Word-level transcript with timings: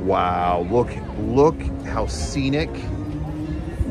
Wow, 0.00 0.66
look, 0.70 0.90
look 1.18 1.60
how 1.84 2.06
scenic. 2.06 2.70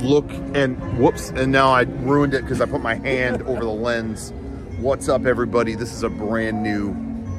Look, 0.01 0.27
and 0.55 0.97
whoops, 0.97 1.29
and 1.29 1.51
now 1.51 1.69
I 1.69 1.81
ruined 1.81 2.33
it 2.33 2.41
because 2.41 2.61
I 2.61 2.65
put 2.65 2.81
my 2.81 2.95
hand 2.95 3.41
over 3.47 3.59
the 3.59 3.71
lens. 3.71 4.33
What's 4.79 5.07
up, 5.07 5.25
everybody? 5.25 5.75
This 5.75 5.93
is 5.93 6.01
a 6.01 6.09
brand 6.09 6.63
new 6.63 6.95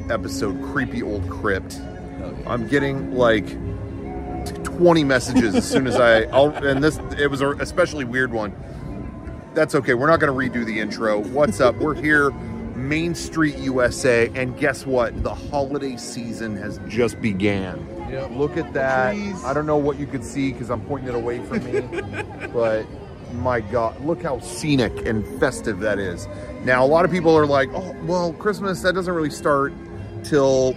episode, 0.08 0.62
Creepy 0.62 1.02
Old 1.02 1.28
Crypt. 1.28 1.80
Oh, 2.22 2.36
I'm 2.46 2.68
getting 2.68 3.12
like 3.12 3.46
20 4.62 5.02
messages 5.02 5.54
as 5.56 5.68
soon 5.68 5.88
as 5.88 5.96
I, 5.96 6.22
I'll, 6.32 6.50
and 6.64 6.82
this, 6.82 6.98
it 7.18 7.28
was 7.28 7.40
a 7.40 7.50
especially 7.56 8.04
weird 8.04 8.30
one. 8.30 8.54
That's 9.52 9.74
okay. 9.74 9.94
We're 9.94 10.06
not 10.06 10.20
going 10.20 10.32
to 10.32 10.58
redo 10.58 10.64
the 10.64 10.78
intro. 10.78 11.18
What's 11.18 11.60
up? 11.60 11.74
We're 11.76 11.94
here, 11.94 12.30
Main 12.76 13.16
Street, 13.16 13.56
USA, 13.58 14.30
and 14.36 14.56
guess 14.56 14.86
what? 14.86 15.24
The 15.24 15.34
holiday 15.34 15.96
season 15.96 16.56
has 16.56 16.78
just 16.86 17.20
began. 17.20 17.99
Yep. 18.10 18.30
Look 18.32 18.56
at 18.56 18.72
that. 18.72 19.14
Trees. 19.14 19.44
I 19.44 19.52
don't 19.52 19.66
know 19.66 19.76
what 19.76 19.98
you 19.98 20.06
could 20.06 20.24
see 20.24 20.52
because 20.52 20.70
I'm 20.70 20.80
pointing 20.82 21.08
it 21.08 21.14
away 21.14 21.38
from 21.44 21.64
me, 21.64 21.80
but 22.52 22.86
my 23.34 23.60
God, 23.60 24.04
look 24.04 24.22
how 24.22 24.40
scenic 24.40 25.06
and 25.06 25.26
festive 25.38 25.78
that 25.80 25.98
is. 25.98 26.26
Now, 26.64 26.84
a 26.84 26.88
lot 26.88 27.04
of 27.04 27.10
people 27.10 27.36
are 27.36 27.46
like, 27.46 27.68
oh, 27.72 27.96
well, 28.04 28.32
Christmas, 28.34 28.82
that 28.82 28.94
doesn't 28.94 29.14
really 29.14 29.30
start 29.30 29.72
till 30.24 30.76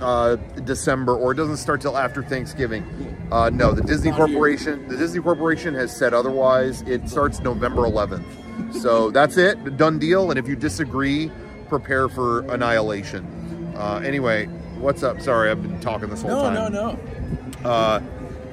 uh, 0.00 0.36
December 0.64 1.16
or 1.16 1.32
it 1.32 1.34
doesn't 1.34 1.56
start 1.56 1.80
till 1.80 1.96
after 1.96 2.22
Thanksgiving. 2.22 2.84
Uh, 3.32 3.50
no, 3.50 3.72
the 3.72 3.82
Disney 3.82 4.12
Corporation, 4.12 4.86
the 4.88 4.96
Disney 4.96 5.20
Corporation 5.20 5.74
has 5.74 5.94
said 5.94 6.14
otherwise. 6.14 6.82
It 6.82 7.08
starts 7.08 7.40
November 7.40 7.82
11th. 7.82 8.74
So 8.74 9.10
that's 9.10 9.36
it, 9.36 9.76
done 9.76 9.98
deal. 9.98 10.30
And 10.30 10.38
if 10.38 10.48
you 10.48 10.56
disagree, 10.56 11.30
prepare 11.68 12.08
for 12.08 12.40
annihilation. 12.52 13.72
Uh, 13.76 14.00
anyway, 14.04 14.48
what's 14.78 15.02
up? 15.02 15.20
Sorry, 15.20 15.50
I've 15.50 15.62
been 15.62 15.80
talking 15.80 16.08
this 16.08 16.22
whole 16.22 16.30
No, 16.30 16.42
time. 16.42 16.54
no, 16.54 16.68
no. 16.68 16.98
No. 17.62 17.68
Uh, 17.70 18.02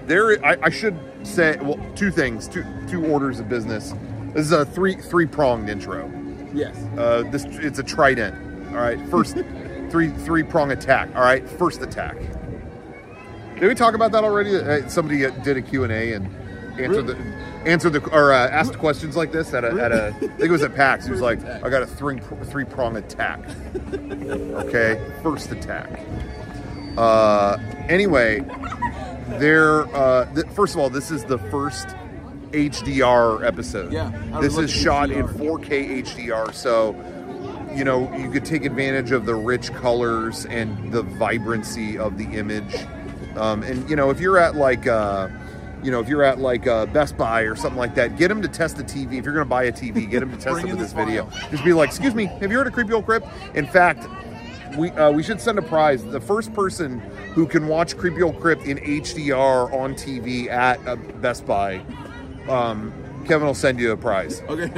there, 0.06 0.44
I, 0.46 0.58
I 0.64 0.70
should 0.70 0.98
say, 1.24 1.58
well, 1.62 1.80
two 1.96 2.12
things, 2.12 2.48
two 2.48 2.64
two 2.88 3.06
orders 3.06 3.40
of 3.40 3.50
business. 3.50 3.94
This 4.34 4.46
is 4.48 4.52
a 4.52 4.66
three 4.66 4.96
three 4.96 5.26
pronged 5.26 5.70
intro. 5.70 6.12
Yes. 6.54 6.76
Uh, 6.98 7.24
this 7.32 7.46
it's 7.46 7.80
a 7.80 7.84
trident. 7.84 8.36
All 8.70 8.82
right, 8.82 9.00
first 9.10 9.36
three 9.90 10.10
three 10.10 10.44
prong 10.44 10.72
attack. 10.72 11.10
All 11.16 11.22
right, 11.22 11.48
first 11.48 11.82
attack. 11.82 12.18
Did 13.60 13.68
we 13.68 13.76
talk 13.76 13.94
about 13.96 14.12
that 14.12 14.24
already? 14.24 14.56
Uh, 14.58 14.88
Somebody 14.90 15.26
uh, 15.26 15.30
did 15.44 15.58
a 15.58 15.62
Q 15.62 15.84
and 15.84 15.92
A 15.94 16.14
and 16.14 16.26
answered 16.80 17.08
the 17.08 17.16
answered 17.66 17.94
the 17.94 18.10
or 18.10 18.32
uh, 18.32 18.48
asked 18.50 18.78
questions 18.78 19.16
like 19.16 19.32
this 19.32 19.54
at 19.54 19.64
a, 19.64 19.70
at 19.84 19.92
a 19.92 20.08
I 20.08 20.20
think 20.20 20.40
it 20.40 20.52
was 20.52 20.64
at 20.64 20.76
PAX. 20.76 21.06
He 21.06 21.12
was 21.12 21.22
like, 21.22 21.44
I 21.44 21.70
got 21.70 21.82
a 21.82 21.88
three 21.88 22.20
three 22.46 22.66
prong 22.66 22.98
attack. 22.98 23.40
Okay, 23.94 25.02
first 25.22 25.52
attack. 25.52 26.00
Uh, 26.98 27.58
anyway, 27.90 28.40
there. 29.40 29.86
Uh, 29.96 30.26
th- 30.34 30.48
first 30.48 30.76
of 30.76 30.80
all, 30.80 30.90
this 30.90 31.12
is 31.12 31.24
the 31.26 31.38
first 31.38 31.88
HDR 32.52 33.46
episode. 33.46 33.92
Yeah, 33.92 34.12
this 34.40 34.58
is 34.58 34.72
shot 34.72 35.10
in 35.12 35.28
4K 35.28 36.04
HDR, 36.04 36.54
so 36.54 36.96
you 37.76 37.84
know 37.84 38.14
you 38.16 38.30
could 38.30 38.46
take 38.46 38.64
advantage 38.66 39.12
of 39.12 39.26
the 39.26 39.36
rich 39.36 39.74
colors 39.74 40.46
and 40.46 40.92
the 40.92 41.02
vibrancy 41.02 41.98
of 41.98 42.18
the 42.18 42.26
image. 42.26 42.76
Um, 43.36 43.64
and 43.64 43.90
you 43.90 43.96
know, 43.96 44.10
if 44.10 44.20
you're 44.20 44.38
at 44.38 44.56
like. 44.56 44.88
Uh, 44.88 45.30
you 45.86 45.92
know, 45.92 46.00
if 46.00 46.10
you're 46.10 46.24
at 46.24 46.40
like 46.40 46.66
uh, 46.66 46.88
Best 46.88 47.16
Buy 47.16 47.42
or 47.42 47.56
something 47.56 47.78
like 47.78 47.94
that, 47.96 48.18
get 48.18 48.30
them 48.30 48.42
to 48.42 48.48
test 48.48 48.76
the 48.76 48.84
TV. 48.84 49.20
If 49.20 49.24
you're 49.24 49.36
going 49.36 49.46
to 49.46 49.46
buy 49.46 49.66
a 49.66 49.72
TV, 49.72 50.10
get 50.10 50.22
them 50.22 50.32
to 50.32 50.38
test 50.38 50.66
it 50.66 50.66
with 50.66 50.80
this 50.80 50.94
video. 50.94 51.30
Just 51.52 51.64
be 51.64 51.74
like, 51.74 51.90
"Excuse 51.90 52.16
me, 52.16 52.26
have 52.26 52.52
you 52.52 52.58
heard 52.58 52.66
of 52.66 52.74
Creepy 52.74 52.94
Old 52.94 53.06
Crypt?" 53.06 53.28
In 53.54 53.68
fact, 53.68 54.08
we 54.76 54.90
uh, 54.92 55.12
we 55.12 55.22
should 55.22 55.40
send 55.40 55.60
a 55.60 55.62
prize. 55.62 56.04
The 56.04 56.20
first 56.20 56.52
person 56.54 57.00
who 57.36 57.46
can 57.46 57.68
watch 57.68 57.96
Creepy 57.96 58.24
Old 58.24 58.40
Crypt 58.42 58.64
in 58.64 58.80
HDR 58.80 59.72
on 59.72 59.94
TV 59.94 60.48
at 60.50 60.86
uh, 60.88 60.96
Best 60.96 61.46
Buy, 61.46 61.82
um, 62.50 62.92
Kevin 63.28 63.46
will 63.46 63.54
send 63.54 63.80
you 63.80 63.92
a 63.92 63.98
prize. 63.98 64.42
Okay. 64.50 64.72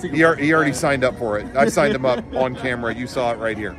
He, 0.00 0.18
he 0.18 0.54
already 0.54 0.72
signed 0.72 1.04
up 1.04 1.18
for 1.18 1.38
it. 1.38 1.54
I 1.54 1.68
signed 1.68 1.94
him 1.94 2.06
up 2.06 2.24
on 2.34 2.56
camera. 2.56 2.94
You 2.94 3.06
saw 3.06 3.32
it 3.32 3.38
right 3.38 3.58
here. 3.58 3.76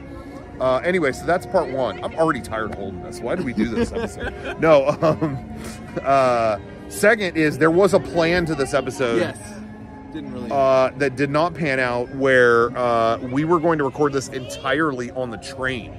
Uh, 0.59 0.78
anyway, 0.78 1.12
so 1.12 1.25
that's 1.25 1.45
part 1.45 1.69
one. 1.72 2.03
I'm 2.03 2.16
already 2.16 2.41
tired 2.41 2.72
of 2.72 2.78
holding 2.78 3.03
this. 3.03 3.19
Why 3.22 3.35
do 3.35 3.44
we 3.44 3.53
do 3.53 3.66
this 3.66 3.91
episode? 3.91 4.34
no. 4.59 4.88
Um, 5.01 5.38
uh, 6.03 6.57
second 6.90 7.38
is 7.38 7.57
there 7.57 7.72
was 7.72 7.94
a 7.94 8.00
plan 8.00 8.45
to 8.47 8.56
this 8.56 8.73
episode 8.73 9.19
Yes. 9.19 9.38
Didn't 10.13 10.34
really. 10.34 10.50
uh, 10.51 10.90
that 10.97 11.16
did 11.16 11.29
not 11.29 11.53
pan 11.53 11.79
out 11.79 12.09
where 12.16 12.75
uh, 12.78 13.18
we 13.18 13.44
were 13.45 13.59
going 13.59 13.78
to 13.78 13.84
record 13.84 14.13
this 14.13 14.29
entirely 14.29 15.12
on 15.12 15.29
the 15.29 15.38
train. 15.38 15.94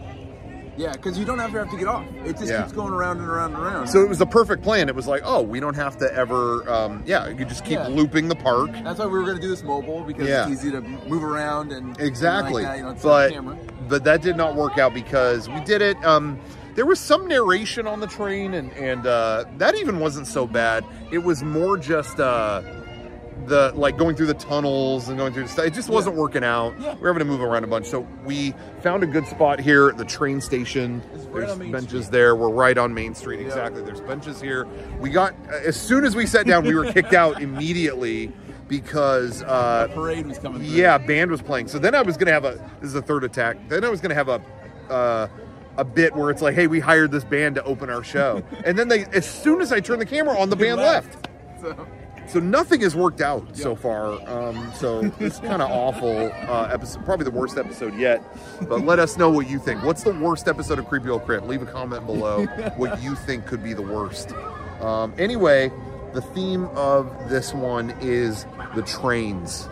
Yeah, 0.78 0.92
because 0.92 1.18
you 1.18 1.24
don't 1.24 1.40
ever 1.40 1.58
have 1.58 1.70
to 1.70 1.76
get 1.76 1.88
off. 1.88 2.04
It 2.24 2.38
just 2.38 2.46
Yeah. 2.50 2.62
keeps 2.62 2.72
going 2.72 2.92
around 2.94 3.18
and 3.18 3.28
around 3.28 3.54
and 3.54 3.62
around. 3.62 3.88
So 3.88 4.00
it 4.00 4.08
was 4.08 4.18
the 4.18 4.26
perfect 4.26 4.62
plan. 4.62 4.88
It 4.88 4.94
was 4.94 5.06
like, 5.06 5.22
oh, 5.24 5.42
we 5.42 5.60
don't 5.60 5.74
have 5.76 5.98
to 5.98 6.14
ever, 6.14 6.68
um, 6.70 7.02
yeah, 7.04 7.26
you 7.28 7.34
could 7.34 7.48
just 7.48 7.64
keep 7.64 7.78
Yeah. 7.78 7.88
looping 7.88 8.28
the 8.28 8.36
park. 8.36 8.70
That's 8.84 8.98
why 8.98 9.06
we 9.06 9.18
were 9.18 9.24
going 9.24 9.36
to 9.36 9.42
do 9.42 9.48
this 9.48 9.62
mobile 9.64 10.02
because 10.04 10.28
Yeah. 10.28 10.42
it's 10.48 10.52
easy 10.64 10.70
to 10.70 10.80
move 10.80 11.24
around 11.24 11.72
and 11.72 11.98
Exactly. 12.00 12.62
Like 12.62 12.72
that, 12.72 12.78
you 12.78 12.84
know, 12.84 12.96
but 13.02 13.32
camera. 13.32 13.56
but 13.88 14.04
that 14.04 14.22
did 14.22 14.36
not 14.36 14.54
work 14.54 14.78
out 14.78 14.94
because 14.94 15.48
we 15.48 15.60
did 15.64 15.82
it. 15.82 15.96
Um, 16.04 16.38
there 16.76 16.86
was 16.86 17.00
some 17.00 17.26
narration 17.26 17.88
on 17.88 17.98
the 17.98 18.06
train, 18.06 18.54
and 18.54 18.72
and 18.74 19.04
uh, 19.04 19.44
that 19.56 19.74
even 19.74 19.98
wasn't 19.98 20.28
so 20.28 20.46
bad. 20.46 20.84
It 21.10 21.18
was 21.24 21.42
more 21.42 21.76
just 21.76 22.20
uh, 22.20 22.62
the 23.48 23.72
like 23.74 23.96
going 23.96 24.14
through 24.14 24.26
the 24.26 24.34
tunnels 24.34 25.08
and 25.08 25.18
going 25.18 25.32
through 25.32 25.42
the 25.44 25.48
stuff. 25.48 25.64
It 25.66 25.74
just 25.74 25.88
wasn't 25.88 26.16
working 26.16 26.44
out. 26.44 26.78
Yeah. 26.80 26.94
We 26.94 27.00
were 27.00 27.08
having 27.08 27.20
to 27.20 27.24
move 27.24 27.40
around 27.40 27.64
a 27.64 27.66
bunch, 27.66 27.86
so 27.86 28.06
we 28.24 28.54
found 28.82 29.02
a 29.02 29.06
good 29.06 29.26
spot 29.26 29.58
here 29.60 29.88
at 29.88 29.96
the 29.98 30.04
train 30.04 30.40
station. 30.40 31.02
Right 31.30 31.46
There's 31.46 31.58
benches 31.70 32.06
Street. 32.06 32.12
there. 32.12 32.36
We're 32.36 32.50
right 32.50 32.78
on 32.78 32.94
Main 32.94 33.14
Street. 33.14 33.40
Yeah. 33.40 33.46
Exactly. 33.46 33.82
There's 33.82 34.00
benches 34.00 34.40
here. 34.40 34.66
We 35.00 35.10
got 35.10 35.34
as 35.50 35.76
soon 35.80 36.04
as 36.04 36.14
we 36.14 36.26
sat 36.26 36.46
down, 36.46 36.64
we 36.64 36.74
were 36.74 36.92
kicked 36.92 37.14
out 37.14 37.42
immediately 37.42 38.32
because. 38.68 39.42
Uh, 39.42 39.86
The 39.88 39.94
parade 39.94 40.26
was 40.26 40.38
coming. 40.38 40.60
through. 40.62 40.68
yeah, 40.76 40.98
band 40.98 41.30
was 41.30 41.42
playing. 41.42 41.68
So 41.68 41.78
then 41.78 41.94
I 41.94 42.02
was 42.02 42.16
gonna 42.16 42.32
have 42.32 42.44
a. 42.44 42.52
This 42.80 42.88
is 42.88 42.92
the 42.92 43.02
third 43.02 43.24
attack. 43.24 43.56
Then 43.68 43.84
I 43.84 43.88
was 43.88 44.00
gonna 44.00 44.14
have 44.14 44.28
a. 44.28 44.40
Uh, 44.90 45.28
a 45.76 45.84
bit 45.84 46.12
where 46.16 46.28
it's 46.30 46.42
like, 46.42 46.56
hey, 46.56 46.66
we 46.66 46.80
hired 46.80 47.12
this 47.12 47.22
band 47.22 47.54
to 47.54 47.62
open 47.62 47.88
our 47.88 48.02
show, 48.02 48.42
and 48.64 48.76
then 48.76 48.88
they, 48.88 49.04
as 49.12 49.24
soon 49.24 49.60
as 49.60 49.72
I 49.72 49.78
turned 49.78 50.00
the 50.00 50.06
camera 50.06 50.36
on, 50.36 50.50
the 50.50 50.56
band 50.56 50.80
left. 50.80 51.28
So, 51.60 51.86
So 52.28 52.40
nothing 52.40 52.82
has 52.82 52.94
worked 52.94 53.20
out 53.20 53.56
so 53.56 53.74
far. 53.74 54.12
Um, 54.28 54.70
so 54.74 55.10
it's 55.18 55.38
kind 55.40 55.62
of 55.62 55.70
awful 55.70 56.30
uh, 56.48 56.68
episode, 56.70 57.04
probably 57.04 57.24
the 57.24 57.30
worst 57.30 57.56
episode 57.56 57.96
yet. 57.96 58.22
But 58.68 58.84
let 58.84 58.98
us 58.98 59.16
know 59.16 59.30
what 59.30 59.48
you 59.48 59.58
think. 59.58 59.82
What's 59.82 60.02
the 60.02 60.12
worst 60.12 60.46
episode 60.46 60.78
of 60.78 60.86
Creepy 60.88 61.08
Old 61.08 61.24
Crypt? 61.24 61.46
Leave 61.46 61.62
a 61.62 61.66
comment 61.66 62.04
below 62.06 62.44
what 62.76 63.02
you 63.02 63.14
think 63.14 63.46
could 63.46 63.62
be 63.62 63.72
the 63.72 63.82
worst. 63.82 64.32
Um, 64.80 65.14
anyway, 65.18 65.72
the 66.12 66.20
theme 66.20 66.66
of 66.74 67.30
this 67.30 67.54
one 67.54 67.94
is 68.00 68.46
the 68.74 68.82
trains. 68.82 69.68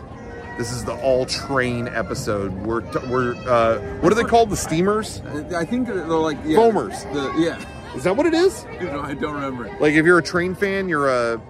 This 0.57 0.71
is 0.71 0.83
the 0.83 0.99
all 1.01 1.25
train 1.25 1.87
episode. 1.87 2.51
We're 2.65 2.81
we're 3.07 3.35
uh, 3.47 3.79
what 3.99 4.11
are 4.11 4.15
they 4.15 4.23
called? 4.23 4.49
The 4.49 4.57
steamers? 4.57 5.21
I 5.55 5.63
think 5.63 5.87
they're 5.87 6.05
like 6.07 6.37
yeah, 6.43 6.57
Foamers. 6.57 7.01
The, 7.13 7.39
yeah. 7.39 7.63
Is 7.95 8.03
that 8.03 8.15
what 8.15 8.25
it 8.25 8.33
is? 8.33 8.65
Know, 8.81 9.01
I 9.01 9.13
don't 9.13 9.35
remember. 9.35 9.67
it. 9.67 9.79
Like 9.79 9.93
if 9.93 10.05
you're 10.05 10.17
a 10.17 10.23
train 10.23 10.55
fan, 10.55 10.89
you're 10.89 11.09
a. 11.09 11.41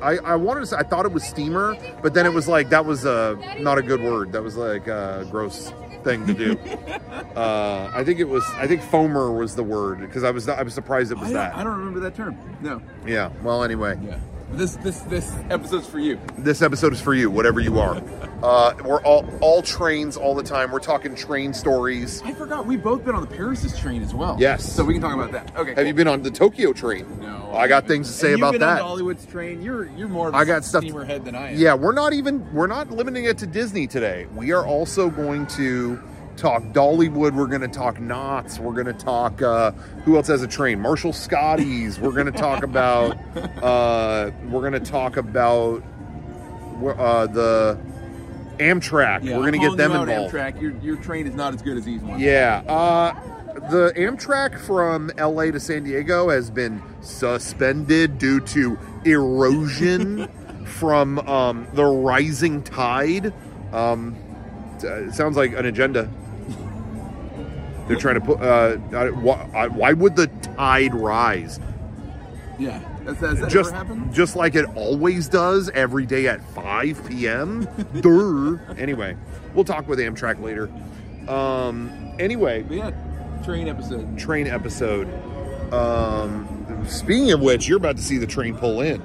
I, 0.00 0.18
I 0.18 0.36
wanted 0.36 0.60
to 0.60 0.66
say 0.66 0.76
I 0.76 0.82
thought 0.82 1.04
it 1.06 1.12
was 1.12 1.24
steamer, 1.24 1.76
but 2.02 2.14
then 2.14 2.26
it 2.26 2.32
was 2.32 2.48
like 2.48 2.70
that 2.70 2.84
was 2.84 3.04
a 3.04 3.38
not 3.58 3.78
a 3.78 3.82
good 3.82 4.00
word. 4.02 4.32
That 4.32 4.42
was 4.42 4.56
like 4.56 4.86
a 4.86 5.26
gross 5.30 5.72
thing 6.04 6.26
to 6.26 6.34
do. 6.34 6.58
uh, 7.36 7.90
I 7.94 8.04
think 8.04 8.20
it 8.20 8.28
was. 8.28 8.44
I 8.54 8.66
think 8.66 8.82
foamer 8.82 9.36
was 9.36 9.54
the 9.56 9.64
word 9.64 10.00
because 10.00 10.24
I 10.24 10.30
was 10.30 10.48
I 10.48 10.62
was 10.62 10.74
surprised 10.74 11.10
it 11.10 11.18
was 11.18 11.28
don't, 11.28 11.34
that. 11.34 11.54
I 11.54 11.64
don't 11.64 11.78
remember 11.78 12.00
that 12.00 12.14
term. 12.14 12.38
No. 12.60 12.82
Yeah. 13.06 13.30
Well, 13.42 13.64
anyway, 13.64 13.98
Yeah. 14.02 14.18
This 14.52 14.76
this 14.76 15.00
this 15.00 15.30
episode's 15.50 15.86
for 15.86 15.98
you. 15.98 16.18
this 16.38 16.62
episode 16.62 16.92
is 16.94 17.00
for 17.00 17.14
you, 17.14 17.30
whatever 17.30 17.60
you 17.60 17.78
are. 17.78 18.02
Uh, 18.42 18.72
we're 18.84 19.02
all 19.02 19.26
all 19.40 19.62
trains 19.62 20.16
all 20.16 20.34
the 20.34 20.42
time. 20.42 20.70
We're 20.70 20.78
talking 20.78 21.14
train 21.16 21.52
stories. 21.52 22.22
I 22.24 22.32
forgot 22.34 22.66
we've 22.66 22.82
both 22.82 23.04
been 23.04 23.16
on 23.16 23.22
the 23.22 23.34
Paris' 23.34 23.76
train 23.78 24.00
as 24.02 24.14
well. 24.14 24.36
Yes. 24.38 24.72
So 24.72 24.84
we 24.84 24.94
can 24.94 25.02
talk 25.02 25.14
about 25.14 25.32
that. 25.32 25.56
Okay. 25.56 25.74
Have 25.74 25.86
you 25.86 25.94
been 25.94 26.06
on 26.06 26.22
the 26.22 26.30
Tokyo 26.30 26.72
train? 26.72 27.18
No. 27.20 27.50
I 27.52 27.66
got 27.66 27.88
things 27.88 28.06
to 28.06 28.14
say 28.14 28.34
about 28.34 28.52
been 28.52 28.60
that. 28.60 28.80
On 28.80 28.98
Dollywood's 28.98 29.26
train. 29.26 29.60
You're 29.60 29.86
you're 29.96 30.06
more 30.06 30.28
of 30.28 30.34
a 30.34 30.36
I 30.36 30.44
got 30.44 30.64
stuff- 30.64 30.84
steamer 30.84 31.04
head 31.04 31.24
than 31.24 31.34
I 31.34 31.50
am. 31.52 31.58
Yeah, 31.58 31.74
we're 31.74 31.92
not 31.92 32.12
even 32.12 32.52
we're 32.52 32.68
not 32.68 32.90
limiting 32.92 33.24
it 33.24 33.38
to 33.38 33.46
Disney 33.46 33.88
today. 33.88 34.26
We 34.34 34.52
are 34.52 34.64
also 34.64 35.10
going 35.10 35.46
to 35.48 36.00
talk 36.36 36.62
Dollywood. 36.66 37.34
We're 37.34 37.48
going 37.48 37.62
to 37.62 37.66
talk 37.68 37.98
Knott's. 37.98 38.60
We're 38.60 38.72
going 38.74 38.86
to 38.86 38.92
talk 38.92 39.42
uh, 39.42 39.72
who 40.04 40.14
else 40.14 40.28
has 40.28 40.42
a 40.42 40.46
train? 40.46 40.78
Marshall 40.78 41.12
Scotty's. 41.12 41.98
We're 41.98 42.12
going 42.12 42.26
to 42.26 42.38
talk 42.38 42.62
about 42.62 43.16
uh, 43.62 44.30
we're 44.44 44.60
going 44.60 44.74
to 44.74 44.78
talk 44.80 45.16
about 45.16 45.82
uh, 46.84 47.26
the 47.26 47.76
Amtrak. 48.58 49.24
Yeah, 49.24 49.36
we're 49.36 49.50
going 49.50 49.52
to 49.52 49.66
I'm 49.66 49.70
get 49.70 49.76
them 49.76 49.92
calling 49.92 50.08
you 50.08 50.14
out, 50.14 50.24
involved. 50.24 50.34
Amtrak. 50.34 50.60
Your 50.62 50.72
your 50.82 50.96
train 50.96 51.26
is 51.26 51.34
not 51.34 51.54
as 51.54 51.62
good 51.62 51.76
as 51.76 51.84
these 51.84 52.00
ones. 52.02 52.20
Yeah. 52.20 52.62
Uh, 52.66 53.14
the 53.70 53.92
Amtrak 53.96 54.58
from 54.60 55.10
LA 55.18 55.50
to 55.50 55.60
San 55.60 55.84
Diego 55.84 56.28
has 56.30 56.50
been 56.50 56.82
suspended 57.00 58.18
due 58.18 58.40
to 58.40 58.78
erosion 59.04 60.28
from 60.66 61.18
um, 61.20 61.66
the 61.74 61.84
rising 61.84 62.62
tide. 62.62 63.32
Um, 63.72 64.16
it 64.80 65.14
sounds 65.14 65.36
like 65.36 65.52
an 65.54 65.66
agenda. 65.66 66.08
They're 67.88 67.96
trying 67.96 68.16
to 68.16 68.20
put. 68.20 68.40
Uh, 68.40 68.76
uh, 68.96 69.08
why, 69.12 69.66
why 69.68 69.92
would 69.92 70.14
the 70.14 70.26
tide 70.26 70.94
rise? 70.94 71.58
Yeah. 72.58 72.80
That's, 73.08 73.20
has 73.20 73.40
that 73.40 73.50
just 73.50 73.72
ever 73.72 73.76
happened? 73.84 74.14
just 74.14 74.36
like 74.36 74.54
it 74.54 74.66
always 74.76 75.28
does 75.28 75.70
every 75.70 76.04
day 76.06 76.28
at 76.28 76.42
5 76.54 77.08
p.m. 77.08 77.66
Durr. 78.00 78.60
Anyway, 78.76 79.16
we'll 79.54 79.64
talk 79.64 79.88
with 79.88 79.98
Amtrak 79.98 80.40
later. 80.42 80.68
Um, 81.32 81.90
anyway, 82.18 82.62
But 82.62 82.76
yeah. 82.76 82.90
Train 83.44 83.68
episode. 83.68 84.18
train 84.18 84.46
episode. 84.46 85.08
Um, 85.72 86.84
speaking 86.86 87.32
of 87.32 87.40
which, 87.40 87.68
you're 87.68 87.76
about 87.78 87.96
to 87.96 88.02
see 88.02 88.18
the 88.18 88.26
train 88.26 88.56
pull 88.56 88.80
in 88.80 89.00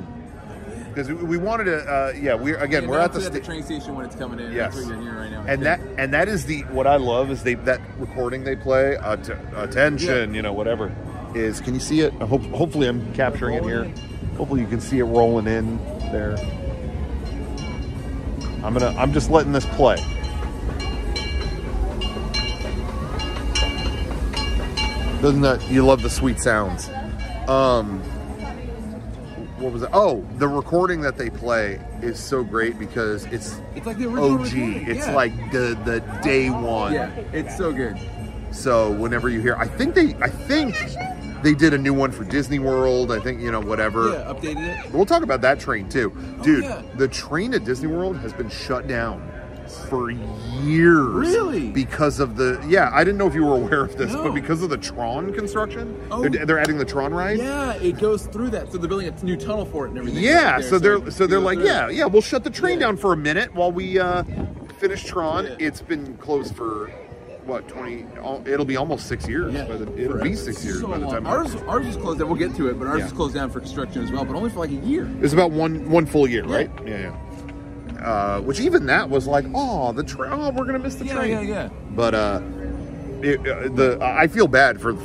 because 0.90 1.08
we- 1.10 1.16
we 1.16 1.38
wanted 1.38 1.66
to. 1.66 1.78
Uh, 1.84 2.14
yeah, 2.20 2.34
we're 2.36 2.58
again 2.58 2.84
Yeah, 2.84 2.90
we're 2.90 3.00
at 3.00 3.14
the, 3.14 3.20
it 3.20 3.24
sta- 3.34 3.40
train 3.40 3.64
station 3.64 3.96
when 3.96 4.06
it's 4.06 4.16
coming 4.16 4.40
in. 4.40 4.52
Yes. 4.52 4.74
That's 4.76 4.86
what 4.88 4.96
you're 4.96 5.02
hearing 5.04 5.16
right 5.18 5.32
now. 5.32 5.44
and 5.48 5.64
that 5.64 5.80
and 5.98 6.14
that 6.14 6.28
is 6.28 6.46
the 6.46 6.62
what 6.64 6.88
I 6.88 6.96
love 6.98 7.32
is 7.32 7.44
they 7.44 7.56
that 7.56 7.80
recording 8.00 8.44
they 8.44 8.56
play 8.56 8.96
att- 8.98 9.30
attention 9.56 10.34
you 10.34 10.42
know 10.42 10.54
whatever 10.54 10.90
is 11.36 11.60
can 11.62 11.74
you 11.74 11.80
see 11.80 12.02
it 12.02 12.14
I 12.22 12.26
hope 12.26 12.42
hopefully 12.48 12.88
I'm 12.88 13.14
capturing 13.14 13.56
it 13.56 13.64
here 13.64 13.86
hopefully 14.38 14.62
you 14.62 14.68
can 14.68 14.80
see 14.82 15.00
it 15.00 15.04
rolling 15.04 15.48
in 15.48 15.78
there 16.12 16.36
I'm 18.64 18.74
gonna 18.74 18.96
I'm 18.98 19.12
just 19.14 19.30
letting 19.30 19.52
this 19.52 19.66
play 19.66 19.98
doesn't 25.22 25.42
that 25.42 25.62
you 25.70 25.86
love 25.86 26.02
the 26.02 26.10
sweet 26.10 26.40
sounds 26.40 26.90
um 27.48 28.02
what 29.58 29.72
was 29.72 29.84
it 29.84 29.90
oh 29.94 30.26
the 30.38 30.48
recording 30.48 31.00
that 31.02 31.18
they 31.18 31.30
play 31.30 31.80
is 32.02 32.20
so 32.20 32.44
great 32.44 32.78
because 32.78 33.26
it's 33.26 33.60
It's 33.76 33.86
like 33.86 33.98
the 33.98 34.06
original 34.08 34.34
OG. 34.34 34.42
recording, 34.44 34.88
It's 34.90 35.08
yeah. 35.08 35.16
like 35.16 35.52
the 35.52 35.78
the 35.86 36.00
day 36.22 36.50
one. 36.50 36.92
Yeah, 36.94 37.10
it's 37.32 37.56
so 37.56 37.72
good. 37.72 37.98
So 38.52 38.92
whenever 38.92 39.30
you 39.30 39.40
hear, 39.40 39.56
I 39.56 39.68
think 39.68 39.96
they, 39.96 40.14
I 40.22 40.28
think 40.30 40.76
they 41.44 41.54
did 41.54 41.74
a 41.74 41.78
new 41.78 41.94
one 41.94 42.12
for 42.12 42.24
Disney 42.24 42.60
World. 42.60 43.12
I 43.12 43.20
think 43.20 43.42
you 43.42 43.52
know 43.52 43.62
whatever. 43.62 44.10
Yeah, 44.10 44.34
updated 44.34 44.86
it. 44.86 44.92
We'll 44.92 45.06
talk 45.06 45.24
about 45.24 45.42
that 45.42 45.60
train 45.60 45.90
too, 45.90 46.12
dude. 46.42 46.64
Oh, 46.64 46.68
yeah. 46.68 46.82
The 46.96 47.08
train 47.08 47.54
at 47.54 47.64
Disney 47.66 47.88
World 47.88 48.18
has 48.18 48.34
been 48.34 48.50
shut 48.50 48.88
down 48.88 49.30
for 49.90 50.12
years. 50.12 51.14
Really? 51.28 51.70
Because 51.72 52.20
of 52.20 52.36
the 52.36 52.64
yeah, 52.68 52.90
I 52.94 53.04
didn't 53.04 53.18
know 53.18 53.28
if 53.28 53.34
you 53.36 53.44
were 53.46 53.56
aware 53.62 53.84
of 53.84 53.98
this, 53.98 54.12
No. 54.14 54.24
but 54.24 54.34
because 54.34 54.62
of 54.62 54.70
the 54.70 54.78
Tron 54.78 55.34
construction, 55.34 56.00
Oh. 56.12 56.28
they're, 56.28 56.46
they're 56.46 56.60
adding 56.60 56.78
the 56.78 56.86
Tron 56.86 57.14
ride. 57.14 57.38
Yeah, 57.40 57.74
it 57.76 58.00
goes 58.00 58.28
through 58.28 58.52
that. 58.52 58.72
So 58.72 58.78
they're 58.78 58.90
building 58.90 59.08
a 59.08 59.26
new 59.26 59.36
tunnel 59.38 59.66
for 59.66 59.86
it 59.86 59.90
and 59.90 59.98
everything. 60.00 60.24
Yeah, 60.24 60.54
right 60.54 60.64
so 60.64 60.80
they're 60.80 61.10
so 61.12 61.24
it 61.26 61.30
they're 61.30 61.40
like, 61.40 61.60
yeah, 61.60 61.90
yeah, 61.90 62.06
we'll 62.06 62.22
shut 62.22 62.44
the 62.44 62.50
train 62.50 62.80
Yeah. 62.80 62.88
down 62.88 62.98
for 62.98 63.14
a 63.14 63.18
minute 63.18 63.54
while 63.56 63.72
we 63.72 64.00
uh, 64.00 64.24
finish 64.78 65.04
Tron. 65.04 65.46
Yeah. 65.46 65.56
It's 65.60 65.82
been 65.82 66.18
closed 66.18 66.56
for 66.56 66.92
what 67.46 67.68
twenty? 67.68 68.06
It'll 68.50 68.66
be 68.66 68.78
almost 68.78 69.08
six 69.08 69.28
years. 69.28 69.54
Yeah, 69.54 69.66
By 69.66 69.78
the, 69.78 69.98
it'll 70.02 70.18
be 70.24 70.36
six 70.36 70.64
years 70.64 70.80
So 70.82 70.88
by 70.88 70.98
the 70.98 71.08
time. 71.08 71.26
Ours, 71.28 71.56
ours 71.68 71.86
is 71.88 71.96
closed 71.96 72.20
down. 72.20 72.30
We'll 72.30 72.38
get 72.38 72.56
to 72.56 72.70
it, 72.70 72.80
but 72.80 72.88
ours 72.88 73.00
Yeah. 73.00 73.04
was 73.06 73.14
closed 73.14 73.34
down 73.36 73.50
for 73.50 73.60
construction 73.60 74.04
as 74.04 74.12
well, 74.12 74.26
but 74.26 74.36
only 74.36 74.50
for 74.50 74.60
like 74.60 74.72
a 74.72 74.76
year. 74.76 75.10
It's 75.22 75.34
about 75.34 75.52
one 75.52 75.90
one 75.90 76.06
full 76.06 76.28
year, 76.28 76.46
Yeah. 76.46 76.56
right? 76.56 76.72
Yeah, 76.86 76.98
yeah. 77.00 78.06
Uh, 78.06 78.42
which 78.42 78.60
even 78.60 78.86
that 78.88 79.10
was 79.10 79.28
like, 79.28 79.46
oh, 79.54 79.92
the 79.94 80.04
train. 80.04 80.32
Oh, 80.34 80.50
we're 80.52 80.66
gonna 80.66 80.80
miss 80.80 80.96
the 80.96 81.06
Yeah, 81.06 81.14
train. 81.16 81.32
yeah, 81.32 81.42
yeah. 81.42 81.70
But 81.96 82.14
uh, 82.14 82.42
it, 83.22 83.40
uh, 83.40 83.70
the 83.70 83.98
I 84.02 84.28
feel 84.28 84.48
bad 84.48 84.82
for 84.82 84.96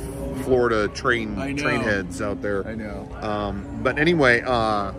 Florida 0.43 0.87
train 0.89 1.35
train 1.57 1.81
heads 1.81 2.21
out 2.21 2.41
there. 2.41 2.67
I 2.67 2.75
know. 2.75 3.07
Um, 3.21 3.65
but 3.83 3.97
anyway, 3.99 4.41
uh, 4.45 4.91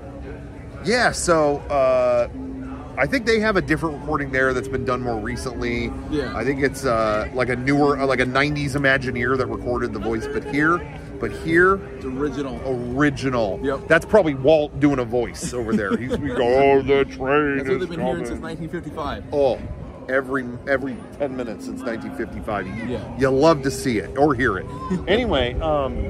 yeah. 0.84 1.12
So 1.12 1.58
uh, 1.68 2.28
I 2.98 3.06
think 3.06 3.24
they 3.26 3.40
have 3.40 3.56
a 3.56 3.62
different 3.62 4.00
recording 4.00 4.30
there 4.30 4.52
that's 4.52 4.68
been 4.68 4.84
done 4.84 5.02
more 5.02 5.18
recently. 5.18 5.90
Yeah. 6.10 6.36
I 6.36 6.44
think 6.44 6.60
it's 6.62 6.84
uh, 6.84 7.28
like 7.34 7.48
a 7.48 7.56
newer, 7.56 7.98
uh, 7.98 8.06
like 8.06 8.20
a 8.20 8.26
'90s 8.26 8.72
Imagineer 8.72 9.36
that 9.38 9.46
recorded 9.46 9.92
the 9.92 9.98
voice. 10.00 10.26
But 10.26 10.44
here, 10.44 10.78
but 11.18 11.30
here, 11.32 11.76
It's 11.96 12.04
original. 12.04 12.60
original. 12.66 13.60
Yep. 13.62 13.88
That's 13.88 14.04
probably 14.04 14.34
Walt 14.34 14.78
doing 14.80 14.98
a 14.98 15.04
voice 15.04 15.52
over 15.54 15.74
there. 15.74 15.96
He's 15.96 16.16
we 16.18 16.28
go, 16.28 16.42
oh, 16.42 16.82
the 16.82 17.04
train 17.06 17.58
That's 17.58 17.68
what 17.70 17.80
they've 17.80 17.88
been 17.88 18.00
hearing 18.00 18.26
since 18.26 18.40
1955. 18.40 19.24
Oh, 19.32 19.58
every 20.08 20.46
every 20.68 20.96
ten 21.18 21.36
minutes 21.36 21.64
since 21.66 21.82
1955. 21.82 22.66
You, 22.66 22.74
Yeah. 22.94 23.18
you 23.18 23.30
love 23.30 23.62
to 23.62 23.70
see 23.70 23.98
it 23.98 24.18
or 24.18 24.34
hear 24.34 24.58
it. 24.58 24.66
anyway, 25.08 25.54
um, 25.60 26.04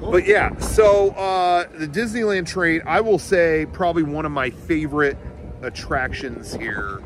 but 0.00 0.26
yeah. 0.26 0.56
So 0.58 1.10
uh, 1.10 1.66
the 1.78 1.86
Disneyland 1.86 2.46
train, 2.46 2.82
I 2.86 3.00
will 3.00 3.18
say, 3.18 3.66
probably 3.72 4.02
one 4.02 4.24
of 4.24 4.32
my 4.32 4.50
favorite 4.50 5.16
attractions 5.64 6.54
here 6.54 7.00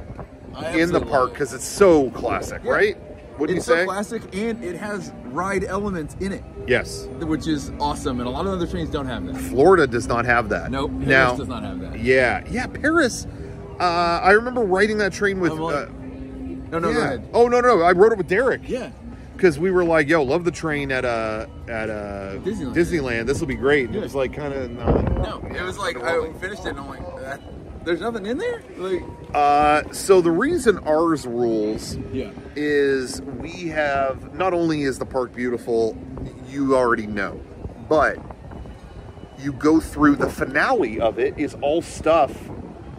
in 0.74 0.90
the 0.92 1.00
park 1.00 1.32
because 1.32 1.52
it's 1.54 1.64
so 1.66 2.10
classic, 2.10 2.62
Yeah. 2.64 2.70
right? 2.72 2.96
Wouldn't 3.38 3.56
it's 3.58 3.68
you 3.68 3.74
say? 3.74 3.80
so 3.82 3.86
classic, 3.86 4.22
and 4.34 4.64
it 4.64 4.74
has 4.76 5.12
ride 5.26 5.62
elements 5.62 6.16
in 6.18 6.32
it, 6.32 6.42
yes. 6.66 7.06
which 7.20 7.46
is 7.46 7.70
awesome. 7.78 8.18
And 8.18 8.26
a 8.28 8.30
lot 8.32 8.46
of 8.46 8.52
other 8.52 8.66
trains 8.66 8.90
don't 8.90 9.06
have 9.06 9.24
that. 9.26 9.36
Florida 9.36 9.86
does 9.86 10.08
not 10.08 10.24
have 10.24 10.48
that. 10.48 10.72
Nope, 10.72 10.90
Paris 10.90 11.06
now, 11.08 11.36
does 11.36 11.46
not 11.48 11.62
have 11.62 11.78
that. 11.80 12.00
Yeah, 12.00 12.42
yeah, 12.50 12.66
Paris. 12.66 13.28
Uh, 13.78 13.84
I 14.24 14.32
remember 14.32 14.62
riding 14.62 14.98
that 14.98 15.12
train 15.12 15.38
with. 15.38 15.52
I'm 15.52 15.60
like- 15.60 15.74
uh, 15.74 15.86
No, 16.72 16.78
no, 16.80 16.90
yeah. 16.90 17.18
Oh 17.32 17.46
no, 17.46 17.60
no, 17.60 17.80
I 17.82 17.92
rode 17.92 18.10
it 18.12 18.18
with 18.18 18.26
Derek. 18.26 18.68
Yeah, 18.68 18.90
because 19.36 19.56
we 19.58 19.70
were 19.70 19.84
like, 19.84 20.08
"Yo, 20.08 20.20
love 20.22 20.44
the 20.44 20.50
train 20.50 20.90
at 20.90 21.04
uh 21.04 21.46
at 21.68 21.88
uh 21.88 22.38
Disneyland. 22.44 22.74
Disneyland. 22.74 23.26
This 23.26 23.38
will 23.40 23.46
be 23.46 23.54
great." 23.54 23.86
And 23.86 23.96
It 23.96 24.02
was 24.02 24.16
like 24.16 24.32
kind 24.34 24.52
of 24.52 24.70
no. 24.72 25.40
no, 25.40 25.56
it 25.56 25.62
was 25.62 25.78
like 25.78 25.96
I 26.02 26.30
finished 26.40 26.66
it, 26.66 26.70
and 26.70 26.80
I'm 26.80 26.88
like, 26.88 27.06
that, 27.20 27.40
there's 27.88 28.00
nothing 28.02 28.26
in 28.26 28.36
there. 28.36 28.62
Like, 28.76 29.02
Uh, 29.34 29.82
so 29.92 30.20
the 30.20 30.30
reason 30.30 30.78
ours 30.86 31.26
rules 31.26 31.96
yeah, 32.12 32.30
is 32.54 33.22
we 33.22 33.68
have 33.68 34.34
not 34.34 34.52
only 34.52 34.82
is 34.82 34.98
the 34.98 35.06
park 35.06 35.34
beautiful, 35.34 35.96
you 36.50 36.76
already 36.76 37.06
know, 37.06 37.40
but 37.88 38.18
you 39.38 39.52
go 39.54 39.80
through 39.80 40.16
the 40.16 40.28
finale 40.28 41.00
of 41.00 41.18
it 41.18 41.32
is 41.38 41.56
all 41.62 41.80
stuff. 41.80 42.32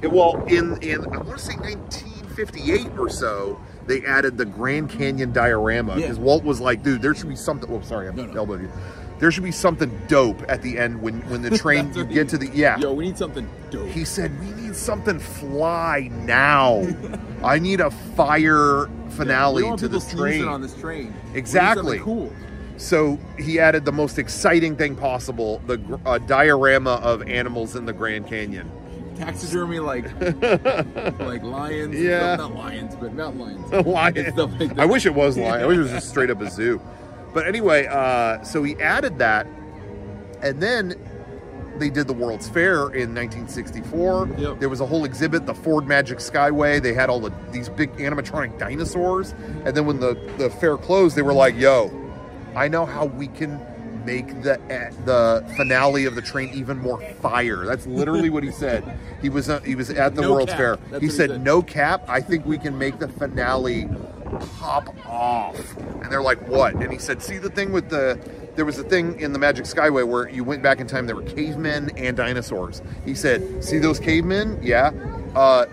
It, 0.02 0.12
well, 0.12 0.44
in 0.48 0.78
in 0.82 1.02
I 1.14 1.18
want 1.18 1.38
to 1.38 1.46
say 1.46 1.56
1958 1.56 2.98
or 2.98 3.10
so, 3.10 3.60
they 3.86 4.04
added 4.06 4.38
the 4.40 4.46
Grand 4.46 4.90
Canyon 4.90 5.32
diorama 5.34 5.98
Yeah. 5.98 6.02
because 6.02 6.18
Walt 6.18 6.44
was 6.44 6.60
like, 6.60 6.82
"Dude, 6.82 7.02
there 7.04 7.14
should 7.14 7.30
be 7.30 7.36
something." 7.36 7.70
Oh, 7.72 7.82
sorry, 7.82 8.08
I'm 8.08 8.16
No, 8.16 8.26
no. 8.26 8.40
elbowed 8.40 8.62
you. 8.62 8.70
There 9.20 9.32
should 9.32 9.44
be 9.44 9.52
something 9.52 9.92
dope 10.08 10.42
at 10.48 10.62
the 10.62 10.78
end 10.78 11.02
when 11.02 11.22
when 11.30 11.42
the 11.42 11.58
train 11.58 11.94
you 11.94 12.06
get 12.06 12.30
to 12.30 12.38
the 12.38 12.48
yeah. 12.48 12.78
Yo, 12.78 12.94
we 12.94 13.06
need 13.06 13.18
something 13.18 13.50
dope. 13.70 13.88
He 13.90 14.06
said, 14.06 14.38
"We 14.40 14.50
need 14.62 14.76
something 14.76 15.20
fly 15.20 16.10
now. 16.12 16.88
I 17.44 17.60
need 17.60 17.82
a 17.82 17.92
fire 17.92 18.90
finale 19.10 19.64
don't 19.64 19.78
to 19.78 19.90
the 19.90 20.00
train." 20.00 20.46
on 20.46 20.62
this 20.62 20.76
train. 20.76 21.14
Exactly. 21.34 22.00
Cool. 22.00 22.34
So 22.78 23.20
he 23.38 23.60
added 23.60 23.84
the 23.84 23.92
most 23.92 24.18
exciting 24.18 24.78
thing 24.78 24.96
possible: 24.96 25.62
the 25.68 26.00
uh, 26.06 26.18
diorama 26.20 26.96
of 27.04 27.22
animals 27.24 27.76
in 27.76 27.86
the 27.86 27.94
Grand 27.94 28.26
Canyon. 28.26 28.72
Taxidermy 29.18 29.80
like 29.80 30.06
like 31.20 31.44
lions. 31.44 32.00
Yeah. 32.00 32.38
not 32.38 32.56
lions, 32.56 32.96
but 32.96 33.14
not 33.14 33.36
lions. 33.36 33.70
A 33.74 33.82
lion. 33.82 34.18
And 34.18 34.34
stuff 34.34 34.52
like. 34.58 34.80
I 34.80 34.86
wish 34.86 35.06
it 35.06 35.14
was 35.14 35.38
lion. 35.38 35.62
I 35.62 35.66
wish 35.66 35.78
it 35.78 35.82
was 35.82 35.92
just 35.92 36.08
straight 36.08 36.30
up 36.30 36.40
a 36.40 36.50
zoo. 36.50 36.80
But 37.34 37.48
anyway, 37.48 37.88
uh, 37.88 38.44
so 38.44 38.64
he 38.64 38.76
added 38.82 39.20
that, 39.20 39.48
and 40.42 40.62
then 40.62 40.96
they 41.78 41.90
did 41.90 42.08
the 42.08 42.14
World's 42.14 42.50
Fair 42.50 42.90
in 42.90 43.16
1964. 43.16 44.30
Yep. 44.38 44.60
There 44.60 44.70
was 44.70 44.82
a 44.82 44.86
whole 44.86 45.06
exhibit, 45.06 45.46
the 45.46 45.54
Ford 45.54 45.88
Magic 45.88 46.18
Skyway. 46.20 46.82
They 46.82 46.94
had 46.94 47.10
all 47.10 47.20
the 47.20 47.32
these 47.52 47.70
big 47.70 47.92
animatronic 47.98 48.58
dinosaurs, 48.60 49.34
and 49.66 49.76
then 49.76 49.86
when 49.86 50.00
the 50.00 50.16
the 50.38 50.50
fair 50.50 50.78
closed, 50.78 51.16
they 51.16 51.22
were 51.22 51.34
like, 51.34 51.56
"Yo, 51.56 51.92
I 52.56 52.68
know 52.68 52.86
how 52.86 53.06
we 53.06 53.28
can." 53.28 53.66
Make 54.06 54.44
the 54.44 54.60
eh, 54.72 54.92
the 55.04 55.46
finale 55.58 56.06
of 56.06 56.16
the 56.16 56.22
train 56.22 56.50
even 56.54 56.80
more 56.80 57.00
fire. 57.22 57.66
That's 57.66 57.86
literally 57.86 58.30
what 58.30 58.44
he 58.44 58.52
said. 58.64 58.98
He 59.22 59.30
was 59.30 59.50
uh, 59.50 59.60
he 59.60 59.76
was 59.76 59.90
at 59.90 60.16
the 60.16 60.22
No 60.22 60.32
World's 60.34 60.54
cap. 60.54 60.58
Fair. 60.58 60.76
He 60.78 60.92
what 60.94 61.02
he 61.02 61.10
said, 61.10 61.30
said. 61.32 61.44
"No 61.44 61.62
cap. 61.62 62.06
I 62.08 62.22
think 62.22 62.46
we 62.46 62.58
can 62.58 62.78
make 62.78 62.98
the 62.98 63.10
finale 63.10 63.90
pop 64.60 64.94
off. 65.06 65.78
And 65.78 66.12
they're 66.12 66.22
like, 66.22 66.46
what? 66.48 66.74
And 66.76 66.92
he 66.92 66.98
said, 67.00 67.22
see 67.22 67.38
the 67.38 67.50
thing 67.50 67.72
with 67.72 67.90
the, 67.90 68.20
there 68.56 68.66
was 68.66 68.78
a 68.78 68.84
thing 68.84 69.20
in 69.20 69.34
the 69.34 69.40
Magic 69.40 69.66
Skyway 69.66 70.08
where 70.08 70.30
you 70.30 70.44
went 70.44 70.62
back 70.62 70.80
in 70.80 70.88
time, 70.88 71.06
there 71.08 71.16
were 71.16 71.24
cavemen 71.24 71.92
and 71.98 72.16
dinosaurs. 72.16 72.82
He 73.06 73.16
said, 73.16 73.64
see 73.64 73.78
those 73.80 74.00
cavemen? 74.00 74.60
Yeah. 74.62 74.92
Uh, 75.36 75.66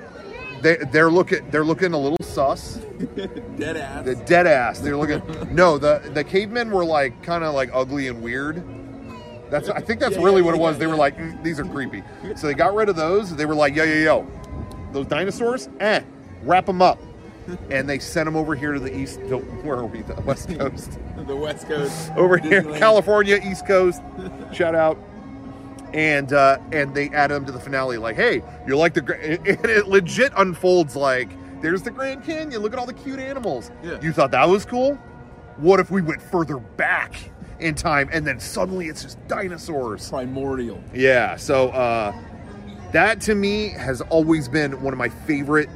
they, 0.63 0.77
they're 0.91 1.11
looking, 1.11 1.49
they're 1.51 1.65
looking 1.65 1.93
a 1.93 1.99
little 1.99 2.19
sus. 2.23 2.77
Dead 3.57 3.77
ass. 3.77 4.05
The 4.05 4.15
dead 4.15 4.47
ass. 4.47 4.81
They're 4.81 4.97
looking, 4.97 5.23
no, 5.55 5.77
the, 5.79 6.11
the 6.15 6.25
cavemen 6.25 6.71
were 6.71 6.85
like, 6.85 7.23
kind 7.23 7.45
of 7.45 7.55
like 7.55 7.71
ugly 7.73 8.09
and 8.09 8.23
weird. 8.23 8.63
That's, 9.51 9.69
I 9.69 9.81
think 9.81 10.01
that's 10.01 10.17
Yeah, 10.17 10.25
really 10.25 10.41
yeah, 10.41 10.47
what 10.47 10.55
it 10.55 10.59
yeah, 10.59 10.63
was. 10.65 10.79
They 10.79 10.87
were 10.87 10.97
like, 10.97 11.17
"Mm, 11.19 11.43
these 11.45 11.61
are 11.61 11.65
creepy. 11.65 12.03
So 12.35 12.49
they 12.49 12.55
got 12.55 12.75
rid 12.75 12.89
of 12.89 12.97
those. 12.97 13.35
They 13.37 13.47
were 13.47 13.55
like, 13.55 13.77
yo, 13.77 13.85
yo, 13.85 13.95
yo, 13.95 14.27
those 14.93 15.07
dinosaurs, 15.07 15.69
eh, 15.79 16.01
wrap 16.43 16.67
them 16.67 16.83
up. 16.83 16.99
And 17.71 17.89
they 17.89 17.99
sent 17.99 18.27
them 18.27 18.37
over 18.37 18.55
here 18.55 18.73
to 18.73 18.81
the 18.81 18.95
east. 18.97 19.21
To, 19.29 19.39
where 19.39 19.77
are 19.77 19.87
we? 19.87 20.03
The 20.03 20.21
west 20.23 20.49
coast. 20.59 20.99
the 21.17 21.37
West 21.37 21.67
Coast. 21.67 22.11
over 22.17 22.39
here, 22.39 22.63
Disneyland. 22.63 22.79
California, 22.79 23.41
East 23.45 23.67
Coast. 23.67 24.03
Shout 24.53 24.75
out. 24.75 24.99
And 25.93 26.33
uh, 26.33 26.59
and 26.73 26.95
they 26.95 27.09
add 27.11 27.31
them 27.31 27.47
to 27.47 27.53
the 27.53 27.61
finale. 27.61 27.97
Like, 27.99 28.17
hey, 28.17 28.43
you're 28.67 28.77
like 28.77 28.95
the. 28.95 29.03
And 29.47 29.71
it 29.71 29.87
legit 29.89 30.33
unfolds 30.37 30.97
like, 30.97 31.31
there's 31.63 31.83
the 31.83 31.91
Grand 31.91 32.25
Canyon. 32.25 32.61
Look 32.63 32.73
at 32.73 32.79
all 32.79 32.87
the 32.87 32.93
cute 32.93 33.19
animals. 33.21 33.71
Yeah. 33.83 34.01
You 34.01 34.13
thought 34.13 34.31
that 34.33 34.49
was 34.49 34.65
cool? 34.65 34.97
What 35.57 35.81
if 35.81 35.91
we 35.91 36.03
went 36.03 36.21
further 36.21 36.59
back 36.59 37.31
in 37.61 37.75
time, 37.75 38.09
and 38.13 38.27
then 38.27 38.39
suddenly 38.39 38.89
it's 38.89 39.03
just 39.03 39.27
dinosaurs. 39.29 40.11
Primordial. 40.11 40.83
Yeah, 40.93 41.37
so 41.37 41.71
uh, 41.71 42.13
that 42.93 43.21
to 43.23 43.35
me 43.35 43.71
has 43.71 44.01
always 44.03 44.49
been 44.49 44.81
one 44.83 44.93
of 44.93 44.99
my 44.99 45.09
favorite 45.09 45.69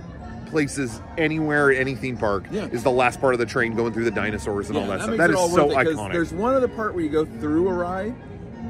places 0.50 1.00
anywhere, 1.16 1.71
at 1.71 1.78
any 1.78 1.95
theme 1.95 2.16
park. 2.16 2.45
Yeah. 2.50 2.66
Is 2.66 2.83
the 2.83 2.90
last 2.90 3.21
part 3.21 3.35
of 3.35 3.40
the 3.40 3.47
train 3.47 3.75
going 3.75 3.92
through 3.92 4.04
the 4.04 4.11
dinosaurs 4.11 4.69
and 4.69 4.76
all 4.76 4.87
that, 4.87 5.02
stuff. 5.02 5.16
That 5.16 5.30
is 5.30 5.37
so 5.37 5.69
iconic. 5.71 6.12
There's 6.12 6.33
one 6.33 6.54
other 6.54 6.69
part 6.69 6.95
where 6.95 7.02
you 7.02 7.11
go 7.11 7.25
through 7.25 7.69
a 7.69 7.73
ride, 7.73 8.14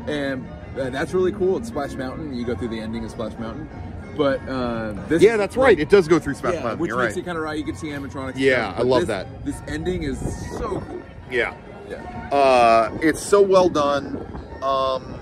and 0.06 0.46
uh, 0.78 0.90
that's 0.90 1.12
really 1.12 1.32
cool. 1.32 1.56
It's 1.56 1.68
Splash 1.68 1.94
Mountain. 1.94 2.34
You 2.34 2.44
go 2.44 2.54
through 2.54 2.68
the 2.68 2.80
ending 2.80 3.04
of 3.04 3.10
Splash 3.10 3.36
Mountain. 3.38 3.68
But 4.16 4.40
uh, 4.48 4.92
this 5.08 5.22
yeah, 5.22 5.36
that's 5.36 5.56
right. 5.56 5.78
It 5.78 5.88
does 5.88 6.06
go 6.08 6.18
through 6.18 6.34
Splash 6.34 6.54
yeah, 6.54 6.60
Mountain. 6.60 6.78
which 6.80 6.88
You're 6.88 6.98
makes 6.98 7.14
right. 7.14 7.22
it 7.22 7.24
kind 7.24 7.38
of 7.38 7.44
right. 7.44 7.58
You 7.58 7.72
to 7.72 7.78
see 7.78 7.88
animatronics. 7.88 8.34
Yeah, 8.36 8.74
I 8.76 8.82
love 8.82 9.06
this- 9.06 9.08
that. 9.08 9.44
This 9.44 9.62
ending 9.66 10.02
is 10.02 10.18
so 10.58 10.80
cool. 10.80 11.02
Yeah. 11.30 11.54
Yeah. 11.88 12.28
Uh, 12.30 12.96
it's 13.02 13.20
so 13.20 13.40
well 13.40 13.68
done. 13.68 14.16
Um, 14.62 15.14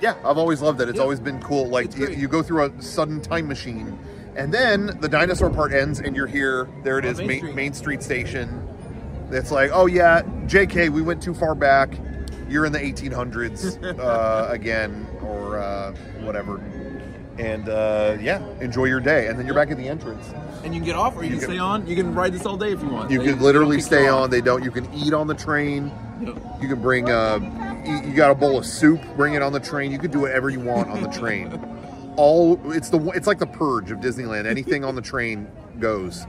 yeah, 0.00 0.14
I've 0.24 0.38
always 0.38 0.62
loved 0.62 0.80
it. 0.80 0.88
It's 0.88 0.96
Yeah. 0.96 1.02
always 1.02 1.20
been 1.20 1.40
cool. 1.40 1.68
Like 1.68 1.96
you 1.96 2.28
go 2.28 2.42
through 2.42 2.64
a 2.64 2.82
sudden 2.82 3.20
time 3.20 3.46
machine, 3.46 3.98
and 4.36 4.52
then 4.52 4.98
the 5.00 5.08
dinosaur 5.08 5.50
part 5.50 5.72
ends, 5.72 6.00
and 6.00 6.14
you're 6.16 6.26
here. 6.26 6.68
There 6.82 6.98
it 6.98 7.04
On 7.04 7.10
is, 7.12 7.18
Main 7.18 7.26
Main, 7.28 7.38
Street. 7.38 7.54
Main 7.54 7.72
Street 7.74 8.02
Station. 8.02 8.66
It's 9.30 9.50
like, 9.52 9.70
oh 9.72 9.86
yeah, 9.86 10.22
J.K., 10.46 10.88
we 10.88 11.02
went 11.02 11.22
too 11.22 11.34
far 11.34 11.54
back. 11.54 11.92
You're 12.48 12.66
in 12.66 12.72
the 12.72 12.80
1800s 12.80 13.98
uh, 14.00 14.48
again, 14.50 15.06
or 15.22 15.58
uh, 15.58 15.92
whatever. 16.22 16.56
And 17.38 17.68
uh, 17.68 18.18
yeah, 18.20 18.44
enjoy 18.60 18.86
your 18.86 19.00
day, 19.00 19.28
and 19.28 19.38
then 19.38 19.46
you're 19.46 19.54
back 19.54 19.70
at 19.70 19.76
the 19.78 19.88
entrance. 19.88 20.26
And 20.64 20.74
you 20.74 20.80
can 20.80 20.84
get 20.86 20.96
off, 20.96 21.16
or 21.16 21.22
you, 21.22 21.30
You 21.30 21.36
can 21.36 21.40
can- 21.40 21.48
stay 21.50 21.58
on. 21.58 21.86
You 21.86 21.96
can 21.96 22.12
ride 22.14 22.32
this 22.34 22.44
all 22.44 22.56
day 22.56 22.72
if 22.72 22.82
you 22.82 22.88
want. 22.88 23.10
You 23.10 23.18
They- 23.20 23.26
can 23.26 23.40
literally 23.40 23.80
stay 23.80 24.08
on. 24.08 24.28
They 24.30 24.40
don't. 24.42 24.62
You 24.64 24.70
can 24.70 24.92
eat 24.92 25.14
on 25.14 25.26
the 25.26 25.34
train. 25.34 25.90
Yep. 26.20 26.36
You 26.60 26.68
can 26.68 26.82
bring 26.82 27.08
uh 27.08 27.38
you- 27.86 28.10
you 28.10 28.14
got 28.14 28.30
a 28.30 28.34
bowl 28.34 28.58
of 28.58 28.66
soup, 28.66 29.00
bring 29.16 29.32
it 29.34 29.40
on 29.42 29.52
the 29.54 29.60
train. 29.60 29.90
You 29.90 29.98
could 29.98 30.10
do 30.10 30.20
whatever 30.20 30.50
you 30.50 30.60
want 30.60 30.90
on 30.90 31.02
the 31.02 31.08
train. 31.08 31.48
All 32.16 32.60
it's 32.72 32.90
the 32.90 32.98
it's 33.10 33.26
like 33.26 33.38
the 33.38 33.46
purge 33.46 33.90
of 33.90 33.98
Disneyland. 33.98 34.46
Anything 34.56 34.84
on 34.84 34.94
the 34.94 35.02
train 35.02 35.46
goes. 35.78 36.24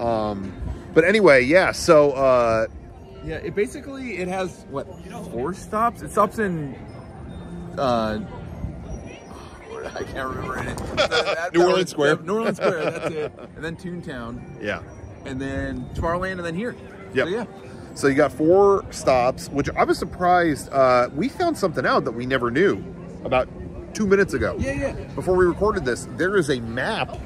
Um 0.00 0.52
but 0.92 1.04
anyway, 1.04 1.42
yeah, 1.44 1.72
so 1.72 2.12
uh 2.12 2.66
Yeah, 3.24 3.36
it 3.36 3.54
basically 3.54 4.18
it 4.18 4.28
has 4.28 4.64
what 4.70 4.86
four 5.30 5.54
stops. 5.54 6.02
It 6.02 6.10
stops 6.10 6.38
in. 6.38 6.74
Uh, 7.78 8.20
I 9.96 10.02
can't 10.04 10.28
remember 10.28 10.58
it. 10.58 10.76
That- 10.96 11.50
New 11.52 11.60
that 11.60 11.66
Orleans 11.66 11.76
was- 11.76 11.90
Square. 11.90 12.16
New 12.22 12.34
Orleans 12.34 12.56
Square. 12.58 12.90
That's 12.90 13.14
it. 13.14 13.32
And 13.56 13.64
then 13.64 13.76
Toontown, 13.76 14.62
yeah. 14.62 14.80
and 15.24 15.40
then 15.40 15.88
Tomorrowland, 15.94 16.32
and 16.32 16.44
then 16.44 16.54
here. 16.54 16.74
Yep. 17.14 17.26
So, 17.28 17.34
yeah. 17.34 17.44
So 17.94 18.06
you 18.08 18.14
got 18.14 18.32
four 18.32 18.84
stops, 18.90 19.48
which 19.48 19.68
I 19.70 19.84
was 19.84 19.98
surprised 19.98 20.68
uh 20.72 21.08
we 21.14 21.28
found 21.28 21.56
something 21.58 21.86
out 21.86 22.04
that 22.04 22.12
we 22.12 22.26
never 22.26 22.50
knew 22.50 22.82
about 23.24 23.48
2 23.94 24.06
minutes 24.06 24.34
ago. 24.34 24.56
Yeah, 24.58 24.72
yeah. 24.72 24.92
Before 25.14 25.34
we 25.36 25.44
recorded 25.46 25.84
this, 25.84 26.06
there 26.16 26.36
is 26.36 26.50
a 26.50 26.60
map 26.60 27.16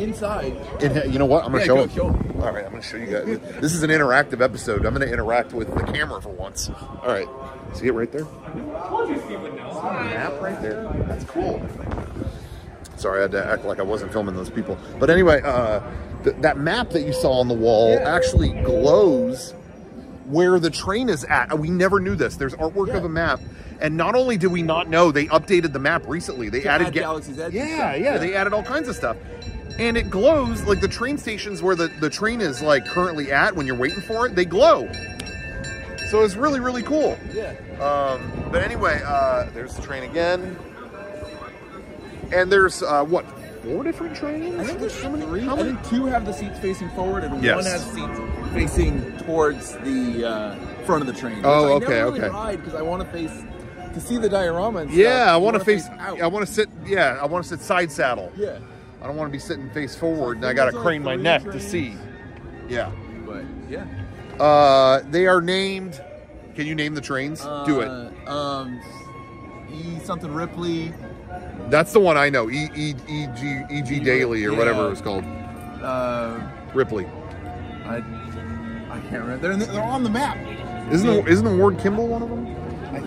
Inside. 0.00 0.54
You 0.82 1.18
know 1.18 1.24
what? 1.24 1.44
I'm 1.44 1.52
gonna 1.52 1.60
Yeah, 1.62 1.66
show, 1.66 1.86
go 1.86 1.94
show. 1.94 2.06
All 2.42 2.52
right, 2.52 2.66
I'm 2.66 2.70
gonna 2.72 2.82
show 2.82 2.98
you 2.98 3.06
guys. 3.06 3.38
This 3.62 3.72
is 3.72 3.82
an 3.82 3.88
interactive 3.88 4.42
episode. 4.42 4.84
I'm 4.84 4.92
gonna 4.92 5.06
interact 5.06 5.54
with 5.54 5.72
the 5.74 5.82
camera 5.84 6.20
for 6.20 6.28
once. 6.30 6.68
All 6.68 7.06
right, 7.06 7.26
see 7.72 7.86
it 7.86 7.92
right 7.92 8.10
there. 8.12 8.24
Map 9.24 10.40
right 10.42 10.60
there. 10.60 10.82
That's 11.08 11.24
cool. 11.24 11.62
Sorry, 12.96 13.20
I 13.20 13.22
had 13.22 13.30
to 13.32 13.46
act 13.46 13.64
like 13.64 13.78
I 13.78 13.82
wasn't 13.84 14.12
filming 14.12 14.34
those 14.34 14.50
people. 14.50 14.76
But 14.98 15.08
anyway, 15.08 15.40
uh, 15.42 15.80
th- 16.24 16.36
that 16.40 16.58
map 16.58 16.90
that 16.90 17.02
you 17.02 17.12
saw 17.14 17.40
on 17.40 17.48
the 17.48 17.54
wall 17.54 17.90
Yeah. 17.92 18.14
actually 18.16 18.50
glows 18.64 19.54
where 20.26 20.58
the 20.58 20.70
train 20.70 21.08
is 21.08 21.24
at. 21.24 21.58
We 21.58 21.70
never 21.70 22.00
knew 22.00 22.16
this. 22.16 22.36
There's 22.36 22.54
artwork 22.54 22.94
of 22.94 23.04
a 23.04 23.08
map. 23.08 23.40
And 23.80 23.96
not 23.96 24.14
only 24.14 24.36
did 24.36 24.48
we 24.52 24.62
not 24.62 24.88
know, 24.88 25.10
they 25.12 25.26
updated 25.26 25.72
the 25.72 25.78
map 25.78 26.02
recently. 26.06 26.48
They 26.48 26.60
To 26.62 26.68
added 26.68 26.86
add 26.88 26.92
ga- 26.94 27.00
Galaxy's 27.00 27.38
Edge 27.38 27.52
Yeah, 27.54 27.66
yeah, 27.66 27.94
Yeah. 27.94 28.18
they 28.18 28.34
added 28.34 28.52
all 28.52 28.62
kinds 28.62 28.88
of 28.88 28.96
stuff. 28.96 29.16
And 29.78 29.96
it 29.98 30.08
glows 30.08 30.62
like 30.64 30.80
the 30.80 30.88
train 30.88 31.18
stations 31.18 31.62
where 31.62 31.76
the, 31.76 31.88
the 32.00 32.08
train 32.08 32.40
is 32.40 32.62
like 32.62 32.86
currently 32.86 33.30
at 33.30 33.54
when 33.54 33.66
you're 33.66 33.76
waiting 33.76 34.00
for 34.00 34.26
it, 34.26 34.34
they 34.34 34.46
glow. 34.46 34.90
So 36.10 36.22
it's 36.22 36.36
really, 36.36 36.60
really 36.60 36.82
cool. 36.82 37.18
Yeah. 37.34 37.52
Um, 37.80 38.32
but 38.50 38.62
anyway, 38.62 39.02
uh, 39.04 39.50
there's 39.52 39.74
the 39.74 39.82
train 39.82 40.04
again. 40.04 40.56
And 42.32 42.50
there's 42.50 42.82
uh, 42.82 43.04
what, 43.04 43.24
four 43.62 43.84
different 43.84 44.16
trains? 44.16 44.58
I 44.58 44.64
think 44.64 44.78
there's 44.80 45.00
How 45.02 45.10
many- 45.10 45.26
three. 45.26 45.40
how 45.42 45.52
I 45.54 45.56
many- 45.62 45.72
think 45.74 45.88
two 45.88 46.06
have 46.06 46.24
the 46.24 46.32
seats 46.32 46.58
facing 46.58 46.88
forward, 46.90 47.24
and 47.24 47.42
Yes. 47.42 47.56
one 47.56 47.64
has 47.64 47.84
seats 47.92 48.52
facing 48.54 49.16
towards 49.18 49.72
the 49.78 50.24
uh, 50.28 50.56
front 50.86 51.02
of 51.02 51.06
the 51.06 51.12
train. 51.20 51.40
Oh, 51.44 51.66
I 51.68 51.72
okay, 51.74 51.88
never 51.88 52.04
really 52.12 52.20
okay. 52.22 52.28
ride 52.30 52.58
because 52.64 52.74
I 52.74 52.82
want 52.82 53.02
to 53.02 53.08
face 53.10 53.44
to 53.96 54.06
see 54.06 54.18
the 54.18 54.28
diorama. 54.28 54.80
And 54.80 54.90
Yeah, 54.90 55.24
stuff, 55.24 55.28
I 55.28 55.36
want 55.38 55.54
to 55.54 55.58
wanna 55.58 55.64
face. 55.64 55.88
out. 55.98 56.20
I 56.20 56.26
want 56.26 56.46
to 56.46 56.52
sit. 56.52 56.68
Yeah, 56.84 57.18
I 57.20 57.26
want 57.26 57.44
to 57.44 57.48
sit 57.48 57.60
side 57.60 57.90
saddle. 57.90 58.30
Yeah, 58.36 58.58
I 59.02 59.06
don't 59.06 59.16
want 59.16 59.28
to 59.28 59.32
be 59.32 59.38
sitting 59.38 59.70
face 59.70 59.96
forward, 59.96 60.36
and 60.38 60.46
I 60.46 60.52
got 60.52 60.70
to 60.70 60.78
crane 60.78 61.02
my 61.02 61.16
neck 61.16 61.42
to 61.44 61.58
see. 61.60 61.94
Yeah. 62.68 62.90
but 63.26 63.44
yeah. 63.70 63.84
Uh, 64.38 65.00
they 65.10 65.26
are 65.26 65.40
named. 65.40 66.00
Can 66.54 66.66
you 66.66 66.74
name 66.74 66.94
the 66.94 67.00
trains? 67.00 67.40
Do 67.66 67.80
it. 67.80 67.88
Uh, 67.88 68.30
Um, 68.30 68.80
E 69.72 69.98
something 70.04 70.32
Ripley. 70.32 70.92
That's 71.68 71.92
the 71.92 72.00
one 72.00 72.16
I 72.16 72.28
know. 72.30 72.50
E 72.50 72.70
E 72.76 72.94
E 73.08 73.26
G 73.36 73.62
E 73.70 73.82
G 73.82 73.98
Daily 74.00 74.44
or 74.44 74.54
whatever 74.54 74.86
it 74.86 74.90
was 74.90 75.00
called. 75.00 75.24
Uh, 75.82 76.38
Ripley. 76.74 77.06
I 77.86 77.96
I 78.90 79.00
can't 79.08 79.22
remember. 79.22 79.38
They're 79.38 79.52
in 79.52 79.58
the, 79.58 79.66
they're 79.66 79.82
on 79.82 80.02
the 80.02 80.10
map. 80.10 80.36
Isn't 80.92 81.06
the, 81.06 81.24
isn't 81.26 81.58
Ward 81.58 81.78
Kimball 81.78 82.06
one 82.08 82.22
of 82.22 82.28
them? 82.30 82.46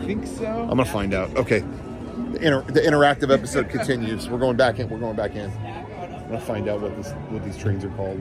I 0.10 0.13
think 0.13 0.25
so. 0.25 0.46
I'm 0.48 0.70
gonna 0.70 0.86
find 0.86 1.13
out. 1.13 1.36
Okay. 1.36 1.60
The, 1.60 2.42
inter, 2.42 2.62
the 2.63 2.82
interactive 2.82 3.32
episode 3.32 3.70
continues. 3.78 4.28
We're 4.28 4.39
going 4.39 4.58
back 4.58 4.80
in. 4.80 4.89
We're 4.89 4.98
going 4.98 5.16
back 5.16 5.36
in. 5.36 5.51
I'm 5.51 6.25
gonna 6.25 6.42
find 6.42 6.68
out 6.68 6.82
what 6.82 6.96
this 6.96 7.12
what 7.30 7.46
these 7.46 7.56
trains 7.56 7.86
are 7.86 7.89
called. 7.89 8.18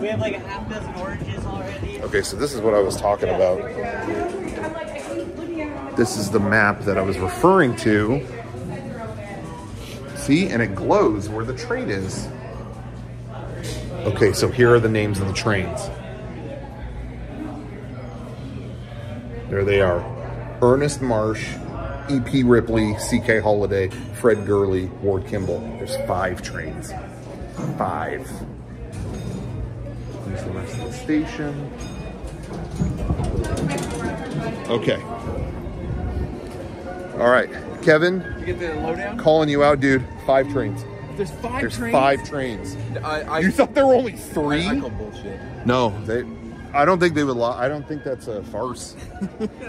We 0.00 0.06
have 0.06 0.20
like 0.20 0.36
a 0.36 0.38
half 0.38 0.68
dozen 0.68 0.94
oranges 0.94 1.44
already. 1.44 2.00
Okay, 2.02 2.22
so 2.22 2.36
this 2.36 2.54
is 2.54 2.60
what 2.60 2.74
I 2.74 2.78
was 2.78 2.96
talking 2.96 3.30
about. 3.30 3.58
This 5.96 6.16
is 6.16 6.30
the 6.30 6.38
map 6.38 6.82
that 6.82 6.96
I 6.96 7.02
was 7.02 7.18
referring 7.18 7.74
to. 7.78 8.24
See, 10.14 10.48
and 10.48 10.62
it 10.62 10.76
glows 10.76 11.28
where 11.28 11.44
the 11.44 11.56
train 11.56 11.90
is. 11.90 12.28
Okay, 14.06 14.32
so 14.32 14.48
here 14.48 14.72
are 14.72 14.80
the 14.80 14.88
names 14.88 15.18
of 15.18 15.26
the 15.26 15.34
trains. 15.34 15.90
There 19.50 19.64
they 19.64 19.80
are 19.80 20.00
Ernest 20.62 21.00
Marsh, 21.02 21.54
E.P. 22.08 22.44
Ripley, 22.44 22.96
C.K. 22.98 23.40
Holliday, 23.40 23.88
Fred 24.20 24.46
Gurley, 24.46 24.86
Ward 25.02 25.26
Kimball. 25.26 25.58
There's 25.78 25.96
five 26.06 26.40
trains. 26.42 26.92
Five. 27.76 28.28
Here's 30.26 30.44
the 30.44 30.50
rest 30.52 30.74
of 30.78 30.84
the 30.84 30.92
station. 30.92 31.70
Okay. 34.68 35.02
All 37.20 37.28
right, 37.30 37.50
Kevin, 37.82 38.24
You 38.40 38.46
get 38.46 38.60
the 38.60 38.74
lowdown. 38.80 39.18
calling 39.18 39.48
you 39.48 39.64
out, 39.64 39.80
dude. 39.80 40.04
Five 40.26 40.48
trains. 40.52 40.84
There's 41.16 41.30
five 41.32 41.60
There's 41.60 41.76
trains. 41.76 41.92
five 41.92 42.24
trains. 42.28 42.76
I, 43.02 43.22
I, 43.22 43.38
You 43.40 43.50
thought 43.50 43.74
there 43.74 43.86
were 43.86 43.94
only 43.94 44.14
I, 44.14 44.16
three? 44.16 44.66
I 44.68 44.78
call 44.80 44.90
bullshit. 44.90 45.38
No, 45.66 45.90
they. 46.06 46.22
I 46.72 46.84
don't 46.84 46.98
think 47.00 47.14
they 47.14 47.24
would 47.24 47.36
lie. 47.36 47.64
I 47.64 47.68
don't 47.68 47.86
think 47.86 48.04
that's 48.04 48.28
a 48.28 48.42
farce. 48.44 48.96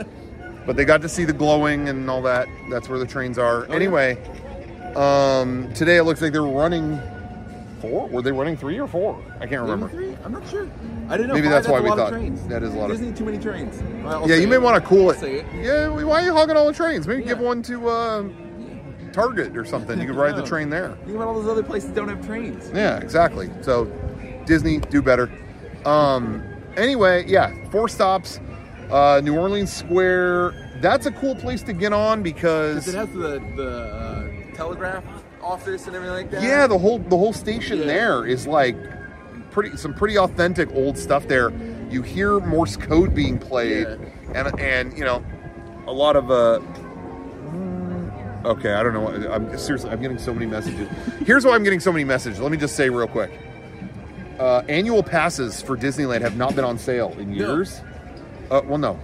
but 0.65 0.75
they 0.75 0.85
got 0.85 1.01
to 1.01 1.09
see 1.09 1.25
the 1.25 1.33
glowing 1.33 1.89
and 1.89 2.09
all 2.09 2.21
that. 2.23 2.47
That's 2.69 2.87
where 2.89 2.99
the 2.99 3.05
trains 3.07 3.37
are. 3.37 3.65
yeah. 3.69 3.75
anyway, 3.75 4.17
um, 4.95 5.71
today 5.73 5.97
it 5.97 6.03
looks 6.03 6.21
like 6.21 6.31
they're 6.31 6.43
running 6.43 6.99
four. 7.81 8.07
Were 8.09 8.21
they 8.21 8.31
running 8.31 8.55
three 8.55 8.79
or 8.79 8.87
four? 8.87 9.19
I 9.39 9.47
can't 9.47 9.61
remember. 9.61 9.89
three? 9.89 10.15
I'm 10.23 10.31
not 10.31 10.47
sure. 10.47 10.69
I 11.09 11.17
didn't 11.17 11.29
know. 11.29 11.33
Maybe 11.33 11.47
Five, 11.47 11.51
that's 11.53 11.67
why 11.67 11.79
we 11.79 11.89
thought- 11.89 12.11
trains. 12.11 12.45
that 12.47 12.61
is 12.61 12.73
a 12.73 12.77
lot 12.77 12.91
of- 12.91 12.97
Disney 12.97 13.11
too 13.13 13.25
many 13.25 13.39
trains. 13.39 13.81
I'll 14.05 14.29
Yeah, 14.29 14.35
you 14.35 14.47
may 14.47 14.59
want 14.59 14.81
to 14.81 14.87
cool 14.87 15.09
it. 15.09 15.21
It. 15.23 15.45
Yeah, 15.55 15.87
why 15.89 16.21
are 16.21 16.25
you 16.25 16.33
hogging 16.33 16.55
all 16.55 16.67
the 16.67 16.73
trains? 16.73 17.07
Maybe 17.07 17.23
give 17.23 17.39
one 17.39 17.63
to 17.63 17.89
uh, 17.89 18.23
Target 19.11 19.57
or 19.57 19.65
something. 19.65 19.99
You 19.99 20.05
could 20.07 20.15
ride 20.15 20.35
the 20.35 20.43
train 20.45 20.69
there. 20.69 20.89
Think 21.05 21.15
about 21.15 21.27
all 21.29 21.33
those 21.33 21.49
other 21.49 21.63
places 21.63 21.89
that 21.89 21.95
don't 21.95 22.07
have 22.09 22.23
trains. 22.25 22.71
Yeah, 22.73 22.99
exactly. 22.99 23.49
So 23.61 23.85
Disney, 24.45 24.77
do 24.77 25.01
better. 25.01 25.31
Um, 25.85 26.43
anyway, 26.77 27.25
yeah, 27.27 27.53
four 27.69 27.87
stops. 27.89 28.39
Uh, 28.89 29.21
New 29.23 29.37
Orleans 29.37 29.71
Square. 29.71 30.53
That's 30.81 31.05
a 31.05 31.11
cool 31.11 31.35
place 31.35 31.63
to 31.63 31.73
get 31.73 31.93
on 31.93 32.23
because 32.23 32.87
it 32.87 32.95
has 32.95 33.09
the 33.13 33.39
the 33.55 33.69
uh, 34.51 34.55
telegraph 34.55 35.03
office 35.41 35.87
and 35.87 35.95
everything 35.95 36.15
like 36.15 36.31
that. 36.31 36.43
yeah, 36.43 36.67
the 36.67 36.77
whole 36.77 36.99
the 36.99 37.17
whole 37.17 37.33
station 37.33 37.79
Yeah. 37.79 37.85
there 37.85 38.25
is 38.25 38.47
like 38.47 38.75
pretty 39.51 39.77
some 39.77 39.93
pretty 39.93 40.17
authentic 40.17 40.69
old 40.73 40.97
stuff 40.97 41.27
there. 41.27 41.51
You 41.89 42.01
hear 42.01 42.39
Morse 42.39 42.77
code 42.77 43.13
being 43.15 43.37
played, 43.37 43.87
and 44.33 44.59
and 44.59 44.97
you 44.97 45.05
know 45.05 45.23
a 45.87 45.91
lot 45.93 46.15
of 46.15 46.29
uh. 46.31 46.59
Okay, 48.43 48.73
I 48.73 48.81
don't 48.81 48.93
know. 48.93 49.07
I'm 49.31 49.55
seriously. 49.57 49.91
I'm 49.91 50.01
getting 50.01 50.17
so 50.17 50.33
many 50.33 50.47
messages. 50.47 50.89
Here's 51.27 51.45
why 51.45 51.53
I'm 51.53 51.63
getting 51.63 51.79
so 51.79 51.91
many 51.91 52.03
messages. 52.03 52.39
Let 52.39 52.51
me 52.51 52.57
just 52.57 52.75
say 52.75 52.89
real 52.89 53.07
quick. 53.07 53.31
Uh, 54.41 54.63
annual 54.67 55.03
passes 55.03 55.61
for 55.61 55.77
Disneyland 55.77 56.21
have 56.21 56.35
not 56.35 56.55
been 56.55 56.65
on 56.65 56.77
sale 56.79 57.15
in 57.19 57.29
No. 57.29 57.35
years. 57.57 57.79
Uh, 58.49 58.61
well, 58.65 58.79
no. 58.79 58.99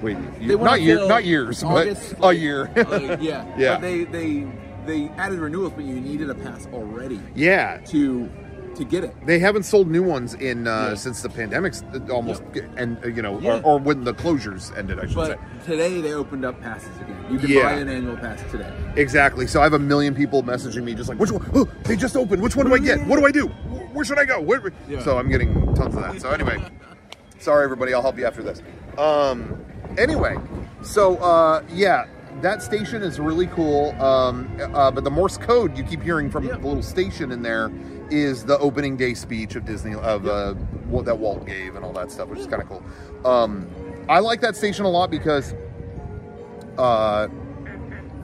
Wait, 0.00 0.16
wanna 0.40 0.56
not 0.64 0.80
year, 0.82 1.08
not 1.08 1.24
years, 1.24 1.64
August, 1.64 2.14
but 2.20 2.28
a 2.30 2.32
year. 2.36 2.70
uh, 2.76 3.16
yeah, 3.20 3.44
Yeah. 3.58 3.74
But 3.74 3.80
they 3.80 4.04
they 4.04 4.46
they 4.86 5.08
added 5.18 5.40
renewals, 5.40 5.72
but 5.72 5.84
you 5.84 5.94
needed 6.00 6.30
a 6.30 6.34
pass 6.34 6.68
already 6.72 7.20
yeah, 7.34 7.78
to 7.86 8.30
to 8.76 8.84
get 8.84 9.02
it. 9.04 9.16
they 9.24 9.38
haven't 9.38 9.62
sold 9.64 9.90
new 9.90 10.02
ones 10.02 10.34
in 10.34 10.68
uh, 10.68 10.88
Yeah. 10.90 10.94
since 10.94 11.22
the 11.22 11.30
pandemic's 11.30 11.82
almost 12.10 12.42
and 12.76 12.98
uh, 13.02 13.08
you 13.08 13.22
know 13.22 13.40
Yeah. 13.40 13.58
or, 13.64 13.76
or 13.76 13.78
when 13.80 14.04
the 14.04 14.12
closures 14.14 14.70
ended, 14.78 15.00
I 15.00 15.06
should 15.06 15.14
But 15.16 15.38
say. 15.64 15.72
today 15.72 16.00
they 16.02 16.12
opened 16.12 16.44
up 16.44 16.60
passes 16.60 16.94
again. 17.00 17.16
You 17.32 17.38
can 17.38 17.48
Yeah. 17.50 17.62
buy 17.64 17.72
an 17.80 17.88
annual 17.88 18.16
pass 18.18 18.40
today. 18.52 18.70
Exactly. 18.94 19.46
So 19.48 19.60
I 19.60 19.64
have 19.64 19.72
a 19.72 19.78
million 19.78 20.14
people 20.14 20.42
messaging 20.44 20.84
me 20.84 20.94
just 20.94 21.08
like, 21.08 21.18
which 21.18 21.32
one? 21.32 21.44
Oh, 21.54 21.64
they 21.84 21.96
just 21.96 22.16
opened. 22.16 22.42
Which 22.42 22.54
one 22.54 22.66
do 22.66 22.74
I 22.74 22.78
get? 22.78 23.04
What 23.06 23.18
do 23.18 23.26
I 23.26 23.30
do? 23.32 23.50
Wh- 23.96 23.98
Where 23.98 24.04
should 24.04 24.18
I 24.18 24.24
go? 24.24 24.40
Where? 24.40 24.62
Yeah. 24.88 25.02
So 25.02 25.18
I'm 25.18 25.28
getting 25.30 25.52
tons 25.74 25.94
of 25.96 26.02
that. 26.02 26.20
So 26.20 26.30
anyway, 26.30 26.58
sorry 27.38 27.64
everybody. 27.64 27.94
I'll 27.94 28.02
help 28.02 28.18
you 28.18 28.26
after 28.26 28.42
this. 28.42 28.62
Um, 28.98 29.64
anyway, 29.98 30.36
so 30.82 31.16
uh, 31.16 31.62
yeah, 31.70 32.06
that 32.42 32.62
station 32.62 33.02
is 33.02 33.18
really 33.18 33.46
cool. 33.48 33.90
Um, 34.02 34.54
uh, 34.74 34.90
but 34.90 35.04
the 35.04 35.10
Morse 35.10 35.38
code 35.38 35.76
you 35.76 35.84
keep 35.84 36.02
hearing 36.02 36.30
from 36.30 36.44
Yeah. 36.44 36.56
the 36.56 36.66
little 36.66 36.82
station 36.82 37.32
in 37.32 37.42
there 37.42 37.70
is 38.10 38.44
the 38.44 38.58
opening 38.58 38.96
day 38.96 39.14
speech 39.14 39.56
of 39.56 39.64
Disney 39.64 39.94
of 39.94 40.26
uh, 40.26 40.54
what 40.88 41.04
that 41.06 41.18
Walt 41.18 41.44
gave 41.46 41.74
and 41.74 41.84
all 41.84 41.92
that 41.94 42.12
stuff, 42.12 42.28
which 42.28 42.38
is 42.38 42.46
kind 42.46 42.62
of 42.62 42.68
cool. 42.68 42.84
Um, 43.24 43.66
I 44.08 44.20
like 44.20 44.40
that 44.42 44.54
station 44.54 44.84
a 44.84 44.88
lot 44.90 45.10
because 45.10 45.54
uh, 46.78 47.26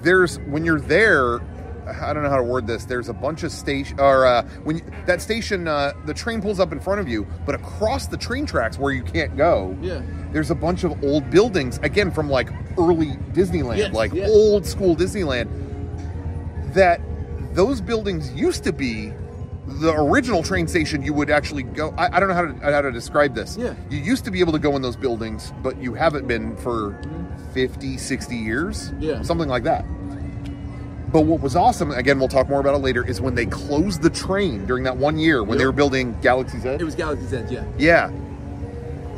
there's 0.03 0.39
when 0.41 0.65
you're 0.65 0.81
there 0.81 1.41
i 1.87 2.13
don't 2.13 2.23
know 2.23 2.29
how 2.31 2.37
to 2.37 2.43
word 2.43 2.67
this 2.67 2.85
there's 2.85 3.09
a 3.09 3.13
bunch 3.13 3.43
of 3.43 3.51
station 3.53 3.99
or 3.99 4.27
uh, 4.27 4.43
when 4.65 4.77
you, 4.79 4.83
that 5.07 5.21
station 5.21 5.67
uh, 5.69 5.93
the 6.07 6.15
train 6.15 6.41
pulls 6.41 6.61
up 6.61 6.73
in 6.73 6.79
front 6.81 7.01
of 7.01 7.09
you 7.09 7.27
but 7.47 7.55
across 7.55 8.07
the 8.07 8.17
train 8.17 8.47
tracks 8.47 8.79
where 8.79 8.93
you 8.93 9.03
can't 9.03 9.37
go 9.37 9.77
Yeah. 9.81 10.01
there's 10.33 10.51
a 10.51 10.55
bunch 10.55 10.85
of 10.85 11.03
old 11.05 11.31
buildings 11.31 11.79
again 11.79 12.11
from 12.11 12.29
like 12.31 12.51
early 12.79 13.13
disneyland 13.33 13.79
Yes, 13.79 13.93
like 13.95 14.13
yes. 14.13 14.29
old 14.31 14.65
school 14.67 14.95
disneyland 14.97 15.49
that 16.75 17.01
those 17.55 17.81
buildings 17.81 18.33
used 18.33 18.65
to 18.65 18.73
be 18.73 19.13
the 19.67 19.93
original 19.95 20.43
train 20.43 20.67
station 20.67 21.03
you 21.03 21.13
would 21.13 21.31
actually 21.31 21.63
go 21.63 21.91
I, 21.97 22.17
I 22.17 22.21
don't 22.21 22.29
know 22.29 22.35
how 22.35 22.47
to 22.47 22.73
how 22.73 22.81
to 22.81 22.91
describe 22.91 23.35
this 23.35 23.57
Yeah. 23.57 23.75
you 23.91 23.99
used 23.99 24.25
to 24.25 24.31
be 24.31 24.41
able 24.41 24.53
to 24.53 24.59
go 24.59 24.75
in 24.77 24.83
those 24.83 24.97
buildings 24.97 25.53
but 25.63 25.77
you 25.81 25.95
haven't 25.95 26.27
been 26.27 26.57
for 26.57 27.01
50 27.55 27.97
60 27.99 28.37
years 28.37 28.93
Yeah. 28.99 29.23
something 29.23 29.49
like 29.49 29.63
that 29.65 29.85
but 31.13 31.23
what 31.23 31.41
was 31.41 31.55
awesome 31.57 31.91
again 31.93 32.19
we'll 32.19 32.29
talk 32.29 32.49
more 32.49 32.61
about 32.61 32.75
it 32.75 32.79
later 32.79 33.07
is 33.07 33.21
when 33.21 33.35
they 33.35 33.47
closed 33.47 34.03
the 34.03 34.11
train 34.11 34.65
during 34.67 34.83
that 34.85 34.97
one 34.97 35.19
year 35.19 35.43
when 35.45 35.59
they 35.59 35.67
were 35.67 35.73
building 35.73 36.17
galaxy's 36.23 36.65
edge 36.67 36.81
It 36.81 36.85
was 36.85 36.95
Galaxy's 36.95 37.33
Edge, 37.33 37.51
yeah. 37.51 37.65
yeah. 37.79 38.11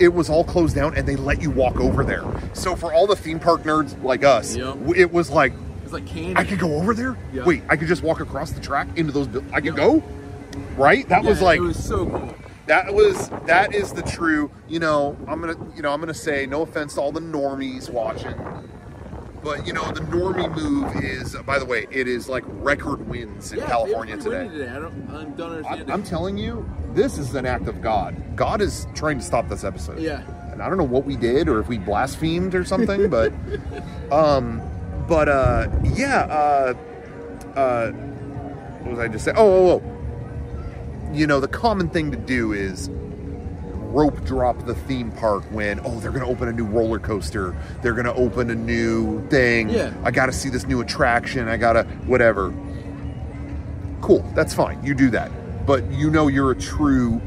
It 0.01 0.13
was 0.13 0.29
all 0.29 0.43
closed 0.43 0.75
down 0.75 0.97
and 0.97 1.07
they 1.07 1.15
let 1.15 1.41
you 1.41 1.51
walk 1.51 1.79
over 1.79 2.03
there. 2.05 2.25
So 2.53 2.75
for 2.75 2.93
all 2.93 3.07
the 3.07 3.15
theme 3.15 3.39
park 3.39 3.63
nerds 3.63 4.01
like 4.03 4.25
us, 4.25 4.57
Yep. 4.57 4.77
it 4.97 5.13
was 5.13 5.31
like, 5.31 5.53
like 5.91 6.05
candy. 6.05 6.35
I 6.37 6.43
could 6.45 6.59
go 6.59 6.75
over 6.75 6.95
there? 6.95 7.17
Yeah. 7.33 7.45
Wait, 7.45 7.63
I 7.69 7.77
could 7.77 7.87
just 7.87 8.03
walk 8.03 8.19
across 8.19 8.51
the 8.51 8.61
track 8.61 8.89
into 8.97 9.13
those 9.13 9.29
I 9.53 9.61
could 9.61 9.67
Yep. 9.67 9.77
go? 9.77 10.03
Right? 10.77 11.09
That 11.09 11.23
was 11.23 11.41
like 11.41 11.59
it 11.59 11.63
was 11.63 11.83
so 11.83 12.07
cool. 12.07 12.35
that 12.67 12.93
was 12.93 13.29
that 13.47 13.73
is 13.73 13.93
the 13.93 14.03
true, 14.03 14.51
you 14.67 14.81
know, 14.81 15.17
I'm 15.29 15.41
to 15.43 15.57
you 15.77 15.83
know, 15.83 15.93
I'm 15.93 16.01
going 16.01 16.13
to 16.13 16.19
say 16.19 16.45
no 16.47 16.63
offense 16.63 16.95
to 16.95 17.01
all 17.01 17.13
the 17.13 17.21
normies 17.21 17.89
watching. 17.89 18.35
But 19.45 19.67
you 19.67 19.75
know, 19.75 19.85
the 19.93 20.01
normie 20.01 20.51
move 20.57 20.97
is 21.05 21.37
by 21.47 21.59
the 21.59 21.67
way, 21.67 21.87
it 21.91 22.09
is 22.09 22.29
like 22.31 22.43
record 22.47 23.07
wins 23.07 23.53
in 23.53 23.59
Yeah, 23.59 23.67
California 23.67 24.15
it 24.15 24.17
was 24.17 24.27
pretty 24.27 24.49
today. 24.49 24.65
windy 24.65 24.77
I 24.77 24.81
don't, 24.81 25.11
I 25.11 25.25
don't 25.25 25.41
I, 25.41 25.57
understand 25.59 25.93
I'm 25.93 26.03
telling 26.03 26.39
you, 26.39 26.69
this 26.95 27.19
is 27.19 27.35
an 27.35 27.45
act 27.45 27.69
of 27.69 27.83
God. 27.83 28.17
God 28.37 28.63
is 28.63 28.87
trying 28.95 29.19
to 29.19 29.25
stop 29.25 29.49
this 29.49 29.63
episode. 29.63 29.99
Yeah. 30.01 30.23
And 30.51 30.63
I 30.63 30.69
don't 30.69 30.79
know 30.79 30.85
what 30.85 31.05
we 31.05 31.17
did 31.17 31.49
or 31.49 31.61
if 31.61 31.69
we 31.69 31.77
blasphemed 31.79 32.55
or 32.55 32.65
something, 32.65 33.11
but 33.11 33.33
um 34.11 34.63
but 35.07 35.29
uh 35.29 35.69
yeah, 35.83 36.21
uh 36.25 36.75
uh 37.55 37.91
what 37.91 38.91
was 38.93 38.99
I 38.99 39.09
just 39.09 39.25
saying? 39.27 39.37
Oh, 39.39 39.71
oh, 39.71 39.83
oh. 39.83 41.11
You 41.13 41.27
know, 41.27 41.39
the 41.39 41.49
common 41.49 41.89
thing 41.91 42.11
to 42.11 42.17
do 42.17 42.53
is 42.53 42.89
rope 43.95 44.25
drop 44.25 44.67
the 44.67 44.75
theme 44.75 45.13
park 45.13 45.45
when 45.51 45.81
oh 45.85 46.01
they're 46.01 46.11
gonna 46.11 46.29
open 46.29 46.49
a 46.49 46.53
new 46.53 46.65
roller 46.65 46.99
coaster 46.99 47.55
they're 47.81 47.93
gonna 47.95 48.13
open 48.15 48.51
a 48.51 48.55
new 48.55 49.27
thing 49.29 49.69
Yeah. 49.69 49.95
i 50.03 50.11
gotta 50.11 50.33
see 50.33 50.49
this 50.49 50.67
new 50.67 50.81
attraction 50.81 51.49
i 51.49 51.57
gotta 51.57 51.85
whatever 52.07 52.53
cool 54.01 54.21
that's 54.35 54.53
fine 54.53 54.83
you 54.85 54.95
do 54.95 55.11
that 55.11 55.31
but 55.65 55.89
you 55.93 56.11
know 56.11 56.27
you're 56.29 56.51
a 56.51 56.57
true 56.57 57.23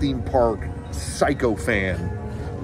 theme 0.00 0.22
park 0.22 0.60
psycho 0.90 1.54
fan 1.54 1.98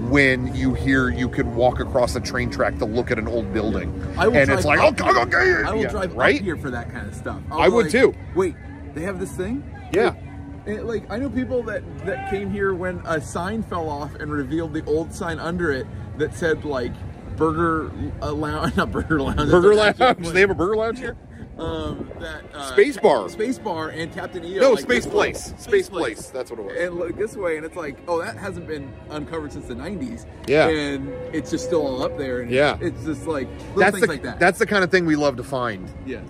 when 0.08 0.54
you 0.54 0.72
hear 0.72 1.10
you 1.10 1.28
can 1.28 1.54
walk 1.54 1.78
across 1.78 2.16
a 2.16 2.20
train 2.20 2.50
track 2.50 2.78
to 2.78 2.86
look 2.86 3.10
at 3.10 3.18
an 3.18 3.28
old 3.28 3.52
building 3.52 3.90
I 4.16 4.28
will 4.28 4.36
and 4.36 4.46
drive 4.46 4.58
it's 4.58 4.66
like 4.66 4.80
oh, 4.80 5.22
okay 5.22 5.62
I 5.62 5.72
will 5.74 5.82
yeah, 5.82 5.88
drive 5.90 6.14
right 6.14 6.40
here 6.40 6.56
for 6.56 6.70
that 6.70 6.90
kind 6.90 7.06
of 7.06 7.14
stuff. 7.14 7.38
I'll 7.50 7.60
I 7.60 7.68
would 7.68 7.84
like, 7.84 7.92
too. 7.92 8.14
Wait, 8.34 8.54
they 8.94 9.02
have 9.02 9.20
this 9.20 9.32
thing? 9.32 9.62
Yeah. 9.92 10.14
Wait, 10.14 10.22
and, 10.66 10.86
like 10.86 11.10
I 11.10 11.18
know 11.18 11.30
people 11.30 11.62
that 11.64 11.82
that 12.06 12.30
came 12.30 12.50
here 12.50 12.74
when 12.74 12.98
a 13.06 13.20
sign 13.20 13.62
fell 13.62 13.88
off 13.88 14.14
and 14.16 14.32
revealed 14.32 14.72
the 14.74 14.84
old 14.84 15.12
sign 15.12 15.38
under 15.38 15.72
it 15.72 15.86
that 16.18 16.34
said 16.34 16.64
like 16.64 16.92
burger 17.36 17.90
uh, 18.22 18.32
lounge, 18.32 18.76
not 18.76 18.90
burger 18.92 19.20
lounge. 19.20 19.50
burger 19.50 19.74
lounge 19.74 19.96
they 20.28 20.40
have 20.40 20.50
a 20.50 20.54
burger 20.54 20.76
lounge 20.76 20.98
here 20.98 21.16
um, 21.58 22.10
that 22.20 22.42
uh, 22.54 22.72
Space 22.72 22.96
Bar. 22.96 23.28
Space 23.28 23.58
Bar, 23.58 23.90
and 23.90 24.12
Captain 24.12 24.42
EO. 24.44 24.60
no 24.60 24.70
like, 24.72 24.80
space 24.80 25.06
place 25.06 25.50
way. 25.52 25.58
space 25.58 25.88
place 25.90 26.30
that's 26.30 26.50
what 26.50 26.58
it 26.60 26.64
was 26.64 26.76
And 26.76 26.94
look 26.96 27.16
this 27.16 27.36
way, 27.36 27.56
and 27.56 27.66
it's 27.66 27.76
like, 27.76 27.98
oh, 28.08 28.18
that 28.22 28.36
hasn't 28.36 28.66
been 28.66 28.90
uncovered 29.10 29.52
since 29.52 29.66
the 29.68 29.74
'90s. 29.74 30.26
Yeah. 30.46 30.68
and 30.68 31.08
it's 31.34 31.50
just 31.50 31.66
still 31.66 31.86
all 31.86 32.02
up 32.02 32.16
there. 32.16 32.40
And 32.40 32.50
Yeah. 32.50 32.78
it's 32.80 33.04
just 33.04 33.26
like 33.26 33.48
little 33.74 33.80
that's 33.80 33.94
things 33.96 34.06
the 34.06 34.12
like 34.12 34.22
that. 34.22 34.38
that's 34.40 34.58
the 34.58 34.66
kind 34.66 34.82
of 34.84 34.90
thing 34.90 35.04
we 35.06 35.16
love 35.16 35.36
to 35.36 35.44
find 35.44 35.90
yeah, 36.06 36.20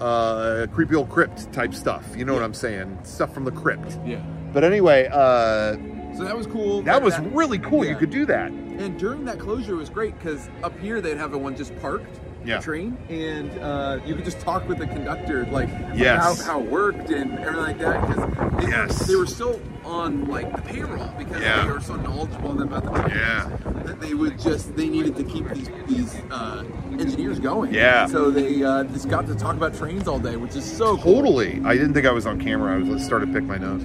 uh 0.00 0.66
creepy 0.72 0.94
old 0.94 1.08
crypt 1.08 1.52
type 1.52 1.74
stuff. 1.74 2.04
You 2.16 2.24
know 2.24 2.34
what 2.34 2.42
i'm 2.42 2.54
saying? 2.54 2.98
Stuff 3.04 3.32
from 3.32 3.44
the 3.44 3.52
crypt. 3.52 3.98
Yeah. 4.04 4.22
but 4.52 4.64
anyway 4.64 5.08
uh 5.12 5.76
So 6.16 6.24
that 6.24 6.36
was 6.36 6.46
cool. 6.46 6.82
that 6.82 7.02
was 7.02 7.18
really 7.20 7.58
cool. 7.58 7.84
You 7.84 7.96
could 7.96 8.10
do 8.10 8.26
that. 8.26 8.50
And 8.50 8.98
during 8.98 9.24
that 9.26 9.38
closure, 9.38 9.74
it 9.74 9.76
was 9.76 9.88
great 9.88 10.18
because 10.18 10.48
up 10.64 10.76
here 10.80 11.00
they'd 11.00 11.16
have 11.16 11.30
the 11.30 11.38
one 11.38 11.54
just 11.56 11.76
parked, 11.80 12.18
Yeah. 12.44 12.58
the 12.58 12.62
train, 12.62 12.96
and 13.08 13.50
uh, 13.62 14.00
you 14.04 14.14
could 14.14 14.24
just 14.24 14.40
talk 14.40 14.68
with 14.68 14.78
the 14.78 14.86
conductor, 14.86 15.46
like 15.46 15.68
Yes. 15.94 16.22
how, 16.42 16.52
how 16.52 16.60
it 16.60 16.66
worked 16.70 17.10
and 17.10 17.38
everything 17.38 17.56
like 17.56 17.78
that. 17.78 18.00
Because 18.06 18.64
they, 18.64 18.70
Yes. 18.70 19.06
they 19.06 19.16
were 19.16 19.26
still 19.26 19.60
on 19.84 20.26
like 20.28 20.54
the 20.54 20.62
payroll 20.62 21.08
because 21.18 21.40
Yeah. 21.42 21.64
they 21.66 21.70
were 21.72 21.80
so 21.80 21.96
knowledgeable 21.96 22.60
about 22.62 22.84
the 22.84 22.90
trains 22.90 23.14
Yeah. 23.14 23.48
that 23.84 24.00
they 24.00 24.14
would 24.14 24.38
just 24.38 24.74
they 24.76 24.88
needed 24.88 25.16
to 25.16 25.24
keep 25.24 25.48
these 25.50 25.68
these 25.86 26.14
uh, 26.30 26.64
engineers 26.98 27.38
going. 27.38 27.72
Yeah. 27.74 28.06
So 28.06 28.30
they 28.30 28.62
uh, 28.62 28.84
just 28.84 29.08
got 29.08 29.26
to 29.26 29.34
talk 29.34 29.56
about 29.56 29.74
trains 29.74 30.06
all 30.08 30.18
day, 30.18 30.36
which 30.36 30.54
is 30.56 30.64
so 30.64 30.96
cool. 30.98 31.14
totally 31.14 31.60
i 31.64 31.74
didn't 31.74 31.92
think 31.94 32.06
i 32.06 32.10
was 32.12 32.26
on 32.26 32.40
camera 32.40 32.74
i 32.76 32.78
was 32.82 33.04
started 33.04 33.26
to 33.26 33.32
pick 33.32 33.44
my 33.44 33.56
nose 33.58 33.82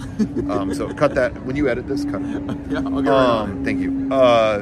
um 0.50 0.74
so 0.74 0.92
cut 1.02 1.14
that 1.16 1.32
when 1.46 1.56
you 1.56 1.68
edit 1.70 1.88
this 1.88 2.04
cut 2.06 2.22
it 2.22 2.42
Yeah, 2.70 2.80
I'll 2.86 3.02
get 3.02 3.10
right 3.12 3.16
on 3.16 3.50
um 3.52 3.64
thank 3.66 3.80
you 3.80 4.08
uh 4.14 4.62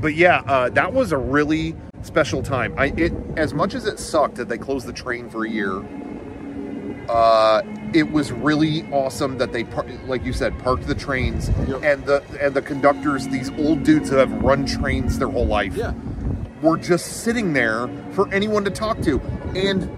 but 0.00 0.14
yeah 0.14 0.42
uh 0.46 0.68
that 0.70 0.92
was 0.92 1.12
a 1.12 1.18
really 1.18 1.74
special 2.02 2.42
time 2.42 2.72
i 2.78 2.86
it 2.96 3.12
as 3.36 3.52
much 3.54 3.74
as 3.74 3.86
it 3.86 3.98
sucked 3.98 4.36
that 4.36 4.48
they 4.48 4.58
closed 4.58 4.86
the 4.86 4.92
train 4.92 5.28
for 5.28 5.44
a 5.44 5.50
year 5.50 5.82
uh 7.08 7.62
it 7.94 8.10
was 8.12 8.32
really 8.32 8.82
awesome 8.92 9.38
that 9.38 9.52
they 9.52 9.64
par- 9.64 9.86
like 10.06 10.24
you 10.24 10.32
said 10.32 10.56
parked 10.58 10.86
the 10.86 10.94
trains 10.94 11.50
Yep. 11.66 11.82
and 11.82 12.04
the 12.04 12.22
and 12.40 12.54
the 12.54 12.62
conductors 12.62 13.26
these 13.28 13.50
old 13.58 13.82
dudes 13.82 14.10
who 14.10 14.16
have 14.16 14.30
run 14.42 14.66
trains 14.66 15.18
their 15.18 15.28
whole 15.28 15.46
life. 15.46 15.74
Yeah. 15.74 15.92
were 16.62 16.76
just 16.76 17.22
sitting 17.24 17.52
there 17.54 17.88
for 18.12 18.32
anyone 18.32 18.64
to 18.64 18.70
talk 18.70 19.00
to 19.02 19.20
and 19.56 19.90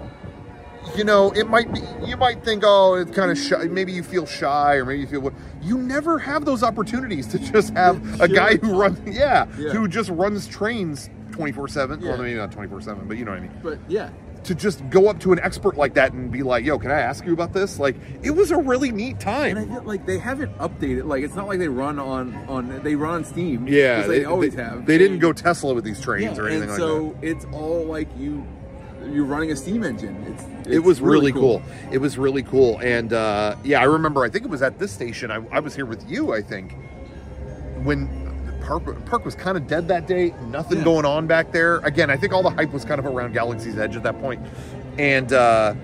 you 0.96 1.02
know 1.04 1.30
it 1.32 1.48
might 1.48 1.72
be 1.72 1.80
you 2.06 2.16
might 2.16 2.44
think 2.44 2.62
oh 2.64 2.94
it's 2.94 3.10
kind 3.10 3.30
of 3.30 3.38
shy 3.38 3.64
maybe 3.64 3.92
you 3.92 4.02
feel 4.04 4.24
shy 4.26 4.76
or 4.76 4.84
maybe 4.84 5.00
you 5.00 5.06
feel 5.06 5.20
what 5.20 5.34
you 5.60 5.78
never 5.78 6.18
have 6.18 6.44
those 6.44 6.62
opportunities 6.62 7.26
to 7.26 7.38
just 7.38 7.72
have 7.74 8.20
a 8.20 8.28
guy 8.28 8.56
who 8.56 8.78
runs 8.80 8.98
yeah, 9.06 9.46
Yeah. 9.58 9.70
who 9.72 9.88
just 9.88 10.10
runs 10.10 10.46
trains 10.46 11.10
24-7 11.40 12.00
Yeah. 12.02 12.08
well 12.10 12.18
maybe 12.18 12.34
not 12.34 12.50
24-7 12.50 13.08
but 13.08 13.16
you 13.16 13.24
know 13.24 13.30
what 13.32 13.38
i 13.38 13.42
mean 13.42 13.52
But 13.62 13.78
yeah. 13.88 14.10
to 14.44 14.54
just 14.54 14.88
go 14.90 15.08
up 15.08 15.20
to 15.20 15.32
an 15.32 15.40
expert 15.40 15.76
like 15.76 15.94
that 15.94 16.12
and 16.12 16.30
be 16.30 16.42
like 16.42 16.64
yo 16.64 16.78
can 16.78 16.90
i 16.90 17.00
ask 17.00 17.24
you 17.24 17.32
about 17.32 17.52
this 17.52 17.78
like 17.78 17.96
it 18.22 18.30
was 18.30 18.50
a 18.50 18.56
really 18.58 18.90
neat 18.92 19.16
And 19.26 19.58
I 19.58 19.62
time 19.64 19.68
feel 19.70 19.82
like 19.82 20.06
they 20.06 20.18
haven't 20.18 20.56
updated. 20.58 21.06
Like 21.06 21.22
it's 21.24 21.34
not 21.34 21.46
like 21.46 21.58
they 21.58 21.68
run 21.68 21.98
on 21.98 22.34
on 22.48 22.82
they 22.82 22.94
run 22.94 23.14
on 23.14 23.24
Steam. 23.24 23.66
Yeah. 23.66 24.06
they, 24.06 24.24
always 24.24 24.54
have. 24.54 24.86
they 24.86 24.98
didn't 24.98 25.18
go 25.18 25.32
tesla 25.32 25.74
with 25.74 25.84
these 25.84 26.00
trains 26.00 26.36
Yeah, 26.36 26.42
or 26.44 26.48
anything 26.48 26.68
like 26.68 26.78
so 26.78 27.04
that 27.06 27.12
So 27.14 27.18
it's 27.22 27.44
all 27.52 27.84
like 27.84 28.08
you 28.18 28.46
you're 29.12 29.24
running 29.24 29.50
a 29.50 29.56
steam 29.56 29.82
engine. 29.82 30.14
It's, 30.28 30.68
it 30.68 30.78
was 30.80 31.00
really, 31.00 31.32
cool. 31.32 31.62
It 31.90 31.98
was 31.98 32.16
really 32.18 32.42
cool, 32.42 32.78
and 32.78 33.12
uh, 33.12 33.56
yeah, 33.64 33.80
I 33.80 33.84
remember. 33.84 34.22
I 34.22 34.28
think 34.28 34.44
it 34.44 34.50
was 34.50 34.62
at 34.62 34.78
this 34.78 34.92
station. 34.92 35.30
I, 35.30 35.42
I 35.50 35.58
was 35.58 35.74
here 35.74 35.86
with 35.86 36.08
you. 36.08 36.32
I 36.32 36.42
think 36.42 36.76
when 37.82 38.06
park 38.78 39.04
park 39.06 39.24
was 39.24 39.34
kind 39.34 39.56
of 39.56 39.66
dead 39.66 39.88
that 39.88 40.06
day. 40.06 40.32
Nothing 40.48 40.78
Yeah. 40.78 40.84
going 40.84 41.04
on 41.04 41.26
back 41.26 41.50
there. 41.52 41.78
Again, 41.78 42.08
I 42.10 42.16
think 42.16 42.32
all 42.32 42.42
the 42.42 42.50
hype 42.50 42.72
was 42.72 42.84
kind 42.84 42.98
of 43.00 43.06
around 43.06 43.32
Galaxy's 43.32 43.76
Edge 43.78 43.96
at 43.96 44.02
that 44.04 44.20
point. 44.20 44.40
point, 44.44 44.52
and 44.98 45.32
uh, 45.32 45.74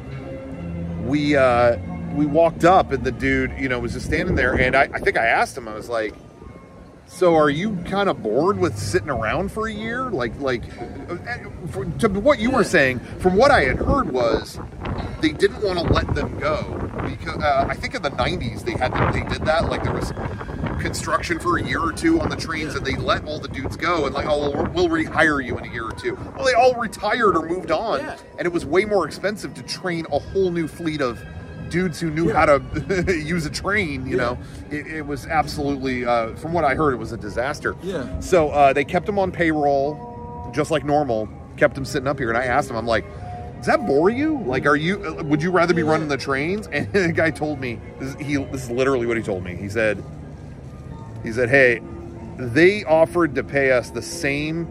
we 1.05 1.35
uh, 1.37 1.77
we 2.15 2.27
walked 2.27 2.65
up, 2.65 2.93
and 2.93 3.03
the 3.03 3.11
dude, 3.13 3.51
you 3.59 3.69
know, 3.69 3.79
was 3.79 3.95
just 3.95 4.07
standing 4.07 4.35
there, 4.37 4.55
and 4.55 4.77
I, 4.77 4.83
I 4.93 4.99
think 5.01 5.17
I 5.17 5.27
asked 5.27 5.57
him. 5.57 5.67
I 5.69 5.75
was 5.75 5.89
like, 5.89 6.15
So 7.07 7.35
are 7.37 7.49
you 7.51 7.77
kind 7.87 8.09
of 8.09 8.23
bored 8.23 8.59
with 8.59 8.77
sitting 8.77 9.11
around 9.11 9.53
for 9.53 9.69
a 9.69 9.73
year? 9.73 10.11
Like, 10.11 10.39
like, 10.41 10.65
for, 11.71 11.85
to 11.85 12.09
what 12.09 12.39
you 12.41 12.51
were 12.51 12.65
saying, 12.65 12.99
from 13.21 13.37
what 13.37 13.51
I 13.51 13.63
had 13.65 13.77
heard 13.77 14.11
was 14.13 14.59
they 15.21 15.31
didn't 15.31 15.63
want 15.63 15.79
to 15.79 15.85
let 15.93 16.15
them 16.15 16.39
go 16.39 16.91
because 17.09 17.41
uh, 17.43 17.67
I 17.69 17.75
think 17.75 17.95
in 17.95 18.03
the 18.03 18.11
'90s 18.11 18.65
they 18.65 18.73
had 18.73 18.93
they 19.15 19.23
did 19.23 19.45
that. 19.47 19.71
Like 19.71 19.85
there 19.85 19.95
was 19.95 20.13
construction 20.81 21.39
for 21.39 21.59
a 21.59 21.63
year 21.65 21.81
or 21.81 21.93
two 21.93 22.21
on 22.21 22.29
the 22.29 22.37
trains, 22.37 22.75
and 22.75 22.85
they 22.85 22.97
let 22.97 23.25
all 23.25 23.39
the 23.39 23.49
dudes 23.49 23.77
go 23.77 24.07
and 24.07 24.15
like, 24.15 24.27
oh, 24.27 24.51
well, 24.51 24.67
we'll 24.75 24.89
rehire 24.89 25.43
you 25.45 25.57
in 25.59 25.65
a 25.65 25.73
year 25.73 25.85
or 25.85 25.93
two. 25.93 26.15
Well, 26.37 26.45
they 26.45 26.53
all 26.55 26.75
retired 26.75 27.37
or 27.37 27.47
moved 27.49 27.71
on, 27.71 28.01
Yeah. 28.01 28.17
and 28.39 28.47
it 28.47 28.53
was 28.53 28.67
way 28.67 28.85
more 28.85 29.07
expensive 29.07 29.55
to 29.55 29.63
train 29.63 30.07
a 30.13 30.19
whole 30.19 30.51
new 30.51 30.67
fleet 30.69 31.01
of 31.01 31.25
dudes 31.71 32.01
who 32.01 32.11
knew 32.11 32.29
Yeah. 32.29 32.35
how 32.35 32.47
to 32.59 33.15
use 33.25 33.47
a 33.47 33.51
train. 33.51 34.07
You 34.07 34.17
Yeah. 34.17 34.23
know, 34.23 34.39
it, 34.71 34.87
it 34.87 35.07
was 35.07 35.27
absolutely, 35.27 36.05
uh, 36.05 36.35
from 36.37 36.53
what 36.53 36.65
I 36.65 36.75
heard, 36.75 36.93
it 36.95 36.99
was 36.99 37.13
a 37.13 37.17
disaster. 37.17 37.75
Yeah. 37.83 38.21
So 38.21 38.51
uh, 38.51 38.73
they 38.73 38.85
kept 38.85 39.09
him 39.09 39.19
on 39.19 39.33
payroll, 39.33 40.51
just 40.55 40.71
like 40.71 40.85
normal. 40.85 41.29
Kept 41.57 41.77
him 41.77 41.85
sitting 41.85 42.07
up 42.07 42.19
here, 42.19 42.29
and 42.29 42.37
I 42.39 42.45
asked 42.45 42.69
him, 42.71 42.77
I'm 42.77 42.87
like, 42.87 43.05
"Does 43.57 43.67
that 43.67 43.87
bore 43.87 44.11
you? 44.11 44.43
Like, 44.45 44.67
are 44.67 44.77
you? 44.77 45.03
uh, 45.19 45.23
Would 45.25 45.43
you 45.43 45.51
rather 45.51 45.73
be 45.73 45.81
Yeah. 45.83 45.91
running 45.91 46.09
the 46.09 46.19
trains?" 46.19 46.67
And 46.73 46.93
the 46.93 47.13
guy 47.13 47.31
told 47.31 47.61
me, 47.61 47.81
this 47.99 48.15
is, 48.15 48.27
he, 48.27 48.37
this 48.37 48.65
is 48.65 48.71
literally 48.71 49.07
what 49.07 49.17
he 49.17 49.23
told 49.23 49.43
me. 49.43 49.57
He 49.57 49.69
said, 49.71 50.03
he 51.23 51.33
said, 51.33 51.49
"Hey, 51.49 51.81
they 52.37 52.85
offered 52.85 53.35
to 53.37 53.43
pay 53.43 53.73
us 53.73 53.89
the 53.91 54.03
same 54.03 54.69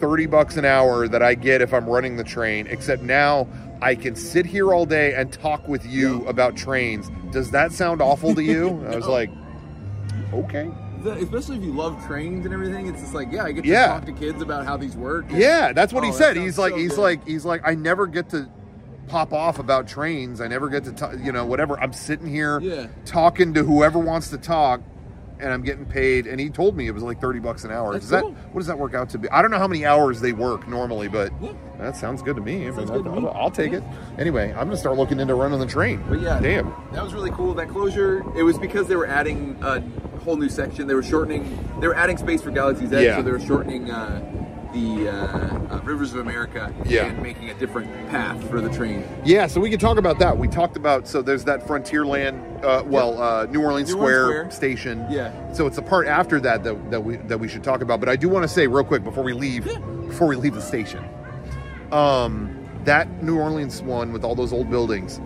30 0.00 0.26
bucks 0.26 0.56
an 0.56 0.64
hour 0.64 1.06
that 1.08 1.22
I 1.22 1.34
get 1.34 1.60
if 1.60 1.74
I'm 1.74 1.86
running 1.86 2.16
the 2.16 2.24
train, 2.24 2.66
except 2.68 3.02
now 3.02 3.46
I 3.84 3.94
can 3.94 4.16
sit 4.16 4.46
here 4.46 4.72
all 4.72 4.86
day 4.86 5.14
and 5.14 5.32
talk 5.32 5.68
with 5.68 5.84
you 5.86 6.26
about 6.26 6.56
trains. 6.56 7.10
Does 7.30 7.50
that 7.52 7.70
sound 7.72 8.00
awful 8.00 8.34
to 8.34 8.42
you?" 8.42 8.84
I 8.90 8.96
was 8.96 9.06
like, 9.06 9.30
"Okay." 10.32 10.70
The- 11.02 11.12
especially 11.18 11.58
if 11.58 11.62
you 11.64 11.72
love 11.74 12.02
trains 12.06 12.46
and 12.46 12.54
everything, 12.54 12.86
it's 12.86 13.00
just 13.00 13.12
like, 13.12 13.30
yeah, 13.30 13.44
I 13.44 13.52
get 13.52 13.62
to 13.64 13.68
Yeah. 13.68 13.88
talk 13.88 14.06
to 14.06 14.12
kids 14.12 14.40
about 14.40 14.64
how 14.64 14.78
these 14.78 14.96
work. 14.96 15.26
Yeah, 15.30 15.72
that's 15.74 15.92
what 15.92 16.02
Oh, 16.02 16.06
he 16.06 16.12
said. 16.12 16.34
He's 16.36 16.56
like, 16.58 16.72
so 16.72 16.78
he's 16.78 16.94
good. 16.94 17.00
like, 17.02 17.26
he's 17.26 17.44
like, 17.44 17.60
I 17.62 17.74
never 17.74 18.06
get 18.06 18.30
to 18.30 18.48
pop 19.08 19.34
off 19.34 19.58
about 19.58 19.86
trains. 19.86 20.40
I 20.40 20.48
never 20.48 20.70
get 20.70 20.84
to, 20.84 20.92
t- 20.92 21.22
you 21.22 21.30
know, 21.30 21.44
whatever. 21.44 21.78
I'm 21.78 21.92
sitting 21.92 22.26
here 22.26 22.58
Yeah. 22.60 22.86
talking 23.04 23.52
to 23.52 23.62
whoever 23.64 23.98
wants 23.98 24.30
to 24.30 24.38
talk, 24.38 24.80
and 25.44 25.52
I'm 25.52 25.62
getting 25.62 25.84
paid. 25.84 26.26
And 26.26 26.40
he 26.40 26.48
told 26.50 26.76
me 26.76 26.86
it 26.88 26.92
was 26.92 27.02
like 27.02 27.20
thirty 27.20 27.38
bucks 27.38 27.64
an 27.64 27.70
hour. 27.70 27.92
That's 27.92 28.06
does 28.06 28.10
that 28.10 28.24
what 28.24 28.54
does 28.60 28.66
that 28.66 28.78
work 28.78 28.94
out 28.94 29.10
to 29.10 29.18
be? 29.18 29.28
I 29.28 29.42
don't 29.42 29.50
know 29.50 29.58
how 29.58 29.68
many 29.68 29.84
hours 29.84 30.20
they 30.20 30.32
work 30.32 30.66
normally, 30.66 31.06
but 31.08 31.30
Yeah. 31.40 31.52
that 31.78 31.96
sounds 31.96 32.22
good 32.22 32.36
to 32.36 32.42
me. 32.42 32.66
I 32.66 32.70
mean, 32.70 32.86
good 32.86 33.04
to 33.04 33.10
I'll, 33.10 33.20
me. 33.20 33.28
I'll 33.34 33.50
take 33.50 33.72
Yeah. 33.72 33.78
it. 33.78 33.84
Anyway, 34.18 34.50
I'm 34.52 34.66
gonna 34.66 34.76
start 34.76 34.96
looking 34.96 35.20
into 35.20 35.34
running 35.34 35.60
the 35.60 35.66
train. 35.66 36.02
But 36.08 36.20
yeah, 36.20 36.40
damn. 36.40 36.72
that 36.92 37.04
was 37.04 37.14
really 37.14 37.30
cool. 37.30 37.54
That 37.54 37.68
closure, 37.68 38.24
it 38.34 38.42
was 38.42 38.58
because 38.58 38.88
they 38.88 38.96
were 38.96 39.06
adding 39.06 39.56
a 39.62 39.80
whole 40.20 40.36
new 40.36 40.48
section. 40.48 40.86
They 40.86 40.94
were 40.94 41.02
shortening, 41.02 41.58
they 41.80 41.86
were 41.86 41.94
adding 41.94 42.16
space 42.16 42.40
for 42.40 42.50
Galaxy's 42.50 42.92
Edge, 42.92 43.04
Yeah. 43.04 43.16
so 43.16 43.22
they 43.22 43.30
were 43.30 43.40
shortening 43.40 43.90
uh, 43.90 44.22
the 44.74 45.08
uh, 45.08 45.14
uh, 45.76 45.80
Rivers 45.84 46.12
of 46.12 46.20
America 46.20 46.74
Yeah. 46.84 47.06
and 47.06 47.22
making 47.22 47.48
a 47.50 47.54
different 47.54 47.88
path 48.10 48.42
for 48.50 48.60
the 48.60 48.68
train. 48.68 49.04
Yeah, 49.24 49.46
so 49.46 49.60
we 49.60 49.70
can 49.70 49.78
talk 49.78 49.98
about 49.98 50.18
that. 50.18 50.36
We 50.36 50.48
talked 50.48 50.76
about 50.76 51.06
so 51.06 51.22
there's 51.22 51.44
that 51.44 51.60
Frontierland, 51.66 52.62
uh, 52.64 52.82
well, 52.84 53.22
uh, 53.22 53.46
New 53.46 53.62
Orleans 53.62 53.88
New 53.88 53.94
Square, 53.94 54.24
Square. 54.26 54.50
station. 54.50 55.06
Yeah. 55.08 55.52
So 55.52 55.66
it's 55.66 55.76
the 55.76 55.82
part 55.82 56.06
after 56.08 56.40
that 56.40 56.64
that, 56.64 56.90
that 56.90 57.00
we 57.02 57.16
that 57.16 57.38
we 57.38 57.48
should 57.48 57.62
talk 57.62 57.80
about. 57.82 58.00
But 58.00 58.08
I 58.08 58.16
do 58.16 58.28
want 58.28 58.42
to 58.42 58.48
say 58.48 58.66
real 58.66 58.84
quick 58.84 59.04
before 59.04 59.22
we 59.24 59.32
leave, 59.32 59.64
before 60.08 60.26
we 60.26 60.36
leave 60.36 60.54
the 60.54 60.60
station, 60.62 61.04
um, 61.92 62.50
that 62.84 63.22
New 63.22 63.38
Orleans 63.38 63.80
one 63.80 64.12
with 64.12 64.24
all 64.24 64.34
those 64.34 64.52
old 64.52 64.68
buildings. 64.70 65.20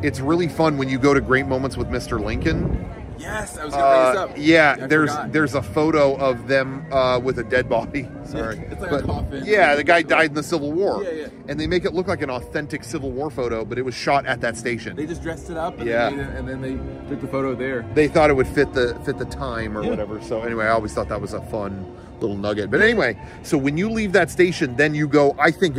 It's 0.00 0.20
really 0.20 0.48
fun 0.48 0.78
when 0.78 0.88
you 0.88 0.98
go 0.98 1.12
to 1.12 1.20
Great 1.20 1.46
Moments 1.46 1.76
with 1.76 1.88
Mr. 1.88 2.24
Lincoln. 2.24 2.88
Yes, 3.18 3.58
I 3.58 3.64
was 3.64 3.74
gonna 3.74 3.84
bring 3.84 4.00
Uh, 4.00 4.12
this 4.12 4.20
up. 4.20 4.30
yeah, 4.36 4.76
I 4.82 4.86
there's 4.86 5.10
forgot. 5.10 5.32
there's 5.32 5.54
a 5.54 5.62
photo 5.62 6.14
of 6.16 6.48
them 6.48 6.86
uh, 6.92 7.18
with 7.22 7.38
a 7.38 7.44
dead 7.44 7.68
body. 7.68 8.08
Sorry, 8.24 8.58
it's 8.70 8.80
like 8.80 8.92
a 8.92 9.02
coffin. 9.02 9.42
Yeah, 9.44 9.74
the 9.74 9.84
guy 9.84 10.02
died 10.02 10.30
in 10.30 10.34
the 10.34 10.42
Civil 10.42 10.72
War. 10.72 11.02
Yeah, 11.02 11.10
yeah. 11.10 11.26
And 11.48 11.58
they 11.58 11.66
make 11.66 11.84
it 11.84 11.94
look 11.94 12.06
like 12.08 12.22
an 12.22 12.30
authentic 12.30 12.84
Civil 12.84 13.10
War 13.10 13.30
photo, 13.30 13.64
but 13.64 13.78
it 13.78 13.82
was 13.84 13.94
shot 13.94 14.26
at 14.26 14.40
that 14.42 14.56
station. 14.56 14.96
They 14.96 15.06
just 15.06 15.22
dressed 15.22 15.50
it 15.50 15.56
up, 15.56 15.78
and, 15.78 15.88
Yeah. 15.88 16.08
it, 16.10 16.18
and 16.18 16.48
then 16.48 16.60
they 16.60 16.74
took 17.08 17.20
the 17.20 17.28
photo 17.28 17.54
there. 17.54 17.84
they 17.94 18.06
thought 18.08 18.30
it 18.30 18.34
would 18.34 18.46
fit 18.48 18.72
the 18.74 18.94
fit 19.04 19.18
the 19.18 19.24
time 19.26 19.76
or 19.76 19.82
Yeah. 19.82 19.90
whatever. 19.90 20.20
So 20.22 20.42
anyway, 20.42 20.66
I 20.66 20.70
always 20.70 20.92
thought 20.94 21.08
that 21.08 21.20
was 21.20 21.32
a 21.34 21.40
fun 21.42 21.86
little 22.20 22.36
nugget. 22.36 22.70
But 22.70 22.82
anyway, 22.82 23.16
so 23.42 23.56
when 23.58 23.76
you 23.78 23.88
leave 23.90 24.12
that 24.12 24.30
station, 24.30 24.76
then 24.76 24.94
you 24.94 25.08
go. 25.08 25.34
I 25.38 25.50
think 25.50 25.76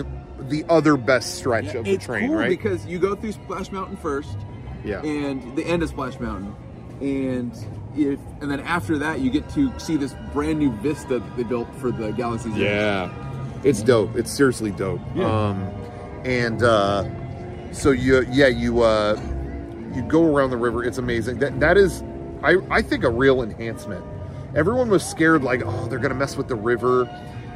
the 0.49 0.65
other 0.69 0.97
best 0.97 1.35
stretch 1.35 1.75
of 1.75 1.85
the 1.85 1.91
it's 1.91 2.05
train, 2.05 2.27
cool 2.29 2.37
right? 2.37 2.49
because 2.49 2.85
you 2.85 2.97
go 2.97 3.13
through 3.13 3.33
Splash 3.33 3.71
Mountain 3.71 3.97
first, 3.97 4.35
yeah. 4.83 5.01
and 5.03 5.55
the 5.55 5.63
end 5.65 5.83
of 5.83 5.89
Splash 5.89 6.19
Mountain, 6.19 6.55
and 7.01 7.53
if 7.95 8.19
and 8.41 8.51
then 8.51 8.59
after 8.61 8.97
that 8.97 9.19
you 9.19 9.29
get 9.29 9.47
to 9.49 9.77
see 9.79 9.97
this 9.97 10.15
brand 10.33 10.59
new 10.59 10.71
vista 10.77 11.19
that 11.19 11.37
they 11.37 11.43
built 11.43 11.73
for 11.75 11.91
the 11.91 12.11
Galaxy's 12.11 12.53
Edge. 12.53 12.59
Yeah, 12.59 13.11
it's 13.63 13.81
dope. 13.81 14.15
It's 14.15 14.31
seriously 14.31 14.71
dope. 14.71 15.01
Yeah. 15.15 15.49
Um, 15.49 15.63
and 16.25 16.63
uh, 16.63 17.03
so 17.71 17.91
you, 17.91 18.25
yeah, 18.29 18.47
you 18.47 18.81
uh, 18.81 19.19
you 19.93 20.01
go 20.03 20.35
around 20.35 20.49
the 20.49 20.57
river. 20.57 20.83
It's 20.83 20.97
amazing. 20.97 21.39
That 21.39 21.59
that 21.59 21.77
is, 21.77 22.03
I 22.43 22.57
I 22.69 22.81
think 22.81 23.03
a 23.03 23.09
real 23.09 23.41
enhancement. 23.41 24.03
Everyone 24.55 24.89
was 24.89 25.05
scared, 25.05 25.43
like, 25.43 25.61
oh, 25.63 25.85
they're 25.87 25.99
gonna 25.99 26.15
mess 26.15 26.35
with 26.35 26.47
the 26.47 26.55
river. 26.55 27.07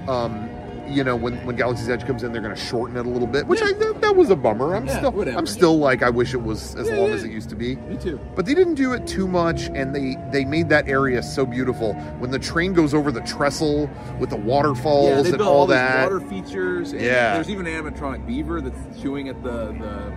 Um, 0.07 0.49
you 0.87 1.03
know, 1.03 1.15
when 1.15 1.35
when 1.45 1.55
Galaxy's 1.55 1.89
Edge 1.89 2.05
comes 2.05 2.23
in, 2.23 2.31
they're 2.31 2.41
gonna 2.41 2.55
shorten 2.55 2.97
it 2.97 3.05
a 3.05 3.09
little 3.09 3.27
bit, 3.27 3.47
which 3.47 3.61
I 3.61 3.73
that, 3.73 4.01
that 4.01 4.15
was 4.15 4.29
a 4.29 4.35
bummer. 4.35 4.75
I'm 4.75 4.85
Yeah, 4.85 4.97
still 4.97 5.11
whatever. 5.11 5.37
I'm 5.37 5.45
still 5.45 5.77
like 5.77 6.03
I 6.03 6.09
wish 6.09 6.33
it 6.33 6.41
was 6.41 6.75
as 6.75 6.87
Yeah, 6.89 6.97
long 6.97 7.09
yeah. 7.09 7.15
as 7.15 7.23
it 7.23 7.31
used 7.31 7.49
to 7.49 7.55
be. 7.55 7.75
Me 7.75 7.97
too. 7.97 8.19
But 8.35 8.45
they 8.45 8.53
didn't 8.53 8.75
do 8.75 8.93
it 8.93 9.07
too 9.07 9.27
much, 9.27 9.67
and 9.73 9.93
they 9.95 10.17
they 10.31 10.45
made 10.45 10.69
that 10.69 10.87
area 10.87 11.23
so 11.23 11.45
beautiful. 11.45 11.93
When 12.19 12.31
the 12.31 12.39
train 12.39 12.73
goes 12.73 12.93
over 12.93 13.11
the 13.11 13.21
trestle 13.21 13.89
with 14.19 14.29
the 14.29 14.37
waterfalls 14.37 15.27
Yeah, 15.27 15.33
and 15.33 15.41
all 15.41 15.53
all 15.61 15.67
that, 15.67 16.03
water 16.11 16.19
features. 16.19 16.91
And 16.93 17.01
Yeah. 17.01 17.33
there's 17.35 17.49
even 17.49 17.67
an 17.67 17.83
animatronic 17.83 18.25
beaver 18.25 18.61
that's 18.61 19.01
chewing 19.01 19.29
at 19.29 19.41
the 19.43 19.67
the, 19.79 20.13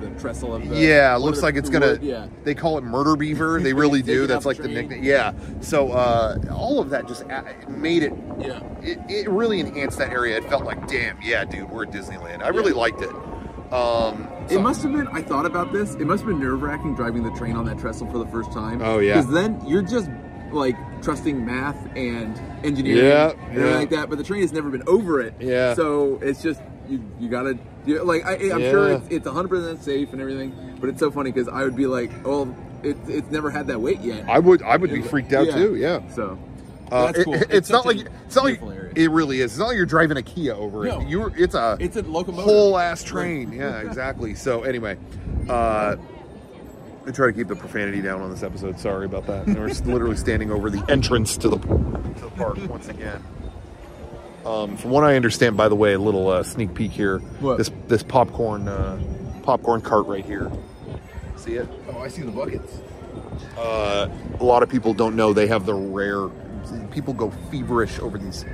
the 0.00 0.08
trestle 0.20 0.54
of 0.54 0.68
the. 0.68 0.76
yeah, 0.76 1.16
looks 1.16 1.38
the- 1.38 1.44
like 1.44 1.56
it's 1.56 1.68
gonna. 1.70 1.86
wood, 1.88 2.02
Yeah. 2.02 2.26
They 2.44 2.54
call 2.54 2.78
it 2.78 2.84
murder 2.84 3.16
beaver. 3.16 3.60
They 3.60 3.72
really 3.84 4.02
do. 4.02 4.26
That's 4.26 4.46
like 4.46 4.56
the 4.58 4.68
nickname. 4.68 5.02
Yeah. 5.02 5.32
So 5.60 5.92
uh, 5.92 6.38
all 6.52 6.80
of 6.80 6.90
that 6.90 7.06
just 7.08 7.24
made 7.68 8.02
it. 8.02 8.12
Yeah. 8.38 8.60
It, 8.82 8.98
it 9.08 9.28
really 9.30 9.60
enhanced 9.60 9.98
that 9.98 10.10
area. 10.12 10.36
It 10.38 10.44
felt 10.48 10.64
like, 10.64 10.86
damn, 10.88 11.20
yeah, 11.22 11.44
dude, 11.44 11.68
we're 11.70 11.84
at 11.84 11.90
Disneyland. 11.90 12.42
I 12.42 12.48
really 12.48 12.72
Yeah. 12.72 12.78
liked 12.78 13.02
it. 13.02 13.10
Um, 13.72 14.28
It 14.50 14.60
must 14.60 14.82
have 14.82 14.92
been. 14.92 15.08
I 15.08 15.20
thought 15.22 15.44
about 15.44 15.72
this. 15.72 15.94
It 15.94 16.06
must 16.06 16.22
have 16.24 16.28
been 16.28 16.40
nerve 16.40 16.62
wracking 16.62 16.94
driving 16.94 17.22
the 17.22 17.30
train 17.32 17.54
on 17.56 17.66
that 17.66 17.78
trestle 17.78 18.10
for 18.10 18.18
the 18.18 18.26
first 18.28 18.50
time. 18.52 18.80
Oh, 18.82 18.98
yeah. 18.98 19.16
Because 19.20 19.30
then 19.32 19.60
you're 19.66 19.82
just 19.82 20.08
like 20.52 20.74
trusting 21.02 21.44
math 21.44 21.76
and 21.94 22.40
engineering 22.64 23.04
Yeah, 23.04 23.32
and 23.50 23.60
yeah. 23.60 23.76
like 23.76 23.90
that. 23.90 24.08
But 24.08 24.16
the 24.16 24.24
train 24.24 24.40
has 24.40 24.52
never 24.52 24.70
been 24.70 24.84
over 24.88 25.20
it. 25.20 25.34
Yeah. 25.38 25.74
So 25.74 26.18
it's 26.22 26.40
just 26.42 26.62
you. 26.88 27.04
You 27.20 27.28
gotta. 27.28 27.58
You, 27.88 28.04
like 28.04 28.24
I, 28.24 28.34
I'm 28.52 28.60
sure 28.60 28.90
it's, 28.92 29.06
it's 29.10 29.26
100 29.26 29.48
percent 29.48 29.82
safe 29.82 30.12
and 30.12 30.20
everything. 30.20 30.76
But 30.80 30.90
it's 30.90 30.98
so 31.00 31.10
funny 31.10 31.32
because 31.32 31.48
I 31.48 31.62
would 31.64 31.74
be 31.76 31.86
like, 31.86 32.10
oh, 32.24 32.54
it, 32.82 32.96
it's 33.08 33.30
never 33.30 33.50
had 33.50 33.66
that 33.68 33.80
weight 33.80 34.00
yet. 34.00 34.28
I 34.28 34.38
would 34.38 34.62
I 34.62 34.76
would 34.76 34.90
be 34.90 35.02
freaked 35.02 35.32
out 35.32 35.46
Yeah. 35.46 35.54
too. 35.54 35.74
Yeah. 35.76 36.08
So. 36.10 36.38
Uh, 36.90 37.12
cool. 37.12 37.34
it- 37.34 37.48
it's, 37.50 37.68
not 37.68 37.84
like 37.84 37.98
it's 38.26 38.34
not 38.36 38.44
like 38.44 38.62
area. 38.62 38.92
it 38.96 39.10
really 39.10 39.40
is. 39.42 39.52
It's 39.52 39.58
not 39.58 39.68
like 39.68 39.76
you're 39.76 39.84
driving 39.84 40.16
a 40.16 40.22
Kia 40.22 40.54
over 40.54 40.84
No. 40.84 41.00
it. 41.02 41.08
You 41.08 41.26
it's 41.36 41.54
a 41.54 41.76
It's 41.80 41.96
a 41.96 42.02
locomotive. 42.02 42.44
whole 42.46 42.78
ass 42.78 43.02
train. 43.02 43.52
Yeah, 43.58 43.80
exactly. 43.80 44.34
So 44.34 44.62
anyway, 44.62 44.96
uh, 45.50 45.96
I 47.06 47.10
try 47.10 47.26
to 47.26 47.32
keep 47.32 47.48
the 47.48 47.56
profanity 47.56 48.00
down 48.00 48.20
on 48.22 48.30
this 48.30 48.42
episode. 48.42 48.78
Sorry 48.80 49.04
about 49.06 49.26
that. 49.26 49.46
We're 49.46 49.68
literally 49.90 50.16
standing 50.16 50.50
over 50.50 50.70
the 50.70 50.82
entrance 50.90 51.36
to 51.38 51.48
the 51.50 51.58
to 51.58 52.20
the 52.22 52.30
park 52.36 52.58
once 52.68 52.88
again. 52.88 53.22
Um, 54.48 54.76
from 54.78 54.90
what 54.90 55.04
I 55.04 55.14
understand, 55.16 55.56
by 55.58 55.68
the 55.68 55.74
way, 55.74 55.92
a 55.92 55.98
little 55.98 56.28
uh, 56.28 56.42
sneak 56.42 56.72
peek 56.74 56.90
here. 56.90 57.18
What? 57.40 57.58
This 57.58 57.70
this 57.86 58.02
popcorn 58.02 58.66
uh, 58.66 58.98
popcorn 59.42 59.82
cart 59.82 60.06
right 60.06 60.24
here. 60.24 60.50
See 61.36 61.54
it? 61.54 61.68
Oh, 61.92 61.98
I 62.00 62.08
see 62.08 62.22
the 62.22 62.30
buckets. 62.30 62.78
uh, 63.58 64.08
a 64.40 64.44
lot 64.44 64.62
of 64.62 64.68
people 64.70 64.94
don't 64.94 65.16
know 65.16 65.32
they 65.32 65.46
have 65.48 65.66
the 65.66 65.74
rare. 65.74 66.28
People 66.90 67.12
go 67.12 67.30
feverish 67.50 67.98
over 67.98 68.16
these 68.18 68.44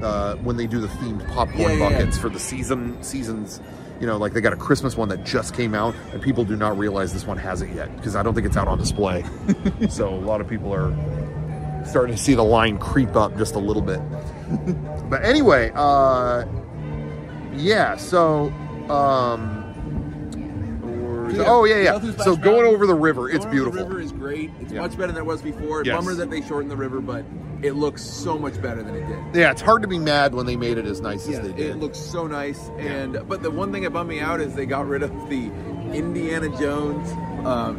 uh, 0.00 0.36
when 0.36 0.56
they 0.56 0.66
do 0.66 0.80
the 0.80 0.86
themed 0.88 1.26
popcorn 1.34 1.58
Yeah, 1.60 1.68
yeah, 1.70 1.88
yeah. 1.90 1.98
buckets 1.98 2.18
for 2.18 2.28
the 2.28 2.38
season 2.40 3.02
seasons. 3.02 3.60
You 4.00 4.06
know, 4.06 4.18
like 4.18 4.32
they 4.32 4.40
got 4.40 4.52
a 4.52 4.56
Christmas 4.56 4.96
one 4.96 5.08
that 5.08 5.24
just 5.24 5.54
came 5.54 5.74
out, 5.74 5.94
and 6.12 6.22
people 6.22 6.44
do 6.44 6.54
not 6.54 6.78
realize 6.78 7.12
this 7.12 7.26
one 7.26 7.38
hasn't 7.38 7.74
yet 7.74 7.94
because 7.96 8.14
I 8.14 8.22
don't 8.22 8.34
think 8.34 8.46
it's 8.46 8.56
out 8.56 8.68
on 8.68 8.78
display. 8.78 9.24
so 9.88 10.08
a 10.08 10.14
lot 10.20 10.40
of 10.40 10.48
people 10.48 10.72
are 10.72 10.94
starting 11.86 12.14
to 12.14 12.20
see 12.22 12.34
the 12.34 12.44
line 12.44 12.78
creep 12.78 13.16
up 13.16 13.36
just 13.36 13.54
a 13.56 13.58
little 13.58 13.82
bit. 13.82 14.00
But 15.08 15.24
anyway, 15.24 15.70
uh, 15.74 16.44
yeah. 17.54 17.96
So. 17.96 18.52
Um, 18.90 19.62
Yeah. 21.34 21.44
oh 21.48 21.64
yeah, 21.64 21.78
yeah. 21.80 21.92
Go 21.92 21.98
through 22.00 22.12
Splash 22.12 22.24
So 22.24 22.36
going 22.36 22.64
over 22.66 22.86
the 22.86 22.94
river, 22.94 23.28
it's 23.28 23.44
beautiful. 23.46 23.82
The 23.82 23.88
river 23.88 24.00
is 24.00 24.12
great. 24.12 24.50
It's 24.60 24.72
Yeah. 24.72 24.80
much 24.82 24.96
better 24.96 25.12
than 25.12 25.22
it 25.22 25.26
was 25.26 25.42
before. 25.42 25.82
Yes. 25.84 25.96
Bummer 25.96 26.14
that 26.14 26.30
they 26.30 26.40
shortened 26.40 26.70
the 26.70 26.76
river, 26.76 27.00
but 27.00 27.24
it 27.62 27.72
looks 27.72 28.00
so 28.02 28.38
much 28.38 28.62
better 28.62 28.80
than 28.82 28.94
it 28.94 29.06
did. 29.08 29.18
Yeah, 29.40 29.50
it's 29.50 29.60
hard 29.60 29.82
to 29.82 29.88
be 29.88 29.98
mad 29.98 30.34
when 30.34 30.46
they 30.46 30.54
made 30.56 30.78
it 30.78 30.86
as 30.86 31.00
nice 31.00 31.28
Yeah, 31.28 31.38
as 31.38 31.46
they 31.48 31.52
did. 31.52 31.70
it 31.70 31.76
looks 31.80 31.98
so 31.98 32.26
nice. 32.28 32.70
And 32.78 33.18
but 33.28 33.42
the 33.42 33.50
one 33.50 33.72
thing 33.72 33.82
that 33.82 33.90
bummed 33.92 34.08
me 34.08 34.20
out 34.20 34.40
is 34.40 34.54
they 34.54 34.66
got 34.66 34.86
rid 34.86 35.02
of 35.02 35.10
the 35.28 35.50
Indiana 35.92 36.48
Jones 36.60 37.10
um, 37.44 37.76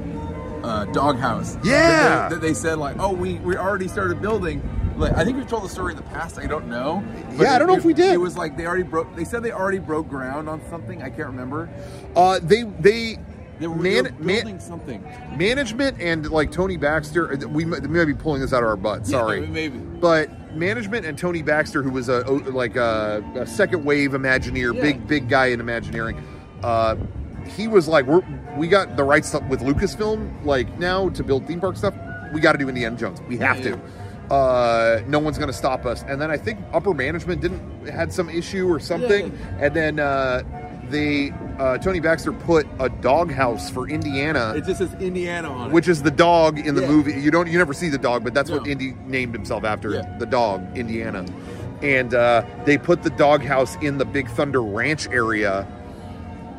uh, 0.63 0.83
doghouse. 0.85 1.53
that 1.55 1.63
they- 1.63 1.69
Yeah. 1.69 2.27
that 2.29 2.41
they, 2.41 2.53
said 2.53 2.77
like, 2.79 2.97
oh, 2.99 3.13
we 3.13 3.35
we 3.45 3.55
already 3.55 3.87
started 3.87 4.21
building. 4.21 4.61
Like 4.97 5.13
I 5.15 5.23
think 5.23 5.37
we've 5.37 5.47
told 5.47 5.63
the 5.63 5.69
story 5.69 5.91
in 5.93 5.97
the 5.97 6.03
past. 6.03 6.39
I 6.39 6.47
don't 6.47 6.67
know. 6.67 7.03
Yeah, 7.37 7.53
I 7.53 7.59
don't 7.59 7.67
know 7.67 7.75
it- 7.75 7.79
if 7.79 7.85
we 7.85 7.93
did. 7.93 8.13
It 8.13 8.17
was 8.17 8.35
like 8.37 8.57
they 8.57 8.65
already 8.65 8.83
broke. 8.83 9.15
They 9.15 9.23
said 9.25 9.43
they 9.43 9.51
already 9.51 9.79
broke 9.79 10.09
ground 10.09 10.49
on 10.49 10.61
something. 10.69 11.01
I 11.03 11.09
can't 11.09 11.27
remember. 11.27 11.69
Uh, 12.15 12.39
they 12.41 12.63
they 12.63 13.17
They 13.59 13.67
were, 13.67 13.75
man, 13.75 13.83
they 13.83 14.01
were 14.11 14.23
man- 14.23 14.35
building 14.43 14.59
something. 14.59 15.03
management 15.37 15.97
and 16.01 16.29
like 16.31 16.51
Tony 16.51 16.77
Baxter. 16.77 17.31
uh, 17.33 17.47
We 17.47 17.65
we 17.65 17.87
might 17.87 18.05
be 18.05 18.13
pulling 18.13 18.41
this 18.41 18.53
out 18.53 18.63
of 18.63 18.69
our 18.69 18.75
butt. 18.77 19.05
Sorry, 19.07 19.41
Yeah, 19.41 19.47
maybe. 19.47 19.77
but 19.77 20.29
management 20.55 21.05
and 21.05 21.17
Tony 21.17 21.41
Baxter, 21.43 21.83
who 21.83 21.91
was 21.91 22.09
a 22.09 22.21
like 22.51 22.75
a, 22.75 23.23
a 23.35 23.45
second 23.45 23.83
wave 23.85 24.11
Imagineer, 24.11 24.73
Yeah. 24.73 24.81
big 24.81 25.07
big 25.07 25.29
guy 25.29 25.47
in 25.47 25.59
Imagineering. 25.59 26.21
Uh, 26.63 26.95
he 27.45 27.67
was 27.67 27.87
like, 27.87 28.05
We're, 28.07 28.21
we 28.57 28.67
got 28.67 28.97
the 28.97 29.03
rights 29.03 29.33
with 29.49 29.61
Lucasfilm. 29.61 30.43
Like 30.43 30.79
now 30.79 31.09
to 31.09 31.23
build 31.23 31.45
theme 31.47 31.59
park 31.61 31.77
stuff, 31.77 31.93
we 32.33 32.41
got 32.41 32.53
to 32.53 32.57
do 32.57 32.67
Indiana 32.67 32.95
Jones. 32.97 33.21
We 33.29 33.37
have 33.37 33.57
Yeah, 33.57 33.71
to. 33.75 33.79
Uh, 34.29 35.01
no 35.07 35.19
one's 35.19 35.37
going 35.37 35.47
to 35.49 35.57
stop 35.57 35.85
us. 35.85 36.03
And 36.07 36.19
then 36.21 36.29
I 36.29 36.37
think 36.37 36.59
upper 36.73 36.93
management 36.93 37.41
didn't 37.41 37.87
had 37.87 38.11
some 38.11 38.29
issue 38.29 38.67
or 38.67 38.79
something, 38.79 39.37
and 39.59 39.73
then 39.73 39.99
uh, 39.99 40.43
they 40.89 41.31
uh, 41.59 41.77
Tony 41.77 41.99
Baxter 42.01 42.31
put 42.33 42.67
a 42.79 42.89
doghouse 42.89 43.69
for 43.69 43.89
Indiana 43.89 44.53
It 44.55 44.65
just 44.65 44.79
says 44.79 44.93
Indiana 44.95 45.49
on 45.51 45.69
it. 45.69 45.73
which 45.73 45.87
is 45.87 46.03
the 46.03 46.11
dog 46.11 46.59
in 46.59 46.75
the 46.75 46.81
Yeah. 46.81 46.87
movie. 46.89 47.13
You 47.13 47.31
don't, 47.31 47.47
you 47.47 47.57
never 47.57 47.73
see 47.73 47.89
the 47.89 47.97
dog, 47.97 48.23
but 48.23 48.33
that's 48.33 48.51
what 48.51 48.67
Indy 48.67 48.93
named 49.05 49.33
himself 49.33 49.63
after 49.63 49.91
Yeah. 49.91 50.17
the 50.19 50.25
dog, 50.25 50.77
Indiana. 50.77 51.25
And 51.81 52.13
uh, 52.13 52.43
they 52.65 52.77
put 52.77 53.03
the 53.03 53.09
doghouse 53.11 53.75
in 53.81 53.97
the 53.97 54.05
Big 54.05 54.27
Thunder 54.29 54.61
Ranch 54.61 55.07
area, 55.09 55.65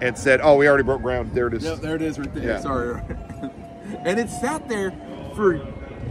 and 0.01 0.17
said, 0.17 0.41
"Oh, 0.43 0.57
we 0.57 0.69
already 0.69 0.85
broke 0.85 1.03
ground. 1.03 1.33
There 1.35 1.49
it 1.49 1.55
is." 1.55 1.65
Yep, 1.65 1.79
there 1.81 1.97
it 1.97 2.03
is 2.03 2.19
right 2.19 2.33
there. 2.35 2.45
Yeah. 2.45 2.61
Sorry. 2.61 3.03
and 4.05 4.19
it 4.21 4.31
sat 4.31 4.69
there 4.69 4.93
for 5.35 5.57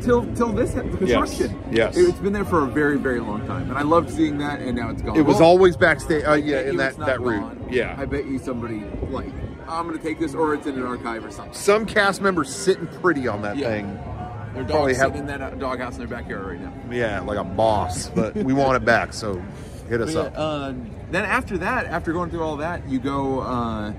till 0.01 0.25
till 0.35 0.49
this 0.51 0.73
construction. 0.73 1.61
yes. 1.71 1.95
It's 1.97 2.17
been 2.19 2.33
there 2.33 2.45
for 2.45 2.63
a 2.63 2.67
very 2.67 2.97
very 2.97 3.19
long 3.19 3.45
time, 3.47 3.69
and 3.69 3.77
I 3.77 3.81
loved 3.83 4.09
seeing 4.09 4.37
that. 4.39 4.59
And 4.59 4.75
now 4.77 4.89
it's 4.89 5.01
gone. 5.01 5.15
It 5.17 5.21
was 5.23 5.37
Well, 5.37 5.45
always 5.49 5.75
backstage. 5.77 6.23
Uh, 6.25 6.33
yeah, 6.33 6.61
in 6.61 6.77
that 6.77 6.97
that 6.97 7.21
route. 7.21 7.57
Yeah. 7.69 7.95
I 7.97 8.05
bet 8.05 8.25
you 8.25 8.39
somebody 8.39 8.83
like 9.09 9.29
I'm 9.67 9.85
gonna 9.87 9.97
take 9.97 10.19
this, 10.19 10.33
or 10.33 10.53
it's 10.53 10.65
in 10.67 10.75
an 10.75 10.83
archive 10.85 11.25
or 11.25 11.31
something. 11.31 11.53
Some 11.53 11.85
cast 11.85 12.21
members 12.21 12.53
sitting 12.53 12.87
pretty 12.87 13.27
on 13.27 13.41
that 13.41 13.57
Yeah. 13.57 13.67
thing. 13.69 13.99
Their 14.53 14.63
Probably 14.63 14.93
dog's 14.93 15.01
have- 15.03 15.15
in 15.15 15.27
that 15.27 15.41
uh, 15.41 15.49
doghouse 15.51 15.93
in 15.93 15.99
their 15.99 16.07
backyard 16.07 16.45
right 16.47 16.61
now. 16.61 16.71
Yeah, 16.89 17.19
like 17.19 17.37
a 17.37 17.43
boss. 17.43 18.07
But 18.09 18.35
we 18.35 18.53
want 18.53 18.75
it 18.77 18.85
back, 18.85 19.13
so 19.13 19.41
hit 19.89 20.01
us 20.01 20.13
But 20.15 20.27
up. 20.27 20.33
uh, 20.35 20.73
then 21.11 21.25
after 21.25 21.57
that, 21.59 21.85
after 21.85 22.11
going 22.13 22.29
through 22.31 22.41
all 22.43 22.55
that, 22.57 22.87
you 22.89 22.97
go 22.99 23.41
uh, 23.41 23.91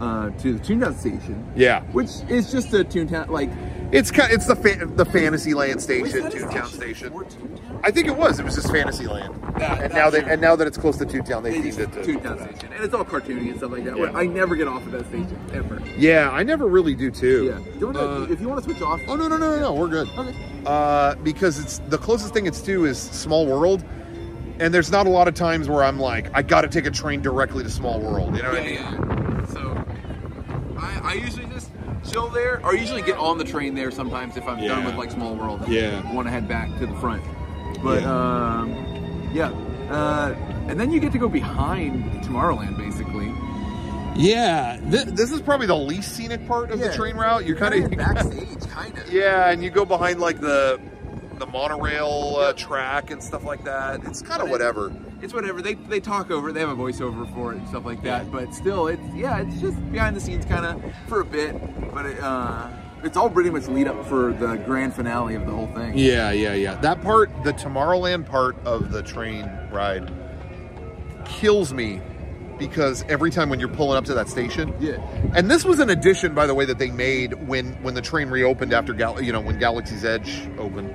uh, 0.00 0.30
to 0.30 0.54
the 0.54 0.58
Toontown 0.58 0.96
station. 0.98 1.44
Yeah. 1.54 1.82
Which 1.92 2.08
is 2.28 2.50
just 2.50 2.72
a 2.72 2.82
Toontown 2.82 3.28
like 3.28 3.50
It's 3.92 4.10
kind. 4.10 4.32
It's 4.32 4.46
the 4.46 4.54
fa- 4.56 4.86
the 4.86 5.04
Fantasyland 5.04 5.82
station, 5.82 6.22
that 6.22 6.32
a 6.34 6.36
Toontown 6.36 6.66
station 6.66 6.68
Station. 6.80 7.08
before 7.08 7.24
Toontown? 7.24 7.80
I 7.82 7.90
think 7.90 8.06
it 8.06 8.16
was. 8.16 8.38
It 8.38 8.44
was 8.44 8.54
just 8.54 8.70
Fantasyland. 8.70 9.34
That- 9.58 9.82
and 9.82 9.92
now 9.94 10.10
that 10.10 10.28
and 10.28 10.40
now 10.40 10.54
that 10.56 10.66
it's 10.68 10.78
close 10.78 10.96
to 10.98 11.04
Toontown, 11.06 11.42
they 11.42 11.58
They 11.60 11.70
themed 11.70 11.78
it 11.80 11.92
to 11.92 12.00
Toontown 12.00 12.40
Station, 12.50 12.72
and 12.72 12.84
it's 12.84 12.94
all 12.94 13.04
cartoony 13.04 13.48
and 13.50 13.56
stuff 13.56 13.72
like 13.72 13.84
that. 13.84 13.96
Yeah. 13.98 14.12
I 14.14 14.26
never 14.26 14.54
get 14.54 14.68
off 14.68 14.84
of 14.86 14.92
that 14.92 15.06
station 15.06 15.36
ever. 15.52 15.82
Yeah, 15.98 16.30
I 16.30 16.42
never 16.44 16.66
really 16.68 16.94
do 16.94 17.10
too. 17.10 17.46
Yeah. 17.46 17.58
Do 17.72 17.78
you 17.80 17.86
wanna, 17.86 17.98
Uh, 17.98 18.26
if 18.30 18.40
you 18.40 18.48
want 18.48 18.62
to 18.62 18.70
switch 18.70 18.80
off, 18.82 19.00
oh 19.08 19.16
no 19.16 19.26
no 19.28 19.36
no 19.36 19.56
no 19.56 19.60
no, 19.60 19.72
we're 19.74 19.88
good. 19.88 20.08
Okay. 20.16 20.34
Uh, 20.66 21.14
because 21.16 21.58
it's 21.58 21.78
the 21.88 21.98
closest 21.98 22.32
thing 22.32 22.46
it's 22.46 22.60
to 22.60 22.84
is 22.84 22.96
Small 22.98 23.46
World, 23.46 23.82
and 24.60 24.72
there's 24.72 24.92
not 24.92 25.06
a 25.06 25.10
lot 25.10 25.26
of 25.26 25.34
times 25.34 25.68
where 25.68 25.82
I'm 25.82 25.98
like, 25.98 26.30
I 26.32 26.42
got 26.42 26.60
to 26.60 26.68
take 26.68 26.86
a 26.86 26.90
train 26.92 27.22
directly 27.22 27.64
to 27.64 27.70
Small 27.70 27.98
World. 27.98 28.36
You 28.36 28.42
know 28.42 28.50
what 28.50 28.60
I 28.60 28.64
mean? 28.64 28.74
Yeah. 28.74 29.46
So 29.46 29.84
I, 30.78 31.00
I 31.02 31.12
usually 31.14 31.46
just 31.46 31.69
chill 32.10 32.28
there, 32.28 32.60
or 32.64 32.74
usually 32.74 33.02
get 33.02 33.16
on 33.18 33.38
the 33.38 33.44
train 33.44 33.74
there 33.74 33.90
sometimes 33.90 34.36
if 34.36 34.46
I'm 34.46 34.58
done 34.66 34.84
with 34.84 34.94
like 34.96 35.10
Small 35.10 35.34
World. 35.34 35.66
Yeah. 35.68 36.12
Want 36.12 36.26
to 36.26 36.30
head 36.32 36.48
back 36.48 36.68
to 36.78 36.86
the 36.86 36.94
front, 36.96 37.22
but 37.82 38.02
Yeah. 38.02 38.58
um, 38.60 39.30
yeah. 39.32 39.50
Uh, 39.90 40.34
and 40.68 40.78
then 40.78 40.92
you 40.92 41.00
get 41.00 41.10
to 41.12 41.18
go 41.18 41.28
behind 41.28 42.04
Tomorrowland, 42.24 42.76
basically. 42.76 43.32
Yeah, 44.16 44.78
th- 44.90 45.06
this 45.06 45.30
is 45.32 45.40
probably 45.40 45.66
the 45.66 45.76
least 45.76 46.14
scenic 46.14 46.46
part 46.46 46.70
of 46.70 46.78
the 46.80 46.92
train 46.92 47.16
route. 47.16 47.46
You're 47.46 47.56
kind 47.56 47.84
of 47.84 47.90
backstage, 47.96 48.60
kind 48.70 48.96
of. 48.98 49.10
yeah, 49.12 49.50
and 49.50 49.62
you 49.64 49.70
go 49.70 49.84
behind 49.84 50.20
like 50.20 50.40
the 50.40 50.80
the 51.40 51.46
monorail 51.46 52.36
uh, 52.38 52.52
track 52.52 53.10
and 53.10 53.20
stuff 53.22 53.42
like 53.44 53.64
that. 53.64 54.04
It's 54.04 54.22
kind 54.22 54.40
of 54.42 54.50
whatever. 54.50 54.92
It's 55.22 55.34
whatever 55.34 55.60
they 55.60 55.74
they 55.74 55.98
talk 55.98 56.30
over. 56.30 56.50
it, 56.50 56.52
They 56.52 56.60
have 56.60 56.68
a 56.68 56.76
voiceover 56.76 57.32
for 57.34 57.52
it 57.52 57.58
and 57.58 57.68
stuff 57.68 57.84
like 57.84 58.02
that. 58.02 58.30
But 58.30 58.54
still, 58.54 58.86
it's 58.86 59.02
yeah, 59.14 59.40
it's 59.40 59.60
just 59.60 59.90
behind 59.90 60.14
the 60.14 60.20
scenes 60.20 60.44
kind 60.44 60.64
of 60.66 60.94
for 61.08 61.20
a 61.20 61.24
bit. 61.24 61.56
But 61.92 62.06
it, 62.06 62.20
uh, 62.20 62.68
it's 63.02 63.16
all 63.16 63.30
pretty 63.30 63.50
much 63.50 63.66
lead 63.66 63.88
up 63.88 64.06
for 64.06 64.32
the 64.34 64.56
grand 64.58 64.94
finale 64.94 65.34
of 65.34 65.46
the 65.46 65.52
whole 65.52 65.66
thing. 65.68 65.96
Yeah, 65.96 66.30
yeah, 66.30 66.52
yeah. 66.52 66.74
That 66.76 67.00
part, 67.02 67.30
the 67.44 67.52
Tomorrowland 67.54 68.26
part 68.26 68.56
of 68.66 68.92
the 68.92 69.02
train 69.02 69.50
ride, 69.72 70.12
kills 71.24 71.72
me 71.72 72.00
because 72.58 73.02
every 73.08 73.30
time 73.30 73.48
when 73.48 73.58
you're 73.58 73.70
pulling 73.70 73.96
up 73.96 74.04
to 74.04 74.12
that 74.12 74.28
station, 74.28 74.74
Yeah. 74.78 74.96
And 75.34 75.50
this 75.50 75.64
was 75.64 75.80
an 75.80 75.88
addition, 75.88 76.34
by 76.34 76.46
the 76.46 76.54
way, 76.54 76.66
that 76.66 76.78
they 76.78 76.90
made 76.90 77.32
when 77.48 77.72
when 77.82 77.94
the 77.94 78.02
train 78.02 78.28
reopened 78.28 78.74
after 78.74 78.92
Gal- 78.92 79.22
you 79.22 79.32
know 79.32 79.40
when 79.40 79.58
Galaxy's 79.58 80.04
Edge 80.04 80.46
opened. 80.58 80.94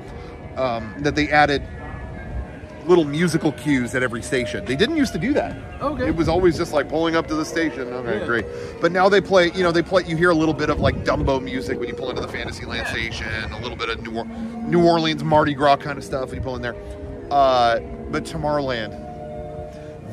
Um, 0.57 0.93
that 0.99 1.15
they 1.15 1.29
added 1.29 1.61
little 2.85 3.03
musical 3.03 3.51
cues 3.53 3.95
at 3.95 4.03
every 4.03 4.21
station. 4.21 4.63
They 4.63 4.75
didn't 4.75 4.95
used 4.97 5.11
to 5.13 5.17
do 5.19 5.33
that. 5.33 5.57
Okay. 5.81 6.07
It 6.07 6.15
was 6.15 6.29
always 6.29 6.55
just 6.55 6.71
like 6.71 6.87
pulling 6.87 7.15
up 7.15 7.27
to 7.27 7.35
the 7.35 7.43
station. 7.43 7.81
Okay, 7.91 8.19
Yeah. 8.19 8.25
great. 8.25 8.45
But 8.79 8.91
now 8.91 9.09
they 9.09 9.21
play. 9.21 9.51
You 9.55 9.63
know, 9.63 9.71
they 9.71 9.81
play. 9.81 10.03
You 10.05 10.15
hear 10.15 10.29
a 10.29 10.35
little 10.35 10.53
bit 10.53 10.69
of 10.69 10.79
like 10.79 11.03
Dumbo 11.03 11.41
music 11.43 11.79
when 11.79 11.87
you 11.89 11.95
pull 11.95 12.09
into 12.11 12.21
the 12.21 12.27
Fantasyland 12.27 12.87
station. 12.87 13.27
A 13.51 13.59
little 13.61 13.75
bit 13.77 13.89
of 13.89 14.01
New, 14.03 14.17
or- 14.19 14.25
New 14.25 14.85
Orleans 14.85 15.23
Mardi 15.23 15.53
Gras 15.55 15.77
kind 15.77 15.97
of 15.97 16.03
stuff 16.03 16.29
when 16.29 16.35
you 16.37 16.41
pull 16.41 16.55
in 16.55 16.61
there. 16.61 16.75
Uh, 17.31 17.79
but 18.11 18.23
Tomorrowland, 18.23 18.93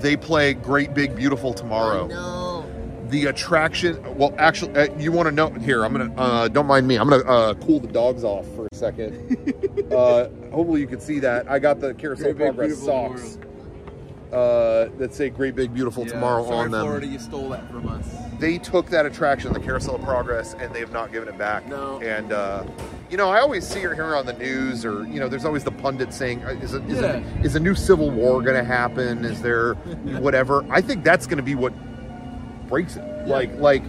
they 0.00 0.16
play 0.16 0.54
Great 0.54 0.94
Big 0.94 1.14
Beautiful 1.14 1.52
Tomorrow 1.52 2.06
No. 2.06 2.64
the 3.10 3.26
attraction 3.26 4.02
well 4.16 4.34
actually 4.38 4.74
uh, 4.74 4.86
you 4.98 5.12
want 5.12 5.26
to 5.28 5.32
know 5.32 5.50
here 5.50 5.84
i'm 5.84 5.92
gonna 5.92 6.12
uh, 6.16 6.48
don't 6.48 6.66
mind 6.66 6.88
me 6.88 6.96
i'm 6.96 7.08
gonna 7.08 7.22
uh, 7.24 7.52
cool 7.54 7.78
the 7.78 7.86
dogs 7.86 8.24
off 8.24 8.46
second. 8.72 9.38
Uh, 9.92 10.30
hopefully 10.52 10.80
you 10.80 10.86
can 10.86 11.00
see 11.00 11.18
that. 11.18 11.50
I 11.50 11.58
got 11.58 11.78
the 11.78 11.92
carousel 11.92 12.32
Great 12.32 12.54
progress 12.54 12.68
Beautiful 12.80 13.14
socks 13.18 13.38
uh, 14.32 14.88
that 14.96 15.12
say 15.12 15.28
great 15.28 15.54
big 15.54 15.74
beautiful 15.74 16.06
tomorrow 16.06 16.42
Sorry, 16.44 16.56
on 16.56 16.70
them. 16.70 16.80
Florida, 16.86 17.06
you 17.06 17.18
stole 17.18 17.50
that 17.50 17.70
from 17.70 17.86
us. 17.88 18.08
they 18.38 18.56
took 18.56 18.88
that 18.88 19.04
attraction 19.04 19.52
the 19.52 19.60
carousel 19.60 19.96
of 19.96 20.02
progress 20.02 20.54
and 20.54 20.74
they 20.74 20.80
have 20.80 20.92
not 20.92 21.12
given 21.12 21.28
it 21.28 21.36
back. 21.36 21.66
No. 21.66 22.00
and 22.00 22.32
uh, 22.32 22.64
you 23.10 23.18
know 23.18 23.28
i 23.28 23.40
always 23.40 23.66
see 23.66 23.84
or 23.84 23.94
hear 23.94 24.16
on 24.16 24.24
the 24.24 24.32
news 24.32 24.86
or 24.86 25.06
you 25.06 25.20
know 25.20 25.28
there's 25.28 25.44
always 25.44 25.62
the 25.64 25.70
pundit 25.72 26.14
saying 26.14 26.42
uh, 26.44 26.50
is 26.62 26.72
a, 26.72 26.82
is, 26.86 26.98
Yeah. 27.00 27.16
a, 27.18 27.44
is 27.44 27.54
a 27.54 27.60
new 27.60 27.74
civil 27.74 28.10
war 28.10 28.40
going 28.40 28.56
to 28.56 28.64
happen? 28.64 29.26
Is 29.26 29.42
there 29.42 29.74
whatever? 30.20 30.64
I 30.70 30.80
think 30.80 31.04
that's 31.04 31.26
going 31.26 31.36
to 31.36 31.42
be 31.42 31.54
what 31.54 31.74
breaks 32.68 32.96
it. 32.96 33.04
Like 33.28 33.54
like 33.58 33.84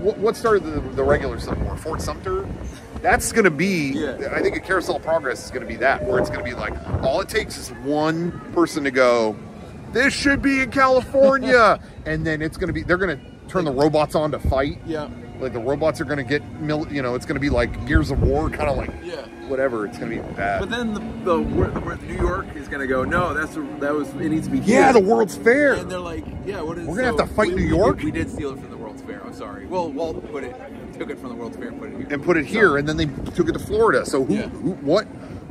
what, 0.00 0.18
what 0.18 0.34
started 0.34 0.64
the, 0.64 0.80
the 0.80 1.04
regular 1.04 1.38
civil 1.38 1.62
war? 1.64 1.76
Fort 1.76 2.02
sumter 2.02 2.48
that's 3.04 3.32
going 3.32 3.44
to 3.44 3.50
be 3.50 3.92
Yeah. 3.92 4.32
i 4.32 4.40
think 4.40 4.56
a 4.56 4.60
carousel 4.60 4.96
of 4.96 5.02
progress 5.02 5.44
is 5.44 5.50
going 5.50 5.60
to 5.62 5.68
be 5.68 5.76
that 5.76 6.02
where 6.04 6.18
it's 6.18 6.30
going 6.30 6.42
to 6.42 6.50
be 6.50 6.54
like 6.56 6.72
all 7.02 7.20
it 7.20 7.28
takes 7.28 7.58
is 7.58 7.68
one 7.84 8.32
person 8.54 8.82
to 8.84 8.90
go 8.90 9.36
this 9.92 10.12
should 10.14 10.40
be 10.40 10.60
in 10.62 10.70
california 10.70 11.78
and 12.06 12.26
then 12.26 12.40
it's 12.42 12.56
going 12.56 12.68
to 12.68 12.72
be 12.72 12.82
they're 12.82 12.96
going 12.96 13.16
to 13.18 13.24
turn 13.48 13.64
the 13.66 13.70
robots 13.72 14.14
on 14.14 14.30
to 14.30 14.38
fight 14.38 14.78
Yeah. 14.86 15.08
like 15.38 15.52
the 15.52 15.58
robots 15.60 16.00
are 16.00 16.04
going 16.06 16.16
to 16.16 16.24
get 16.24 16.42
mil- 16.60 16.90
you 16.90 17.02
know 17.02 17.14
it's 17.14 17.26
going 17.26 17.34
to 17.36 17.40
be 17.40 17.50
like 17.50 17.86
gears 17.86 18.10
of 18.10 18.22
war 18.22 18.48
kind 18.48 18.70
of 18.70 18.76
like 18.78 18.90
Yeah. 19.04 19.26
whatever 19.48 19.84
it's 19.86 19.98
going 19.98 20.10
to 20.16 20.22
be 20.22 20.32
bad 20.34 20.60
But 20.60 20.70
then 20.70 20.94
the, 20.94 21.00
the, 21.24 21.40
where 21.42 21.96
New 21.98 22.14
York 22.16 22.46
is 22.56 22.68
gonna 22.68 22.86
go. 22.86 23.04
No, 23.04 23.34
that's 23.34 23.54
that 23.80 23.94
was 23.94 24.08
it 24.14 24.30
needs 24.30 24.46
to 24.46 24.52
be 24.52 24.60
here. 24.60 24.80
yeah 24.80 24.92
the 24.92 25.00
world's 25.00 25.36
fair 25.36 25.74
And 25.74 25.90
they're 25.90 25.98
like, 26.00 26.24
yeah, 26.46 26.60
what 26.62 26.78
is? 26.78 26.86
We're 26.86 26.96
gonna 26.96 27.06
have 27.18 27.28
to 27.28 27.34
fight 27.34 27.48
we- 27.48 27.56
New 27.56 27.62
we 27.62 27.68
York? 27.76 27.96
did- 27.96 28.04
We 28.06 28.10
did, 28.10 28.30
steal 28.30 28.52
it 28.52 28.58
from 28.60 28.70
the 28.70 28.76
World's 28.76 29.02
Fair. 29.02 29.22
I'm 29.24 29.34
sorry. 29.34 29.66
Well, 29.66 29.90
Walt 29.92 30.26
put 30.32 30.44
it, 30.44 30.54
took 30.96 31.10
it 31.10 31.18
from 31.18 31.30
the 31.30 31.34
World's 31.34 31.56
Fair, 31.56 31.68
and 31.68 31.78
put 31.80 31.88
it 31.90 31.96
here. 31.96 32.06
and 32.10 32.24
put 32.24 32.36
it 32.36 32.46
here 32.46 32.76
and 32.76 32.88
then 32.88 32.96
they 32.96 33.06
took 33.32 33.48
it 33.48 33.52
to 33.52 33.58
florida 33.58 34.04
so 34.06 34.24
who, 34.24 34.34
Yeah. 34.34 34.48
who 34.48 34.72
what 34.74 35.04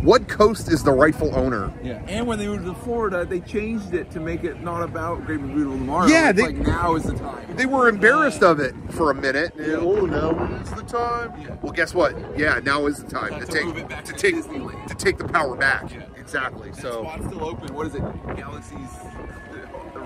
what 0.03 0.27
coast 0.27 0.69
is 0.69 0.83
the 0.83 0.91
rightful 0.91 1.33
owner 1.33 1.71
Yeah. 1.81 2.01
And 2.07 2.27
when 2.27 2.37
they 2.37 2.45
moved 2.45 2.65
to 2.65 2.73
Florida, 2.73 3.23
they 3.23 3.39
changed 3.39 3.93
it 3.93 4.11
to 4.11 4.19
make 4.19 4.43
it 4.43 4.61
not 4.61 4.83
about 4.83 5.25
Great 5.25 5.39
Big 5.41 5.53
Beautiful 5.53 5.77
Tomorrow. 5.77 6.07
Yeah, 6.07 6.33
they- 6.33 6.43
like 6.47 6.57
now 6.57 6.95
is 6.95 7.03
the 7.03 7.13
time. 7.13 7.45
they 7.55 7.65
were 7.65 7.87
embarrassed 7.87 8.43
of 8.43 8.59
it 8.59 8.75
for 8.89 9.11
a 9.11 9.15
minute. 9.15 9.53
Yeah. 9.57 9.75
Oh, 9.79 10.05
now 10.05 10.31
is 10.61 10.71
the 10.71 10.81
time. 10.83 11.31
Yeah. 11.41 11.55
Well, 11.61 11.71
guess 11.71 11.93
what? 11.95 12.15
Yeah, 12.37 12.59
now 12.65 12.85
is 12.87 13.01
the 13.01 13.09
time 13.09 13.29
Time 13.31 13.39
to 13.39 13.45
to 13.45 13.51
take 13.53 13.65
move 13.65 13.77
it 13.77 13.87
back 13.87 14.03
to 14.03 14.11
to 14.11 14.17
take 14.19 14.35
Disneyland. 14.35 14.87
to 14.87 14.95
take 14.95 15.17
the 15.17 15.23
power 15.27 15.55
back. 15.55 15.89
Yeah. 15.89 16.01
Exactly. 16.17 16.71
That 16.71 16.81
So, 16.81 17.03
spot's 17.03 17.25
still 17.27 17.45
open. 17.45 17.73
What 17.73 17.87
is 17.87 17.95
it? 17.95 18.01
Galaxies. 18.35 18.89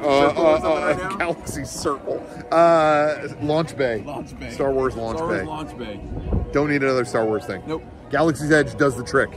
Right 0.01 0.37
uh, 0.37 0.93
now? 0.97 1.15
Galaxy 1.17 1.65
Circle, 1.65 2.25
uh, 2.51 3.27
Launch 3.41 3.75
Bay, 3.77 4.01
Launch 4.03 4.37
Bay. 4.39 4.51
Star 4.51 4.71
Wars 4.71 4.95
Launch 4.95 5.17
Star 5.17 5.27
Wars 5.27 5.41
Bay. 5.41 5.45
Launch 5.45 5.77
Bay. 5.77 6.51
Don't 6.51 6.69
need 6.69 6.83
another 6.83 7.05
Star 7.05 7.25
Wars 7.25 7.45
thing. 7.45 7.61
Nope. 7.65 7.83
Galaxy's 8.09 8.51
Edge 8.51 8.77
does 8.77 8.95
the 8.95 9.03
trick. 9.03 9.29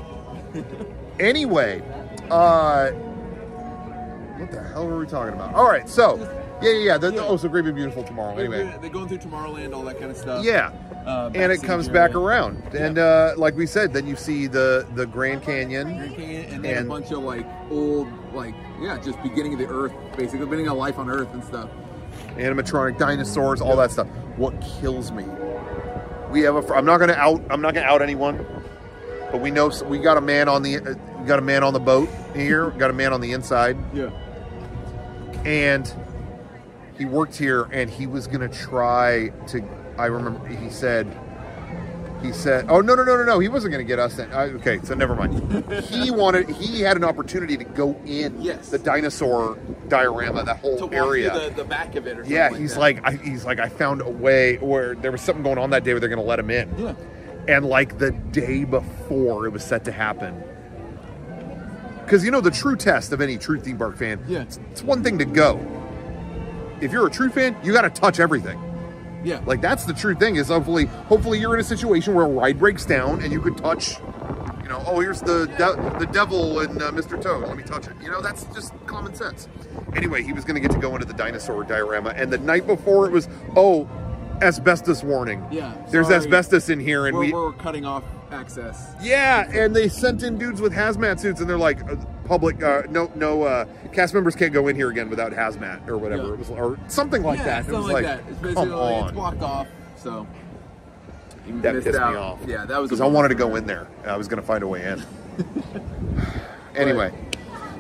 anyway, 1.21 1.83
uh, 2.31 2.91
what 2.91 4.51
the 4.51 4.63
hell 4.63 4.87
were 4.87 4.99
we 4.99 5.07
talking 5.07 5.35
about? 5.35 5.55
All 5.55 5.69
right, 5.69 5.89
so 5.89 6.17
Yeah, 6.63 6.71
yeah, 6.73 6.79
yeah. 6.79 6.99
The, 6.99 7.13
Yeah. 7.13 7.21
Oh, 7.23 7.37
so 7.37 7.49
Great 7.49 7.65
Big 7.65 7.75
Beautiful 7.75 8.03
tomorrow. 8.05 8.37
They're, 8.37 8.45
Anyway. 8.53 8.79
they're 8.81 8.91
going 8.91 9.09
through 9.09 9.19
Tomorrowland, 9.19 9.75
all 9.75 9.83
that 9.85 9.99
kind 9.99 10.11
of 10.11 10.17
stuff. 10.17 10.45
Yeah. 10.45 10.71
Uh, 11.07 11.31
And 11.35 11.51
it 11.51 11.63
comes 11.63 11.89
back 11.89 12.15
around. 12.15 12.63
And 12.75 12.99
uh, 12.99 13.33
like 13.37 13.57
we 13.57 13.67
said, 13.67 13.93
then 13.95 14.07
you 14.07 14.17
see 14.17 14.47
the, 14.47 14.87
the 14.95 15.07
Grand 15.07 15.43
Canyon. 15.43 15.97
Grand 15.97 16.17
Canyon, 16.17 16.45
and 16.55 16.65
then 16.65 16.77
And- 16.79 16.87
a 16.87 16.89
bunch 16.91 17.11
of 17.13 17.21
like 17.21 17.47
old, 17.71 18.09
like 18.35 18.55
yeah, 18.81 18.99
just 18.99 19.23
beginning 19.23 19.55
of 19.55 19.59
the 19.59 19.69
Earth, 19.69 19.93
basically 20.17 20.45
beginning 20.45 20.69
of 20.69 20.77
life 20.77 20.99
on 20.99 21.09
Earth 21.11 21.33
and 21.33 21.43
stuff. 21.45 21.71
animatronic 22.37 22.99
dinosaurs, 22.99 23.61
all 23.61 23.77
that 23.77 23.91
stuff. 23.91 24.07
What 24.37 24.55
kills 24.81 25.11
me? 25.13 25.25
We 26.31 26.41
have 26.43 26.55
a. 26.57 26.63
fr- 26.63 26.75
I'm 26.77 26.85
not 26.85 26.99
gonna 26.99 27.15
out. 27.15 27.43
I'm 27.51 27.61
not 27.61 27.75
gonna 27.75 27.87
out 27.87 28.03
anyone, 28.03 28.47
but 29.33 29.41
we 29.41 29.51
know 29.51 29.71
we 29.89 29.99
got 29.99 30.17
a 30.17 30.21
man 30.21 30.49
on 30.49 30.63
the. 30.63 30.77
Uh, 30.79 30.95
got 31.27 31.39
a 31.41 31.43
man 31.43 31.63
on 31.65 31.73
the 31.73 31.81
boat 31.81 32.09
here. 32.35 32.71
Got 32.71 32.91
a 32.91 32.93
man 32.93 33.13
on 33.13 33.21
the 33.21 33.33
inside, 33.33 33.77
Yeah. 33.93 34.11
and 35.45 35.93
he 37.01 37.07
worked 37.07 37.35
here, 37.37 37.63
and 37.73 37.89
he 37.89 38.07
was 38.07 38.27
gonna 38.27 38.49
try 38.49 39.31
to. 39.49 39.65
I 39.99 40.07
remember 40.07 40.47
he 40.47 40.69
said. 40.71 41.09
He 42.23 42.35
said, 42.35 42.67
"Oh 42.69 42.83
no 42.83 42.95
no 42.95 43.03
no 43.03 43.17
no 43.17 43.25
no! 43.25 43.39
He 43.39 43.49
wasn't 43.49 43.73
going 43.73 43.83
to 43.83 43.89
get 43.89 43.99
us." 43.99 44.17
Then. 44.17 44.31
Uh, 44.31 44.41
okay, 44.61 44.79
so 44.83 44.93
never 44.95 45.17
mind. 45.17 45.65
he 45.85 46.11
wanted. 46.11 46.51
He 46.51 46.83
had 46.83 46.99
an 46.99 47.05
opportunity 47.05 47.57
to 47.57 47.65
go 47.65 47.99
in 48.05 48.39
Yes. 48.43 48.69
the 48.69 48.79
dinosaur 48.79 49.57
diorama, 49.89 50.45
that 50.45 50.59
whole 50.59 50.77
To 50.87 50.95
area. 50.95 51.33
the, 51.49 51.55
the 51.55 51.65
back 51.65 51.97
of 51.97 52.07
it 52.07 52.19
or 52.19 52.23
something 52.25 52.31
Yeah, 52.37 52.51
like 52.51 52.61
he's 52.61 52.75
that. 52.75 52.81
like, 52.81 53.07
I, 53.07 53.13
he's 53.13 53.47
like, 53.47 53.59
I 53.59 53.71
found 53.71 54.03
a 54.03 54.11
way 54.11 54.59
where 54.59 54.95
there 54.97 55.11
was 55.11 55.23
something 55.23 55.43
going 55.43 55.57
on 55.57 55.71
that 55.71 55.83
day 55.83 55.95
where 55.95 56.01
they're 56.01 56.11
going 56.11 56.21
to 56.21 56.25
let 56.29 56.39
him 56.39 56.51
in. 56.51 56.69
Yeah. 56.79 56.95
And 57.49 57.65
like 57.65 57.97
the 57.97 58.11
day 58.11 58.65
before 58.65 59.47
it 59.47 59.51
was 59.51 59.65
set 59.65 59.87
to 59.87 59.93
happen, 59.93 60.45
because 62.05 62.23
you 62.23 62.31
know 62.31 62.43
the 62.43 62.51
true 62.51 62.77
test 62.77 63.13
of 63.13 63.23
any 63.23 63.39
true 63.39 63.59
theme 63.59 63.79
park 63.79 63.97
fan. 63.97 64.23
Yeah. 64.29 64.43
it's, 64.43 64.61
it's 64.73 64.83
one 64.83 65.03
thing 65.03 65.17
to 65.21 65.25
go. 65.25 65.57
If 66.81 66.93
you're 66.93 67.07
a 67.07 67.11
true 67.11 67.31
fan, 67.31 67.57
you 67.63 67.73
got 67.73 67.83
to 67.83 67.91
touch 67.91 68.21
everything. 68.21 68.61
Yeah. 69.25 69.43
Like 69.47 69.61
that's 69.61 69.85
the 69.85 69.93
true 69.93 70.15
thing. 70.15 70.37
Is 70.37 70.49
hopefully, 70.49 70.87
hopefully 70.87 71.39
you're 71.39 71.55
in 71.55 71.61
a 71.61 71.65
situation 71.65 72.15
where 72.15 72.25
a 72.25 72.29
ride 72.29 72.59
breaks 72.59 72.85
down 72.87 73.23
and 73.23 73.33
you 73.33 73.41
could 73.41 73.57
touch. 73.57 73.99
You 74.63 74.69
know, 74.69 74.83
oh, 74.87 75.01
here's 75.01 75.21
the 75.21 75.47
de- 75.47 75.99
the 75.99 76.07
devil 76.13 76.61
and 76.61 76.81
uh, 76.81 76.91
Mr. 76.93 77.21
Toad. 77.21 77.47
Let 77.47 77.57
me 77.57 77.65
touch 77.65 77.87
it. 77.87 77.95
You 78.01 78.11
know, 78.11 78.23
that's 78.23 78.45
just 78.55 78.73
common 78.87 79.15
sense. 79.15 79.49
Anyway, 79.95 80.23
he 80.23 80.33
was 80.33 80.45
going 80.45 80.55
to 80.55 80.61
get 80.61 80.71
to 80.71 80.79
go 80.79 80.95
into 80.95 81.07
the 81.07 81.13
dinosaur 81.13 81.65
diorama, 81.65 82.11
and 82.11 82.33
the 82.33 82.39
night 82.39 82.67
before 82.67 83.07
it 83.07 83.13
was, 83.13 83.29
oh, 83.57 83.89
asbestos 84.41 85.03
warning. 85.03 85.45
Yeah, 85.51 85.75
there's 85.91 86.09
asbestos 86.09 86.69
in 86.69 86.79
here, 86.79 87.07
and 87.07 87.17
we're, 87.17 87.25
we. 87.25 87.33
we're 87.33 87.53
cutting 87.55 87.85
off 87.85 88.05
access. 88.31 88.95
Yeah, 89.03 89.51
and 89.53 89.75
they 89.75 89.89
sent 89.89 90.23
in 90.23 90.39
dudes 90.39 90.61
with 90.61 90.73
hazmat 90.73 91.19
suits, 91.19 91.41
and 91.41 91.51
they're 91.51 91.59
like, 91.59 91.83
uh, 91.91 91.97
public, 92.31 92.63
uh, 92.63 92.83
no, 92.91 93.11
no, 93.17 93.43
uh, 93.43 93.65
cast 93.93 94.15
members 94.15 94.37
can't 94.37 94.53
go 94.53 94.69
in 94.69 94.77
here 94.77 94.89
again 94.89 95.11
without 95.11 95.33
hazmat 95.33 95.89
or 95.89 95.99
whatever 95.99 96.29
Yeah. 96.29 96.33
it 96.35 96.39
was, 96.39 96.51
or 96.51 96.79
something 96.87 97.25
like 97.25 97.39
yeah, 97.41 97.45
that. 97.45 97.61
It 97.63 97.65
something 97.65 97.83
was 97.83 97.93
like, 97.93 98.05
that. 98.05 98.21
It's 98.21 98.39
basically 98.39 98.55
come 98.55 98.71
like, 98.71 98.95
it's 98.95 99.09
on. 99.09 99.15
blocked 99.15 99.43
off. 99.43 99.69
So 99.97 100.27
you 101.45 101.61
That 101.61 101.75
pissed 101.83 101.99
me 101.99 101.99
off. 101.99 102.39
Yeah, 102.47 102.67
that 102.67 102.81
was 102.81 102.89
because 102.89 103.01
I 103.01 103.07
wanted 103.07 103.31
to 103.31 103.35
go 103.35 103.57
in 103.57 103.67
there. 103.67 103.89
I 104.07 104.17
was 104.17 104.29
going 104.29 104.41
to 104.41 104.47
find 104.47 104.63
a 104.63 104.69
way 104.69 104.85
in. 104.85 105.03
anyway, 106.77 107.13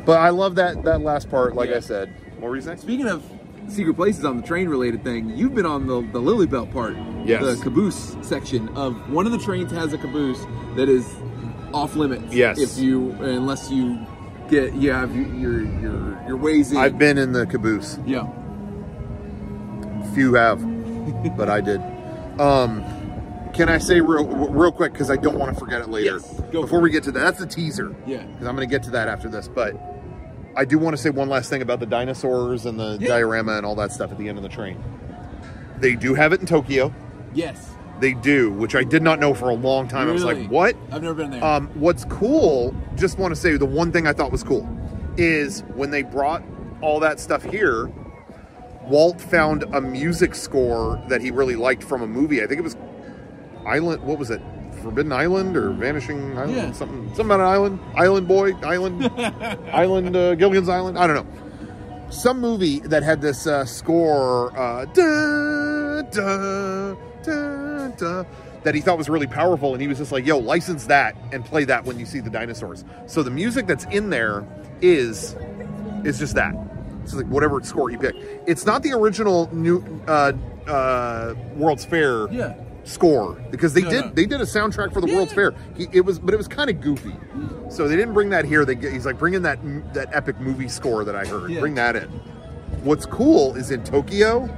but 0.04 0.18
I 0.18 0.30
love 0.30 0.56
that 0.56 0.82
that 0.82 1.00
last 1.00 1.30
part. 1.30 1.54
Like 1.54 1.70
Yeah. 1.70 1.76
I 1.76 1.80
said, 1.80 2.12
what 2.40 2.48
were 2.48 2.56
you 2.56 2.62
saying? 2.62 2.78
Speaking 2.78 3.06
of 3.06 3.22
secret 3.68 3.94
places 3.94 4.24
on 4.24 4.36
the 4.40 4.42
train 4.44 4.68
related 4.68 5.04
thing, 5.04 5.30
you've 5.30 5.54
been 5.54 5.64
on 5.66 5.86
the, 5.86 6.02
the 6.10 6.18
Lilly 6.18 6.46
Belle 6.46 6.66
part. 6.66 6.96
Yes. 7.24 7.40
The 7.40 7.62
caboose 7.62 8.16
section 8.22 8.68
of 8.70 9.12
one 9.12 9.26
of 9.26 9.32
the 9.32 9.38
trains 9.38 9.70
has 9.70 9.92
a 9.92 9.98
caboose 9.98 10.44
that 10.74 10.88
is 10.88 11.06
off 11.72 11.94
limits. 11.94 12.34
Yes. 12.34 12.58
If 12.58 12.82
you 12.82 13.12
unless 13.12 13.70
you 13.70 14.04
get 14.50 14.74
you 14.74 14.92
have 14.92 15.14
your 15.14 15.62
your 15.62 16.22
your 16.26 16.36
ways 16.36 16.72
in. 16.72 16.78
I've 16.78 16.98
been 16.98 17.16
in 17.18 17.32
the 17.32 17.46
caboose. 17.46 17.98
yeah. 18.06 18.26
Few 20.14 20.34
have, 20.34 20.60
but 21.36 21.48
I 21.48 21.60
did. 21.60 21.80
Um, 22.40 22.82
can 23.54 23.68
I 23.68 23.78
say 23.78 24.00
real 24.00 24.26
real 24.26 24.72
quick 24.72 24.92
because 24.92 25.10
I 25.10 25.16
don't 25.16 25.38
want 25.38 25.54
to 25.54 25.58
forget 25.60 25.80
it 25.80 25.88
later. 25.88 26.14
Yes, 26.18 26.40
Before 26.50 26.80
we 26.80 26.90
get 26.90 27.04
to 27.04 27.12
that, 27.12 27.20
that's 27.20 27.38
the 27.38 27.46
teaser. 27.46 27.94
Yeah. 28.06 28.22
because 28.22 28.46
I'm 28.48 28.56
going 28.56 28.68
to 28.68 28.72
get 28.72 28.82
to 28.84 28.90
that 28.90 29.08
after 29.08 29.28
this. 29.28 29.46
But 29.48 29.76
I 30.56 30.64
do 30.64 30.78
want 30.78 30.96
to 30.96 31.02
say 31.02 31.10
one 31.10 31.28
last 31.28 31.48
thing 31.48 31.62
about 31.62 31.78
the 31.80 31.86
dinosaurs 31.86 32.66
and 32.66 32.78
the 32.78 32.98
Yeah. 33.00 33.08
diorama 33.08 33.52
and 33.56 33.64
all 33.64 33.76
that 33.76 33.92
stuff 33.92 34.10
at 34.10 34.18
the 34.18 34.28
end 34.28 34.36
of 34.36 34.42
the 34.42 34.48
train. 34.48 34.82
They 35.78 35.94
do 35.94 36.14
have 36.14 36.32
it 36.32 36.40
in 36.40 36.46
Tokyo. 36.46 36.92
Yes. 37.34 37.70
They 38.00 38.14
do, 38.14 38.50
which 38.50 38.74
I 38.74 38.82
did 38.82 39.02
not 39.02 39.20
know 39.20 39.34
for 39.34 39.50
a 39.50 39.54
long 39.54 39.86
time. 39.86 40.08
I 40.08 40.12
was 40.12 40.24
like, 40.24 40.48
what? 40.48 40.74
I've 40.90 41.02
never 41.02 41.14
been 41.14 41.30
there. 41.30 41.44
Um, 41.44 41.68
what's 41.74 42.06
cool, 42.06 42.74
just 42.96 43.18
want 43.18 43.34
to 43.34 43.40
say 43.40 43.56
the 43.58 43.66
one 43.66 43.92
thing 43.92 44.06
I 44.06 44.14
thought 44.14 44.32
was 44.32 44.42
cool 44.42 44.66
is 45.18 45.60
when 45.74 45.90
they 45.90 46.02
brought 46.02 46.42
all 46.80 46.98
that 47.00 47.20
stuff 47.20 47.44
here, 47.44 47.92
Walt 48.84 49.20
found 49.20 49.64
a 49.74 49.80
music 49.80 50.34
score 50.34 51.02
that 51.08 51.20
he 51.20 51.30
really 51.30 51.56
liked 51.56 51.82
from 51.84 52.00
a 52.00 52.06
movie. 52.06 52.42
I 52.42 52.46
think 52.46 52.58
it 52.58 52.62
was 52.62 52.76
Island, 53.66 54.02
what 54.02 54.18
was 54.18 54.30
it? 54.30 54.40
Forbidden 54.82 55.12
Island 55.12 55.56
or 55.56 55.70
Vanishing 55.72 56.38
Island? 56.38 56.56
Yeah. 56.56 56.72
Something, 56.72 57.06
something 57.08 57.26
about 57.26 57.40
an 57.40 57.46
island? 57.46 57.80
Island 57.94 58.28
Boy? 58.28 58.54
Island? 58.62 59.10
island, 59.72 60.16
uh, 60.16 60.34
Gilligan's 60.36 60.70
Island? 60.70 60.98
I 60.98 61.06
don't 61.06 61.16
know. 61.16 62.10
Some 62.10 62.40
movie 62.40 62.80
that 62.80 63.02
had 63.02 63.20
this 63.20 63.46
uh, 63.46 63.66
score, 63.66 64.56
uh, 64.58 64.86
da, 64.86 66.02
da, 66.02 66.96
da, 67.22 67.88
da, 67.88 68.24
that 68.64 68.74
he 68.74 68.80
thought 68.80 68.98
was 68.98 69.08
really 69.08 69.26
powerful, 69.26 69.72
and 69.72 69.80
he 69.80 69.88
was 69.88 69.98
just 69.98 70.12
like, 70.12 70.26
"Yo, 70.26 70.38
license 70.38 70.86
that 70.86 71.16
and 71.32 71.44
play 71.44 71.64
that 71.64 71.84
when 71.84 71.98
you 71.98 72.06
see 72.06 72.20
the 72.20 72.30
dinosaurs." 72.30 72.84
So 73.06 73.22
the 73.22 73.30
music 73.30 73.66
that's 73.66 73.84
in 73.86 74.10
there 74.10 74.44
is 74.80 75.36
is 76.04 76.18
just 76.18 76.34
that. 76.34 76.54
It's 77.02 77.14
like 77.14 77.26
whatever 77.26 77.62
score 77.62 77.88
he 77.88 77.96
picked. 77.96 78.18
It's 78.46 78.66
not 78.66 78.82
the 78.82 78.92
original 78.92 79.48
new 79.54 79.82
uh, 80.06 80.32
uh, 80.68 81.34
World's 81.56 81.84
Fair 81.84 82.28
Yeah. 82.30 82.54
score 82.84 83.32
because 83.50 83.72
they 83.74 83.82
No, 83.82 83.90
did 83.90 84.04
no. 84.06 84.10
they 84.12 84.26
did 84.26 84.40
a 84.40 84.44
soundtrack 84.44 84.92
for 84.92 85.00
the 85.00 85.08
Yeah. 85.08 85.16
World's 85.16 85.32
Fair. 85.32 85.54
He, 85.76 85.88
it 85.92 86.04
was 86.04 86.18
but 86.18 86.34
it 86.34 86.36
was 86.36 86.46
kind 86.48 86.68
of 86.70 86.80
goofy, 86.80 87.14
so 87.70 87.88
they 87.88 87.96
didn't 87.96 88.14
bring 88.14 88.28
that 88.30 88.44
here. 88.44 88.64
They 88.64 88.74
he's 88.76 89.06
like 89.06 89.18
bring 89.18 89.34
in 89.34 89.42
that 89.42 89.58
that 89.94 90.14
epic 90.14 90.38
movie 90.40 90.68
score 90.68 91.04
that 91.04 91.16
I 91.16 91.24
heard. 91.24 91.50
Yeah. 91.50 91.60
Bring 91.60 91.74
that 91.76 91.96
in. 91.96 92.08
What's 92.84 93.06
cool 93.06 93.56
is 93.56 93.70
in 93.70 93.82
Tokyo, 93.84 94.48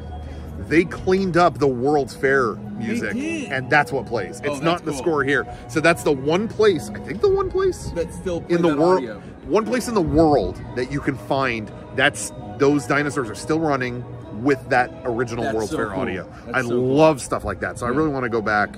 they 0.68 0.84
cleaned 0.84 1.36
up 1.36 1.58
the 1.58 1.66
World's 1.68 2.14
Fair 2.14 2.54
music, 2.54 3.14
and 3.16 3.68
that's 3.70 3.92
what 3.92 4.06
plays. 4.06 4.40
Oh, 4.44 4.52
it's 4.52 4.60
Oh, 4.60 4.64
not 4.64 4.70
that's 4.78 4.82
the 4.82 4.90
cool. 4.92 4.98
score 5.02 5.24
here. 5.24 5.46
So 5.68 5.80
that's 5.80 6.02
the 6.02 6.12
one 6.12 6.48
place. 6.48 6.90
I 6.90 6.98
think 7.00 7.20
the 7.20 7.28
one 7.30 7.50
place 7.50 7.90
That 7.94 8.12
still 8.12 8.44
in 8.48 8.62
the 8.62 8.76
world, 8.76 9.04
one 9.46 9.64
place 9.64 9.88
in 9.88 9.94
the 9.94 10.00
world 10.02 10.60
that 10.76 10.90
you 10.92 11.00
can 11.00 11.16
find 11.16 11.70
that's 11.96 12.32
those 12.58 12.86
dinosaurs 12.86 13.28
are 13.30 13.34
still 13.34 13.60
running 13.60 14.04
with 14.42 14.68
that 14.70 14.90
original 15.04 15.44
That's 15.44 15.54
World's 15.54 15.70
so 15.72 15.76
Fair 15.76 15.86
cool. 15.90 16.00
audio. 16.00 16.28
That's 16.46 16.58
I 16.58 16.62
so 16.62 16.68
cool. 16.70 16.94
love 16.96 17.20
stuff 17.20 17.44
like 17.44 17.60
that, 17.60 17.78
so 17.78 17.86
I 17.86 17.90
really 17.90 18.08
want 18.10 18.24
to 18.24 18.30
go 18.30 18.42
back 18.42 18.76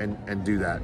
and 0.00 0.16
and 0.26 0.44
do 0.44 0.58
that. 0.58 0.80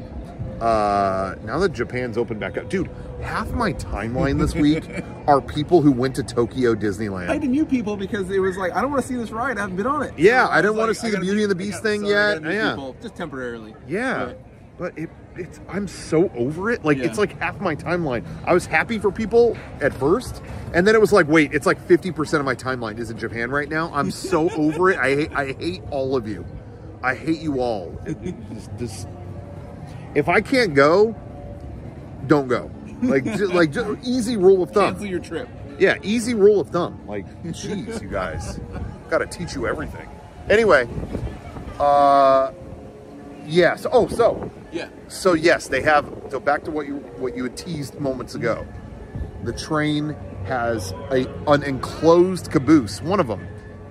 Uh, 0.62 1.35
now 1.44 1.59
that 1.59 1.72
Japan's 1.72 2.16
opened 2.16 2.38
back 2.38 2.57
up, 2.57 2.68
dude, 2.70 2.88
half 3.20 3.51
my 3.51 3.72
timeline 3.72 4.38
this 4.38 4.55
week 4.55 4.85
are 5.27 5.40
people 5.40 5.83
who 5.83 5.90
went 5.90 6.14
to 6.14 6.22
Tokyo 6.22 6.75
Disneyland. 6.77 7.31
I 7.31 7.38
knew 7.38 7.66
people 7.66 7.96
because 7.96 8.31
it 8.31 8.38
was 8.38 8.57
like 8.57 8.72
I 8.72 8.81
don't 8.81 8.90
want 8.92 9.03
to 9.03 9.09
see 9.09 9.16
this 9.16 9.31
ride. 9.33 9.59
I 9.59 9.62
haven't 9.62 9.77
been 9.77 9.88
on 9.88 10.05
it. 10.05 10.14
Yeah, 10.16 10.46
So 10.46 10.53
I 10.53 10.57
didn't 10.62 10.70
was 10.75 10.79
wanna 10.79 10.90
like, 10.92 10.96
see 10.98 11.09
I 11.09 11.11
the 11.11 11.18
Beauty 11.18 11.37
meet- 11.38 11.42
and 11.42 11.51
the 11.51 11.55
Beast 11.57 11.83
thing 11.83 12.05
yet. 12.05 12.42
Yeah. 12.44 12.70
people, 12.70 12.94
just 13.03 13.16
temporarily. 13.16 13.75
Yeah. 13.88 14.27
But- 14.27 14.38
But 14.79 14.98
it, 14.98 15.11
it's 15.37 15.61
I'm 15.68 15.87
so 15.88 16.31
over 16.37 16.70
it. 16.70 16.85
Like 16.85 16.98
Yeah. 16.98 17.05
it's 17.07 17.18
like 17.18 17.38
half 17.40 17.61
my 17.61 17.75
timeline. 17.77 18.25
I 18.46 18.55
was 18.55 18.64
happy 18.66 18.98
for 18.98 19.11
people 19.12 19.57
at 19.81 19.92
first, 19.92 20.42
and 20.75 20.87
then 20.87 20.94
it 20.94 21.01
was 21.01 21.12
like, 21.12 21.27
wait, 21.29 21.53
it's 21.53 21.66
like 21.66 21.79
50% 21.88 22.38
of 22.38 22.44
my 22.44 22.55
timeline 22.55 22.98
is 22.98 23.11
in 23.11 23.18
Japan 23.18 23.51
right 23.51 23.68
now. 23.68 23.90
I'm 23.92 24.11
so 24.12 24.48
over 24.57 24.90
it. 24.90 24.98
I 24.98 25.14
hate 25.14 25.33
I 25.35 25.53
hate 25.53 25.83
all 25.90 26.14
of 26.16 26.27
you. 26.29 26.44
I 27.03 27.14
hate 27.16 27.40
you 27.40 27.61
all. 27.61 27.98
It- 28.07 28.16
it- 28.22 28.51
this- 28.55 28.68
this- 28.79 29.07
if 30.14 30.29
I 30.29 30.40
can't 30.40 30.75
go, 30.75 31.14
don't 32.27 32.48
go. 32.48 32.70
Like 33.03 33.25
just, 33.25 33.53
like 33.53 33.72
just 33.72 33.90
easy 34.07 34.37
rule 34.37 34.62
of 34.62 34.70
thumb. 34.70 34.92
Cancel 34.92 35.07
your 35.07 35.20
trip. 35.20 35.48
Yeah, 35.79 35.96
easy 36.03 36.35
rule 36.35 36.61
of 36.61 36.68
thumb. 36.70 37.01
Like, 37.09 37.27
jeez, 37.44 38.01
you 38.01 38.09
guys, 38.09 38.61
got 39.11 39.18
to 39.18 39.27
teach 39.27 39.55
you 39.55 39.66
everything. 39.66 40.09
Anyway, 40.48 40.88
uh, 41.81 42.53
yes. 43.46 43.87
Oh, 43.90 44.07
so 44.07 44.51
Yeah. 44.70 44.88
so 45.09 45.33
yes, 45.33 45.67
they 45.69 45.83
have. 45.83 46.06
So 46.31 46.38
back 46.40 46.63
to 46.65 46.71
what 46.71 46.87
you 46.87 46.96
what 47.19 47.37
you 47.37 47.44
had 47.44 47.56
teased 47.56 47.98
moments 47.98 48.35
ago. 48.35 48.67
The 49.44 49.52
train 49.52 50.15
has 50.44 50.92
a 51.10 51.27
an 51.48 51.63
enclosed 51.65 52.50
caboose. 52.52 53.02
One 53.02 53.19
of 53.19 53.27
them 53.27 53.46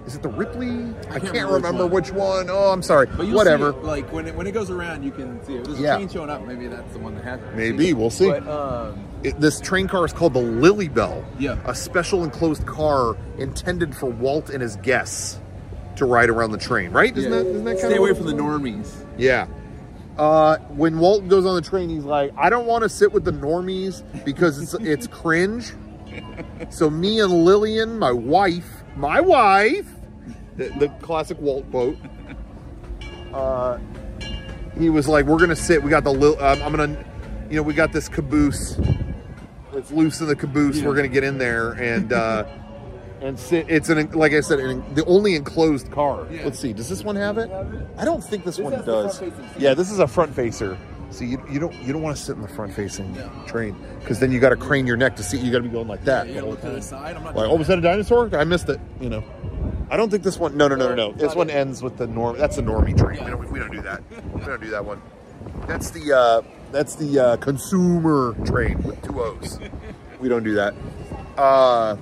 is 0.05 0.15
it 0.15 0.21
the 0.23 0.29
Ripley? 0.29 0.67
I, 1.09 1.19
can't 1.19 1.33
can't, 1.33 1.33
remember 1.33 1.53
remember, 1.55 1.87
which 1.87 2.09
which 2.09 2.13
one. 2.17 2.49
Oh, 2.49 2.71
I'm 2.71 2.81
sorry. 2.81 3.05
But 3.07 3.27
you'll 3.27 3.35
Whatever. 3.35 3.71
See 3.73 3.77
it, 3.79 3.83
like 3.83 4.11
when 4.11 4.27
it, 4.27 4.35
when 4.35 4.47
it 4.47 4.51
goes 4.51 4.69
around, 4.69 5.03
you 5.03 5.11
can 5.11 5.43
see 5.45 5.55
it. 5.55 5.65
There's 5.65 5.79
Yeah. 5.79 5.93
a 5.93 5.97
train 5.97 6.09
showing 6.09 6.29
up. 6.29 6.45
Maybe 6.45 6.67
that's 6.67 6.91
the 6.93 6.99
one 6.99 7.15
that 7.15 7.23
has 7.23 7.39
it. 7.39 7.55
Maybe 7.55 7.93
we'll 7.93 8.09
see. 8.09 8.29
But 8.29 8.47
um, 8.47 8.99
It- 9.23 9.39
this 9.39 9.59
train 9.59 9.87
car 9.87 10.05
is 10.05 10.13
called 10.13 10.33
the 10.33 10.41
Lilly 10.41 10.87
Belle. 10.87 11.23
Yeah. 11.39 11.57
A 11.65 11.75
special 11.75 12.23
enclosed 12.23 12.65
car 12.65 13.15
intended 13.37 13.95
for 13.95 14.07
Walt 14.09 14.49
and 14.49 14.61
his 14.61 14.75
guests 14.77 15.39
to 15.97 16.05
ride 16.05 16.29
around 16.29 16.51
the 16.51 16.57
train. 16.57 16.91
Right? 16.91 17.15
Isn't 17.15 17.31
yeah. 17.31 17.37
that 17.39 17.45
isn't 17.47 17.65
that 17.65 17.79
kind 17.79 17.91
stay 17.91 17.97
away 17.97 18.13
from 18.13 18.25
the 18.25 18.33
normies. 18.33 18.91
Yeah. 19.17 19.47
Uh, 20.17 20.57
when 20.69 20.99
Walt 20.99 21.27
goes 21.29 21.45
on 21.45 21.55
the 21.55 21.61
train, 21.61 21.89
he's 21.89 22.03
like, 22.03 22.31
I 22.37 22.49
don't 22.49 22.65
want 22.65 22.83
to 22.83 22.89
sit 22.89 23.11
with 23.13 23.23
the 23.23 23.31
normies 23.31 24.03
because 24.25 24.59
it's 24.61 24.73
it's 24.85 25.07
cringe. 25.07 25.73
So 26.69 26.89
me 26.89 27.19
and 27.21 27.31
Lillian, 27.45 27.97
my 27.97 28.11
wife, 28.11 28.80
my 28.95 29.21
wife, 29.21 29.87
the, 30.57 30.69
the 30.79 30.89
classic 31.01 31.39
Walt 31.39 31.69
quote. 31.71 31.97
Uh, 33.33 33.77
he 34.77 34.89
was 34.89 35.07
like, 35.07 35.25
"We're 35.25 35.39
gonna 35.39 35.55
sit. 35.55 35.81
We 35.81 35.89
got 35.89 36.03
the. 36.03 36.11
little. 36.11 36.41
um, 36.43 36.61
I'm 36.61 36.75
gonna, 36.75 37.05
you 37.49 37.55
know, 37.55 37.63
we 37.63 37.73
got 37.73 37.91
this 37.91 38.07
caboose. 38.09 38.77
It's 39.73 39.91
loose 39.91 40.19
in 40.21 40.27
the 40.27 40.35
caboose. 40.35 40.79
Yeah. 40.79 40.87
We're 40.87 40.95
gonna 40.95 41.07
get 41.07 41.23
in 41.23 41.37
there 41.37 41.71
and 41.73 42.11
uh, 42.11 42.45
and 43.21 43.39
sit. 43.39 43.67
It's 43.69 43.89
an 43.89 44.11
like 44.11 44.33
I 44.33 44.41
said, 44.41 44.59
an, 44.59 44.83
the 44.95 45.05
only 45.05 45.35
enclosed 45.35 45.91
car. 45.91 46.27
Yeah. 46.29 46.43
Let's 46.45 46.59
see. 46.59 46.73
Does 46.73 46.89
this 46.89 47.03
one 47.03 47.15
have 47.15 47.37
it? 47.37 47.49
I 47.97 48.05
don't 48.05 48.23
think 48.23 48.43
this, 48.43 48.57
This 48.57 48.63
one 48.63 48.85
does. 48.85 49.21
Yeah, 49.57 49.73
this 49.73 49.91
is 49.91 49.99
a 49.99 50.07
front 50.07 50.35
facer. 50.35 50.77
See, 51.11 51.25
you, 51.25 51.43
you 51.51 51.59
don't 51.59 51.73
you 51.83 51.91
don't 51.93 52.01
want 52.01 52.15
to 52.15 52.23
sit 52.23 52.35
in 52.37 52.41
the 52.41 52.47
front 52.47 52.73
facing 52.73 53.13
No. 53.13 53.29
train 53.45 53.75
because 53.99 54.19
then 54.19 54.31
you 54.31 54.39
got 54.39 54.49
to 54.49 54.55
crane 54.55 54.87
your 54.87 54.95
neck 54.97 55.15
to 55.17 55.23
see. 55.23 55.37
You 55.37 55.51
got 55.51 55.57
to 55.59 55.63
be 55.63 55.69
going 55.69 55.87
like 55.87 56.03
that. 56.05 56.27
You 56.27 56.35
gotta 56.35 56.47
look 56.47 56.61
to 56.61 56.69
the 56.69 56.81
side. 56.81 57.15
I'm 57.17 57.23
not. 57.23 57.35
Like, 57.35 57.49
oh, 57.49 57.55
was 57.55 57.67
that 57.67 57.77
a 57.77 57.81
dinosaur? 57.81 58.29
I 58.35 58.43
missed 58.45 58.69
it. 58.69 58.79
You 59.01 59.09
know. 59.09 59.23
I 59.89 59.97
don't 59.97 60.09
think 60.09 60.23
this 60.23 60.37
one. 60.39 60.55
No, 60.55 60.69
no, 60.69 60.75
no, 60.75 60.89
no, 60.89 60.95
no. 60.95 61.11
This 61.11 61.35
one 61.35 61.49
ends 61.49 61.83
with 61.83 61.97
the 61.97 62.07
norm. 62.07 62.37
That's 62.37 62.57
a 62.57 62.61
normie 62.63 62.97
train. 62.97 63.23
We 63.25 63.29
don't. 63.29 63.51
We 63.51 63.59
don't 63.59 63.71
do 63.71 63.81
that. 63.81 64.01
We 64.33 64.41
don't 64.45 64.61
do 64.61 64.69
that 64.69 64.85
one. 64.85 65.01
That's 65.67 65.91
the. 65.91 66.13
uh 66.17 66.41
That's 66.71 66.95
the 66.95 67.19
uh 67.19 67.37
consumer 67.37 68.33
train 68.45 68.81
with 68.83 69.01
two 69.03 69.21
O's. 69.21 69.59
We 70.21 70.29
don't 70.29 70.43
do 70.43 70.53
that. 70.55 70.73
Uh. 71.37 71.97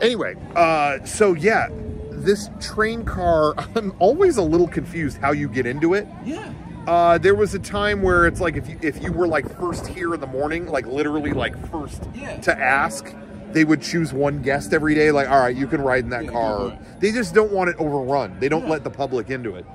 Anyway, 0.00 0.36
uh, 0.54 1.04
so 1.04 1.34
yeah, 1.34 1.68
this 2.10 2.48
train 2.60 3.04
car. 3.04 3.54
I'm 3.74 3.94
always 3.98 4.36
a 4.36 4.42
little 4.42 4.68
confused 4.68 5.18
how 5.18 5.32
you 5.32 5.48
get 5.48 5.66
into 5.66 5.94
it. 5.94 6.06
Yeah. 6.24 6.52
Uh, 6.88 7.18
there 7.18 7.34
was 7.34 7.54
a 7.54 7.58
time 7.58 8.00
where 8.00 8.26
it's 8.26 8.40
like 8.40 8.56
if 8.56 8.66
you 8.66 8.78
if 8.80 9.02
you 9.02 9.12
were 9.12 9.26
like 9.28 9.46
first 9.60 9.86
here 9.86 10.14
in 10.14 10.20
the 10.20 10.26
morning, 10.26 10.66
like 10.66 10.86
literally 10.86 11.32
like 11.32 11.54
first 11.70 12.02
Yeah. 12.14 12.38
to 12.40 12.58
ask, 12.58 13.14
they 13.52 13.64
would 13.64 13.82
choose 13.82 14.14
one 14.14 14.40
guest 14.40 14.72
every 14.72 14.94
day. 14.94 15.10
Like, 15.10 15.28
all 15.28 15.38
right, 15.38 15.54
you 15.54 15.66
can 15.66 15.82
ride 15.82 16.04
in 16.04 16.10
that 16.10 16.24
Yeah, 16.24 16.30
car. 16.30 16.68
yeah. 16.68 16.76
They 16.98 17.12
just 17.12 17.34
don't 17.34 17.52
want 17.52 17.68
it 17.68 17.76
overrun. 17.78 18.38
They 18.40 18.48
don't 18.48 18.68
let 18.70 18.84
the 18.84 18.90
public 18.90 19.28
into 19.28 19.54
it. 19.56 19.66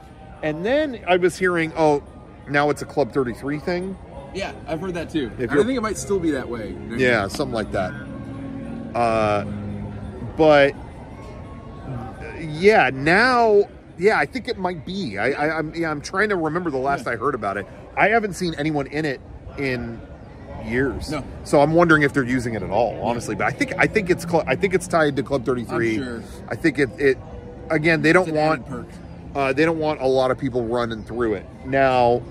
And 0.41 0.65
then 0.65 1.01
I 1.07 1.17
was 1.17 1.37
hearing, 1.37 1.71
oh, 1.77 2.01
now 2.49 2.71
it's 2.71 2.81
a 2.81 2.85
Club 2.85 3.13
33 3.13 3.59
thing. 3.59 3.95
Yeah, 4.33 4.51
I've 4.67 4.81
heard 4.81 4.95
that 4.95 5.11
too. 5.11 5.29
I 5.39 5.45
think 5.45 5.69
it 5.77 5.81
might 5.81 5.97
still 5.99 6.19
be 6.19 6.31
that 6.31 6.49
way. 6.49 6.75
Yeah, 6.97 7.27
something 7.27 7.53
like 7.53 7.71
that. 7.73 7.93
Uh, 8.95 9.45
but 10.35 10.73
yeah, 12.39 12.89
now, 12.91 13.65
yeah, 13.97 14.17
I 14.17 14.25
think 14.25 14.47
it 14.47 14.57
might 14.57 14.85
be. 14.85 15.17
I, 15.17 15.31
I, 15.31 15.57
I'm, 15.59 15.73
yeah, 15.75 15.89
I'm 15.91 16.01
trying 16.01 16.29
to 16.29 16.35
remember 16.35 16.69
the 16.71 16.77
last 16.77 17.07
I 17.07 17.15
heard 17.15 17.35
about 17.35 17.57
it. 17.57 17.67
I 17.95 18.09
haven't 18.09 18.33
seen 18.33 18.55
anyone 18.57 18.87
in 18.87 19.05
it 19.05 19.21
in 19.57 20.01
years. 20.65 21.11
No. 21.11 21.23
So 21.43 21.61
I'm 21.61 21.73
wondering 21.73 22.03
if 22.03 22.13
they're 22.13 22.23
using 22.23 22.53
it 22.55 22.63
at 22.63 22.69
all, 22.69 22.99
honestly. 23.03 23.35
But 23.35 23.47
I 23.47 23.51
think 23.51 23.73
I 23.77 23.87
think 23.87 24.09
it's 24.09 24.23
cl- 24.23 24.43
I 24.47 24.55
think 24.55 24.73
it's 24.73 24.87
tied 24.87 25.15
to 25.17 25.23
Club 25.23 25.45
33. 25.45 25.95
I'm 25.95 26.03
sure. 26.03 26.23
I 26.47 26.55
think 26.55 26.79
it 26.79 26.89
it 26.97 27.17
again 27.69 28.01
they 28.01 28.13
don't 28.13 28.31
want 28.33 28.65
perk. 28.67 28.87
uh, 29.35 29.53
they 29.53 29.65
don't 29.65 29.79
want 29.79 30.01
a 30.01 30.07
lot 30.07 30.31
of 30.31 30.37
people 30.37 30.63
running 30.65 31.03
through 31.03 31.35
it. 31.35 31.45
Now, 31.65 32.21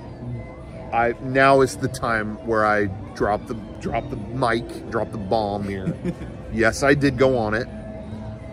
I 0.92 1.14
now 1.22 1.60
is 1.60 1.76
the 1.76 1.88
time 1.88 2.36
where 2.46 2.64
I 2.66 2.86
drop 3.14 3.46
the 3.46 3.54
drop 3.80 4.08
the 4.10 4.16
mic, 4.16 4.90
drop 4.90 5.12
the 5.12 5.18
bomb 5.18 5.68
here. 5.68 5.94
yes, 6.52 6.82
I 6.82 6.94
did 6.94 7.18
go 7.18 7.36
on 7.38 7.54
it. 7.54 7.68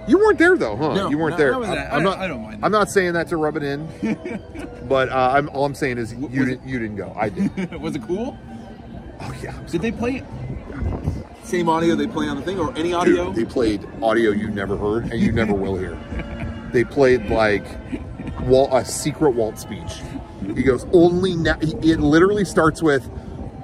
You 0.10 0.18
weren't 0.18 0.40
there 0.40 0.58
though, 0.58 0.76
huh? 0.76 0.96
No, 0.96 1.10
you 1.10 1.20
weren't 1.20 1.38
no, 1.38 1.62
there. 1.62 1.78
I. 1.78 1.96
I'm 1.96 2.04
not. 2.04 2.18
I 2.18 2.28
don't 2.28 2.42
mind. 2.42 2.66
I'm 2.66 2.72
not 2.72 2.90
saying 2.90 3.14
that 3.14 3.28
to 3.28 3.38
rub 3.38 3.56
it 3.58 3.64
in, 3.64 3.88
but 4.90 5.10
uh, 5.10 5.34
I'm 5.34 5.50
all 5.50 5.66
I'm 5.66 5.76
saying 5.76 6.00
is 6.00 6.14
you 6.14 6.22
was 6.22 6.32
didn't 6.32 6.68
you 6.68 6.80
didn't 6.80 6.96
go. 6.96 7.14
I 7.16 7.30
did. 7.30 7.72
Was 7.80 7.96
it 7.96 8.02
cool? 8.04 8.36
oh 9.22 9.36
yeah. 9.44 9.56
Did 9.68 9.84
they 9.84 9.92
play 9.92 10.24
same 11.44 11.70
audio 11.70 11.96
they 11.96 12.08
play 12.08 12.28
on 12.28 12.38
the 12.38 12.42
thing 12.42 12.60
or 12.60 12.76
any 12.76 12.92
audio? 12.92 13.32
Dude, 13.32 13.36
they 13.36 13.52
played 13.52 13.88
audio 14.02 14.32
you 14.32 14.50
never 14.50 14.76
heard 14.78 15.12
and 15.12 15.22
you 15.22 15.32
never 15.32 15.54
will 15.54 15.78
hear. 15.78 15.96
They 16.72 16.84
played 16.84 17.30
like 17.30 17.66
Walt, 18.42 18.72
a 18.74 18.84
secret 18.84 19.32
Walt 19.32 19.60
speech. 19.60 20.02
He 20.56 20.64
goes, 20.64 20.88
"Only 20.92 21.36
now." 21.36 21.58
It 21.62 22.00
literally 22.00 22.46
starts 22.46 22.82
with, 22.82 23.08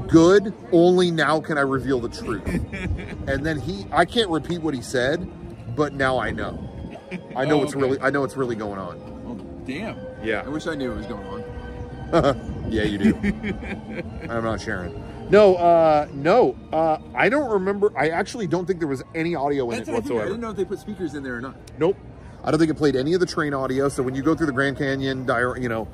"Good. 0.07 0.53
Only 0.71 1.09
now 1.09 1.39
can 1.39 1.57
I 1.57 1.61
reveal 1.61 1.99
the 1.99 2.09
truth." 2.09 2.47
And 3.27 3.43
then 3.43 3.59
he, 3.59 3.87
I 3.91 4.05
can't 4.05 4.29
repeat 4.29 4.61
what 4.61 4.75
he 4.75 4.81
said, 4.83 5.27
but 5.75 5.93
now 5.93 6.17
I 6.17 6.31
know. 6.31 6.59
I 7.35 7.45
know 7.45 7.55
Oh, 7.55 7.57
what's 7.59 7.73
okay. 7.75 7.81
really, 7.81 7.99
I 8.01 8.09
know 8.09 8.21
what's 8.21 8.35
really 8.37 8.55
going 8.55 8.79
on. 8.79 8.99
Oh, 9.27 9.65
damn. 9.65 9.97
Yeah. 10.23 10.43
I 10.45 10.49
wish 10.49 10.67
I 10.67 10.75
knew 10.75 10.89
what 10.89 10.97
was 10.97 11.05
going 11.07 11.27
on. 11.27 11.43
Yeah, 12.69 12.83
you 12.83 12.97
do. 12.97 13.15
I'm 14.29 14.43
not 14.43 14.59
sharing. 14.59 15.03
No, 15.29 15.55
uh, 15.55 16.07
no, 16.13 16.55
uh, 16.73 16.97
I 17.13 17.29
don't 17.29 17.49
remember. 17.51 17.91
I 17.95 18.09
actually 18.09 18.47
don't 18.47 18.65
think 18.65 18.79
there 18.79 18.87
was 18.87 19.03
any 19.13 19.35
audio 19.35 19.69
in 19.69 19.77
That's 19.77 19.89
it 19.89 19.91
what 19.91 19.97
I. 19.97 19.97
I 19.97 20.01
whatsoever. 20.01 20.25
didn't 20.29 20.41
know 20.41 20.49
if 20.49 20.55
they 20.55 20.65
put 20.65 20.79
speakers 20.79 21.13
in 21.13 21.21
there 21.23 21.35
or 21.37 21.41
not. 21.41 21.55
Nope. 21.77 21.95
I 22.43 22.49
don't 22.49 22.59
think 22.59 22.71
it 22.71 22.75
played 22.75 22.95
any 22.95 23.13
of 23.13 23.19
the 23.19 23.25
train 23.27 23.53
audio. 23.53 23.87
So 23.89 24.01
when 24.01 24.15
you 24.15 24.23
go 24.23 24.33
through 24.33 24.47
the 24.47 24.51
Grand 24.51 24.77
Canyon, 24.77 25.27
you 25.61 25.69
know, 25.69 25.87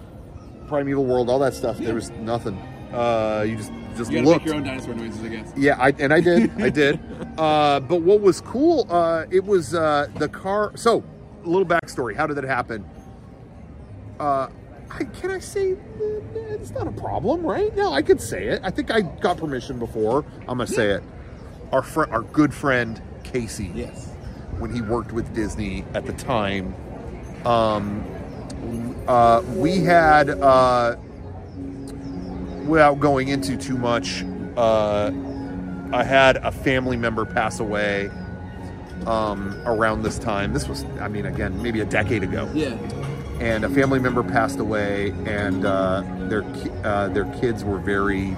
Primeval 0.67 1.05
World, 1.05 1.29
all 1.29 1.39
that 1.39 1.53
stuff, 1.53 1.77
Yeah. 1.79 1.87
there 1.87 1.95
was 1.95 2.09
nothing. 2.11 2.57
Uh, 2.93 3.43
you 3.47 3.57
just 3.57 3.71
just 3.97 4.11
You 4.11 4.17
gotta 4.19 4.27
looked. 4.29 4.39
make 4.41 4.45
your 4.47 4.55
own 4.55 4.63
dinosaur 4.63 4.93
noises, 4.95 5.23
I 5.23 5.27
guess. 5.27 5.53
Yeah, 5.55 5.75
I, 5.79 5.89
and 5.99 6.13
I 6.13 6.21
did, 6.21 6.51
I 6.61 6.69
did. 6.81 6.99
Uh, 7.37 7.79
but 7.79 8.01
what 8.01 8.21
was 8.21 8.41
cool? 8.41 8.87
Uh, 8.89 9.25
it 9.31 9.43
was 9.43 9.73
uh, 9.75 10.07
the 10.15 10.27
car. 10.29 10.71
So, 10.75 11.03
a 11.43 11.47
little 11.47 11.65
backstory. 11.65 12.15
How 12.15 12.27
did 12.27 12.37
that 12.37 12.43
happen? 12.43 12.83
Uh, 14.19 14.47
I, 14.91 15.03
can 15.05 15.31
I 15.31 15.39
say 15.39 15.73
uh, 15.73 15.75
it's 16.35 16.71
not 16.71 16.87
a 16.87 16.91
problem, 16.91 17.41
right? 17.43 17.75
No, 17.75 17.93
I 17.93 18.01
could 18.01 18.21
say 18.21 18.47
it. 18.47 18.61
I 18.63 18.69
think 18.69 18.91
I 18.91 19.01
got 19.01 19.37
permission 19.37 19.79
before. 19.79 20.25
I'm 20.41 20.57
gonna 20.57 20.67
say 20.67 20.89
it. 20.89 21.03
Our 21.71 21.81
friend, 21.81 22.11
our 22.11 22.21
good 22.21 22.53
friend 22.53 23.01
Casey 23.23 23.71
Yes. 23.73 24.07
when 24.59 24.73
he 24.75 24.81
worked 24.81 25.13
with 25.13 25.33
Disney 25.33 25.85
at 25.93 26.05
the 26.05 26.13
time. 26.13 26.75
Um, 27.45 28.05
uh, 29.07 29.41
we 29.55 29.77
had, 29.79 30.29
uh, 30.29 30.97
without 32.65 32.99
going 32.99 33.27
into 33.29 33.57
too 33.57 33.77
much, 33.77 34.23
uh, 34.57 35.11
I 35.93 36.03
had 36.03 36.37
a 36.37 36.51
family 36.51 36.97
member 36.97 37.25
pass 37.25 37.59
away 37.59 38.09
um, 39.05 39.59
around 39.65 40.03
this 40.03 40.17
time. 40.19 40.53
This 40.53 40.67
was, 40.67 40.85
I 40.99 41.07
mean, 41.07 41.25
again, 41.25 41.61
maybe 41.61 41.81
a 41.81 41.85
decade 41.85 42.23
ago 42.23 42.49
Yeah. 42.53 42.75
and 43.39 43.63
a 43.65 43.69
family 43.69 43.99
member 43.99 44.23
passed 44.23 44.59
away, 44.59 45.11
and 45.25 45.65
uh, 45.65 46.03
their 46.27 46.43
uh, 46.83 47.07
their 47.09 47.25
kids 47.39 47.63
were 47.63 47.79
very, 47.79 48.35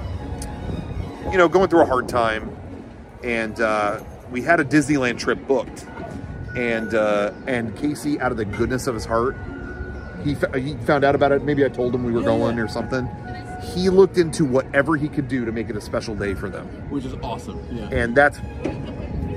you 1.31 1.37
know, 1.37 1.47
going 1.49 1.69
through 1.69 1.81
a 1.81 1.85
hard 1.85 2.07
time, 2.07 2.55
and 3.23 3.59
uh, 3.59 3.99
we 4.31 4.41
had 4.41 4.59
a 4.59 4.65
Disneyland 4.65 5.19
trip 5.19 5.45
booked, 5.47 5.85
and 6.55 6.93
uh, 6.95 7.31
and 7.45 7.75
Casey, 7.77 8.19
out 8.21 8.31
of 8.31 8.37
the 8.37 8.45
goodness 8.45 8.87
of 8.87 8.95
his 8.95 9.05
heart, 9.05 9.35
he 10.23 10.33
f- 10.33 10.55
he 10.55 10.75
found 10.85 11.03
out 11.03 11.13
about 11.13 11.31
it. 11.33 11.43
Maybe 11.43 11.65
I 11.65 11.69
told 11.69 11.93
him 11.93 12.03
we 12.05 12.13
were 12.13 12.19
Yeah, 12.21 12.25
going 12.27 12.57
or 12.59 12.67
something. 12.69 13.05
He 13.73 13.89
looked 13.89 14.17
into 14.17 14.45
whatever 14.45 14.95
he 14.97 15.07
could 15.09 15.27
do 15.27 15.45
to 15.45 15.51
make 15.51 15.69
it 15.69 15.75
a 15.75 15.81
special 15.81 16.15
day 16.15 16.33
for 16.33 16.49
them 16.49 16.67
Which 16.89 17.05
is 17.05 17.13
awesome. 17.23 17.59
Yeah. 17.71 17.89
and 17.91 18.15
that's 18.15 18.39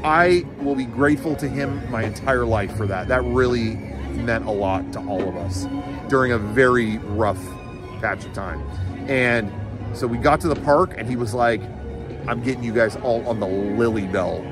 I 0.04 0.44
will 0.60 0.74
be 0.76 0.84
grateful 0.84 1.34
to 1.36 1.48
him 1.48 1.90
my 1.90 2.04
entire 2.04 2.44
life 2.44 2.76
for 2.76 2.86
that. 2.86 3.08
That 3.08 3.22
really 3.24 3.74
meant 4.14 4.46
a 4.46 4.50
lot 4.50 4.92
to 4.92 5.00
all 5.00 5.28
of 5.28 5.36
us 5.36 5.66
during 6.08 6.32
a 6.32 6.38
very 6.38 6.98
rough 6.98 7.42
patch 8.00 8.24
of 8.24 8.32
time. 8.32 8.60
And 9.08 9.50
so 9.96 10.06
we 10.06 10.18
got 10.18 10.40
to 10.42 10.48
the 10.48 10.56
park, 10.56 10.94
and 10.96 11.08
he 11.08 11.16
was 11.16 11.32
like, 11.34 11.60
"I'm 12.28 12.42
getting 12.42 12.62
you 12.62 12.72
guys 12.72 12.96
all 12.96 13.26
on 13.28 13.40
the 13.40 13.46
Lilly 13.46 14.06
Belle." 14.06 14.44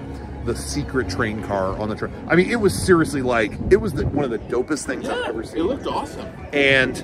The 0.44 0.56
secret 0.56 1.08
train 1.08 1.42
car 1.42 1.78
on 1.78 1.88
the 1.88 1.94
train. 1.94 2.12
I 2.28 2.34
mean, 2.36 2.50
it 2.50 2.56
was 2.60 2.74
seriously 2.74 3.22
like 3.22 3.52
it 3.70 3.76
was 3.76 3.92
the, 3.94 4.06
one 4.06 4.24
of 4.24 4.30
the 4.30 4.38
dopest 4.40 4.84
things 4.84 5.08
I've 5.08 5.24
ever 5.28 5.42
seen 5.44 5.60
it 5.60 5.64
looked 5.64 5.86
awesome. 5.86 6.26
and 6.52 7.02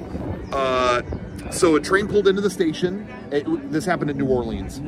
uh, 0.52 1.00
so 1.50 1.76
a 1.76 1.80
train 1.80 2.08
pulled 2.08 2.28
into 2.28 2.40
the 2.40 2.50
station. 2.50 3.06
It, 3.30 3.44
this 3.72 3.84
happened 3.84 4.10
in 4.10 4.18
New 4.18 4.26
Orleans, 4.26 4.78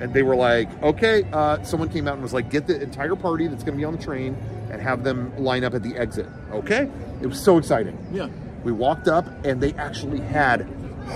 and 0.00 0.12
they 0.14 0.22
were 0.22 0.36
like, 0.36 0.68
"Okay." 0.82 1.24
Uh, 1.32 1.62
someone 1.62 1.88
came 1.88 2.06
out 2.08 2.14
and 2.14 2.22
was 2.22 2.32
like, 2.32 2.50
"Get 2.50 2.66
the 2.66 2.80
entire 2.80 3.16
party 3.16 3.46
that's 3.48 3.62
going 3.62 3.74
to 3.74 3.78
be 3.78 3.84
on 3.84 3.96
the 3.96 4.02
train 4.02 4.36
and 4.70 4.80
have 4.80 5.04
them 5.04 5.32
line 5.36 5.64
up 5.64 5.74
at 5.74 5.82
the 5.82 5.96
exit." 5.96 6.26
Okay, 6.52 6.88
it 7.20 7.26
was 7.26 7.40
so 7.40 7.58
exciting. 7.58 7.96
Yeah. 8.12 8.28
We 8.64 8.72
walked 8.72 9.08
up, 9.08 9.26
and 9.44 9.60
they 9.60 9.72
actually 9.74 10.20
had 10.20 10.68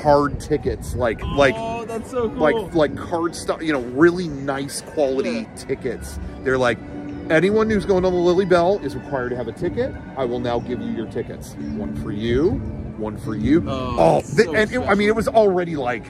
hard 0.02 0.40
tickets, 0.40 0.94
like 0.96 1.22
like 1.22 1.54
oh, 1.56 1.84
that's 1.84 2.10
so 2.10 2.28
cool. 2.28 2.38
like 2.38 2.74
like 2.74 2.96
card 2.96 3.34
stuff, 3.36 3.62
you 3.62 3.72
know, 3.72 3.80
really 3.80 4.28
nice 4.28 4.80
quality 4.80 5.30
Yeah. 5.48 5.54
tickets. 5.54 6.18
They're 6.42 6.58
like, 6.58 6.78
anyone 7.30 7.70
who's 7.70 7.86
going 7.86 8.04
on 8.04 8.12
the 8.12 8.18
Lilly 8.18 8.44
Belle 8.46 8.78
is 8.82 8.96
required 8.96 9.28
to 9.30 9.36
have 9.36 9.46
a 9.48 9.52
ticket. 9.52 9.94
I 10.16 10.24
will 10.24 10.40
now 10.40 10.58
give 10.58 10.80
you 10.80 10.90
your 10.90 11.06
tickets. 11.06 11.54
One 11.76 11.94
for 12.02 12.10
you, 12.10 12.60
one 12.98 13.16
for 13.18 13.34
you. 13.34 13.64
Oh, 13.68 14.20
th- 14.20 14.32
so 14.46 14.54
and 14.54 14.70
it, 14.72 14.80
I 14.80 14.94
mean, 14.94 15.08
it 15.08 15.16
was 15.16 15.28
already 15.28 15.76
like, 15.76 16.04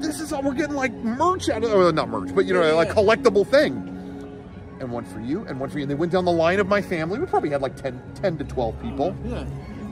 this 0.00 0.20
is 0.20 0.32
all 0.32 0.42
we're 0.42 0.54
getting 0.54 0.74
like 0.76 0.92
merch 0.92 1.48
out 1.48 1.62
of, 1.64 1.72
or 1.72 1.92
not 1.92 2.08
merch, 2.08 2.34
but 2.34 2.44
you 2.46 2.54
know, 2.54 2.62
Yeah, 2.64 2.72
like 2.72 2.88
yeah. 2.88 2.94
collectible 2.94 3.46
thing. 3.46 3.90
And 4.80 4.90
one 4.90 5.04
for 5.04 5.20
you, 5.20 5.44
and 5.46 5.60
one 5.60 5.70
for 5.70 5.78
you. 5.78 5.82
And 5.84 5.90
they 5.90 5.94
went 5.94 6.10
down 6.12 6.24
the 6.24 6.32
line 6.32 6.58
of 6.58 6.66
my 6.66 6.82
family. 6.82 7.18
We 7.18 7.26
probably 7.26 7.50
had 7.50 7.62
like 7.62 7.76
10, 7.76 8.02
10 8.14 8.38
to 8.38 8.44
12 8.44 8.82
people 8.82 9.16
yeah. 9.24 9.44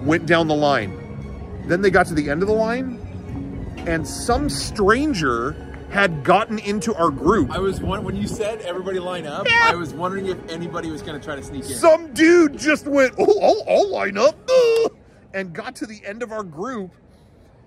went 0.02 0.26
down 0.26 0.48
the 0.48 0.54
line. 0.56 0.98
Then 1.68 1.80
they 1.82 1.90
got 1.90 2.06
to 2.06 2.14
the 2.14 2.28
end 2.28 2.42
of 2.42 2.48
the 2.48 2.54
line, 2.54 2.98
and 3.86 4.06
some 4.06 4.48
stranger 4.50 5.54
had 5.90 6.24
gotten 6.24 6.58
into 6.58 6.94
our 6.94 7.10
group. 7.10 7.50
I 7.50 7.58
was 7.58 7.80
one 7.80 8.02
when 8.02 8.16
you 8.16 8.26
said 8.26 8.60
everybody 8.62 8.98
line 8.98 9.26
up. 9.26 9.46
Yeah. 9.46 9.68
I 9.70 9.74
was 9.74 9.92
wondering 9.94 10.26
if 10.26 10.38
anybody 10.50 10.90
was 10.90 11.02
going 11.02 11.18
to 11.18 11.24
try 11.24 11.36
to 11.36 11.42
sneak 11.42 11.64
in. 11.64 11.68
Some 11.76 12.12
dude 12.14 12.58
just 12.58 12.86
went, 12.86 13.14
oh, 13.18 13.40
I'll, 13.40 13.62
I'll 13.76 13.90
line 13.90 14.16
up, 14.18 14.34
uh," 14.50 14.88
and 15.34 15.52
got 15.52 15.76
to 15.76 15.86
the 15.86 16.00
end 16.04 16.22
of 16.22 16.32
our 16.32 16.42
group 16.42 16.92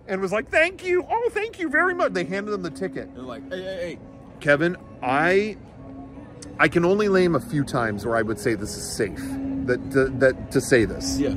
and 0.07 0.21
was 0.21 0.31
like, 0.31 0.49
thank 0.49 0.83
you. 0.85 1.05
Oh, 1.09 1.29
thank 1.31 1.59
you 1.59 1.69
very 1.69 1.93
much. 1.95 2.13
They 2.13 2.23
handed 2.25 2.53
him 2.53 2.61
the 2.61 2.69
ticket. 2.69 3.13
They're 3.15 3.23
like, 3.23 3.47
hey, 3.51 3.61
hey, 3.63 3.75
hey. 3.75 3.99
Kevin, 4.39 4.77
I 5.01 5.57
I 6.59 6.67
can 6.67 6.85
only 6.85 7.07
name 7.09 7.35
a 7.35 7.39
few 7.39 7.63
times 7.63 8.05
where 8.05 8.15
I 8.15 8.21
would 8.21 8.39
say 8.39 8.53
this 8.55 8.75
is 8.77 8.83
safe. 8.89 9.17
That 9.65 9.91
that, 9.91 10.19
that 10.19 10.51
to 10.51 10.61
say 10.61 10.85
this. 10.85 11.19
Yeah. 11.19 11.33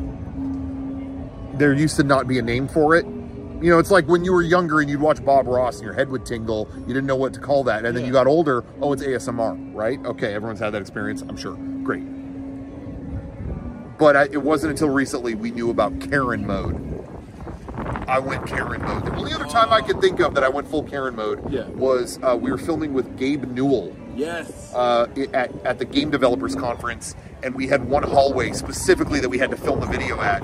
There 1.55 1.73
used 1.73 1.97
to 1.97 2.05
not 2.05 2.29
be 2.29 2.39
a 2.39 2.43
name 2.43 2.69
for 2.69 2.95
it. 2.97 3.05
You 3.07 3.71
know, 3.73 3.81
it's 3.81 3.91
like 3.91 4.07
when 4.07 4.25
you 4.25 4.33
were 4.33 4.43
younger 4.43 4.79
and 4.81 4.89
you'd 4.89 5.01
watch 5.01 5.25
Bob 5.25 5.49
Ross 5.49 5.77
and 5.77 5.85
your 5.85 5.93
head 5.95 6.09
would 6.11 6.25
tingle. 6.25 6.69
You 6.81 6.87
didn't 6.95 7.07
know 7.07 7.17
what 7.17 7.35
to 7.35 7.41
call 7.41 7.65
that. 7.65 7.85
And 7.85 7.97
then 7.97 8.03
Yeah. 8.03 8.07
you 8.09 8.13
got 8.13 8.29
older, 8.29 8.65
oh, 8.81 8.93
it's 8.93 9.03
ASMR, 9.03 9.75
right? 9.75 9.99
Okay, 10.07 10.33
everyone's 10.35 10.61
had 10.61 10.71
that 10.75 10.81
experience, 10.83 11.23
I'm 11.23 11.37
sure. 11.37 11.57
Great. 11.83 12.05
But 13.99 14.17
I, 14.17 14.25
it 14.25 14.43
wasn't 14.43 14.71
until 14.73 14.91
recently 14.91 15.35
we 15.35 15.51
knew 15.51 15.71
about 15.71 16.01
Karen 16.01 16.47
mode. 16.47 16.85
I 18.09 18.19
went 18.21 18.47
Karen 18.47 18.81
mode. 18.83 19.05
The 19.05 19.15
only 19.15 19.33
other 19.33 19.45
time 19.47 19.73
I 19.73 19.81
could 19.83 20.01
think 20.01 20.21
of 20.21 20.35
that 20.35 20.45
I 20.45 20.49
went 20.49 20.69
full 20.69 20.83
Karen 20.83 21.15
mode 21.17 21.53
Yeah. 21.53 21.67
was 21.69 22.19
uh, 22.23 22.37
we 22.41 22.51
were 22.51 22.59
filming 22.59 22.95
with 22.95 23.19
Gabe 23.19 23.45
Newell 23.45 23.95
Yes. 24.17 24.73
uh, 24.75 25.07
at, 25.35 25.53
at 25.65 25.79
the 25.79 25.85
Game 25.85 26.11
Developers 26.11 26.55
Conference, 26.55 27.15
and 27.43 27.55
we 27.55 27.67
had 27.69 27.89
one 27.89 28.03
hallway 28.03 28.53
specifically 28.53 29.21
that 29.21 29.29
we 29.29 29.39
had 29.39 29.51
to 29.51 29.57
film 29.57 29.81
the 29.81 29.87
video 29.87 30.19
at. 30.21 30.43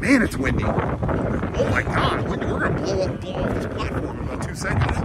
Man, 0.00 0.22
it's 0.22 0.36
windy. 0.36 0.64
Oh 0.64 1.68
my 1.70 1.82
God, 1.82 2.28
windy. 2.28 2.46
We're 2.46 2.60
going 2.60 2.76
to 2.76 2.82
blow 2.82 3.00
up, 3.02 3.20
blow 3.20 3.32
off 3.34 3.54
this 3.54 3.66
platform 3.66 4.18
in 4.18 4.24
about 4.28 4.42
two 4.48 4.54
seconds. 4.54 4.98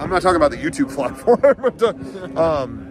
I'm 0.00 0.10
not 0.10 0.22
talking 0.22 0.36
about 0.36 0.50
the 0.52 0.56
YouTube 0.58 0.94
platform. 0.94 1.40
but, 1.40 1.82
uh, 1.82 2.62
um, 2.62 2.87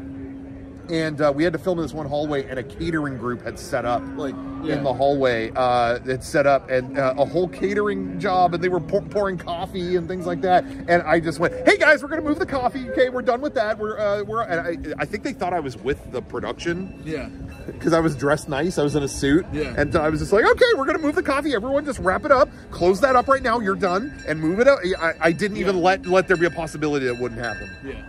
and 0.90 1.20
uh, 1.22 1.32
we 1.36 1.44
had 1.44 1.54
to 1.54 1.60
film 1.60 1.80
in 1.80 1.84
this 1.86 1.94
one 1.94 2.06
hallway, 2.08 2.46
and 2.48 2.60
a 2.60 2.64
catering 2.64 3.18
group 3.18 3.44
had 3.44 3.58
set 3.60 3.86
up 3.86 4.02
like, 4.16 4.36
yeah. 4.64 4.76
in 4.78 4.84
the 4.84 4.94
hallway. 4.94 5.52
Uh, 5.56 6.00
it 6.06 6.24
set 6.24 6.46
up 6.48 6.70
and 6.70 6.98
uh, 6.98 7.14
a 7.18 7.26
whole 7.26 7.48
catering 7.48 8.20
job, 8.20 8.54
and 8.54 8.64
they 8.64 8.70
were 8.70 8.80
pour- 8.80 9.02
pouring 9.02 9.38
coffee 9.38 9.96
and 9.96 10.08
things 10.08 10.26
like 10.26 10.42
that. 10.42 10.64
And 10.66 11.02
I 11.04 11.20
just 11.20 11.40
went, 11.40 11.54
"Hey 11.68 11.78
guys, 11.78 12.02
we're 12.04 12.10
gonna 12.10 12.22
move 12.22 12.40
the 12.40 12.46
coffee. 12.46 12.90
Okay, 12.92 13.10
we're 13.10 13.22
done 13.22 13.42
with 13.42 13.54
that. 13.56 13.78
We're 13.78 13.98
uh, 14.00 14.24
we're." 14.24 14.44
And 14.44 14.94
I, 14.96 15.02
I 15.02 15.06
think 15.06 15.24
they 15.24 15.34
thought 15.34 15.54
I 15.54 15.60
was 15.60 15.78
with 15.78 16.12
the 16.12 16.22
production 16.22 17.02
Yeah. 17.06 17.30
because 17.68 17.94
I 17.94 18.00
was 18.00 18.16
dressed 18.16 18.48
nice. 18.50 18.78
I 18.78 18.84
was 18.84 18.96
in 18.96 19.04
a 19.04 19.08
suit, 19.08 19.46
Yeah. 19.52 19.74
and 19.78 19.96
I 19.96 20.10
was 20.10 20.20
just 20.20 20.34
like, 20.34 20.46
"Okay, 20.46 20.66
we're 20.78 20.86
gonna 20.86 21.00
move 21.00 21.16
the 21.16 21.24
coffee. 21.24 21.54
Everyone, 21.54 21.86
just 21.86 22.00
wrap 22.00 22.26
it 22.26 22.32
up. 22.32 22.50
Close 22.72 23.02
that 23.02 23.16
up 23.16 23.28
right 23.28 23.44
now. 23.44 23.60
You're 23.60 23.76
done, 23.76 24.14
and 24.28 24.40
move 24.40 24.60
it 24.60 24.68
up." 24.68 24.80
I, 25.00 25.14
I 25.20 25.32
didn't 25.32 25.58
even 25.58 25.82
let 25.82 26.06
let 26.06 26.28
there 26.28 26.38
be 26.38 26.46
a 26.46 26.52
possibility 26.52 27.06
that 27.08 27.20
wouldn't 27.20 27.42
happen. 27.42 27.70
Yeah. 27.86 28.04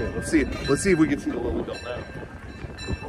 Okay, 0.00 0.14
let's 0.16 0.30
see. 0.30 0.44
Let's 0.68 0.82
see 0.82 0.92
if 0.92 0.98
we 0.98 1.08
can 1.08 1.18
see 1.20 1.30
the 1.30 1.38
Lilly 1.38 1.62
Belle 1.62 1.76
now. 1.84 1.90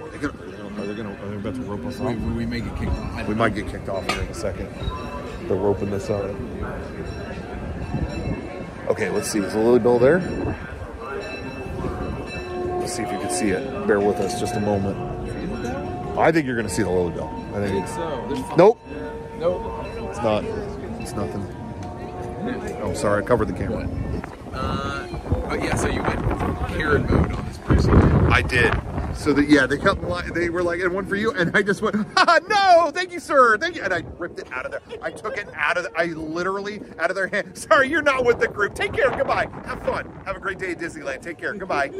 Are 0.01 0.09
they 0.09 0.17
gonna? 0.17 0.81
Are 0.81 0.85
they 0.85 0.93
gonna? 0.95 1.13
Are 1.23 1.29
they 1.29 1.35
about 1.37 1.55
to 1.55 1.61
rope 1.61 1.85
us 1.85 1.99
off? 2.01 2.07
we, 2.15 2.15
we 2.33 2.45
may 2.45 2.59
get 2.59 2.75
kicked 2.77 2.91
off. 2.91 3.27
We 3.27 3.35
might 3.35 3.55
get 3.55 3.67
kicked 3.69 3.87
off 3.87 4.09
here 4.11 4.21
in 4.23 4.27
a 4.27 4.33
second. 4.33 4.67
They're 5.47 5.55
roping 5.57 5.89
this 5.89 6.09
up. 6.09 6.35
Okay, 8.89 9.09
let's 9.09 9.29
see. 9.31 9.39
Is 9.39 9.53
the 9.53 9.59
Lilly 9.59 9.79
Belle 9.79 9.99
there? 9.99 10.19
Let's 12.79 12.93
see 12.93 13.03
if 13.03 13.11
you 13.11 13.19
can 13.19 13.29
see 13.29 13.49
it. 13.51 13.87
Bear 13.87 13.99
with 14.01 14.17
us 14.17 14.37
just 14.39 14.55
a 14.55 14.59
moment. 14.59 14.97
I 16.17 16.31
think 16.31 16.45
you're 16.45 16.55
going 16.55 16.67
to 16.67 16.73
see 16.73 16.83
the 16.83 16.89
Lilly 16.89 17.13
Belle. 17.13 17.29
I 17.53 17.59
I 17.59 17.67
think. 17.67 17.85
think 17.85 17.87
so. 17.87 18.25
There's 18.27 18.57
Nope, 18.57 18.79
Nope. 19.39 19.85
it's 20.09 20.17
not. 20.21 20.43
It's 20.99 21.13
nothing. 21.13 21.47
Oh, 22.83 22.93
sorry. 22.93 23.23
I 23.23 23.25
covered 23.25 23.47
the 23.47 23.53
camera. 23.53 23.87
Uh, 24.51 25.00
oh 25.51 25.55
yeah, 25.55 25.75
so 25.75 25.87
you 25.87 26.01
went 26.01 26.19
Karen 26.69 27.03
mode 27.03 27.31
on 27.33 27.45
this 27.47 27.57
person. 27.59 27.91
I 28.31 28.41
did. 28.41 28.73
So 29.15 29.33
that 29.33 29.49
yeah, 29.49 29.65
they 29.67 29.77
kept 29.77 30.01
li- 30.03 30.31
they 30.33 30.49
were 30.49 30.63
like, 30.63 30.79
and 30.79 30.93
one 30.93 31.05
for 31.05 31.15
you, 31.15 31.31
and 31.31 31.55
I 31.55 31.61
just 31.61 31.81
went, 31.81 31.95
ah, 32.17 32.39
no, 32.47 32.91
thank 32.91 33.11
you, 33.11 33.19
sir, 33.19 33.57
thank 33.57 33.75
you, 33.75 33.83
and 33.83 33.93
I 33.93 34.03
ripped 34.17 34.39
it 34.39 34.51
out 34.51 34.65
of 34.65 34.71
there. 34.71 34.81
I 35.01 35.11
took 35.11 35.37
it 35.37 35.47
out 35.53 35.77
of, 35.77 35.83
the, 35.83 35.91
I 35.95 36.05
literally 36.05 36.81
out 36.97 37.09
of 37.11 37.15
their 37.15 37.27
hand. 37.27 37.57
Sorry, 37.57 37.89
you're 37.89 38.01
not 38.01 38.25
with 38.25 38.39
the 38.39 38.47
group. 38.47 38.73
Take 38.73 38.93
care. 38.93 39.09
Goodbye. 39.11 39.47
Have 39.65 39.83
fun. 39.83 40.11
Have 40.25 40.37
a 40.37 40.39
great 40.39 40.57
day 40.57 40.71
at 40.71 40.79
Disneyland. 40.79 41.21
Take 41.21 41.37
care. 41.37 41.53
Goodbye. 41.53 41.91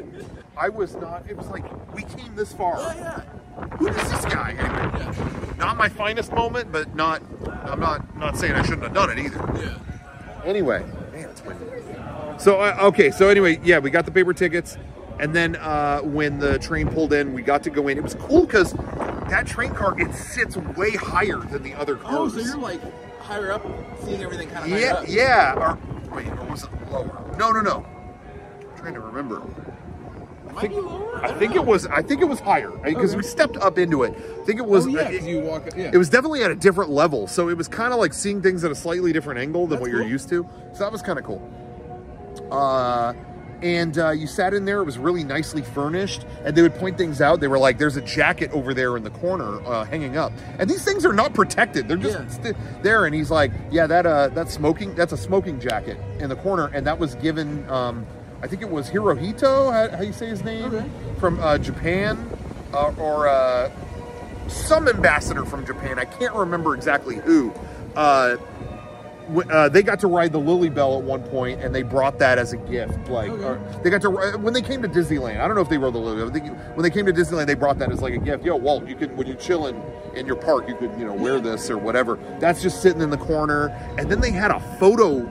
I 0.58 0.70
was 0.70 0.96
not. 0.96 1.30
It 1.30 1.38
was 1.38 1.48
like 1.48 1.66
we 1.94 2.04
came 2.04 2.34
this 2.36 2.54
far. 2.54 2.76
Oh 2.78 2.94
yeah. 2.98 3.22
Who 3.78 3.88
is 3.88 3.96
this 3.96 4.26
guy? 4.26 4.52
Anyway, 4.52 5.00
Yeah. 5.00 5.54
not 5.58 5.78
my 5.78 5.90
finest 5.90 6.32
moment, 6.32 6.72
but 6.72 6.96
not. 6.96 7.22
I'm 7.66 7.80
not 7.80 8.18
not 8.18 8.38
saying 8.38 8.54
I 8.54 8.64
shouldn't 8.64 8.84
have 8.84 8.94
done 8.94 9.10
it 9.12 9.20
either. 9.20 9.38
Yeah. 9.60 10.44
Anyway, 10.46 10.80
man, 11.12 11.30
it's 11.30 11.44
windy. 11.44 11.66
So 12.42 12.60
uh, 12.60 12.76
okay, 12.82 13.12
so 13.12 13.30
anyway, 13.30 13.60
yeah, 13.64 13.78
we 13.78 13.92
got 13.92 14.06
the 14.06 14.12
paper 14.12 14.34
tickets, 14.34 14.76
and 15.20 15.32
then 15.36 15.56
uh, 15.58 16.00
when 16.02 16.40
the 16.40 16.58
train 16.58 16.88
pulled 16.90 17.14
in, 17.14 17.34
we 17.34 17.44
got 17.44 17.62
to 17.64 17.70
go 17.70 17.88
in. 17.88 18.00
It 18.00 18.04
was 18.04 18.16
cool 18.16 18.48
because 18.48 18.74
that 18.74 19.46
train 19.46 19.76
car 19.76 19.94
it 20.00 20.12
sits 20.16 20.58
way 20.58 20.90
higher 20.92 21.38
than 21.38 21.62
the 21.62 21.76
other 21.76 21.96
cars. 21.96 22.16
Oh, 22.16 22.30
so 22.30 22.40
you're 22.40 22.58
like 22.58 22.82
higher 23.20 23.52
up, 23.52 23.64
seeing 24.04 24.24
everything 24.24 24.50
kind 24.50 24.74
of 24.74 24.80
yeah, 24.80 24.94
up. 24.94 25.06
yeah. 25.08 25.54
Or 25.54 25.78
wait, 26.16 26.28
or 26.30 26.46
was 26.46 26.64
it 26.64 26.70
lower? 26.92 27.36
No, 27.38 27.52
no, 27.52 27.62
no. 27.62 27.86
I'm 28.60 28.78
trying 28.78 28.96
to 28.96 29.02
remember. 29.02 29.44
Might 30.56 30.72
be 30.72 30.78
lower. 30.78 31.24
I 31.24 31.32
think 31.34 31.56
it 31.56 31.64
was. 31.64 31.86
I 31.86 32.02
think 32.02 32.22
it 32.22 32.26
was 32.28 32.40
higher 32.40 32.72
because 32.84 33.16
we 33.16 33.22
stepped 33.22 33.58
up 33.58 33.78
into 33.78 34.02
it. 34.02 34.14
I 34.14 34.46
think 34.46 34.60
it 34.60 34.66
was. 34.66 34.88
Oh 34.88 34.90
yeah, 34.90 35.10
it- 35.10 35.22
you 35.24 35.42
walk. 35.42 35.70
Yeah. 35.78 35.92
it 35.94 35.98
was 35.98 36.10
definitely 36.10 36.44
at 36.44 36.50
a 36.50 36.56
different 36.56 36.90
level. 36.90 37.28
So 37.28 37.50
it 37.50 37.56
was 37.56 37.68
kind 37.68 37.94
of 37.94 38.00
like 38.00 38.14
seeing 38.14 38.42
things 38.42 38.64
at 38.64 38.72
a 38.72 38.76
slightly 38.76 39.14
different 39.14 39.40
angle 39.40 39.68
than 39.68 39.78
That's 39.78 39.82
what 39.82 39.92
you're 39.92 40.02
cool. 40.02 40.10
used 40.10 40.28
to. 40.30 40.50
So 40.74 40.80
that 40.80 40.92
was 40.92 41.04
kind 41.04 41.20
of 41.20 41.24
cool. 41.26 41.48
Uh, 42.52 43.14
and 43.62 44.00
uh, 44.00 44.10
you 44.10 44.26
sat 44.26 44.56
in 44.56 44.66
there. 44.66 44.82
It 44.82 44.86
was 44.86 44.98
really 44.98 45.24
nicely 45.24 45.62
furnished, 45.62 46.26
and 46.44 46.56
they 46.56 46.64
would 46.64 46.74
point 46.76 46.98
things 46.98 47.22
out. 47.22 47.40
They 47.42 47.48
were 47.48 47.60
like, 47.60 47.78
"There's 47.78 47.96
a 47.96 48.02
jacket 48.02 48.50
over 48.54 48.74
there 48.74 48.98
in 48.98 49.04
the 49.04 49.12
corner, 49.12 49.62
uh, 49.68 49.86
hanging 49.86 50.18
up." 50.18 50.32
And 50.58 50.68
these 50.68 50.84
things 50.84 51.06
are 51.06 51.14
not 51.14 51.36
protected; 51.36 51.88
they're 51.88 51.96
just 51.98 52.18
Yeah. 52.18 52.28
st- 52.28 52.56
there. 52.82 53.06
And 53.06 53.14
he's 53.14 53.30
like, 53.30 53.52
"Yeah, 53.70 53.86
that 53.86 54.08
uh, 54.08 54.30
that's 54.30 54.52
smoking. 54.52 54.96
That's 54.96 55.14
a 55.14 55.18
smoking 55.18 55.60
jacket 55.60 55.98
in 56.20 56.30
the 56.30 56.36
corner, 56.38 56.72
and 56.74 56.88
that 56.88 56.98
was 56.98 57.14
given. 57.16 57.70
Um, 57.70 58.04
I 58.42 58.48
think 58.48 58.64
it 58.64 58.70
was 58.72 58.90
Hirohito. 58.90 59.72
How, 59.72 59.96
how 59.96 60.02
you 60.02 60.14
say 60.14 60.26
his 60.26 60.44
name? 60.44 60.74
Okay. 60.74 60.90
From 61.20 61.40
uh, 61.40 61.58
Japan, 61.60 62.18
uh, 62.74 62.92
or." 62.98 63.28
Uh, 63.28 63.70
some 64.48 64.90
ambassador 64.90 65.46
from 65.46 65.66
Japan. 65.66 65.98
I 65.98 66.04
can't 66.04 66.34
remember 66.36 66.76
exactly 66.76 67.16
who. 67.16 67.54
Uh, 69.36 69.40
uh, 69.50 69.70
they 69.70 69.84
got 69.84 70.00
to 70.02 70.08
ride 70.08 70.32
the 70.32 70.40
Lilly 70.40 70.70
Belle 70.70 70.98
at 70.98 71.04
one 71.04 71.24
point, 71.24 71.62
and 71.62 71.74
they 71.74 71.84
brought 71.84 72.20
that 72.20 72.38
as 72.38 72.54
a 72.54 72.58
gift. 72.58 73.08
Like 73.10 73.32
Okay. 73.32 73.44
or 73.44 73.82
they 73.84 73.90
got 73.90 74.02
to 74.02 74.10
when 74.38 74.54
they 74.54 74.62
came 74.62 74.82
to 74.82 74.88
Disneyland. 74.88 75.40
I 75.42 75.48
don't 75.48 75.56
know 75.56 75.62
if 75.62 75.70
they 75.70 75.78
rode 75.78 75.94
the 75.94 76.00
Lilly 76.00 76.18
Belle. 76.18 76.30
They, 76.30 76.40
when 76.74 76.84
they 76.84 76.90
came 76.90 77.06
to 77.06 77.14
Disneyland, 77.14 77.48
they 77.48 77.54
brought 77.56 77.80
that 77.80 77.92
as 77.92 78.02
like 78.02 78.14
a 78.14 78.18
gift. 78.18 78.44
Yo, 78.44 78.56
Walt, 78.56 78.88
you 78.88 78.96
could 78.96 79.16
when 79.18 79.28
you're 79.28 79.36
chilling 79.38 79.82
in 80.16 80.26
your 80.26 80.36
park, 80.36 80.68
you 80.68 80.76
could 80.76 80.92
you 81.00 81.06
know 81.06 81.14
wear 81.14 81.40
this 81.40 81.70
or 81.70 81.78
whatever. 81.78 82.20
That's 82.40 82.62
just 82.62 82.82
sitting 82.82 83.02
in 83.02 83.10
the 83.10 83.18
corner. 83.18 83.68
And 83.98 84.10
then 84.12 84.20
they 84.22 84.32
had 84.32 84.52
a 84.52 84.60
photo 84.80 85.28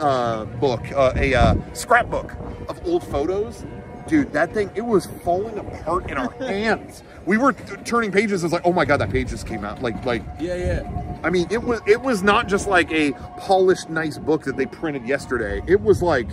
uh, 0.00 0.44
book, 0.44 0.80
uh, 0.92 1.12
a 1.16 1.34
uh, 1.34 1.54
scrapbook 1.72 2.32
of 2.68 2.84
old 2.86 3.02
photos. 3.04 3.64
Dude, 4.06 4.32
that 4.32 4.52
thing, 4.52 4.70
it 4.74 4.82
was 4.82 5.06
falling 5.24 5.58
apart 5.58 6.10
in 6.10 6.16
our 6.16 6.30
hands. 6.38 7.02
We 7.24 7.38
were 7.38 7.52
t- 7.52 7.76
turning 7.84 8.12
pages. 8.12 8.42
It 8.42 8.46
was 8.46 8.52
like, 8.52 8.62
oh 8.64 8.72
my 8.72 8.84
god, 8.84 8.98
that 8.98 9.10
page 9.10 9.30
just 9.30 9.46
came 9.46 9.64
out. 9.64 9.82
Like, 9.82 10.04
like, 10.04 10.22
yeah, 10.38 10.54
yeah. 10.54 11.18
I 11.24 11.30
mean, 11.30 11.48
it 11.50 11.62
was 11.62 11.80
it 11.86 12.00
was 12.00 12.22
not 12.22 12.46
just 12.46 12.68
like 12.68 12.90
a 12.92 13.12
polished, 13.38 13.90
nice 13.90 14.16
book 14.18 14.44
that 14.44 14.56
they 14.56 14.66
printed 14.66 15.06
yesterday. 15.08 15.60
It 15.66 15.80
was 15.80 16.02
like 16.02 16.28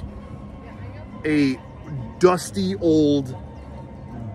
a 1.26 1.58
dusty 2.20 2.76
old 2.76 3.36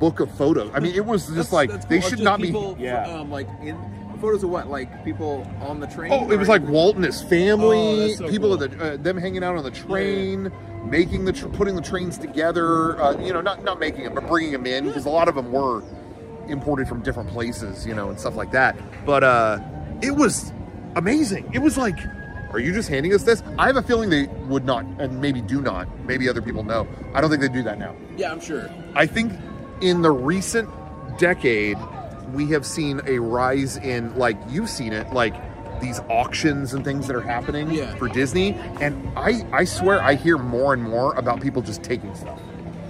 book 0.01 0.21
of 0.21 0.31
photos. 0.37 0.71
I 0.75 0.81
mean, 0.81 0.95
it 0.95 1.05
was 1.05 1.23
just 1.27 1.35
That's- 1.37 1.53
like 1.53 1.71
that's 1.71 1.87
they 1.87 2.01
should 2.01 2.11
Just 2.13 2.23
not 2.23 2.41
people, 2.41 2.75
be. 2.75 2.85
Yeah. 2.85 3.07
Um, 3.09 3.31
like 3.31 3.49
in 3.63 3.77
photos 4.21 4.43
of 4.43 4.51
what? 4.51 4.69
Like 4.69 5.05
people 5.05 5.47
on 5.61 5.79
the 5.81 5.87
train. 5.87 6.11
Oh, 6.13 6.31
it 6.31 6.37
was 6.37 6.49
like 6.49 6.63
Walt 6.67 6.97
and 6.97 7.05
his 7.05 7.23
family, 7.23 8.13
Oh, 8.13 8.15
so 8.15 8.29
people 8.29 8.57
cool. 8.57 8.65
at 8.65 8.71
the, 8.79 8.95
uh, 8.95 8.97
them 8.97 9.17
hanging 9.17 9.45
out 9.45 9.57
on 9.57 9.63
the 9.65 9.71
train, 9.71 10.51
making 10.85 11.25
the 11.25 11.33
tr- 11.33 11.49
putting 11.49 11.75
the 11.77 11.83
trains 11.83 12.19
together. 12.19 13.01
Uh, 13.01 13.19
you 13.19 13.33
know, 13.33 13.41
not 13.41 13.63
not 13.65 13.79
making 13.79 14.05
them, 14.05 14.15
but 14.15 14.27
bringing 14.27 14.53
them 14.53 14.67
in 14.67 14.87
because 14.87 15.07
a 15.07 15.11
lot 15.11 15.29
of 15.29 15.35
them 15.35 15.53
were 15.53 15.83
imported 16.49 16.89
from 16.89 17.03
different 17.03 17.29
places, 17.31 17.87
you 17.87 17.95
know, 17.95 18.09
and 18.09 18.19
stuff 18.19 18.37
like 18.37 18.51
that. 18.53 18.77
But 19.05 19.25
uh, 19.25 19.61
it 20.03 20.13
was 20.13 20.53
amazing. 20.97 21.51
It 21.53 21.59
was 21.59 21.77
like, 21.77 21.99
are 22.53 22.59
you 22.59 22.73
just 22.73 22.89
handing 22.89 23.13
us 23.13 23.25
this? 23.25 23.43
I 23.59 23.67
have 23.67 23.77
a 23.77 23.83
feeling 23.83 24.09
they 24.11 24.27
would 24.47 24.65
not, 24.65 24.85
and 24.99 25.21
maybe 25.21 25.41
do 25.43 25.61
not. 25.61 25.87
Maybe 26.07 26.29
other 26.29 26.43
people 26.43 26.63
know. 26.63 26.87
I 27.15 27.21
don't 27.21 27.29
think 27.29 27.43
they 27.43 27.49
do 27.49 27.63
that 27.65 27.79
now. 27.79 27.95
Yeah, 28.17 28.33
I'm 28.33 28.41
sure. 28.41 28.71
I 28.95 29.07
think 29.07 29.33
in 29.83 30.03
the 30.03 30.11
recent 30.11 30.69
decade, 31.19 31.77
we 32.33 32.47
have 32.51 32.65
seen 32.65 33.01
a 33.07 33.19
rise 33.19 33.77
in, 33.77 34.15
like, 34.17 34.37
you've 34.49 34.71
seen 34.71 34.93
it, 34.93 35.13
like 35.13 35.35
these 35.81 36.01
auctions 36.09 36.75
and 36.75 36.85
things 36.85 37.07
that 37.07 37.17
are 37.17 37.21
happening 37.21 37.71
Yeah. 37.71 37.95
for 37.97 38.09
Disney. 38.09 38.55
And 38.81 39.11
I, 39.17 39.45
I 39.53 39.65
swear 39.65 40.01
I 40.03 40.15
hear 40.15 40.39
more 40.39 40.73
and 40.75 40.83
more 40.83 41.15
about 41.15 41.41
people 41.41 41.63
just 41.63 41.83
taking 41.83 42.15
stuff. 42.15 42.41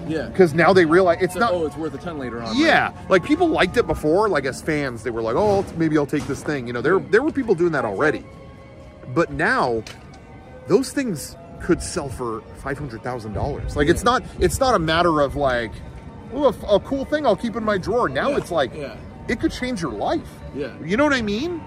Yeah. 0.06 0.26
Because 0.28 0.54
now 0.54 0.72
they 0.72 0.84
realize 0.86 1.18
it's 1.20 1.34
So, 1.34 1.40
not. 1.40 1.52
oh, 1.52 1.66
it's 1.66 1.76
worth 1.76 1.92
a 1.94 1.98
ton 1.98 2.18
later 2.18 2.42
on. 2.42 2.56
Yeah, 2.56 2.92
like 3.10 3.22
people 3.24 3.46
liked 3.48 3.76
it 3.76 3.86
before. 3.86 4.28
Like 4.28 4.46
as 4.46 4.62
fans, 4.62 5.02
they 5.02 5.10
were 5.10 5.20
like, 5.20 5.36
"Oh, 5.36 5.66
maybe 5.76 5.98
I'll 5.98 6.06
take 6.06 6.26
this 6.26 6.42
thing." 6.42 6.66
You 6.66 6.72
know, 6.72 6.80
there 6.80 6.98
there 6.98 7.22
were 7.22 7.30
people 7.30 7.54
doing 7.54 7.72
that 7.72 7.84
already, 7.84 8.24
but 9.14 9.30
now 9.32 9.82
those 10.66 10.92
things 10.92 11.36
could 11.60 11.82
sell 11.82 12.08
for 12.08 12.40
five 12.62 12.78
hundred 12.78 13.02
thousand 13.02 13.34
dollars. 13.34 13.76
Like 13.76 13.88
it's 13.88 14.02
not 14.02 14.22
it's 14.40 14.58
not 14.60 14.74
a 14.74 14.78
matter 14.78 15.20
of 15.20 15.36
like, 15.36 15.72
oh, 16.32 16.44
a, 16.62 16.76
a 16.76 16.80
cool 16.80 17.04
thing 17.04 17.26
I'll 17.26 17.36
keep 17.36 17.54
in 17.56 17.62
my 17.64 17.76
drawer. 17.76 18.08
Now 18.08 18.30
Yeah, 18.30 18.36
it's 18.38 18.50
like 18.50 18.74
yeah. 18.74 18.96
it 19.28 19.40
could 19.40 19.52
change 19.52 19.82
your 19.82 19.92
life. 19.92 20.26
Yeah. 20.54 20.72
You 20.82 20.96
know 20.96 21.04
what 21.04 21.12
I 21.12 21.20
mean? 21.20 21.60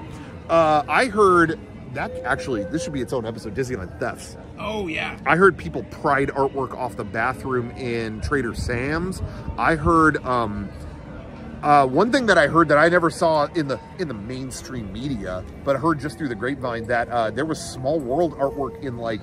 Uh, 0.51 0.83
I 0.89 1.05
heard 1.05 1.57
that 1.93 2.11
actually 2.25 2.65
this 2.65 2.83
should 2.83 2.91
be 2.91 3.01
its 3.01 3.13
own 3.13 3.25
episode. 3.25 3.55
Disneyland 3.55 3.97
thefts. 3.99 4.35
Oh 4.59 4.87
yeah. 4.87 5.17
I 5.25 5.37
heard 5.37 5.57
people 5.57 5.83
pried 5.85 6.27
artwork 6.29 6.75
off 6.75 6.97
the 6.97 7.05
bathroom 7.05 7.71
in 7.71 8.19
Trader 8.19 8.53
Sam's. 8.53 9.21
I 9.57 9.75
heard 9.75 10.17
um, 10.25 10.69
uh, 11.63 11.87
one 11.87 12.11
thing 12.11 12.25
that 12.25 12.37
I 12.37 12.47
heard 12.47 12.67
that 12.67 12.77
I 12.77 12.89
never 12.89 13.09
saw 13.09 13.45
in 13.53 13.69
the 13.69 13.79
in 13.97 14.09
the 14.09 14.13
mainstream 14.13 14.91
media, 14.91 15.45
but 15.63 15.77
I 15.77 15.79
heard 15.79 15.99
just 16.01 16.17
through 16.17 16.27
the 16.27 16.35
grapevine 16.35 16.85
that 16.87 17.07
uh, 17.07 17.31
there 17.31 17.45
was 17.45 17.59
small 17.59 17.99
world 17.99 18.33
artwork 18.33 18.83
in 18.83 18.97
like 18.97 19.21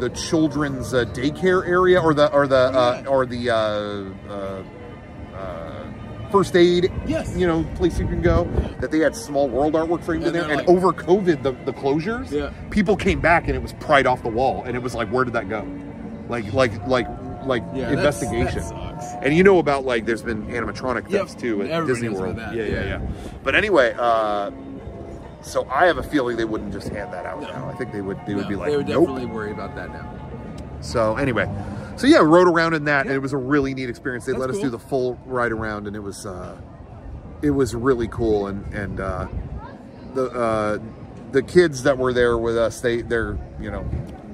the 0.00 0.10
children's 0.10 0.92
uh, 0.92 1.06
daycare 1.06 1.66
area 1.66 1.98
or 1.98 2.12
the 2.12 2.30
or 2.32 2.46
the 2.46 2.56
uh, 2.56 3.04
or 3.08 3.24
the 3.24 3.48
uh, 3.48 3.56
uh, 4.30 4.62
uh, 5.34 5.85
first 6.36 6.54
aid 6.54 6.92
Yes. 7.06 7.34
you 7.36 7.46
know 7.46 7.64
place 7.76 7.98
you 7.98 8.06
can 8.06 8.20
go 8.20 8.44
that 8.80 8.90
they 8.90 8.98
had 8.98 9.16
small 9.16 9.48
world 9.48 9.72
artwork 9.72 10.02
framed 10.04 10.24
in 10.24 10.32
there. 10.34 10.42
and 10.50 10.56
like- 10.56 10.68
over 10.68 10.92
covid 10.92 11.42
the, 11.42 11.52
the 11.64 11.72
closures 11.72 12.30
Yeah. 12.30 12.50
people 12.70 12.94
came 12.94 13.20
back 13.20 13.46
and 13.48 13.56
it 13.56 13.62
was 13.62 13.72
pried 13.74 14.06
off 14.06 14.22
the 14.22 14.28
wall. 14.28 14.62
And 14.64 14.76
it 14.76 14.82
was 14.82 14.94
like 14.94 15.08
where 15.08 15.24
did 15.24 15.32
that 15.34 15.48
go? 15.48 15.66
Like 16.28 16.52
like 16.52 16.72
like 16.86 17.06
like 17.46 17.62
Yeah, 17.74 17.90
investigation. 17.90 18.62
and 19.22 19.34
you 19.34 19.42
know 19.44 19.58
about 19.60 19.84
like 19.86 20.04
there's 20.04 20.22
been 20.22 20.42
animatronic 20.48 21.08
Yep, 21.08 21.20
thefts 21.28 21.34
too 21.34 21.62
at 21.62 21.70
everybody 21.70 22.00
disney 22.02 22.08
world. 22.18 22.36
yeah, 22.36 22.52
yeah 22.52 22.64
yeah. 22.64 22.84
yeah. 22.84 23.00
But 23.42 23.54
anyway 23.54 23.94
uh 23.98 24.50
so 25.42 25.66
i 25.70 25.86
have 25.86 25.96
a 25.98 26.02
feeling 26.02 26.36
they 26.36 26.44
wouldn't 26.44 26.72
just 26.72 26.88
hand 26.88 27.12
that 27.14 27.24
out 27.24 27.40
No. 27.40 27.48
now. 27.48 27.68
I 27.70 27.74
think 27.78 27.92
they 27.92 28.02
would 28.02 28.18
they 28.26 28.34
would 28.34 28.48
be 28.48 28.56
like 28.56 28.70
they 28.70 28.76
would 28.76 28.88
nope. 28.88 29.06
definitely 29.06 29.26
worry 29.34 29.52
about 29.52 29.74
that 29.76 29.88
now. 29.90 30.06
so 30.82 31.16
anyway, 31.16 31.46
so 31.96 32.06
yeah, 32.06 32.18
rode 32.18 32.48
around 32.48 32.74
in 32.74 32.84
that, 32.84 33.06
and 33.06 33.14
it 33.14 33.20
was 33.20 33.32
a 33.32 33.38
really 33.38 33.74
neat 33.74 33.88
experience. 33.88 34.26
They 34.26 34.32
That's 34.32 34.40
let 34.40 34.50
us 34.50 34.56
cool. 34.56 34.64
do 34.64 34.70
the 34.70 34.78
full 34.78 35.18
ride 35.26 35.52
around, 35.52 35.86
and 35.86 35.96
it 35.96 36.00
was 36.00 36.26
uh, 36.26 36.60
it 37.42 37.50
was 37.50 37.74
really 37.74 38.08
cool. 38.08 38.46
And 38.46 38.72
and 38.74 39.00
uh, 39.00 39.28
the 40.14 40.30
uh, 40.30 40.78
the 41.32 41.42
kids 41.42 41.82
that 41.84 41.98
were 41.98 42.12
there 42.12 42.38
with 42.38 42.56
us, 42.56 42.80
they 42.80 43.02
they're 43.02 43.38
you 43.60 43.70
know 43.70 43.88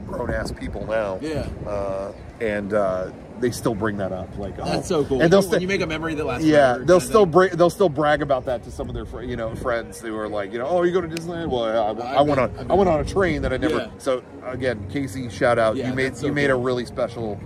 grown 0.07 0.31
ass 0.31 0.53
people 0.53 0.87
now. 0.87 1.19
Yeah. 1.23 1.49
Uh, 1.67 2.13
and 2.41 2.75
uh, 2.75 3.11
they 3.43 3.51
still 3.51 3.75
bring 3.75 3.97
that 3.99 4.13
up, 4.13 4.39
like 4.39 4.55
oh. 4.59 4.65
That's 4.65 4.89
so 4.89 5.05
cool. 5.05 5.21
And 5.21 5.31
they'll 5.31 5.43
when 5.43 5.61
you 5.61 5.67
make 5.69 5.81
a 5.83 5.87
memory 5.87 6.15
that 6.15 6.25
lasts 6.25 6.47
yeah, 6.47 6.75
forever, 6.75 6.85
they'll 6.85 7.01
still 7.01 7.27
bra- 7.27 7.49
they'll 7.53 7.71
still 7.71 7.89
brag 7.89 8.23
about 8.23 8.45
that 8.47 8.63
to 8.63 8.71
some 8.71 8.89
of 8.89 8.95
their 8.95 9.23
you 9.25 9.37
know 9.37 9.55
friends 9.57 10.01
who 10.01 10.17
are 10.17 10.29
like 10.29 10.53
you 10.53 10.59
know 10.59 10.67
oh 10.67 10.85
you 10.85 10.93
go 10.93 11.01
to 11.01 11.09
Disneyland? 11.09 11.51
Well 11.51 11.65
I, 11.65 12.03
I, 12.03 12.21
I've 12.21 12.27
went 12.27 12.41
on 12.41 12.71
I 12.71 12.75
went 12.75 12.89
on 12.89 13.01
a 13.01 13.05
train 13.05 13.43
that 13.43 13.53
I 13.53 13.57
never 13.57 13.77
Yeah. 13.79 13.91
so 13.99 14.23
again 14.45 14.89
Casey 14.91 15.29
shout 15.29 15.59
out. 15.59 15.77
Yeah, 15.77 15.89
you 15.89 15.95
made 15.95 16.17
so 16.17 16.27
you 16.27 16.33
made 16.33 16.51
a 16.51 16.55
really 16.55 16.87
special 16.87 17.39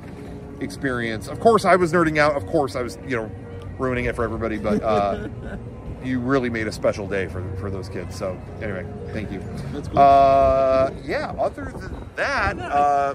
experience. 0.61 1.29
Of 1.29 1.41
course 1.41 1.65
I 1.65 1.77
was 1.77 1.93
nerding 1.93 2.19
out. 2.19 2.37
Of 2.37 2.47
course 2.47 2.77
I 2.77 2.83
was 2.83 2.99
you 3.09 3.17
know 3.17 3.31
ruining 3.79 4.05
it 4.05 4.15
for 4.15 4.23
everybody 4.25 4.59
but 4.59 4.83
uh, 4.83 5.29
you 6.05 6.21
really 6.21 6.51
made 6.51 6.67
a 6.67 6.73
special 6.73 7.09
day 7.09 7.27
for 7.27 7.43
for 7.57 7.71
those 7.71 7.89
kids. 7.89 8.15
So 8.15 8.39
anyway 8.61 8.87
thank 9.15 9.33
you. 9.33 9.41
That's 9.73 9.89
cool. 9.89 9.99
uh, 9.99 10.91
yeah 11.05 11.35
other 11.39 11.73
than 11.75 12.07
that 12.17 12.59
uh, 12.59 13.15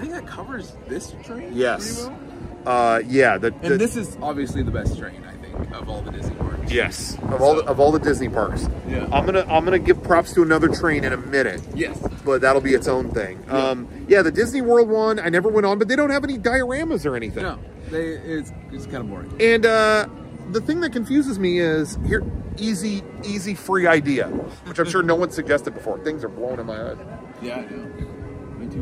I 0.00 0.02
think, 0.02 0.12
that 0.14 0.26
covers 0.26 0.76
this 0.88 1.14
train. 1.24 1.50
yes 1.52 2.06
well. 2.06 2.18
uh, 2.66 2.98
yeah 3.06 3.38
the, 3.38 3.50
the 3.50 3.72
And 3.72 3.80
this 3.80 3.96
is 3.96 4.16
obviously 4.22 4.62
the 4.62 4.70
best 4.70 4.98
train, 4.98 5.22
I 5.24 5.32
think, 5.32 5.72
of 5.72 5.88
all 5.88 6.02
the 6.02 6.10
Disney 6.12 6.34
parks. 6.36 6.72
Yes, 6.72 7.16
of 7.22 7.40
all 7.42 7.56
the, 7.56 7.64
of 7.64 7.80
all 7.80 7.90
the 7.92 7.98
Disney 7.98 8.28
parks. 8.28 8.68
Yeah. 8.88 9.04
I'm 9.12 9.26
gonna 9.26 9.44
I'm 9.48 9.64
gonna 9.64 9.78
give 9.78 10.02
props 10.02 10.32
to 10.34 10.42
another 10.42 10.68
train 10.68 11.04
in 11.04 11.12
a 11.12 11.16
minute, 11.16 11.60
Yes. 11.74 11.98
but 12.24 12.40
that'll 12.42 12.60
be 12.62 12.74
its 12.74 12.86
own 12.88 13.10
thing. 13.10 13.42
Yeah. 13.46 13.56
Um, 13.70 13.88
yeah, 14.08 14.22
the 14.22 14.30
Disney 14.30 14.62
World 14.62 14.88
one 14.88 15.18
I 15.18 15.28
never 15.30 15.48
went 15.48 15.66
on, 15.66 15.78
but 15.78 15.88
they 15.88 15.96
don't 15.96 16.10
have 16.10 16.22
any 16.24 16.38
dioramas 16.38 17.04
or 17.06 17.16
anything. 17.16 17.42
No, 17.42 17.58
they, 17.90 18.04
it's 18.08 18.52
it's 18.72 18.84
kind 18.86 18.98
of 18.98 19.08
boring. 19.10 19.34
And 19.40 19.66
uh, 19.66 20.08
the 20.52 20.60
thing 20.60 20.80
that 20.80 20.92
confuses 20.92 21.38
me 21.38 21.58
is 21.58 21.98
here 22.06 22.22
easy 22.58 23.02
easy 23.24 23.54
free 23.54 23.86
idea, 23.88 24.28
which 24.28 24.78
I'm 24.78 24.88
sure 24.88 25.02
no 25.02 25.16
one 25.16 25.30
suggested 25.30 25.74
before. 25.74 25.98
Things 26.04 26.22
are 26.24 26.28
blowing 26.28 26.60
in 26.60 26.66
my 26.66 26.76
head. 26.76 26.98
Yeah, 27.42 27.56
I 27.56 27.60
know. 27.62 28.06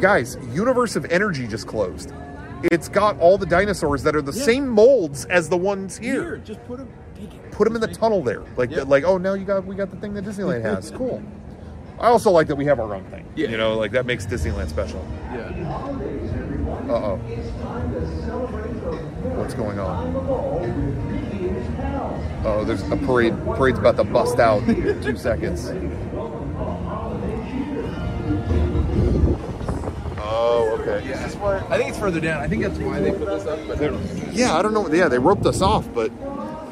Guys, 0.00 0.36
Universe 0.52 0.96
of 0.96 1.04
Energy 1.10 1.46
just 1.46 1.66
closed. 1.66 2.12
It's 2.64 2.88
got 2.88 3.18
all 3.20 3.38
the 3.38 3.46
dinosaurs 3.46 4.02
that 4.02 4.16
are 4.16 4.22
the 4.22 4.32
Yeah. 4.32 4.42
same 4.44 4.68
molds 4.68 5.24
as 5.26 5.48
the 5.48 5.56
ones 5.56 5.96
Here, 5.98 6.12
here. 6.22 6.36
just 6.44 6.64
put 6.66 6.78
them. 6.78 6.88
Take 7.14 7.34
it. 7.34 7.50
put 7.52 7.64
them 7.64 7.74
in 7.74 7.80
the 7.80 7.88
tunnel 7.88 8.22
there. 8.22 8.42
Like, 8.56 8.70
Yeah. 8.70 8.82
like, 8.86 9.04
oh, 9.04 9.18
now 9.18 9.34
you 9.34 9.44
got 9.44 9.64
we 9.66 9.74
got 9.74 9.90
the 9.90 9.96
thing 9.96 10.14
that 10.14 10.24
Disneyland 10.24 10.62
has. 10.62 10.90
Cool. 10.96 11.22
I 12.00 12.06
also 12.08 12.30
like 12.30 12.46
that 12.46 12.54
we 12.56 12.64
have 12.66 12.78
our 12.78 12.94
own 12.94 13.02
thing. 13.06 13.24
Yeah. 13.34 13.48
You 13.48 13.56
know, 13.56 13.76
like 13.76 13.90
that 13.92 14.06
makes 14.06 14.24
Disneyland 14.26 14.68
special. 14.68 15.04
Yeah. 15.32 15.50
Uh 16.88 16.92
oh. 16.92 17.16
What's 19.36 19.54
going 19.54 19.78
on? 19.78 20.14
Oh, 22.44 22.64
there's 22.64 22.82
a 22.90 22.96
parade. 22.96 23.34
Parade's 23.56 23.78
about 23.78 23.96
to 23.96 24.04
bust 24.04 24.38
out 24.38 24.62
in 24.68 25.00
two 25.02 25.16
seconds. 25.16 25.70
Okay. 30.98 31.08
Yeah. 31.08 31.14
Is 31.26 31.32
this 31.32 31.40
why- 31.40 31.58
I 31.70 31.76
think 31.78 31.90
it's 31.90 31.98
further 31.98 32.20
down. 32.20 32.42
I 32.42 32.48
think 32.48 32.62
that's 32.62 32.78
why 32.78 33.00
they 33.00 33.10
put 33.12 33.26
this 33.26 33.46
up. 33.46 33.58
But 33.66 33.78
I 33.80 33.86
don't. 33.88 34.32
Yeah, 34.32 34.56
I 34.56 34.62
don't 34.62 34.74
know. 34.74 34.88
Yeah, 34.92 35.08
they 35.08 35.18
roped 35.18 35.46
us 35.46 35.60
off, 35.62 35.88
but 35.94 36.10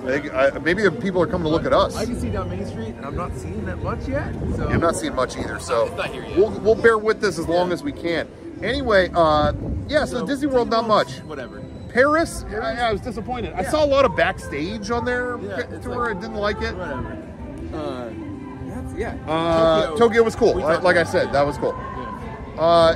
they, 0.07 0.31
I, 0.31 0.59
maybe 0.59 0.83
the 0.83 0.91
people 0.93 1.21
are 1.23 1.27
coming 1.27 1.45
to 1.45 1.49
look 1.51 1.65
at 1.67 1.73
us. 1.73 1.97
I 1.97 2.05
can 2.05 2.19
see 2.19 2.31
down 2.31 2.49
Main 2.51 2.65
Street, 2.67 2.95
and 2.97 3.05
I'm 3.05 3.17
not 3.17 3.35
seeing 3.37 3.65
that 3.67 3.83
much 3.83 4.07
yet. 4.09 4.33
So 4.57 4.69
I'm 4.69 4.81
not 4.81 4.97
seeing 4.97 5.15
much 5.15 5.37
either, 5.37 5.59
so 5.59 5.87
It's 5.87 5.97
not 5.97 6.07
here 6.09 6.23
yet. 6.25 6.37
we'll, 6.37 6.51
we'll 6.61 6.75
bear 6.75 6.99
with 6.99 7.21
this 7.21 7.39
as 7.39 7.49
long 7.49 7.69
Yeah. 7.69 7.75
as 7.75 7.83
we 7.83 7.93
can. 7.93 8.29
Anyway, 8.63 9.11
uh, 9.15 9.53
yeah, 9.89 10.05
so, 10.05 10.25
Disney 10.27 10.47
World, 10.49 10.71
not 10.71 10.87
much. 10.87 11.19
Whatever. 11.21 11.61
Paris, 11.89 12.45
I, 12.51 12.89
I 12.89 12.93
was 12.93 13.01
disappointed. 13.01 13.53
I 13.55 13.63
saw 13.65 13.85
a 13.85 13.87
lot 13.87 14.05
of 14.05 14.15
backstage 14.17 14.91
on 14.91 15.05
their 15.05 15.39
Yeah, 15.41 15.61
it's 15.61 15.85
tour. 15.85 16.09
like- 16.09 16.17
I 16.17 16.21
didn't 16.21 16.37
like 16.37 16.61
it. 16.63 16.75
Whatever. 16.77 17.23
Uh, 17.75 18.09
that's 18.69 18.95
yeah. 18.95 19.15
Uh, 19.27 19.97
Tokyo, 19.97 20.23
was 20.23 20.37
cool. 20.37 20.55
Like, 20.59 20.83
like 20.83 20.97
I 20.97 21.05
said, 21.05 21.33
that 21.33 21.45
was 21.47 21.57
cool. 21.59 21.75
Uh, 22.59 22.95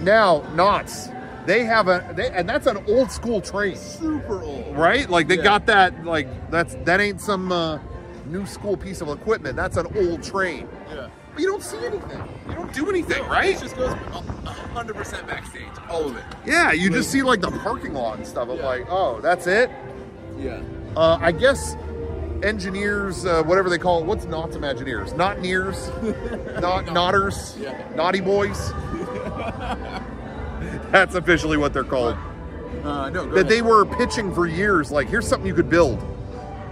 now, 0.00 0.42
Knott's. 0.54 1.08
they 1.46 1.64
have 1.64 1.88
a, 1.88 2.12
they, 2.16 2.30
and 2.30 2.48
that's 2.48 2.66
an 2.66 2.78
old 2.88 3.10
school 3.10 3.40
train, 3.40 3.76
Super 3.76 4.42
old. 4.42 4.76
right? 4.76 5.08
Like 5.08 5.28
they 5.28 5.36
Yeah. 5.36 5.42
got 5.42 5.66
that, 5.66 6.04
like 6.04 6.26
that's 6.50 6.74
that 6.84 7.00
ain't 7.00 7.20
some 7.20 7.52
uh, 7.52 7.78
new 8.26 8.46
school 8.46 8.76
piece 8.76 9.00
of 9.00 9.08
equipment. 9.08 9.56
That's 9.56 9.76
an 9.76 9.86
old 9.96 10.22
train. 10.22 10.68
Yeah. 10.90 11.08
But 11.32 11.40
you 11.42 11.48
don't 11.50 11.62
see 11.62 11.78
anything. 11.84 12.22
You 12.48 12.54
don't 12.54 12.72
do 12.72 12.88
anything, 12.88 13.22
No, 13.24 13.28
right? 13.28 13.54
It 13.56 13.60
just 13.60 13.76
goes 13.76 13.92
100% 13.92 15.26
backstage. 15.26 15.62
All 15.90 16.06
of 16.08 16.16
it. 16.16 16.24
Yeah, 16.46 16.72
you 16.72 16.90
just 16.90 17.10
see 17.10 17.22
like 17.22 17.40
the 17.40 17.50
parking 17.50 17.92
lot 17.92 18.16
and 18.18 18.26
stuff. 18.26 18.48
I'm 18.48 18.56
Yeah. 18.58 18.64
like, 18.66 18.86
oh, 18.88 19.20
that's 19.20 19.46
it. 19.46 19.70
Yeah. 20.38 20.60
Uh, 20.96 21.18
I 21.20 21.32
guess 21.32 21.76
engineers, 22.42 23.24
uh, 23.26 23.42
whatever 23.42 23.68
they 23.68 23.78
call 23.78 24.00
it, 24.00 24.06
what's 24.06 24.26
Knott's 24.26 24.56
Imagineers? 24.56 25.16
Not 25.16 25.40
nears, 25.40 25.90
not 26.60 26.86
Knotters, 26.92 27.56
Yeah. 27.58 27.76
Naughty 27.96 28.20
Boys. 28.20 28.72
That's 30.90 31.14
officially 31.14 31.56
what 31.56 31.72
they're 31.72 31.84
called. 31.84 32.16
Uh, 32.82 33.10
no, 33.10 33.26
That 33.26 33.48
they 33.48 33.62
were 33.62 33.84
pitching 33.84 34.34
for 34.34 34.46
years. 34.46 34.90
Like, 34.90 35.08
here's 35.08 35.26
something 35.26 35.46
you 35.46 35.54
could 35.54 35.70
build 35.70 36.02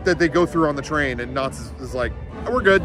that 0.04 0.18
they 0.18 0.28
go 0.28 0.46
through 0.46 0.68
on 0.68 0.76
the 0.76 0.82
train, 0.82 1.20
and 1.20 1.32
Knott's 1.32 1.60
is, 1.60 1.72
is 1.80 1.94
like, 1.94 2.12
oh, 2.46 2.52
we're 2.52 2.60
good. 2.62 2.82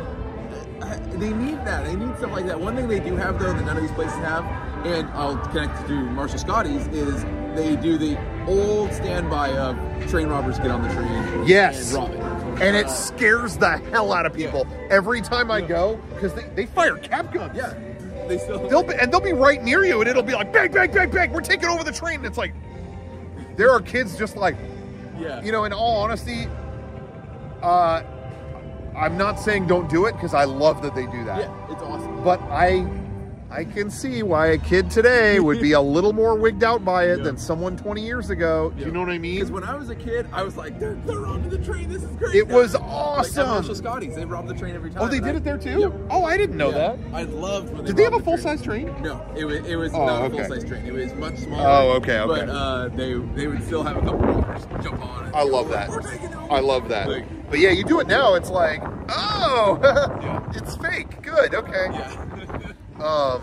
They 1.19 1.33
need 1.33 1.57
that. 1.65 1.83
They 1.85 1.95
need 1.95 2.15
stuff 2.17 2.31
like 2.31 2.45
that. 2.45 2.59
One 2.59 2.75
thing 2.75 2.87
they 2.87 2.99
do 2.99 3.15
have 3.15 3.39
though 3.39 3.51
that 3.51 3.65
none 3.65 3.75
of 3.75 3.81
these 3.81 3.91
places 3.93 4.15
have, 4.17 4.45
and 4.85 5.09
I'll 5.09 5.37
connect 5.47 5.87
to 5.87 5.93
Marshal 5.93 6.37
Scotty's, 6.37 6.85
is 6.87 7.23
they 7.55 7.75
do 7.75 7.97
the 7.97 8.15
old 8.45 8.93
standby 8.93 9.49
of 9.53 9.75
train 10.09 10.27
robbers 10.27 10.59
get 10.59 10.69
on 10.69 10.83
the 10.83 10.93
train 10.93 11.47
Yes. 11.47 11.91
and 11.93 12.03
rob 12.03 12.11
it. 12.13 12.61
And 12.61 12.75
it 12.75 12.87
scares 12.89 13.57
the 13.57 13.77
hell 13.91 14.13
out 14.13 14.27
of 14.27 14.33
people 14.33 14.67
every 14.91 15.21
time 15.21 15.49
I 15.49 15.61
go 15.61 15.99
because 16.13 16.35
they, 16.35 16.43
they 16.55 16.65
fire 16.67 16.97
cap 16.97 17.33
guns. 17.33 17.57
yeah, 17.57 17.73
they 18.27 18.37
still. 18.37 18.67
They'll 18.67 18.83
be, 18.83 18.93
and 18.95 19.11
they'll 19.11 19.19
be 19.19 19.33
right 19.33 19.63
near 19.63 19.83
you, 19.83 19.99
and 20.01 20.09
it'll 20.09 20.23
be 20.23 20.33
like 20.33 20.51
bang, 20.53 20.71
bang, 20.71 20.91
bang, 20.91 21.09
bang. 21.09 21.31
We're 21.31 21.41
taking 21.41 21.69
over 21.69 21.83
the 21.83 21.91
train. 21.91 22.17
And 22.17 22.25
it's 22.25 22.37
like 22.37 22.53
there 23.55 23.71
are 23.71 23.81
kids 23.81 24.17
just 24.17 24.35
like 24.35 24.55
yeah, 25.19 25.41
you 25.43 25.51
know. 25.51 25.63
In 25.63 25.73
all 25.73 25.97
honesty, 25.97 26.47
uh, 27.61 28.03
I'm 28.95 29.17
not 29.17 29.39
saying 29.39 29.67
don't 29.67 29.89
do 29.89 30.05
it 30.05 30.13
because 30.13 30.33
I 30.33 30.43
love 30.43 30.81
that 30.81 30.95
they 30.95 31.05
do 31.07 31.23
that. 31.25 31.39
yeah, 31.39 31.71
it's 31.71 31.81
awesome. 31.81 32.23
But 32.23 32.41
I 32.43 32.85
I 33.49 33.63
can 33.63 33.89
see 33.89 34.23
why 34.23 34.47
a 34.47 34.57
kid 34.57 34.91
today 34.91 35.39
would 35.39 35.61
be 35.61 35.71
a 35.71 35.79
little 35.95 36.11
more 36.11 36.35
wigged 36.35 36.63
out 36.63 36.83
by 36.83 37.05
it 37.05 37.19
Yeah. 37.19 37.23
than 37.23 37.37
someone 37.37 37.77
20 37.77 38.05
years 38.05 38.29
ago. 38.29 38.71
Do 38.77 38.83
you 38.85 38.91
know 38.91 38.99
what 38.99 39.09
I 39.09 39.17
mean? 39.17 39.35
Because 39.35 39.51
when 39.51 39.63
I 39.63 39.75
was 39.75 39.89
a 39.89 39.95
kid, 39.95 40.27
I 40.33 40.43
was 40.43 40.57
like, 40.57 40.79
they're, 40.79 40.95
they're 41.05 41.15
the 41.15 41.57
train. 41.59 41.87
This 41.87 42.03
is 42.03 42.09
great. 42.17 42.35
It 42.35 42.47
was 42.47 42.73
Like 42.73 42.83
at 42.83 42.89
awesome. 42.89 43.47
Marshal 43.47 43.75
Scotty's, 43.75 44.15
they 44.15 44.25
robbed 44.25 44.49
the 44.49 44.53
train 44.53 44.75
every 44.75 44.91
time. 44.91 45.01
Oh, 45.03 45.07
they 45.07 45.19
did 45.19 45.35
I- 45.35 45.37
it 45.37 45.43
there 45.45 45.57
too? 45.57 45.79
Yep. 45.79 45.93
Oh, 46.09 46.25
I 46.25 46.35
didn't 46.35 46.57
know 46.57 46.71
Yeah. 46.71 46.95
that. 46.95 46.99
I 47.13 47.23
loved 47.23 47.69
when 47.73 47.83
they 47.83 47.87
Did 47.87 47.95
they 47.97 48.03
have 48.03 48.13
a 48.13 48.17
the 48.17 48.23
full 48.23 48.37
size 48.37 48.61
train? 48.61 48.93
No, 49.01 49.25
it 49.37 49.45
was 49.45 49.57
it 49.65 49.75
was 49.77 49.93
Oh, 49.93 50.05
not 50.05 50.25
a 50.25 50.29
full 50.29 50.43
size 50.45 50.65
train. 50.65 50.85
It 50.85 50.93
was 50.93 51.13
much 51.13 51.37
smaller. 51.37 51.63
Oh, 51.67 51.91
okay, 51.97 52.19
okay. 52.19 52.45
But 52.45 52.49
uh, 52.49 52.89
they 52.89 53.13
they 53.13 53.47
would 53.47 53.63
still 53.63 53.83
have 53.83 53.95
a 53.95 54.01
couple 54.01 54.17
robbers 54.19 54.65
jump 54.83 55.01
on. 55.01 55.31
I 55.33 55.43
love 55.43 55.69
that. 55.69 55.89
We're 55.89 56.01
taking. 56.01 56.33
I 56.35 56.59
love 56.59 56.89
that. 56.89 57.07
Like, 57.09 57.49
But 57.49 57.59
yeah, 57.59 57.69
you 57.71 57.83
do 57.85 57.99
it 58.01 58.07
now, 58.07 58.35
it's 58.35 58.49
like, 58.49 58.81
oh, 59.09 59.79
Yeah. 59.81 60.51
it's 60.55 60.75
fake. 60.77 61.21
Good, 61.21 61.55
okay. 61.55 61.87
Yeah. 62.99 63.05
Um, 63.05 63.41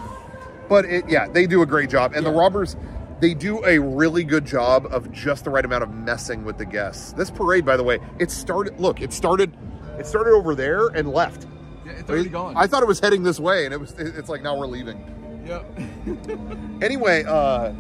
But 0.69 0.85
it, 0.87 1.09
yeah, 1.09 1.29
they 1.29 1.47
do 1.47 1.63
a 1.63 1.67
great 1.67 1.91
job, 1.91 2.13
and 2.15 2.25
the 2.25 2.31
robbers, 2.31 2.77
they 3.21 3.35
do 3.35 3.63
a 3.65 3.79
really 3.79 4.25
good 4.25 4.45
job 4.47 4.87
of 4.91 5.13
just 5.13 5.45
the 5.45 5.51
right 5.51 5.65
amount 5.65 5.83
of 5.83 5.91
messing 5.91 6.45
with 6.45 6.57
the 6.59 6.65
guests. 6.65 7.13
This 7.13 7.31
parade, 7.31 7.65
by 7.67 7.77
the 7.77 7.85
way, 7.85 7.99
it 8.19 8.31
started. 8.31 8.81
Look, 8.81 9.01
it 9.03 9.13
started. 9.13 9.55
It 9.99 10.07
started 10.07 10.31
over 10.33 10.55
there 10.55 10.87
and 10.89 11.13
left. 11.13 11.47
Yeah, 11.85 11.93
it's 11.93 12.09
already 12.11 12.31
gone. 12.31 12.57
I 12.57 12.67
thought 12.67 12.83
it 12.83 12.87
was 12.89 12.99
heading 12.99 13.23
this 13.23 13.39
way, 13.39 13.67
and 13.67 13.75
it 13.75 13.79
was. 13.79 13.93
It's 13.99 14.29
like 14.31 14.43
now 14.43 14.57
we're 14.59 14.67
leaving. 14.67 14.99
Yep. 15.47 15.65
Anyway, 16.83 17.25
uh, 17.27 17.73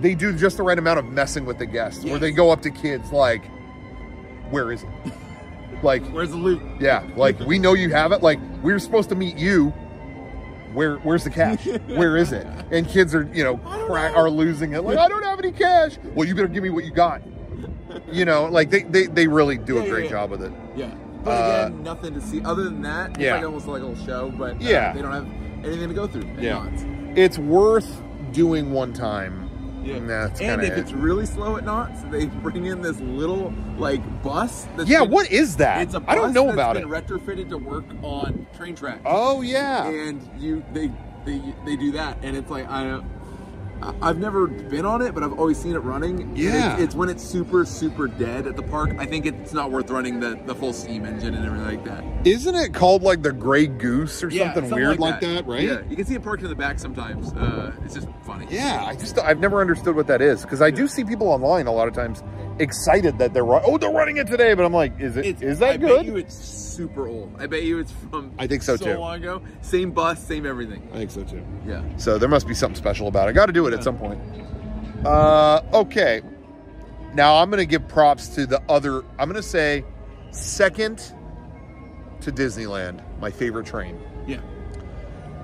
they 0.00 0.14
do 0.14 0.32
just 0.36 0.56
the 0.56 0.62
right 0.62 0.78
amount 0.78 0.98
of 0.98 1.04
messing 1.06 1.44
with 1.46 1.58
the 1.58 1.66
guests, 1.66 2.04
where 2.04 2.18
they 2.18 2.30
go 2.32 2.50
up 2.50 2.60
to 2.62 2.70
kids 2.70 3.10
like, 3.12 3.42
"Where 4.50 4.70
is 4.72 4.82
it?" 4.82 4.88
Like, 5.82 6.04
Where's 6.08 6.30
the 6.30 6.36
loot? 6.36 6.60
yeah, 6.80 7.04
like 7.16 7.38
we 7.40 7.58
know 7.58 7.74
you 7.74 7.90
have 7.90 8.10
it. 8.12 8.20
Like 8.22 8.38
we 8.62 8.72
were 8.72 8.78
supposed 8.80 9.08
to 9.10 9.14
meet 9.14 9.36
you. 9.36 9.72
Where 10.72 10.96
where's 10.98 11.24
the 11.24 11.30
cash? 11.30 11.64
Where 11.86 12.16
is 12.16 12.32
it? 12.32 12.46
And 12.70 12.86
kids 12.88 13.14
are 13.14 13.28
you 13.32 13.44
know 13.44 13.56
cra- 13.58 14.12
are 14.12 14.30
losing 14.30 14.72
it. 14.74 14.82
Like 14.84 14.98
I 14.98 15.08
don't 15.08 15.22
have 15.24 15.38
any 15.38 15.52
cash. 15.52 15.98
Well, 16.14 16.26
you 16.28 16.34
better 16.34 16.48
give 16.48 16.62
me 16.62 16.70
what 16.70 16.84
you 16.84 16.90
got. 16.90 17.22
You 18.10 18.24
know, 18.24 18.46
like 18.46 18.70
they 18.70 18.82
they, 18.82 19.06
they 19.06 19.26
really 19.26 19.56
do 19.58 19.76
Yeah, 19.76 19.82
a 19.82 19.88
great 19.90 20.04
yeah. 20.04 20.10
job 20.10 20.30
with 20.30 20.42
it. 20.42 20.52
Yeah. 20.76 20.94
But 21.24 21.30
Uh, 21.30 21.66
again, 21.66 21.82
nothing 21.82 22.14
to 22.14 22.20
see 22.20 22.42
other 22.44 22.64
than 22.64 22.82
that. 22.82 23.10
It's 23.10 23.18
yeah. 23.20 23.36
like 23.36 23.44
almost 23.44 23.66
like 23.66 23.82
a 23.82 23.86
little 23.86 24.04
show, 24.06 24.30
but 24.30 24.52
uh, 24.56 24.58
Yeah. 24.60 24.92
they 24.92 25.02
don't 25.02 25.12
have 25.12 25.26
anything 25.64 25.88
to 25.88 25.94
go 25.94 26.06
through. 26.06 26.28
Yeah. 26.38 26.62
Knott's. 26.64 26.84
It's 27.16 27.38
worth 27.38 28.00
doing 28.32 28.72
one 28.72 28.92
time. 28.92 29.47
And 29.84 30.08
that's 30.08 30.40
and 30.40 30.60
kinda 30.60 30.66
if 30.66 30.72
it. 30.72 30.78
it's 30.78 30.92
really 30.92 31.26
slow 31.26 31.56
at 31.56 31.64
Knott's, 31.64 32.02
they 32.10 32.26
bring 32.26 32.66
in 32.66 32.82
this 32.82 33.00
little 33.00 33.52
like 33.78 34.00
bus. 34.22 34.66
That's 34.76 34.88
Yeah, 34.88 35.00
been- 35.00 35.10
what 35.10 35.30
is 35.30 35.56
that? 35.56 35.82
It's 35.82 35.94
a 35.94 36.00
bus 36.00 36.08
I 36.10 36.14
don't 36.14 36.32
know 36.32 36.44
that's 36.44 36.54
about 36.54 36.74
been 36.74 36.84
it. 36.84 36.88
retrofitted 37.06 37.48
to 37.50 37.58
work 37.58 37.84
on 38.02 38.46
train 38.56 38.74
tracks. 38.74 39.00
Oh 39.04 39.40
yeah. 39.42 39.86
and 39.88 40.20
you 40.38 40.62
they 40.72 40.90
they 41.24 41.40
they 41.64 41.76
do 41.76 41.92
that, 41.92 42.18
and 42.22 42.36
it's 42.36 42.50
like 42.50 42.68
I 42.70 42.82
don't. 42.84 43.04
I've 44.02 44.18
never 44.18 44.46
been 44.46 44.84
on 44.84 45.02
it, 45.02 45.14
but 45.14 45.22
I've 45.22 45.38
always 45.38 45.58
seen 45.58 45.74
it 45.74 45.78
running. 45.78 46.36
Yeah. 46.36 46.74
it's, 46.74 46.82
it's 46.82 46.94
when 46.94 47.08
it's 47.08 47.22
super, 47.22 47.64
super 47.64 48.08
dead 48.08 48.46
at 48.46 48.56
the 48.56 48.62
park. 48.62 48.94
I 48.98 49.06
think 49.06 49.26
it's 49.26 49.52
not 49.52 49.70
worth 49.70 49.90
running 49.90 50.20
the, 50.20 50.38
the 50.46 50.54
full 50.54 50.72
steam 50.72 51.04
engine 51.04 51.34
and 51.34 51.44
everything 51.44 51.66
like 51.66 51.84
that. 51.84 52.04
Isn't 52.26 52.54
it 52.54 52.74
called 52.74 53.02
like 53.02 53.22
the 53.22 53.32
Gray 53.32 53.66
Goose 53.66 54.22
or 54.22 54.30
something, 54.30 54.70
weird 54.70 54.98
like 54.98 55.20
that, 55.20 55.46
right? 55.46 55.62
Yeah, 55.62 55.82
you 55.88 55.96
can 55.96 56.04
see 56.04 56.14
it 56.14 56.22
parked 56.22 56.42
in 56.42 56.48
the 56.48 56.54
back 56.54 56.78
sometimes. 56.78 57.32
Uh, 57.32 57.72
it's 57.84 57.94
just 57.94 58.08
funny. 58.24 58.46
Yeah, 58.50 58.84
I 58.84 58.96
just 58.96 59.18
I've 59.18 59.40
never 59.40 59.60
understood 59.60 59.94
what 59.94 60.06
that 60.08 60.20
is 60.20 60.42
because 60.42 60.60
I 60.60 60.70
do 60.70 60.88
see 60.88 61.04
people 61.04 61.28
online 61.28 61.66
a 61.66 61.72
lot 61.72 61.88
of 61.88 61.94
times 61.94 62.22
excited 62.60 63.18
that 63.18 63.32
they're 63.34 63.44
run- 63.44 63.62
oh 63.64 63.78
they're 63.78 63.90
running 63.90 64.16
it 64.16 64.26
today, 64.26 64.54
but 64.54 64.64
I'm 64.64 64.72
like, 64.72 64.98
is 65.00 65.16
it 65.16 65.26
is 65.26 65.42
It's, 65.42 65.60
that 65.60 65.70
I 65.70 65.76
good? 65.76 65.96
bet 65.98 66.04
you 66.06 66.16
it's 66.16 66.34
super 66.34 67.06
old. 67.08 67.34
I 67.38 67.46
bet 67.46 67.62
you 67.64 67.78
it's 67.78 67.92
from. 68.10 68.32
I 68.38 68.46
think 68.46 68.62
so, 68.62 68.76
so 68.76 68.84
too. 68.84 68.98
long 68.98 69.16
ago. 69.16 69.42
Same 69.62 69.90
bus, 69.90 70.24
same 70.24 70.46
everything. 70.46 70.88
I 70.92 70.96
think 70.98 71.10
so 71.10 71.24
too. 71.24 71.44
Yeah. 71.66 71.82
So 71.96 72.18
there 72.18 72.28
must 72.28 72.46
be 72.46 72.54
something 72.54 72.76
special 72.76 73.08
about 73.08 73.28
it. 73.28 73.32
Got 73.34 73.46
to 73.46 73.52
do 73.52 73.66
it 73.66 73.74
at 73.74 73.82
some 73.84 73.98
point. 73.98 74.20
Uh, 75.04 75.62
okay. 75.72 76.22
Now 77.14 77.36
I'm 77.36 77.50
gonna 77.50 77.64
give 77.64 77.86
props 77.88 78.28
to 78.30 78.46
the 78.46 78.60
other. 78.68 79.02
I'm 79.18 79.28
gonna 79.28 79.42
say 79.42 79.84
second 80.30 81.12
to 82.20 82.32
Disneyland, 82.32 83.00
my 83.20 83.30
favorite 83.30 83.66
train. 83.66 83.98
Yeah. 84.26 84.40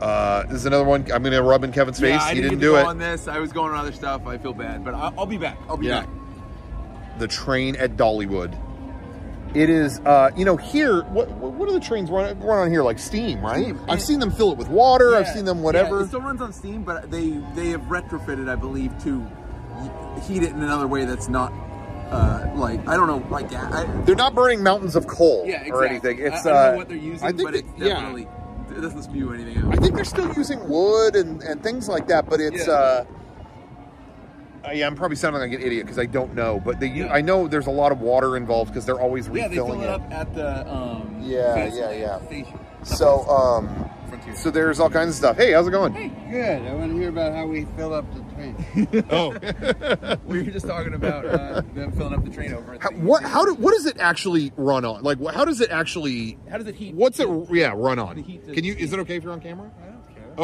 Uh, 0.00 0.42
this 0.46 0.56
is 0.56 0.66
another 0.66 0.84
one. 0.84 1.10
I'm 1.12 1.22
gonna 1.22 1.40
rub 1.42 1.64
in 1.64 1.72
Kevin's 1.72 1.98
face. 2.00 2.20
Yeah, 2.20 2.28
he 2.28 2.34
didn't, 2.34 2.50
didn't 2.50 2.60
do 2.62 2.76
it. 2.76 2.84
on 2.84 2.98
this. 2.98 3.28
I 3.28 3.38
was 3.38 3.52
going 3.52 3.72
on 3.72 3.78
other 3.78 3.92
stuff. 3.92 4.26
I 4.26 4.36
feel 4.38 4.52
bad, 4.52 4.84
but 4.84 4.92
I'll, 4.94 5.14
I'll 5.20 5.26
be 5.26 5.38
back. 5.38 5.56
I'll 5.68 5.76
be 5.76 5.86
Yeah. 5.86 6.00
back. 6.00 6.08
The 7.18 7.28
train 7.28 7.76
at 7.76 7.96
Dollywood. 7.96 8.58
It 9.54 9.70
is, 9.70 10.00
uh, 10.00 10.30
you 10.36 10.44
know, 10.44 10.56
here. 10.56 11.02
What 11.04 11.30
what 11.30 11.68
are 11.68 11.72
the 11.72 11.78
trains 11.80 12.10
run, 12.10 12.38
run 12.40 12.58
on 12.58 12.70
here? 12.70 12.82
Like 12.82 12.98
steam, 12.98 13.40
right? 13.40 13.62
Steam. 13.62 13.80
I've 13.88 14.02
seen 14.02 14.18
them 14.18 14.32
fill 14.32 14.50
it 14.50 14.58
with 14.58 14.68
water. 14.68 15.14
I've 15.14 15.28
seen 15.28 15.44
them 15.44 15.58
Yeah, 15.58 15.64
whatever. 15.64 16.00
it 16.00 16.08
still 16.08 16.20
runs 16.20 16.42
on 16.42 16.52
steam, 16.52 16.82
but 16.82 17.10
they 17.10 17.30
they 17.54 17.68
have 17.68 17.82
retrofitted, 17.82 18.48
I 18.48 18.56
believe, 18.56 18.92
to 19.04 19.24
heat 20.22 20.42
it 20.42 20.50
in 20.50 20.62
another 20.62 20.88
way 20.88 21.04
that's 21.04 21.28
not 21.28 21.52
uh, 22.10 22.50
like 22.56 22.86
I 22.88 22.96
don't 22.96 23.06
know, 23.06 23.24
like. 23.30 23.52
I, 23.52 23.84
They're 24.04 24.16
not 24.16 24.34
burning 24.34 24.60
mountains 24.62 24.96
of 24.96 25.06
coal 25.06 25.44
yeah, 25.46 25.60
exactly. 25.62 25.70
or 25.70 25.84
anything. 25.84 26.18
It's 26.18 26.44
I, 26.46 26.50
I 26.50 26.52
don't 26.52 26.56
uh, 26.56 26.70
know 26.72 26.76
what 26.78 26.88
they're 26.88 26.96
using, 26.98 27.26
I 27.28 27.30
think 27.30 27.44
but 27.44 27.54
it's 27.54 27.70
that- 27.70 27.78
yeah. 27.78 27.88
definitely 27.94 28.28
it 28.76 28.80
doesn't 28.80 29.02
spew 29.04 29.32
anything 29.32 29.58
out. 29.58 29.72
I 29.72 29.76
think 29.76 29.94
they're 29.94 30.04
still 30.04 30.32
using 30.34 30.68
wood 30.68 31.14
and, 31.14 31.40
and 31.42 31.62
things 31.62 31.88
like 31.88 32.08
that, 32.08 32.28
but 32.28 32.40
it's. 32.40 32.66
Yeah. 32.66 32.72
Uh, 32.72 32.76
uh, 32.76 33.04
yeah, 34.72 34.86
I'm 34.86 34.94
probably 34.94 35.16
sounding 35.16 35.40
like 35.42 35.52
an 35.52 35.60
idiot 35.62 35.84
because 35.86 35.98
I 35.98 36.06
don't 36.06 36.34
know, 36.34 36.60
but 36.64 36.80
they. 36.80 36.86
Yeah. 36.88 37.12
I 37.12 37.20
know 37.20 37.46
there's 37.48 37.66
a 37.66 37.70
lot 37.72 37.92
of 37.92 38.00
water 38.00 38.36
involved 38.36 38.70
because 38.72 38.86
they're 38.86 39.00
always 39.00 39.28
refilling 39.28 39.42
it. 39.42 39.42
yeah, 39.42 39.48
they 39.48 39.54
fill 39.56 39.80
it 39.80 39.84
it. 39.84 39.88
up 39.90 40.10
at 40.12 40.34
the 40.34 40.72
um, 40.72 41.18
Yeah, 41.22 41.72
yeah, 41.74 41.90
yeah. 41.90 42.26
station. 42.26 42.58
So, 42.82 43.26
um, 43.28 43.88
Frontier. 44.08 44.36
so 44.36 44.50
there's 44.50 44.78
all 44.78 44.90
kinds 44.90 45.08
of 45.10 45.14
stuff. 45.14 45.36
Hey, 45.38 45.52
how's 45.52 45.66
it 45.66 45.70
going? 45.70 45.92
Good. 46.30 46.62
I 46.62 46.74
want 46.74 46.92
to 46.92 46.98
hear 46.98 47.08
about 47.08 47.32
how 47.34 47.46
we 47.46 47.64
fill 47.76 47.94
up 47.94 48.04
the 48.14 48.20
train. 48.34 49.04
Oh, 49.10 49.30
we 50.26 50.42
were 50.42 50.50
just 50.50 50.66
talking 50.66 50.92
about 50.94 51.24
uh, 51.24 51.62
them 51.74 51.92
filling 51.92 52.12
up 52.14 52.24
the 52.24 52.30
train 52.30 52.52
over. 52.52 52.74
At 52.74 52.82
how, 52.82 52.90
what? 52.90 53.22
How 53.22 53.44
do? 53.44 53.54
What 53.54 53.72
does 53.72 53.86
it 53.86 53.98
actually 53.98 54.52
run 54.56 54.84
on? 54.84 55.02
Like, 55.02 55.18
wh- 55.22 55.32
how 55.32 55.44
does 55.44 55.60
it 55.60 55.70
actually? 55.70 56.36
How 56.50 56.58
does 56.58 56.66
it 56.66 56.74
heat? 56.74 56.94
What's 56.94 57.18
it? 57.20 57.28
Yeah, 57.50 57.72
run 57.76 57.98
on. 57.98 58.16
The 58.16 58.22
heat 58.22 58.44
to- 58.46 58.52
Can 58.54 58.64
you? 58.64 58.74
Is 58.74 58.92
it 58.92 58.98
okay 59.00 59.16
if 59.16 59.22
you're 59.24 59.32
on 59.32 59.40
camera? 59.40 59.70
I 59.82 59.90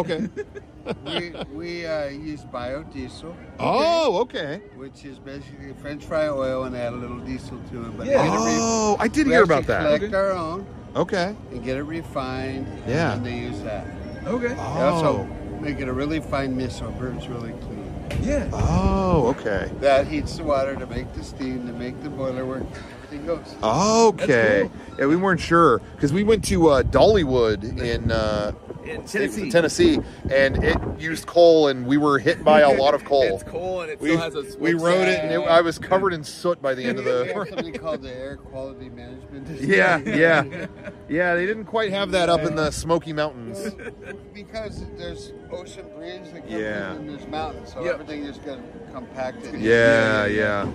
don't 0.02 0.08
care. 0.08 0.28
Okay. 0.28 0.44
we 1.04 1.32
we 1.52 1.86
uh, 1.86 2.06
use 2.08 2.40
biodiesel, 2.42 3.34
oh, 3.58 4.18
okay. 4.22 4.60
which 4.76 5.04
is 5.04 5.18
basically 5.18 5.72
French 5.80 6.04
fry 6.04 6.28
oil, 6.28 6.64
and 6.64 6.76
add 6.76 6.92
a 6.92 6.96
little 6.96 7.18
diesel 7.20 7.58
to 7.70 7.84
it. 7.86 7.96
But 7.96 8.06
Yeah. 8.06 8.22
we 8.22 8.28
re- 8.30 8.58
Oh, 8.60 8.96
I 8.98 9.08
did 9.08 9.26
we 9.26 9.32
hear 9.32 9.42
about 9.44 9.68
actually 9.68 9.74
that. 9.74 9.96
Collect 10.10 10.14
our 10.14 10.30
own 10.32 10.66
Okay. 10.96 11.34
and 11.50 11.64
get 11.64 11.76
it 11.76 11.82
refined. 11.84 12.66
Yeah. 12.86 13.14
And 13.14 13.24
they 13.24 13.36
use 13.38 13.60
that. 13.62 13.86
Okay. 14.26 14.48
They 14.54 14.60
also 14.60 15.26
Oh. 15.28 15.60
make 15.60 15.78
it 15.80 15.88
a 15.88 15.92
really 15.92 16.20
fine 16.20 16.56
mist 16.56 16.78
so 16.78 16.88
it 16.88 16.98
burns 16.98 17.28
really 17.28 17.52
clean. 17.52 17.76
Yeah. 18.22 18.48
Oh, 18.52 19.28
okay. 19.28 19.70
That 19.80 20.06
heats 20.08 20.36
the 20.36 20.44
water 20.44 20.74
to 20.76 20.86
make 20.86 21.12
the 21.14 21.22
steam 21.22 21.66
to 21.66 21.72
make 21.72 22.02
the 22.02 22.10
boiler 22.10 22.44
work. 22.44 22.64
Everything 23.04 23.26
goes. 23.26 23.54
Okay. 23.62 24.68
That's 24.88 24.98
Yeah, 25.00 25.06
we 25.06 25.16
weren't 25.16 25.40
sure 25.40 25.80
because 25.94 26.12
we 26.12 26.22
went 26.24 26.44
to 26.46 26.68
uh, 26.68 26.82
Dollywood 26.82 27.80
in 27.80 28.10
uh, 28.10 28.52
In 28.84 29.06
state- 29.06 29.30
Tennessee. 29.30 29.50
Tennessee, 29.50 29.98
and 30.32 30.62
it 30.64 30.76
used 30.98 31.26
coal, 31.26 31.68
and 31.68 31.86
we 31.86 31.96
were 31.96 32.18
hit 32.18 32.42
by 32.42 32.60
a 32.60 32.72
lot 32.80 32.94
of 32.94 33.04
coal. 33.04 33.22
It's 33.24 33.42
coal 33.42 33.82
and 33.82 33.90
it 33.90 34.00
we 34.00 34.10
still 34.10 34.20
has 34.20 34.34
a. 34.34 34.58
we 34.58 34.74
rode 34.74 35.06
it, 35.08 35.20
and 35.20 35.30
it, 35.32 35.38
I 35.40 35.60
was 35.60 35.78
covered 35.78 36.12
in 36.12 36.24
soot 36.24 36.60
by 36.62 36.74
the 36.74 36.84
end 36.84 36.98
of 36.98 37.04
We 37.04 37.10
have 37.10 37.26
the. 37.26 37.46
something 37.56 37.74
called 37.74 38.02
the 38.02 38.14
air 38.14 38.36
quality 38.36 38.88
management. 38.88 39.48
yeah, 39.60 39.98
yeah, 39.98 40.66
yeah. 41.08 41.34
They 41.34 41.46
didn't 41.46 41.66
quite 41.66 41.90
have 41.90 42.10
that 42.12 42.28
up 42.28 42.40
in 42.42 42.54
the 42.56 42.70
Smoky 42.70 43.12
Mountains. 43.12 43.70
because 44.32 44.84
there's 44.96 45.32
ocean 45.50 45.86
breeze 45.96 46.32
that 46.32 46.40
comes 46.40 46.52
Yeah. 46.52 46.92
in 46.92 46.96
and 46.98 47.10
there's 47.10 47.26
mountains, 47.28 47.72
so 47.72 47.84
Yep. 47.84 47.94
everything 47.94 48.24
just 48.26 48.44
got 48.44 48.58
compacted. 48.92 49.60
Yeah, 49.60 50.26
yeah, 50.26 50.66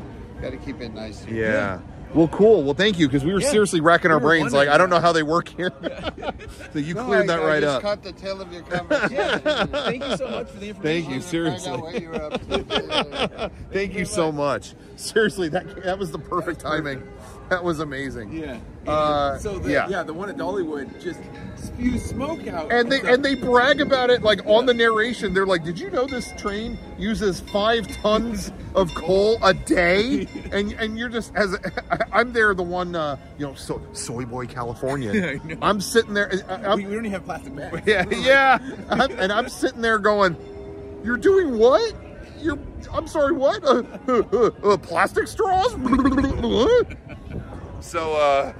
Got 0.41 0.51
to 0.51 0.57
keep 0.57 0.81
it 0.81 0.93
nice. 0.93 1.25
yeah. 1.27 1.79
Well, 2.13 2.27
cool. 2.29 2.63
Well, 2.63 2.73
thank 2.73 2.97
you 2.97 3.07
because 3.07 3.25
we 3.25 3.33
were 3.33 3.41
Yeah. 3.41 3.49
seriously 3.49 3.81
racking 3.81 4.09
our 4.11 4.17
We 4.19 4.23
were 4.23 4.29
brains. 4.29 4.53
Like, 4.53 4.67
wondering 4.69 4.73
I 4.73 4.77
don't 4.77 4.89
know 4.89 4.99
how 5.01 5.11
they 5.11 5.23
work 5.23 5.49
here. 5.49 5.71
so 6.73 6.79
you 6.79 6.93
No, 6.93 7.03
cleared 7.05 7.23
I- 7.23 7.27
that 7.35 7.39
I 7.41 7.45
right 7.45 7.61
just 7.61 7.75
up. 7.75 7.81
Caught 7.81 8.03
the 8.03 8.11
tail 8.13 8.41
of 8.41 8.53
your 8.53 8.61
conversation. 8.63 9.41
Thank 9.71 10.03
you 10.03 10.17
so 10.17 10.29
much 10.29 10.49
for 10.49 10.59
the 10.59 10.69
information. 10.69 10.81
Thank 10.81 11.05
you, 11.05 11.11
Wanted 11.11 11.23
seriously. 11.23 11.71
out 11.71 12.01
you 12.01 12.09
were. 12.09 13.49
Thank 13.73 13.93
you 13.95 14.05
so 14.05 14.31
much. 14.31 14.75
Seriously, 14.95 15.49
that 15.49 15.83
that 15.83 15.99
was 15.99 16.11
the 16.11 16.19
perfect 16.19 16.61
timing. 16.61 17.03
That 17.49 17.63
was 17.63 17.79
amazing. 17.79 18.31
Yeah. 18.31 18.57
Uh, 18.87 19.37
so 19.37 19.59
the, 19.59 19.71
yeah. 19.71 19.87
yeah. 19.89 20.03
the 20.03 20.13
one 20.13 20.29
at 20.29 20.37
Dollywood 20.37 21.01
just 21.01 21.19
spews 21.55 22.03
smoke 22.03 22.47
out. 22.47 22.71
And 22.71 22.91
they 22.91 23.01
and 23.01 23.23
they 23.23 23.35
brag 23.35 23.81
about 23.81 24.09
it 24.09 24.21
like 24.23 24.45
on 24.45 24.65
the 24.65 24.73
narration. 24.73 25.33
They're 25.33 25.45
like, 25.45 25.63
"Did 25.63 25.79
you 25.79 25.89
know 25.89 26.05
this 26.07 26.31
train 26.33 26.77
uses 26.97 27.39
five 27.41 27.87
tons 27.87 28.51
of 28.73 28.93
coal 28.95 29.37
a 29.43 29.53
day?" 29.53 30.27
And 30.51 30.71
and 30.73 30.97
you're 30.97 31.09
just 31.09 31.35
as 31.35 31.55
I'm 32.11 32.31
there, 32.33 32.53
the 32.53 32.63
one 32.63 32.95
uh, 32.95 33.17
you 33.37 33.45
know, 33.47 33.53
so, 33.55 33.81
soy 33.93 34.25
boy 34.25 34.45
Californian. 34.47 35.23
I 35.23 35.33
know. 35.47 35.57
I'm 35.61 35.81
sitting 35.81 36.13
there. 36.13 36.31
I- 36.47 36.53
I'm- 36.53 36.77
we, 36.77 36.85
we 36.85 36.95
don't 36.95 37.05
even 37.05 37.11
have 37.11 37.25
plastic 37.25 37.55
bags. 37.55 37.81
yeah, 37.85 38.05
yeah. 38.09 38.59
I'm, 38.89 39.11
and 39.19 39.31
I'm 39.31 39.49
sitting 39.49 39.81
there 39.81 39.99
going, 39.99 40.35
"You're 41.03 41.17
doing 41.17 41.57
what? 41.57 41.93
You're 42.39 42.59
I'm 42.93 43.07
sorry, 43.07 43.33
what? 43.33 43.63
Uh, 43.63 43.83
uh, 44.07 44.23
uh, 44.31 44.51
uh, 44.73 44.77
plastic 44.77 45.27
straws?" 45.27 45.73
So 47.81 48.13
uh 48.13 48.53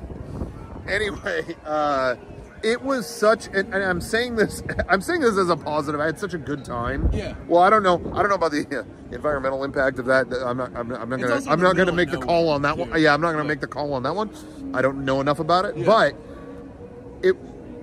anyway, 0.87 1.55
uh 1.65 2.15
it 2.63 2.81
was 2.81 3.07
such 3.07 3.47
and, 3.47 3.73
and 3.73 3.83
I'm 3.83 4.01
saying 4.01 4.35
this 4.35 4.63
I'm 4.89 5.01
saying 5.01 5.21
this 5.21 5.37
as 5.37 5.49
a 5.49 5.57
positive. 5.57 5.99
I 6.01 6.05
had 6.05 6.19
such 6.19 6.33
a 6.33 6.37
good 6.37 6.65
time. 6.65 7.09
Yeah. 7.13 7.35
Well, 7.47 7.61
I 7.61 7.69
don't 7.69 7.83
know. 7.83 7.95
I 8.13 8.19
don't 8.21 8.29
know 8.29 8.35
about 8.35 8.51
the 8.51 8.65
uh, 8.79 9.13
environmental 9.13 9.63
impact 9.63 9.99
of 9.99 10.05
that. 10.05 10.27
I'm 10.33 10.57
not 10.57 10.75
I'm 10.75 10.87
not, 10.87 11.01
I'm 11.01 11.09
not 11.09 11.19
gonna, 11.19 11.51
I'm 11.51 11.61
not 11.61 11.75
going 11.75 11.87
to 11.87 11.93
make 11.93 12.11
the 12.11 12.17
call 12.17 12.49
on 12.49 12.61
that 12.63 12.77
one. 12.77 12.89
Yeah, 12.99 13.13
I'm 13.13 13.21
not 13.21 13.33
going 13.33 13.37
to 13.37 13.43
Yeah. 13.43 13.47
make 13.47 13.61
the 13.61 13.67
call 13.67 13.93
on 13.93 14.03
that 14.03 14.15
one. 14.15 14.31
I 14.73 14.81
don't 14.81 15.05
know 15.05 15.21
enough 15.21 15.39
about 15.39 15.65
it. 15.65 15.77
Yeah. 15.77 15.85
But 15.85 16.15
it 17.21 17.35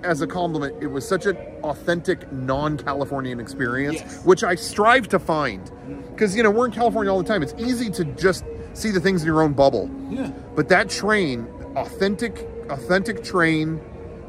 as 0.05 0.21
a 0.21 0.27
compliment 0.27 0.83
it 0.83 0.89
was 0.89 1.07
such 1.07 1.27
an 1.27 1.37
authentic 1.63 2.31
non-californian 2.33 3.39
experience 3.39 4.01
Yes. 4.01 4.25
which 4.25 4.43
i 4.43 4.57
strive 4.57 5.07
to 5.11 5.21
find 5.21 5.71
because 6.11 6.35
you 6.37 6.43
know 6.43 6.51
we're 6.51 6.67
in 6.67 6.73
california 6.73 7.13
all 7.13 7.23
the 7.23 7.29
time 7.29 7.41
it's 7.41 7.55
easy 7.57 7.89
to 7.91 8.05
just 8.17 8.45
see 8.75 8.91
the 8.91 9.01
things 9.01 9.23
in 9.23 9.27
your 9.27 9.43
own 9.43 9.53
bubble 9.53 9.91
Yeah. 10.11 10.31
but 10.55 10.69
that 10.71 10.89
train 10.89 11.47
authentic 11.77 12.49
authentic 12.69 13.23
train 13.25 13.81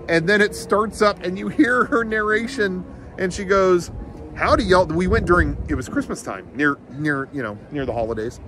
and 0.10 0.28
then 0.28 0.42
it 0.42 0.54
starts 0.56 1.02
up 1.02 1.24
and 1.24 1.38
you 1.40 1.48
hear 1.48 1.86
her 1.86 2.04
narration 2.04 2.84
and 3.18 3.34
she 3.34 3.44
goes 3.46 3.92
howdy 4.36 4.64
y'all. 4.64 4.86
We 4.86 5.08
went 5.08 5.26
during 5.28 5.56
it 5.70 5.76
was 5.76 5.88
Christmas 5.88 6.22
time, 6.24 6.48
near 6.56 6.78
near 6.92 7.30
you 7.32 7.44
know 7.44 7.58
near 7.72 7.86
the 7.86 7.94
holidays. 7.94 8.40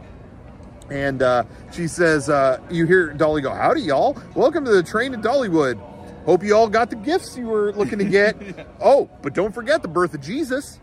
And 0.90 1.22
uh, 1.24 1.44
she 1.72 1.88
says, 1.88 2.30
uh, 2.30 2.60
you 2.70 2.86
hear 2.86 3.12
Dolly 3.14 3.42
go, 3.42 3.52
howdy 3.54 3.82
y'all. 3.82 4.16
Welcome 4.36 4.66
to 4.66 4.72
the 4.72 4.84
train 4.84 5.14
to 5.14 5.18
Dollywood. 5.18 5.80
Hope 6.26 6.44
you 6.44 6.56
all 6.56 6.68
got 6.70 6.90
the 6.92 6.96
gifts 6.96 7.36
you 7.38 7.46
were 7.48 7.72
looking 7.74 7.98
to 8.00 8.06
get. 8.06 8.36
Oh, 8.82 9.10
but 9.24 9.34
don't 9.34 9.54
forget 9.54 9.82
the 9.82 9.88
birth 9.88 10.14
of 10.14 10.22
Jesus. 10.22 10.80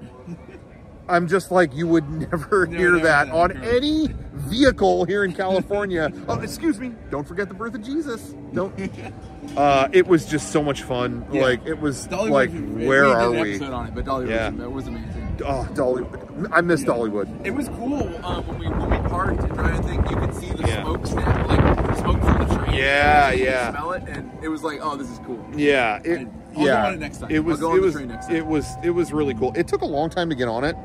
I'm 1.13 1.29
just 1.29 1.51
like, 1.51 1.75
you 1.75 1.87
would 1.89 2.09
never 2.31 2.67
No, 2.67 2.77
hear 2.79 2.93
no, 2.93 2.99
that 3.01 3.29
no, 3.29 3.37
on 3.37 3.63
any 3.63 4.09
vehicle 4.33 5.05
here 5.05 5.25
in 5.25 5.33
California. 5.45 6.11
oh, 6.29 6.41
excuse 6.41 6.79
me. 6.81 6.93
Don't 7.11 7.27
forget 7.29 7.49
the 7.49 7.55
birth 7.55 7.75
of 7.75 7.83
Jesus. 7.83 8.35
Don't. 8.53 8.75
Uh, 9.57 9.89
it 9.93 10.07
was 10.07 10.25
just 10.25 10.51
so 10.53 10.63
much 10.63 10.83
fun. 10.85 11.27
Yeah. 11.33 11.43
Like 11.43 11.67
it 11.67 11.79
was 11.79 12.07
Dollywood 12.07 12.31
like, 12.31 12.51
was- 12.53 12.87
where 12.87 13.05
we 13.07 13.11
are 13.11 13.31
we? 13.33 13.55
It, 13.57 13.59
but 13.61 14.05
Dollywood 14.05 14.31
Yeah. 14.31 14.51
was, 14.51 14.69
was 14.69 14.87
amazing. 14.87 15.37
Oh, 15.45 15.69
Dollywood. 15.73 16.49
I 16.53 16.61
miss 16.61 16.85
Dollywood. 16.85 17.45
It 17.45 17.51
was 17.51 17.69
cool 17.71 18.09
um, 18.25 18.47
when 18.47 18.59
we 18.61 18.69
when 18.69 18.89
we 19.03 19.09
parked 19.09 19.43
and 19.43 19.53
to 19.59 19.83
think. 19.83 20.09
You 20.09 20.17
could 20.17 20.35
see 20.35 20.47
the 20.53 20.69
Yeah. 20.69 20.83
smokestack, 20.85 21.49
like 21.49 21.87
the 21.87 21.95
smoke 21.97 22.21
from 22.23 22.49
the 22.49 22.55
train. 22.55 22.75
Yeah, 22.79 23.33
You 23.33 23.45
yeah. 23.45 23.71
Smell 23.73 23.93
it, 23.93 24.05
and 24.07 24.31
it 24.45 24.49
was 24.49 24.63
like, 24.63 24.79
oh, 24.81 24.97
this 24.97 25.11
is 25.11 25.19
cool. 25.27 25.45
Yeah, 25.55 26.01
it, 26.05 26.21
I'll 26.21 26.55
go 26.55 26.65
yeah. 26.65 26.87
on 26.87 26.95
it 26.95 27.01
next 27.01 27.19
time. 27.19 27.31
It 27.33 27.41
was. 27.41 27.59
go 27.61 27.73
on 27.73 27.77
it 27.77 27.81
the 27.81 27.87
was. 27.87 27.95
train 27.95 28.09
next 28.09 28.27
time. 28.29 28.37
It 28.37 28.47
was. 28.47 28.67
It 28.85 28.91
was 28.91 29.13
really 29.13 29.35
cool. 29.35 29.53
It 29.57 29.67
took 29.67 29.83
a 29.83 29.87
long 29.87 30.09
time 30.09 30.31
to 30.31 30.37
get 30.37 30.47
on 30.49 30.63
it, 30.65 30.77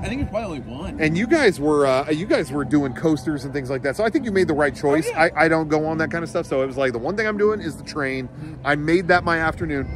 I 0.00 0.08
think 0.08 0.22
it's 0.22 0.30
probably 0.30 0.58
only 0.58 0.72
one. 0.72 1.00
and 1.00 1.16
you 1.16 1.26
guys 1.26 1.58
were. 1.60 1.86
Uh, 1.86 2.10
you 2.10 2.26
guys 2.26 2.50
were 2.50 2.64
doing 2.64 2.94
coasters 2.94 3.44
and 3.44 3.52
things 3.52 3.70
like 3.70 3.82
that. 3.82 3.96
So 3.96 4.04
I 4.04 4.10
think 4.10 4.24
you 4.24 4.32
made 4.32 4.48
the 4.48 4.54
right 4.54 4.74
choice. 4.74 5.06
Oh, 5.08 5.10
yeah. 5.10 5.30
I, 5.36 5.44
I 5.44 5.48
don't 5.48 5.68
go 5.68 5.86
on 5.86 5.98
that 5.98 6.10
kind 6.10 6.22
of 6.24 6.30
stuff. 6.30 6.46
So 6.46 6.62
it 6.62 6.66
was 6.66 6.76
like 6.76 6.92
the 6.92 6.98
one 6.98 7.16
thing 7.16 7.26
I'm 7.26 7.38
doing 7.38 7.60
is 7.60 7.76
the 7.76 7.84
train. 7.84 8.28
Mm-hmm. 8.28 8.54
I 8.64 8.76
made 8.76 9.08
that 9.08 9.24
my 9.24 9.38
afternoon, 9.38 9.88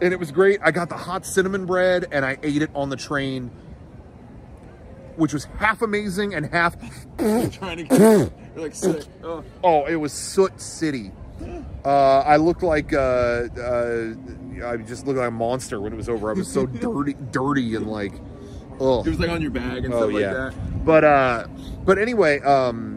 and 0.00 0.12
it 0.12 0.18
was 0.18 0.30
great. 0.32 0.60
I 0.62 0.70
got 0.70 0.88
the 0.88 0.96
hot 0.96 1.24
cinnamon 1.26 1.66
bread, 1.66 2.06
and 2.12 2.24
I 2.24 2.38
ate 2.42 2.62
it 2.62 2.70
on 2.74 2.88
the 2.90 2.96
train, 2.96 3.50
which 5.16 5.32
was 5.32 5.44
half 5.58 5.82
amazing 5.82 6.34
and 6.34 6.46
half. 6.46 6.76
trying 7.18 7.78
to 7.78 7.84
get 7.84 8.32
like 8.56 8.74
sick. 8.74 9.04
Oh. 9.22 9.44
Oh, 9.64 9.84
it 9.86 9.96
was 9.96 10.12
Soot 10.12 10.60
City. 10.60 11.12
Uh, 11.84 12.20
I 12.20 12.36
looked 12.36 12.62
like 12.62 12.92
uh, 12.92 12.96
uh, 13.58 14.14
I 14.64 14.76
just 14.78 15.06
looked 15.06 15.18
like 15.18 15.28
a 15.28 15.30
monster 15.30 15.80
when 15.80 15.92
it 15.92 15.96
was 15.96 16.08
over. 16.08 16.30
I 16.30 16.32
was 16.32 16.50
so 16.50 16.66
dirty, 16.66 17.14
dirty, 17.30 17.74
and 17.76 17.86
like, 17.86 18.14
oh, 18.80 19.00
It 19.04 19.08
was 19.08 19.18
like 19.20 19.30
on 19.30 19.42
your 19.42 19.50
bag 19.50 19.84
and 19.84 19.92
oh 19.94 20.08
stuff 20.10 20.20
yeah. 20.20 20.32
like 20.32 20.54
that. 20.54 20.84
But 20.84 21.04
uh, 21.04 21.46
but 21.84 21.98
anyway, 21.98 22.40
um, 22.40 22.94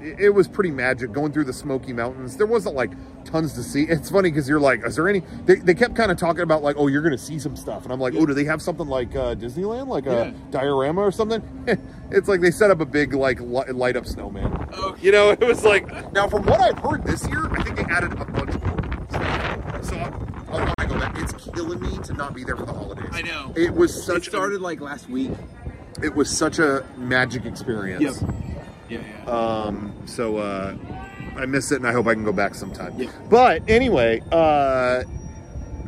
it, 0.00 0.18
it 0.20 0.30
was 0.30 0.48
pretty 0.48 0.70
magic 0.70 1.12
going 1.12 1.32
through 1.32 1.44
the 1.44 1.52
Smoky 1.52 1.92
Mountains. 1.92 2.36
There 2.36 2.46
wasn't 2.46 2.74
like 2.74 2.90
tons 3.24 3.52
to 3.52 3.62
see. 3.62 3.82
It's 3.84 4.10
funny 4.10 4.30
because 4.30 4.48
you're 4.48 4.58
like, 4.60 4.84
is 4.84 4.96
there 4.96 5.08
any? 5.08 5.20
They, 5.44 5.56
they 5.56 5.74
kept 5.74 5.94
kind 5.94 6.10
of 6.10 6.16
talking 6.18 6.42
about 6.42 6.62
like, 6.62 6.76
oh, 6.78 6.86
you're 6.88 7.02
gonna 7.02 7.18
see 7.18 7.38
some 7.38 7.54
stuff, 7.54 7.84
and 7.84 7.92
I'm 7.92 8.00
like, 8.00 8.14
oh, 8.16 8.24
do 8.26 8.34
they 8.34 8.44
have 8.44 8.62
something 8.62 8.86
like 8.88 9.14
uh, 9.14 9.34
Disneyland, 9.34 9.88
like 9.88 10.06
a 10.06 10.32
Yeah. 10.34 10.50
diorama 10.50 11.02
or 11.02 11.12
something? 11.12 11.42
it's 12.10 12.28
like 12.28 12.40
they 12.40 12.50
set 12.50 12.70
up 12.70 12.80
a 12.80 12.86
big 12.86 13.12
like 13.14 13.40
li- 13.40 13.70
light 13.72 13.96
up 13.96 14.06
snowman. 14.06 14.68
Oh. 14.72 14.96
You 15.00 15.12
know, 15.12 15.30
it 15.40 15.40
was 15.40 15.64
like 15.64 16.12
now 16.12 16.28
from 16.28 16.44
what 16.46 16.60
I've 16.60 16.78
heard 16.78 17.04
this 17.04 17.26
year, 17.28 17.46
I 17.52 17.62
think 17.62 17.76
they 17.76 17.84
added 17.84 18.12
a 18.12 18.24
bunch 18.24 18.54
more. 18.62 19.06
stuff. 19.10 19.84
So 19.84 20.26
I 20.50 20.64
want 20.64 20.74
to 20.78 20.86
go 20.86 20.98
back. 20.98 21.16
It's 21.18 21.32
killing 21.32 21.80
me 21.80 21.98
to 22.04 22.12
not 22.14 22.34
be 22.34 22.44
there 22.44 22.56
for 22.56 22.66
the 22.66 22.72
holidays. 22.72 23.08
I 23.12 23.22
know. 23.22 23.52
It 23.56 23.72
was 23.74 23.96
It 23.96 24.02
such. 24.02 24.28
started 24.28 24.60
like 24.60 24.80
last 24.80 25.08
week. 25.08 25.30
It 26.02 26.14
was 26.14 26.30
such 26.30 26.58
a 26.58 26.84
magic 26.96 27.44
experience. 27.44 28.22
Yep. 28.22 28.34
Yeah, 28.88 28.98
yeah. 29.24 29.30
Um, 29.30 29.92
so 30.06 30.38
uh, 30.38 30.74
I 31.36 31.46
miss 31.46 31.70
it, 31.72 31.76
and 31.76 31.86
I 31.86 31.92
hope 31.92 32.06
I 32.06 32.14
can 32.14 32.24
go 32.24 32.32
back 32.32 32.54
sometime. 32.54 32.94
Yeah. 32.98 33.10
But 33.28 33.62
anyway, 33.68 34.20
uh, 34.32 35.04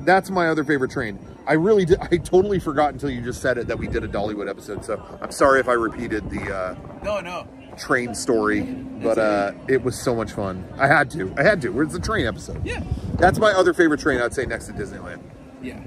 that's 0.05 0.31
my 0.31 0.49
other 0.49 0.65
favorite 0.65 0.91
train. 0.91 1.19
I 1.47 1.55
really 1.55 1.85
did. 1.85 1.99
I 2.01 2.19
totally 2.19 2.61
forgot 2.61 2.93
until 2.93 3.11
you 3.11 3.21
just 3.21 3.43
said 3.43 3.59
it 3.59 3.67
that 3.67 3.79
we 3.79 3.89
did 3.89 4.05
a 4.05 4.09
Dollywood 4.09 4.49
episode. 4.49 4.85
So 4.85 5.03
I'm 5.21 5.33
sorry 5.33 5.59
if 5.59 5.69
I 5.69 5.73
repeated 5.73 6.31
the 6.31 6.55
uh, 6.55 6.77
no, 7.03 7.21
no. 7.21 7.49
Train 7.77 8.15
story, 8.15 8.63
but 8.63 9.19
uh, 9.19 9.53
it 9.69 9.83
was 9.83 10.01
so 10.01 10.15
much 10.15 10.33
fun. 10.33 10.65
I 10.79 10.87
had 10.87 11.11
to. 11.13 11.33
I 11.37 11.43
had 11.43 11.61
to. 11.63 11.81
It's 11.81 11.93
the 11.93 12.01
train 12.01 12.27
episode. 12.27 12.65
Yeah. 12.65 12.83
That's 13.15 13.39
my 13.39 13.53
other 13.53 13.73
favorite 13.75 14.01
train. 14.01 14.21
I'd 14.21 14.35
say 14.35 14.47
next 14.47 14.67
to 14.67 14.73
Disneyland. 14.73 15.21
Yeah. 15.63 15.81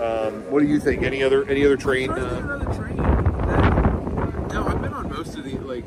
Um, 0.00 0.50
what 0.50 0.60
do 0.60 0.66
you 0.66 0.78
think? 0.80 1.02
Any 1.02 1.22
other 1.22 1.44
any 1.48 1.64
other 1.64 1.76
train? 1.76 2.08
Trying 2.08 2.20
to 2.20 2.58
think 2.58 2.62
of 2.62 2.68
Uh, 2.68 2.74
train. 2.74 2.96
that- 2.96 4.52
No, 4.52 4.66
I've 4.66 4.82
been 4.82 4.92
on 4.92 5.08
most 5.10 5.36
of 5.36 5.44
the 5.44 5.56
like. 5.58 5.84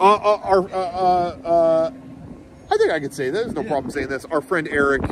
Uh, 0.00 0.14
uh, 0.14 0.38
our, 0.42 0.58
uh, 0.64 0.74
uh, 0.74 1.36
uh, 1.44 1.90
I 2.70 2.76
think 2.76 2.90
I 2.90 2.98
could 2.98 3.12
say 3.14 3.30
there's 3.30 3.52
No 3.52 3.60
Yeah. 3.62 3.68
problem 3.68 3.90
saying 3.92 4.08
this. 4.08 4.24
Our 4.30 4.40
friend 4.40 4.66
Eric, 4.70 5.02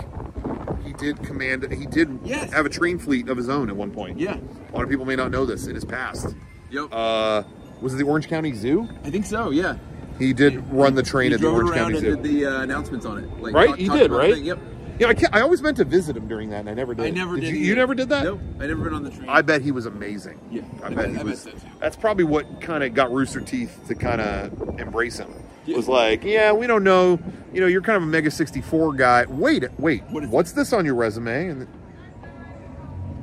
he 0.85 0.93
did 0.95 1.23
command. 1.23 1.71
He 1.73 1.87
did 1.87 2.19
Yes. 2.25 2.53
have 2.53 2.67
a 2.67 2.71
train 2.71 2.99
fleet 2.99 3.29
of 3.29 3.37
his 3.37 3.49
own 3.49 3.69
at 3.71 3.77
one 3.77 3.91
point. 3.91 4.19
Yeah. 4.19 4.37
A 4.73 4.75
lot 4.75 4.83
of 4.83 4.89
people 4.91 5.05
may 5.05 5.15
not 5.17 5.31
know 5.31 5.45
this. 5.45 5.67
In 5.67 5.75
his 5.75 5.85
past, 5.85 6.35
Yep. 6.71 6.89
uh, 6.93 7.43
was 7.81 7.95
it 7.95 7.97
the 7.99 8.05
Orange 8.05 8.29
County 8.29 8.53
Zoo? 8.55 8.89
I 9.05 9.11
think 9.11 9.27
so. 9.27 9.51
Yeah. 9.51 9.77
He 10.19 10.33
did 10.33 10.67
run 10.71 10.95
the 10.95 11.03
train 11.03 11.31
He 11.31 11.35
at 11.35 11.41
the 11.41 11.49
Orange 11.49 11.73
County 11.73 11.97
and 11.97 12.05
Zoo. 12.05 12.17
did 12.17 12.23
the 12.23 12.47
uh, 12.47 12.61
announcements 12.63 13.07
on 13.07 13.19
it. 13.25 13.41
Like, 13.41 13.55
Right? 13.55 13.69
talk- 13.71 13.79
He 13.79 13.89
did, 13.89 14.11
right? 14.11 14.37
Yep. 14.37 14.59
yeah, 14.99 15.07
I, 15.09 15.15
can't, 15.15 15.35
I 15.35 15.41
always 15.41 15.63
meant 15.63 15.79
to 15.79 15.85
visit 15.85 16.15
him 16.17 16.29
during 16.29 16.51
that, 16.51 16.61
and 16.61 16.69
I 16.69 16.75
never 16.75 16.95
did. 16.95 17.07
I 17.07 17.11
never 17.11 17.37
did. 17.41 17.49
you, 17.49 17.57
you 17.57 17.75
never 17.75 17.95
did 17.95 18.11
that? 18.11 18.25
Nope. 18.25 18.41
I 18.61 18.67
never 18.67 18.85
been 18.85 18.93
on 18.93 19.03
the 19.03 19.11
train. 19.11 19.29
I 19.31 19.41
bet 19.41 19.63
he 19.63 19.73
was 19.73 19.87
amazing. 19.87 20.39
Yeah, 20.51 20.63
I, 20.83 20.87
I 20.87 20.89
bet, 20.91 20.97
bet- 20.97 21.09
he 21.09 21.15
I 21.15 21.17
bet 21.19 21.25
was. 21.27 21.41
so, 21.41 21.51
too. 21.53 21.59
That's 21.79 21.97
probably 21.97 22.25
what 22.25 22.61
kind 22.61 22.85
of 22.85 22.93
got 22.93 23.11
Rooster 23.11 23.41
Teeth 23.41 23.81
to 23.89 23.95
kind 23.95 24.21
of 24.21 24.79
embrace 24.79 25.17
him. 25.19 25.33
Yeah. 25.65 25.77
Was 25.77 25.89
like, 25.89 26.23
yeah, 26.25 26.53
we 26.53 26.67
don't 26.67 26.85
know. 26.85 27.19
You 27.55 27.61
know, 27.63 27.67
you're 27.67 27.81
kind 27.83 28.03
of 28.03 28.03
a 28.03 28.07
Mega64 28.13 28.97
guy. 28.99 29.25
Wait, 29.27 29.65
wait. 29.79 30.03
What 30.11 30.25
is 30.25 30.29
what's 30.31 30.53
this 30.53 30.73
on 30.75 30.85
your 30.85 30.95
resume? 30.97 31.49
And 31.49 31.69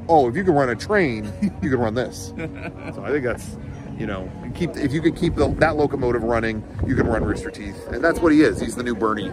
oh, 0.07 0.29
if 0.29 0.35
you 0.35 0.43
can 0.43 0.53
run 0.53 0.69
a 0.69 0.75
train, 0.75 1.31
you 1.61 1.69
can 1.69 1.79
run 1.79 1.93
this. 1.93 2.27
so 2.37 3.03
I 3.03 3.11
think 3.11 3.23
that's, 3.25 3.57
you 3.97 4.05
know, 4.05 4.29
keep 4.55 4.75
if 4.77 4.93
you 4.93 5.01
could 5.01 5.15
keep 5.15 5.35
the, 5.35 5.47
that 5.55 5.75
locomotive 5.75 6.23
running, 6.23 6.63
you 6.85 6.95
can 6.95 7.07
run 7.07 7.23
Rooster 7.23 7.49
Teeth, 7.51 7.87
and 7.87 8.03
that's 8.03 8.19
what 8.19 8.31
he 8.31 8.41
is. 8.41 8.59
He's 8.59 8.75
the 8.75 8.83
new 8.83 8.95
Bernie, 8.95 9.29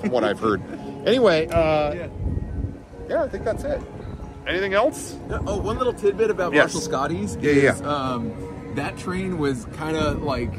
from 0.00 0.10
what 0.10 0.24
I've 0.24 0.38
heard. 0.40 0.62
Anyway, 1.04 1.46
uh, 1.48 1.92
Yeah. 1.92 2.08
yeah, 3.10 3.22
I 3.24 3.28
think 3.28 3.44
that's 3.44 3.62
it. 3.62 3.78
Anything 4.46 4.72
else? 4.72 5.18
Oh, 5.46 5.58
one 5.60 5.76
little 5.76 5.92
tidbit 5.92 6.30
about 6.30 6.54
Yes. 6.54 6.72
Marshal 6.72 6.80
Scotty's. 6.80 7.36
Yeah, 7.42 7.50
yeah, 7.50 7.72
is, 7.74 7.80
yeah. 7.82 7.86
Um, 7.86 8.72
that 8.74 8.96
train 8.96 9.36
was 9.36 9.66
kind 9.76 9.98
of 9.98 10.22
like 10.22 10.50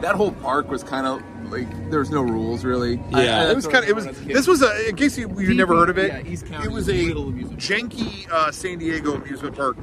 that 0.00 0.14
whole 0.14 0.32
park 0.32 0.70
was 0.70 0.82
kind 0.82 1.06
of 1.06 1.22
like 1.52 1.68
there 1.90 1.98
was 1.98 2.10
no 2.10 2.22
rules 2.22 2.64
really. 2.64 2.98
I- 3.12 3.26
I- 3.28 3.50
it 3.50 3.54
was 3.56 3.66
kind 3.66 3.84
of. 3.84 3.90
It 3.90 3.94
was. 3.94 4.06
This 4.24 4.46
was 4.46 4.62
a. 4.62 4.88
In 4.88 4.96
case 4.96 5.18
you 5.18 5.28
you 5.38 5.52
never 5.52 5.76
heard 5.76 5.90
of 5.90 5.98
it, 5.98 6.10
yeah, 6.10 6.30
East 6.32 6.46
County 6.46 6.64
it 6.64 6.72
was 6.72 6.86
was 6.86 6.96
a 6.96 7.02
little 7.04 7.28
amusement 7.28 7.60
janky 7.60 8.26
uh, 8.30 8.50
San 8.50 8.78
Diego 8.78 9.16
amusement 9.16 9.54
park 9.54 9.76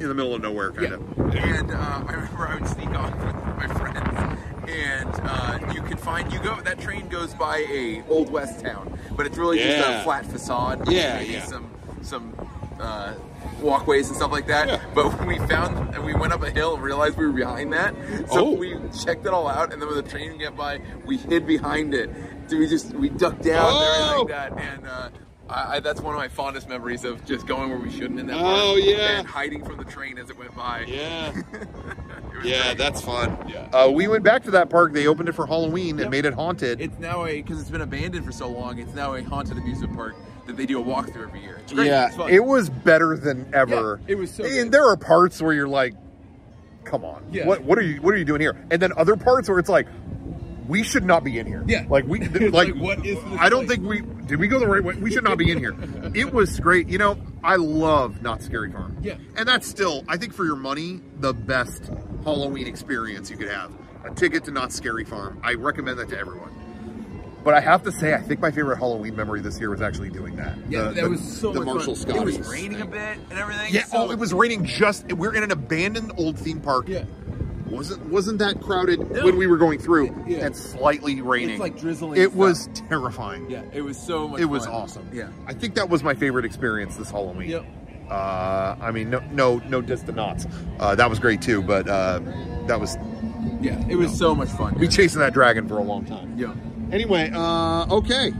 in 0.00 0.08
the 0.08 0.14
middle 0.14 0.34
of 0.34 0.40
nowhere, 0.42 0.72
kind 0.72 0.88
Yeah. 0.88 0.94
of. 0.94 1.34
And 1.34 1.70
uh, 1.70 2.04
I 2.08 2.12
remember 2.14 2.48
I 2.48 2.54
would 2.54 2.68
sneak 2.68 2.88
off 2.90 3.10
with 3.14 3.56
my 3.56 3.66
friends, 3.68 4.40
and 4.68 5.10
uh, 5.22 5.72
you 5.74 5.82
could 5.82 6.00
find 6.00 6.32
you 6.32 6.38
go. 6.40 6.58
That 6.62 6.80
train 6.80 7.08
goes 7.08 7.34
by 7.34 7.58
a 7.70 8.02
old 8.08 8.30
west 8.30 8.60
town, 8.64 8.98
but 9.16 9.26
it's 9.26 9.36
really 9.36 9.58
just 9.58 9.86
a 9.86 10.02
flat 10.02 10.24
facade. 10.26 10.90
Yeah, 10.90 11.18
maybe 11.18 11.32
yeah. 11.34 11.44
Some 11.44 11.70
some 12.02 12.48
uh, 12.80 13.14
walkways 13.60 14.08
and 14.08 14.16
stuff 14.16 14.32
like 14.32 14.46
that. 14.46 14.68
Yeah. 14.68 14.80
But 14.94 15.12
when 15.18 15.28
we 15.28 15.38
found, 15.46 15.94
and 15.94 16.02
we 16.04 16.14
went 16.14 16.32
up 16.32 16.42
a 16.42 16.50
hill 16.50 16.74
and 16.74 16.82
realized 16.82 17.18
we 17.18 17.26
were 17.26 17.32
behind 17.32 17.72
that. 17.74 17.94
So 18.32 18.46
Oh. 18.46 18.50
we 18.52 18.74
checked 19.04 19.26
it 19.26 19.32
all 19.34 19.46
out, 19.48 19.70
and 19.72 19.82
then 19.82 19.88
when 19.88 20.02
the 20.02 20.10
train 20.10 20.38
got 20.38 20.56
by, 20.56 20.80
we 21.04 21.18
hid 21.18 21.46
behind 21.46 21.92
it. 21.94 22.08
So 22.46 22.56
we 22.56 22.66
just 22.68 22.94
we 22.94 23.10
ducked 23.10 23.42
down 23.42 23.80
there 23.82 23.92
and 24.02 24.14
Oh. 24.14 24.18
like 24.22 24.28
that, 24.28 24.58
and. 24.58 24.86
Uh, 24.88 25.08
I, 25.50 25.76
I, 25.76 25.80
that's 25.80 26.00
one 26.00 26.14
of 26.14 26.18
my 26.18 26.28
fondest 26.28 26.68
memories 26.68 27.04
of 27.04 27.24
just 27.26 27.46
going 27.46 27.70
where 27.70 27.78
we 27.78 27.90
shouldn't 27.90 28.20
in 28.20 28.26
that 28.28 28.36
Oh, 28.38 28.74
park 28.74 28.78
yeah. 28.84 29.18
and 29.18 29.26
hiding 29.26 29.64
from 29.64 29.76
the 29.78 29.84
train 29.84 30.16
as 30.18 30.30
it 30.30 30.38
went 30.38 30.54
by. 30.54 30.84
Yeah, 30.86 31.32
yeah, 32.44 32.64
great. 32.68 32.78
that's 32.78 33.00
fun. 33.00 33.36
Yeah. 33.48 33.68
Uh, 33.72 33.90
we 33.90 34.06
went 34.08 34.22
back 34.22 34.44
to 34.44 34.50
that 34.52 34.70
park. 34.70 34.92
They 34.92 35.06
opened 35.06 35.28
it 35.28 35.32
for 35.32 35.46
Halloween 35.46 35.98
and 36.00 36.10
made 36.10 36.24
it 36.24 36.34
haunted. 36.34 36.80
It's 36.80 36.98
now 36.98 37.26
a 37.26 37.42
because 37.42 37.60
it's 37.60 37.70
been 37.70 37.80
abandoned 37.80 38.24
for 38.24 38.32
so 38.32 38.48
long. 38.48 38.78
It's 38.78 38.94
now 38.94 39.14
a 39.14 39.22
haunted 39.22 39.58
amusement 39.58 39.94
park 39.94 40.14
that 40.46 40.56
they 40.56 40.66
do 40.66 40.80
a 40.80 40.84
walkthrough 40.84 41.22
every 41.28 41.40
year. 41.42 41.56
It's 41.64 41.72
great. 41.72 41.86
yeah, 41.88 42.06
it's 42.06 42.16
fun. 42.16 42.30
it 42.30 42.44
was 42.44 42.70
better 42.70 43.16
than 43.16 43.50
ever. 43.52 44.00
Yeah, 44.06 44.12
it 44.12 44.18
was 44.18 44.30
so 44.30 44.44
And 44.44 44.52
good. 44.52 44.72
there 44.72 44.88
are 44.88 44.96
parts 44.96 45.42
where 45.42 45.52
you're 45.52 45.68
like, 45.68 45.94
"Come 46.84 47.04
on, 47.04 47.24
Yeah. 47.32 47.46
what 47.46 47.62
what 47.64 47.76
are 47.78 47.82
you 47.82 48.00
what 48.02 48.14
are 48.14 48.18
you 48.18 48.24
doing 48.24 48.40
here?" 48.40 48.56
And 48.70 48.80
then 48.80 48.92
other 48.96 49.16
parts 49.16 49.48
where 49.48 49.58
it's 49.58 49.68
like, 49.68 49.86
"We 50.70 50.82
should 50.82 51.04
not 51.04 51.24
be 51.24 51.38
in 51.38 51.46
here." 51.46 51.64
Yeah. 51.66 51.84
like 51.88 52.06
we 52.06 52.20
It's 52.22 52.52
like, 52.54 52.68
like, 52.68 52.74
what 52.76 53.04
is 53.04 53.16
this 53.22 53.38
I 53.40 53.48
don't 53.48 53.66
place? 53.66 53.78
think 53.78 53.88
we 53.88 54.00
did. 54.26 54.38
We 54.38 54.48
go 54.48 54.58
the 54.58 54.66
right 54.66 54.82
way. 54.82 54.94
We 54.94 55.10
should 55.10 55.24
not 55.24 55.36
be 55.38 55.50
in 55.50 55.58
here. 55.58 55.74
it 56.14 56.32
was 56.32 56.58
great. 56.60 56.88
You 56.88 56.98
know, 56.98 57.18
I 57.44 57.56
love 57.56 58.22
Knott's 58.22 58.44
Scary 58.46 58.70
Farm. 58.70 58.96
Yeah. 59.02 59.16
and 59.36 59.46
that's 59.48 59.66
still, 59.66 60.04
I 60.08 60.16
think, 60.16 60.32
for 60.32 60.44
your 60.44 60.56
money, 60.56 61.00
the 61.18 61.34
best 61.34 61.90
Halloween 62.24 62.66
experience 62.66 63.30
you 63.30 63.36
could 63.36 63.48
have. 63.50 63.72
A 64.04 64.14
ticket 64.14 64.44
to 64.44 64.50
Knott's 64.50 64.74
Scary 64.76 65.04
Farm. 65.04 65.40
I 65.42 65.54
recommend 65.54 65.98
that 65.98 66.08
to 66.10 66.18
everyone. 66.18 66.50
But 67.42 67.54
I 67.54 67.60
have 67.60 67.82
to 67.84 67.92
say, 67.92 68.12
I 68.12 68.20
think 68.20 68.40
my 68.40 68.50
favorite 68.50 68.76
Halloween 68.76 69.16
memory 69.16 69.40
this 69.40 69.58
year 69.58 69.70
was 69.70 69.80
actually 69.80 70.10
doing 70.10 70.36
that. 70.36 70.58
yeah, 70.68 70.82
The- 70.82 70.90
that 70.90 71.02
the- 71.04 71.08
was 71.10 71.20
so 71.40 71.52
the 71.52 71.60
much 71.60 71.74
Marshal 71.74 71.94
fun. 71.96 72.16
It 72.16 72.24
was 72.24 72.34
Scotty's 72.34 72.48
raining 72.50 72.80
a 72.82 72.86
bit 72.86 73.18
and 73.30 73.32
everything. 73.38 73.72
Yeah, 73.74 73.84
so 73.84 74.08
oh, 74.08 74.10
it 74.10 74.18
was 74.18 74.34
raining 74.34 74.64
just. 74.66 75.10
We're 75.14 75.34
in 75.34 75.42
an 75.42 75.50
abandoned 75.50 76.12
old 76.18 76.38
theme 76.38 76.60
park. 76.60 76.86
Yeah, 76.88 77.04
wasn't 77.70 78.04
wasn't 78.10 78.38
that 78.40 78.60
crowded 78.60 79.10
No. 79.10 79.24
when 79.24 79.36
we 79.36 79.46
were 79.46 79.56
going 79.56 79.78
through, 79.78 80.14
Yeah. 80.26 80.46
and 80.46 80.56
slightly 80.56 81.20
raining. 81.22 81.50
It's 81.50 81.60
like 81.60 81.78
drizzling 81.78 82.20
It 82.20 82.30
and 82.30 82.34
was 82.38 82.68
terrifying. 82.88 83.46
yeah. 83.50 83.62
It 83.72 83.82
was 83.82 83.98
so 83.98 84.28
much. 84.28 84.40
It 84.40 84.46
was 84.46 84.66
awesome. 84.66 85.08
Yeah. 85.12 85.28
I 85.46 85.52
think 85.54 85.74
that 85.76 85.88
was 85.88 86.02
my 86.02 86.14
favorite 86.14 86.44
experience 86.44 86.96
this 86.96 87.10
Halloween. 87.10 87.48
Yep. 87.50 87.64
Uh, 88.10 88.74
I 88.80 88.90
mean, 88.90 89.08
no, 89.10 89.20
no, 89.32 89.62
no 89.68 89.80
diss 89.80 90.02
to 90.02 90.12
Knott's. 90.12 90.46
Uh, 90.80 90.94
that 90.96 91.08
was 91.08 91.18
great 91.20 91.40
too, 91.42 91.62
but 91.62 91.88
uh, 91.88 92.20
that 92.66 92.80
was 92.80 92.96
Yeah, 93.60 93.80
it 93.88 93.94
was 93.96 94.16
so 94.16 94.34
much 94.34 94.48
fun. 94.50 94.74
dude. 94.78 94.90
chasing 94.90 95.20
that 95.20 95.32
dragon 95.32 95.68
for 95.68 95.78
a 95.78 95.82
long 95.82 96.04
time. 96.04 96.34
Yeah. 96.36 96.52
Anyway, 96.92 97.30
uh, 97.32 97.86
okay, 97.88 98.32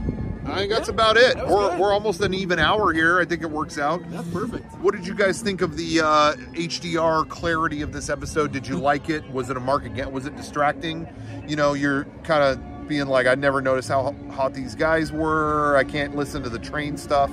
I 0.45 0.55
think 0.59 0.71
that's 0.71 0.87
Yeah, 0.87 0.93
about 0.95 1.17
it. 1.17 1.35
that 1.35 1.47
We're, 1.47 1.69
good. 1.69 1.79
we're 1.79 1.93
almost 1.93 2.21
an 2.21 2.33
even 2.33 2.57
hour 2.59 2.93
here. 2.93 3.19
I 3.19 3.25
think 3.25 3.41
it 3.43 3.49
works 3.49 3.77
out. 3.77 4.01
That's 4.09 4.27
perfect. 4.29 4.65
What 4.79 4.95
did 4.95 5.05
you 5.05 5.13
guys 5.13 5.41
think 5.41 5.61
of 5.61 5.77
the 5.77 6.01
uh, 6.01 6.33
HDR 6.53 7.27
clarity 7.29 7.81
of 7.81 7.91
this 7.93 8.09
episode? 8.09 8.51
Did 8.51 8.67
you 8.67 8.77
like 8.77 9.09
it? 9.09 9.29
Was 9.31 9.49
it 9.49 9.57
a 9.57 9.59
mark 9.59 9.85
again? 9.85 10.11
Was 10.11 10.25
it 10.25 10.35
distracting? 10.35 11.07
You 11.47 11.55
know, 11.55 11.73
you're 11.73 12.05
kind 12.23 12.43
of 12.43 12.87
being 12.87 13.05
like, 13.07 13.27
I 13.27 13.35
never 13.35 13.61
noticed 13.61 13.87
how 13.89 14.15
hot 14.31 14.53
these 14.53 14.75
guys 14.75 15.11
were. 15.11 15.77
I 15.77 15.83
can't 15.83 16.15
listen 16.15 16.41
to 16.43 16.49
the 16.49 16.59
train 16.59 16.97
stuff. 16.97 17.31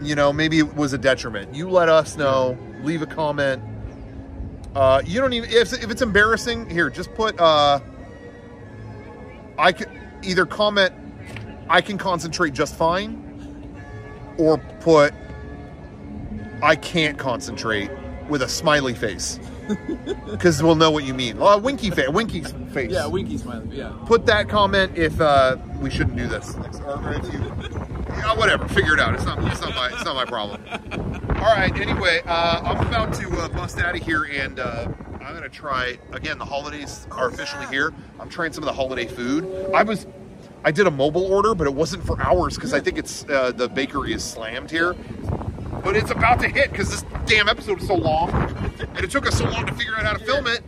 You 0.00 0.14
know, 0.14 0.32
maybe 0.32 0.58
it 0.58 0.74
was 0.76 0.92
a 0.92 0.98
detriment. 0.98 1.54
You 1.54 1.68
let 1.70 1.88
us 1.88 2.16
know. 2.16 2.56
Leave 2.82 3.02
a 3.02 3.06
comment. 3.06 3.62
Uh, 4.74 5.02
you 5.04 5.20
don't 5.20 5.32
even 5.32 5.50
if, 5.50 5.72
if 5.72 5.90
it's 5.90 6.02
embarrassing. 6.02 6.68
Here, 6.70 6.90
just 6.90 7.12
put. 7.14 7.40
Uh, 7.40 7.80
I 9.58 9.72
could 9.72 9.90
either 10.22 10.46
comment. 10.46 10.94
I 11.68 11.80
can 11.80 11.98
concentrate 11.98 12.54
just 12.54 12.74
fine, 12.74 13.24
or 14.38 14.58
put 14.80 15.12
I 16.62 16.76
can't 16.76 17.18
concentrate 17.18 17.90
with 18.28 18.42
a 18.42 18.48
smiley 18.48 18.94
face. 18.94 19.38
Because 20.30 20.62
we'll 20.62 20.76
know 20.76 20.90
what 20.90 21.04
you 21.04 21.12
mean. 21.12 21.40
Uh, 21.40 21.58
winky 21.58 21.90
face. 21.90 22.08
Winky 22.08 22.42
face. 22.42 22.90
Yeah, 22.90 23.06
Winky 23.06 23.36
smiling. 23.36 23.70
Yeah. 23.70 23.94
Put 24.06 24.24
that 24.26 24.48
comment 24.48 24.96
if 24.96 25.20
uh, 25.20 25.56
we 25.80 25.90
shouldn't 25.90 26.16
do 26.16 26.26
this 26.26 26.54
next, 26.56 26.80
or 26.80 27.02
or 27.02 27.14
if 27.14 27.24
you, 27.32 27.40
yeah, 28.08 28.34
whatever. 28.34 28.66
Figure 28.68 28.94
it 28.94 29.00
out. 29.00 29.14
It's 29.14 29.24
not. 29.24 29.42
It's 29.50 29.60
not 29.60 29.74
my. 29.74 29.88
It's 29.92 30.04
not 30.04 30.14
my 30.14 30.24
problem. 30.24 30.62
All 31.36 31.54
right. 31.54 31.74
Anyway, 31.78 32.22
uh, 32.26 32.60
I'm 32.64 32.86
about 32.86 33.12
to 33.14 33.28
uh, 33.38 33.48
bust 33.48 33.78
out 33.78 33.94
of 33.94 34.02
here, 34.02 34.24
and 34.24 34.58
uh, 34.58 34.88
I'm 35.20 35.34
gonna 35.34 35.48
try 35.50 35.98
again. 36.12 36.38
The 36.38 36.44
holidays 36.46 37.06
are 37.10 37.28
officially 37.28 37.66
here. 37.66 37.92
I'm 38.20 38.30
trying 38.30 38.52
some 38.52 38.64
of 38.64 38.68
the 38.68 38.74
holiday 38.74 39.06
food. 39.06 39.70
I 39.74 39.82
was. 39.82 40.06
I 40.64 40.70
did 40.72 40.86
a 40.86 40.90
mobile 40.90 41.24
order, 41.26 41.54
but 41.54 41.66
it 41.66 41.74
wasn't 41.74 42.04
for 42.04 42.20
hours 42.20 42.54
because 42.56 42.74
I 42.74 42.80
think 42.80 42.98
it's 42.98 43.24
uh, 43.28 43.52
the 43.52 43.68
bakery 43.68 44.12
is 44.12 44.24
slammed 44.24 44.70
here 44.70 44.94
but 45.84 45.96
it's 45.96 46.10
about 46.10 46.40
to 46.40 46.48
hit 46.48 46.70
because 46.72 46.90
this 46.90 47.04
damn 47.24 47.48
episode 47.48 47.80
is 47.80 47.86
so 47.86 47.94
long, 47.94 48.30
and 48.96 48.98
it 49.04 49.10
took 49.12 49.26
us 49.26 49.38
so 49.38 49.44
long 49.48 49.64
to 49.64 49.72
figure 49.74 49.94
out 49.94 50.02
how 50.04 50.12
to 50.12 50.18
film 50.24 50.46
it 50.48 50.60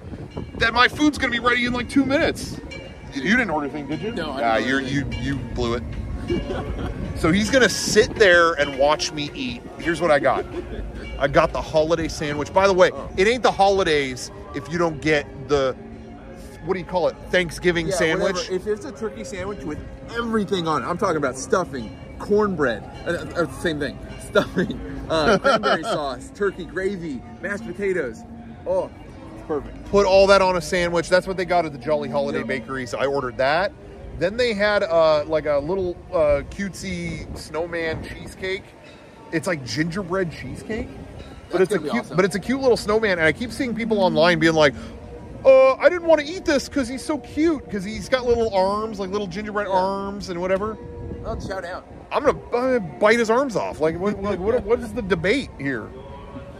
that 0.60 0.72
my 0.72 0.86
food's 0.86 1.18
gonna 1.18 1.32
be 1.32 1.40
ready 1.40 1.64
in 1.64 1.72
like 1.72 1.88
two 1.88 2.04
minutes. 2.06 2.60
You 3.12 3.22
you 3.22 3.30
didn't 3.36 3.50
order 3.50 3.66
anything, 3.66 3.88
did 3.88 4.00
you? 4.02 4.12
No, 4.12 4.30
I 4.30 4.42
Ah, 4.42 4.54
didn't 4.58 4.68
you're, 4.68 4.80
you 4.82 5.06
you 5.20 5.34
blew 5.54 5.74
it. 5.74 5.82
so 7.18 7.32
he's 7.32 7.50
gonna 7.50 7.68
sit 7.68 8.14
there 8.14 8.52
and 8.54 8.78
watch 8.78 9.10
me 9.12 9.30
eat. 9.34 9.62
Here's 9.78 10.00
what 10.00 10.12
I 10.12 10.20
got. 10.20 10.44
I 11.18 11.26
got 11.26 11.52
the 11.52 11.60
holiday 11.60 12.06
sandwich. 12.06 12.52
By 12.52 12.68
the 12.68 12.72
way, 12.74 12.90
Oh. 12.92 13.10
it 13.16 13.26
ain't 13.26 13.42
the 13.42 13.50
holidays 13.52 14.30
if 14.54 14.70
you 14.70 14.78
don't 14.78 15.00
get 15.02 15.26
the 15.48 15.74
what 16.70 16.74
do 16.74 16.80
you 16.80 16.86
call 16.86 17.08
it? 17.08 17.16
Thanksgiving 17.30 17.88
Yeah, 17.88 17.96
sandwich. 17.96 18.32
whatever. 18.34 18.54
If 18.54 18.68
it's 18.68 18.84
a 18.84 18.92
turkey 18.92 19.24
sandwich 19.24 19.64
with 19.64 19.80
everything 20.16 20.68
on 20.68 20.84
it, 20.84 20.86
I'm 20.86 20.96
talking 20.98 21.16
about 21.16 21.36
stuffing, 21.36 21.98
cornbread, 22.20 22.84
uh, 23.04 23.10
uh, 23.42 23.48
same 23.60 23.80
thing, 23.80 23.98
stuffing, 24.20 24.78
uh, 25.10 25.36
cranberry 25.40 25.82
sauce, 25.96 26.30
turkey 26.32 26.64
gravy, 26.64 27.20
mashed 27.42 27.66
potatoes. 27.66 28.22
Oh, 28.68 28.88
it's 29.34 29.42
perfect. 29.48 29.84
put 29.86 30.06
all 30.06 30.28
that 30.28 30.42
on 30.42 30.54
a 30.54 30.60
sandwich. 30.60 31.08
That's 31.08 31.26
what 31.26 31.36
they 31.36 31.44
got 31.44 31.66
at 31.66 31.72
the 31.72 31.78
Jolly 31.78 32.08
Holiday 32.08 32.38
Yep. 32.38 32.46
Bakery. 32.46 32.86
So 32.86 32.98
I 33.00 33.06
ordered 33.06 33.36
that. 33.38 33.72
Then 34.20 34.36
they 34.36 34.54
had 34.54 34.84
uh, 34.84 35.24
like 35.24 35.46
a 35.46 35.58
little 35.58 35.96
uh, 36.12 36.42
cutesy 36.50 37.36
snowman 37.36 38.04
cheesecake. 38.04 38.62
It's 39.32 39.48
like 39.48 39.64
gingerbread 39.66 40.30
cheesecake, 40.30 40.86
but 41.50 41.58
That's 41.58 41.72
it's 41.72 41.84
a 41.84 41.88
cute, 41.90 42.04
awesome. 42.04 42.14
but 42.16 42.24
it's 42.24 42.36
a 42.36 42.40
cute 42.40 42.60
little 42.60 42.76
snowman. 42.76 43.18
And 43.18 43.22
I 43.22 43.32
keep 43.32 43.50
seeing 43.50 43.74
people 43.74 43.98
online 44.00 44.38
being 44.38 44.54
like, 44.54 44.72
"Uh, 45.44 45.74
I 45.74 45.88
didn't 45.88 46.06
want 46.06 46.20
to 46.20 46.26
eat 46.26 46.44
this 46.44 46.68
because 46.68 46.88
he's 46.88 47.04
so 47.04 47.18
cute 47.18 47.64
because 47.64 47.84
he's 47.84 48.08
got 48.08 48.26
little 48.26 48.54
arms, 48.54 48.98
like 49.00 49.10
little 49.10 49.26
gingerbread 49.26 49.66
arms 49.66 50.28
and 50.28 50.40
whatever." 50.40 50.76
Oh, 51.24 51.38
shout 51.40 51.64
out. 51.64 51.86
I'm 52.12 52.24
gonna, 52.24 52.38
I'm 52.46 52.50
gonna 52.50 52.80
bite 52.98 53.18
his 53.18 53.30
arms 53.30 53.56
off. 53.56 53.80
Like, 53.80 53.98
what, 53.98 54.20
like 54.22 54.38
what, 54.38 54.62
what 54.64 54.80
is 54.80 54.92
the 54.94 55.02
debate 55.02 55.50
here? 55.58 55.88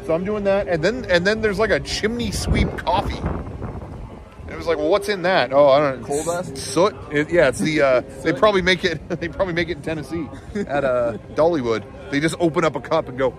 So 0.07 0.15
I'm 0.15 0.25
doing 0.25 0.45
that, 0.45 0.69
and 0.69 0.83
then 0.83 1.05
and 1.07 1.27
then 1.27 1.41
there's 1.41 1.59
like 1.59 1.71
a 1.71 1.81
chimney 1.81 2.31
sweep 2.31 2.69
coffee. 2.79 3.19
And 3.19 4.51
it 4.51 4.57
was 4.57 4.67
like, 4.67 4.79
well, 4.79 4.89
what's 4.89 5.09
in 5.09 5.23
that? 5.23 5.53
Oh, 5.53 5.69
I 5.69 5.79
don't 5.79 6.01
know. 6.01 6.07
Coal 6.07 6.25
dust? 6.25 6.57
Soot. 6.57 6.97
It- 7.13 7.31
yeah, 7.31 7.49
it's 7.49 7.61
the. 7.61 7.81
Uh, 7.83 8.01
they 8.25 8.33
probably 8.33 8.63
make 8.63 8.85
it. 8.85 9.01
They 9.21 9.29
probably 9.29 9.55
make 9.55 9.69
it 9.69 9.77
in 9.77 9.83
Tennessee 9.83 10.29
at 10.55 10.85
uh, 10.85 11.19
Dollywood. 11.35 11.85
They 12.11 12.19
just 12.21 12.35
open 12.41 12.65
up 12.65 12.75
a 12.77 12.81
cup 12.81 13.09
and 13.09 13.17
go. 13.19 13.37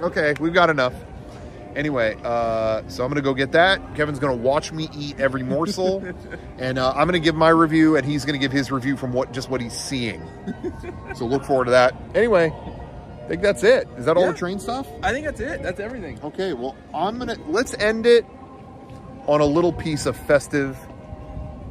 Okay, 0.00 0.34
we've 0.40 0.54
got 0.54 0.70
enough. 0.70 0.94
Anyway, 1.78 2.16
uh, 2.24 2.82
so 2.88 3.04
I'm 3.04 3.08
gonna 3.08 3.22
go 3.22 3.32
get 3.32 3.52
that. 3.52 3.94
Kevin's 3.94 4.18
gonna 4.18 4.34
watch 4.34 4.72
me 4.72 4.88
eat 4.98 5.20
every 5.20 5.44
morsel, 5.44 6.04
and 6.58 6.76
uh, 6.76 6.90
I'm 6.90 7.06
gonna 7.06 7.20
give 7.20 7.36
my 7.36 7.50
review, 7.50 7.94
and 7.94 8.04
he's 8.04 8.24
gonna 8.24 8.36
give 8.36 8.50
his 8.50 8.72
review 8.72 8.96
from 8.96 9.12
what 9.12 9.30
just 9.30 9.48
what 9.48 9.60
he's 9.60 9.78
seeing. 9.78 10.20
so 11.14 11.24
look 11.24 11.44
forward 11.44 11.66
to 11.66 11.70
that. 11.70 11.94
Anyway, 12.16 12.52
I 12.52 13.28
think 13.28 13.42
that's 13.42 13.62
it. 13.62 13.86
Is 13.96 14.06
that 14.06 14.16
all 14.16 14.26
the 14.26 14.34
train 14.34 14.58
stuff? 14.58 14.88
I 15.04 15.12
think 15.12 15.24
that's 15.24 15.38
it. 15.38 15.62
That's 15.62 15.78
everything. 15.78 16.18
Okay, 16.24 16.52
well, 16.52 16.74
I'm 16.92 17.16
gonna 17.16 17.36
let's 17.46 17.74
end 17.74 18.06
it 18.06 18.26
on 19.28 19.40
a 19.40 19.46
little 19.46 19.72
piece 19.72 20.06
of 20.06 20.16
festive 20.16 20.76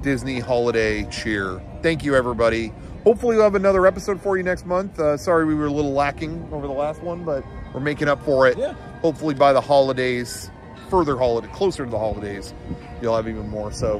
Disney 0.03 0.39
holiday 0.39 1.03
cheer. 1.10 1.62
Thank 1.82 2.05
you, 2.05 2.16
everybody. 2.16 2.72
Hopefully, 3.03 3.36
we'll 3.36 3.43
have 3.43 3.55
another 3.55 3.86
episode 3.86 4.22
for 4.22 4.38
you 4.38 4.43
next 4.43 4.66
month. 4.66 4.97
Uh, 5.01 5.18
sorry 5.18 5.43
we 5.43 5.53
were 5.53 5.66
a 5.66 5.72
little 5.72 5.91
lacking 5.91 6.47
over 6.53 6.66
the 6.66 6.72
last 6.72 7.03
one, 7.03 7.26
but 7.26 7.43
we're 7.74 7.80
making 7.80 8.07
up 8.07 8.24
for 8.24 8.47
it. 8.47 8.57
Yeah. 8.57 8.74
Hopefully, 9.01 9.34
by 9.34 9.53
the 9.53 9.61
holidays, 9.61 10.49
further 10.89 11.18
holiday, 11.18 11.47
closer 11.49 11.86
to 11.86 11.91
the 11.91 11.99
holidays, 11.99 12.53
you'll 13.01 13.15
have 13.15 13.28
even 13.28 13.49
more. 13.49 13.72
So, 13.72 13.99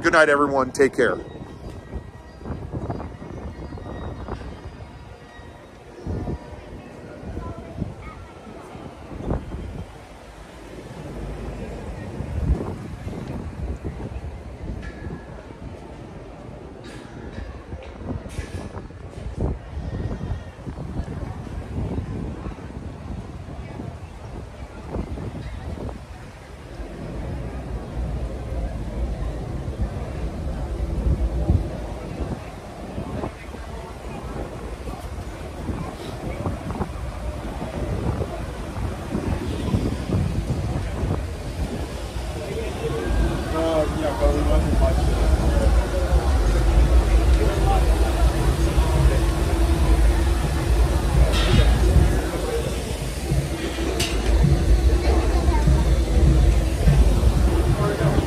good 0.00 0.12
night, 0.12 0.28
everyone. 0.28 0.70
Take 0.72 0.94
care. 0.94 1.18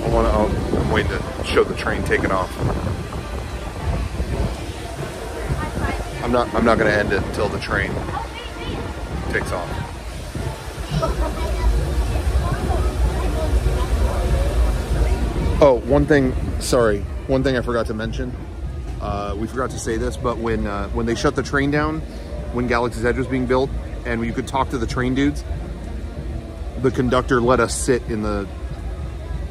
I 0.03 0.13
want 0.13 0.27
to. 0.27 0.77
I'm 0.77 0.90
to 1.07 1.43
show 1.45 1.63
the 1.63 1.75
train 1.75 2.03
taking 2.03 2.31
off. 2.31 2.51
I'm 6.23 6.31
not. 6.31 6.53
I'm 6.53 6.63
not 6.63 6.77
to 6.77 6.97
end 6.97 7.11
it 7.11 7.23
until 7.23 7.49
the 7.49 7.59
train 7.59 7.91
takes 9.31 9.51
off. 9.51 9.69
Oh, 15.61 15.81
one 15.85 16.05
thing. 16.05 16.33
Sorry, 16.61 16.99
one 17.27 17.43
thing 17.43 17.57
I 17.57 17.61
forgot 17.61 17.87
to 17.87 17.93
mention. 17.93 18.35
Uh, 19.01 19.35
we 19.37 19.47
forgot 19.47 19.71
to 19.71 19.79
say 19.79 19.97
this, 19.97 20.15
but 20.15 20.37
when 20.37 20.67
uh, 20.67 20.89
when 20.89 21.05
they 21.05 21.15
shut 21.15 21.35
the 21.35 21.43
train 21.43 21.71
down, 21.71 22.01
when 22.53 22.67
Galaxy's 22.67 23.03
Edge 23.03 23.17
was 23.17 23.27
being 23.27 23.47
built, 23.47 23.69
and 24.05 24.23
you 24.23 24.33
could 24.33 24.47
talk 24.47 24.69
to 24.69 24.77
the 24.77 24.87
train 24.87 25.15
dudes, 25.15 25.43
the 26.81 26.91
conductor 26.91 27.41
let 27.41 27.59
us 27.59 27.75
sit 27.75 28.03
in 28.03 28.21
the 28.21 28.47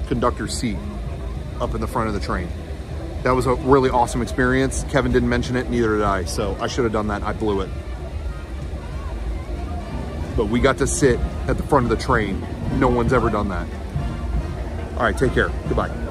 conductor's 0.06 0.56
seat 0.56 0.78
up 1.60 1.74
in 1.74 1.80
the 1.80 1.86
front 1.86 2.08
of 2.08 2.14
the 2.14 2.20
train. 2.20 2.48
That 3.22 3.32
was 3.32 3.46
a 3.46 3.54
really 3.54 3.90
awesome 3.90 4.22
experience. 4.22 4.84
Kevin 4.90 5.12
didn't 5.12 5.28
mention 5.28 5.56
it, 5.56 5.68
neither 5.68 5.96
did 5.96 6.02
I. 6.02 6.24
So 6.24 6.56
I 6.60 6.66
should 6.66 6.84
have 6.84 6.92
done 6.92 7.08
that. 7.08 7.22
I 7.22 7.32
blew 7.32 7.60
it. 7.60 7.70
But 10.36 10.46
we 10.46 10.60
got 10.60 10.78
to 10.78 10.86
sit 10.86 11.20
at 11.46 11.56
the 11.56 11.62
front 11.62 11.84
of 11.84 11.90
the 11.90 12.02
train. 12.02 12.44
No 12.78 12.88
one's 12.88 13.12
ever 13.12 13.28
done 13.28 13.48
that. 13.48 13.68
All 14.94 15.02
right, 15.02 15.16
take 15.16 15.34
care. 15.34 15.50
Goodbye. 15.68 16.09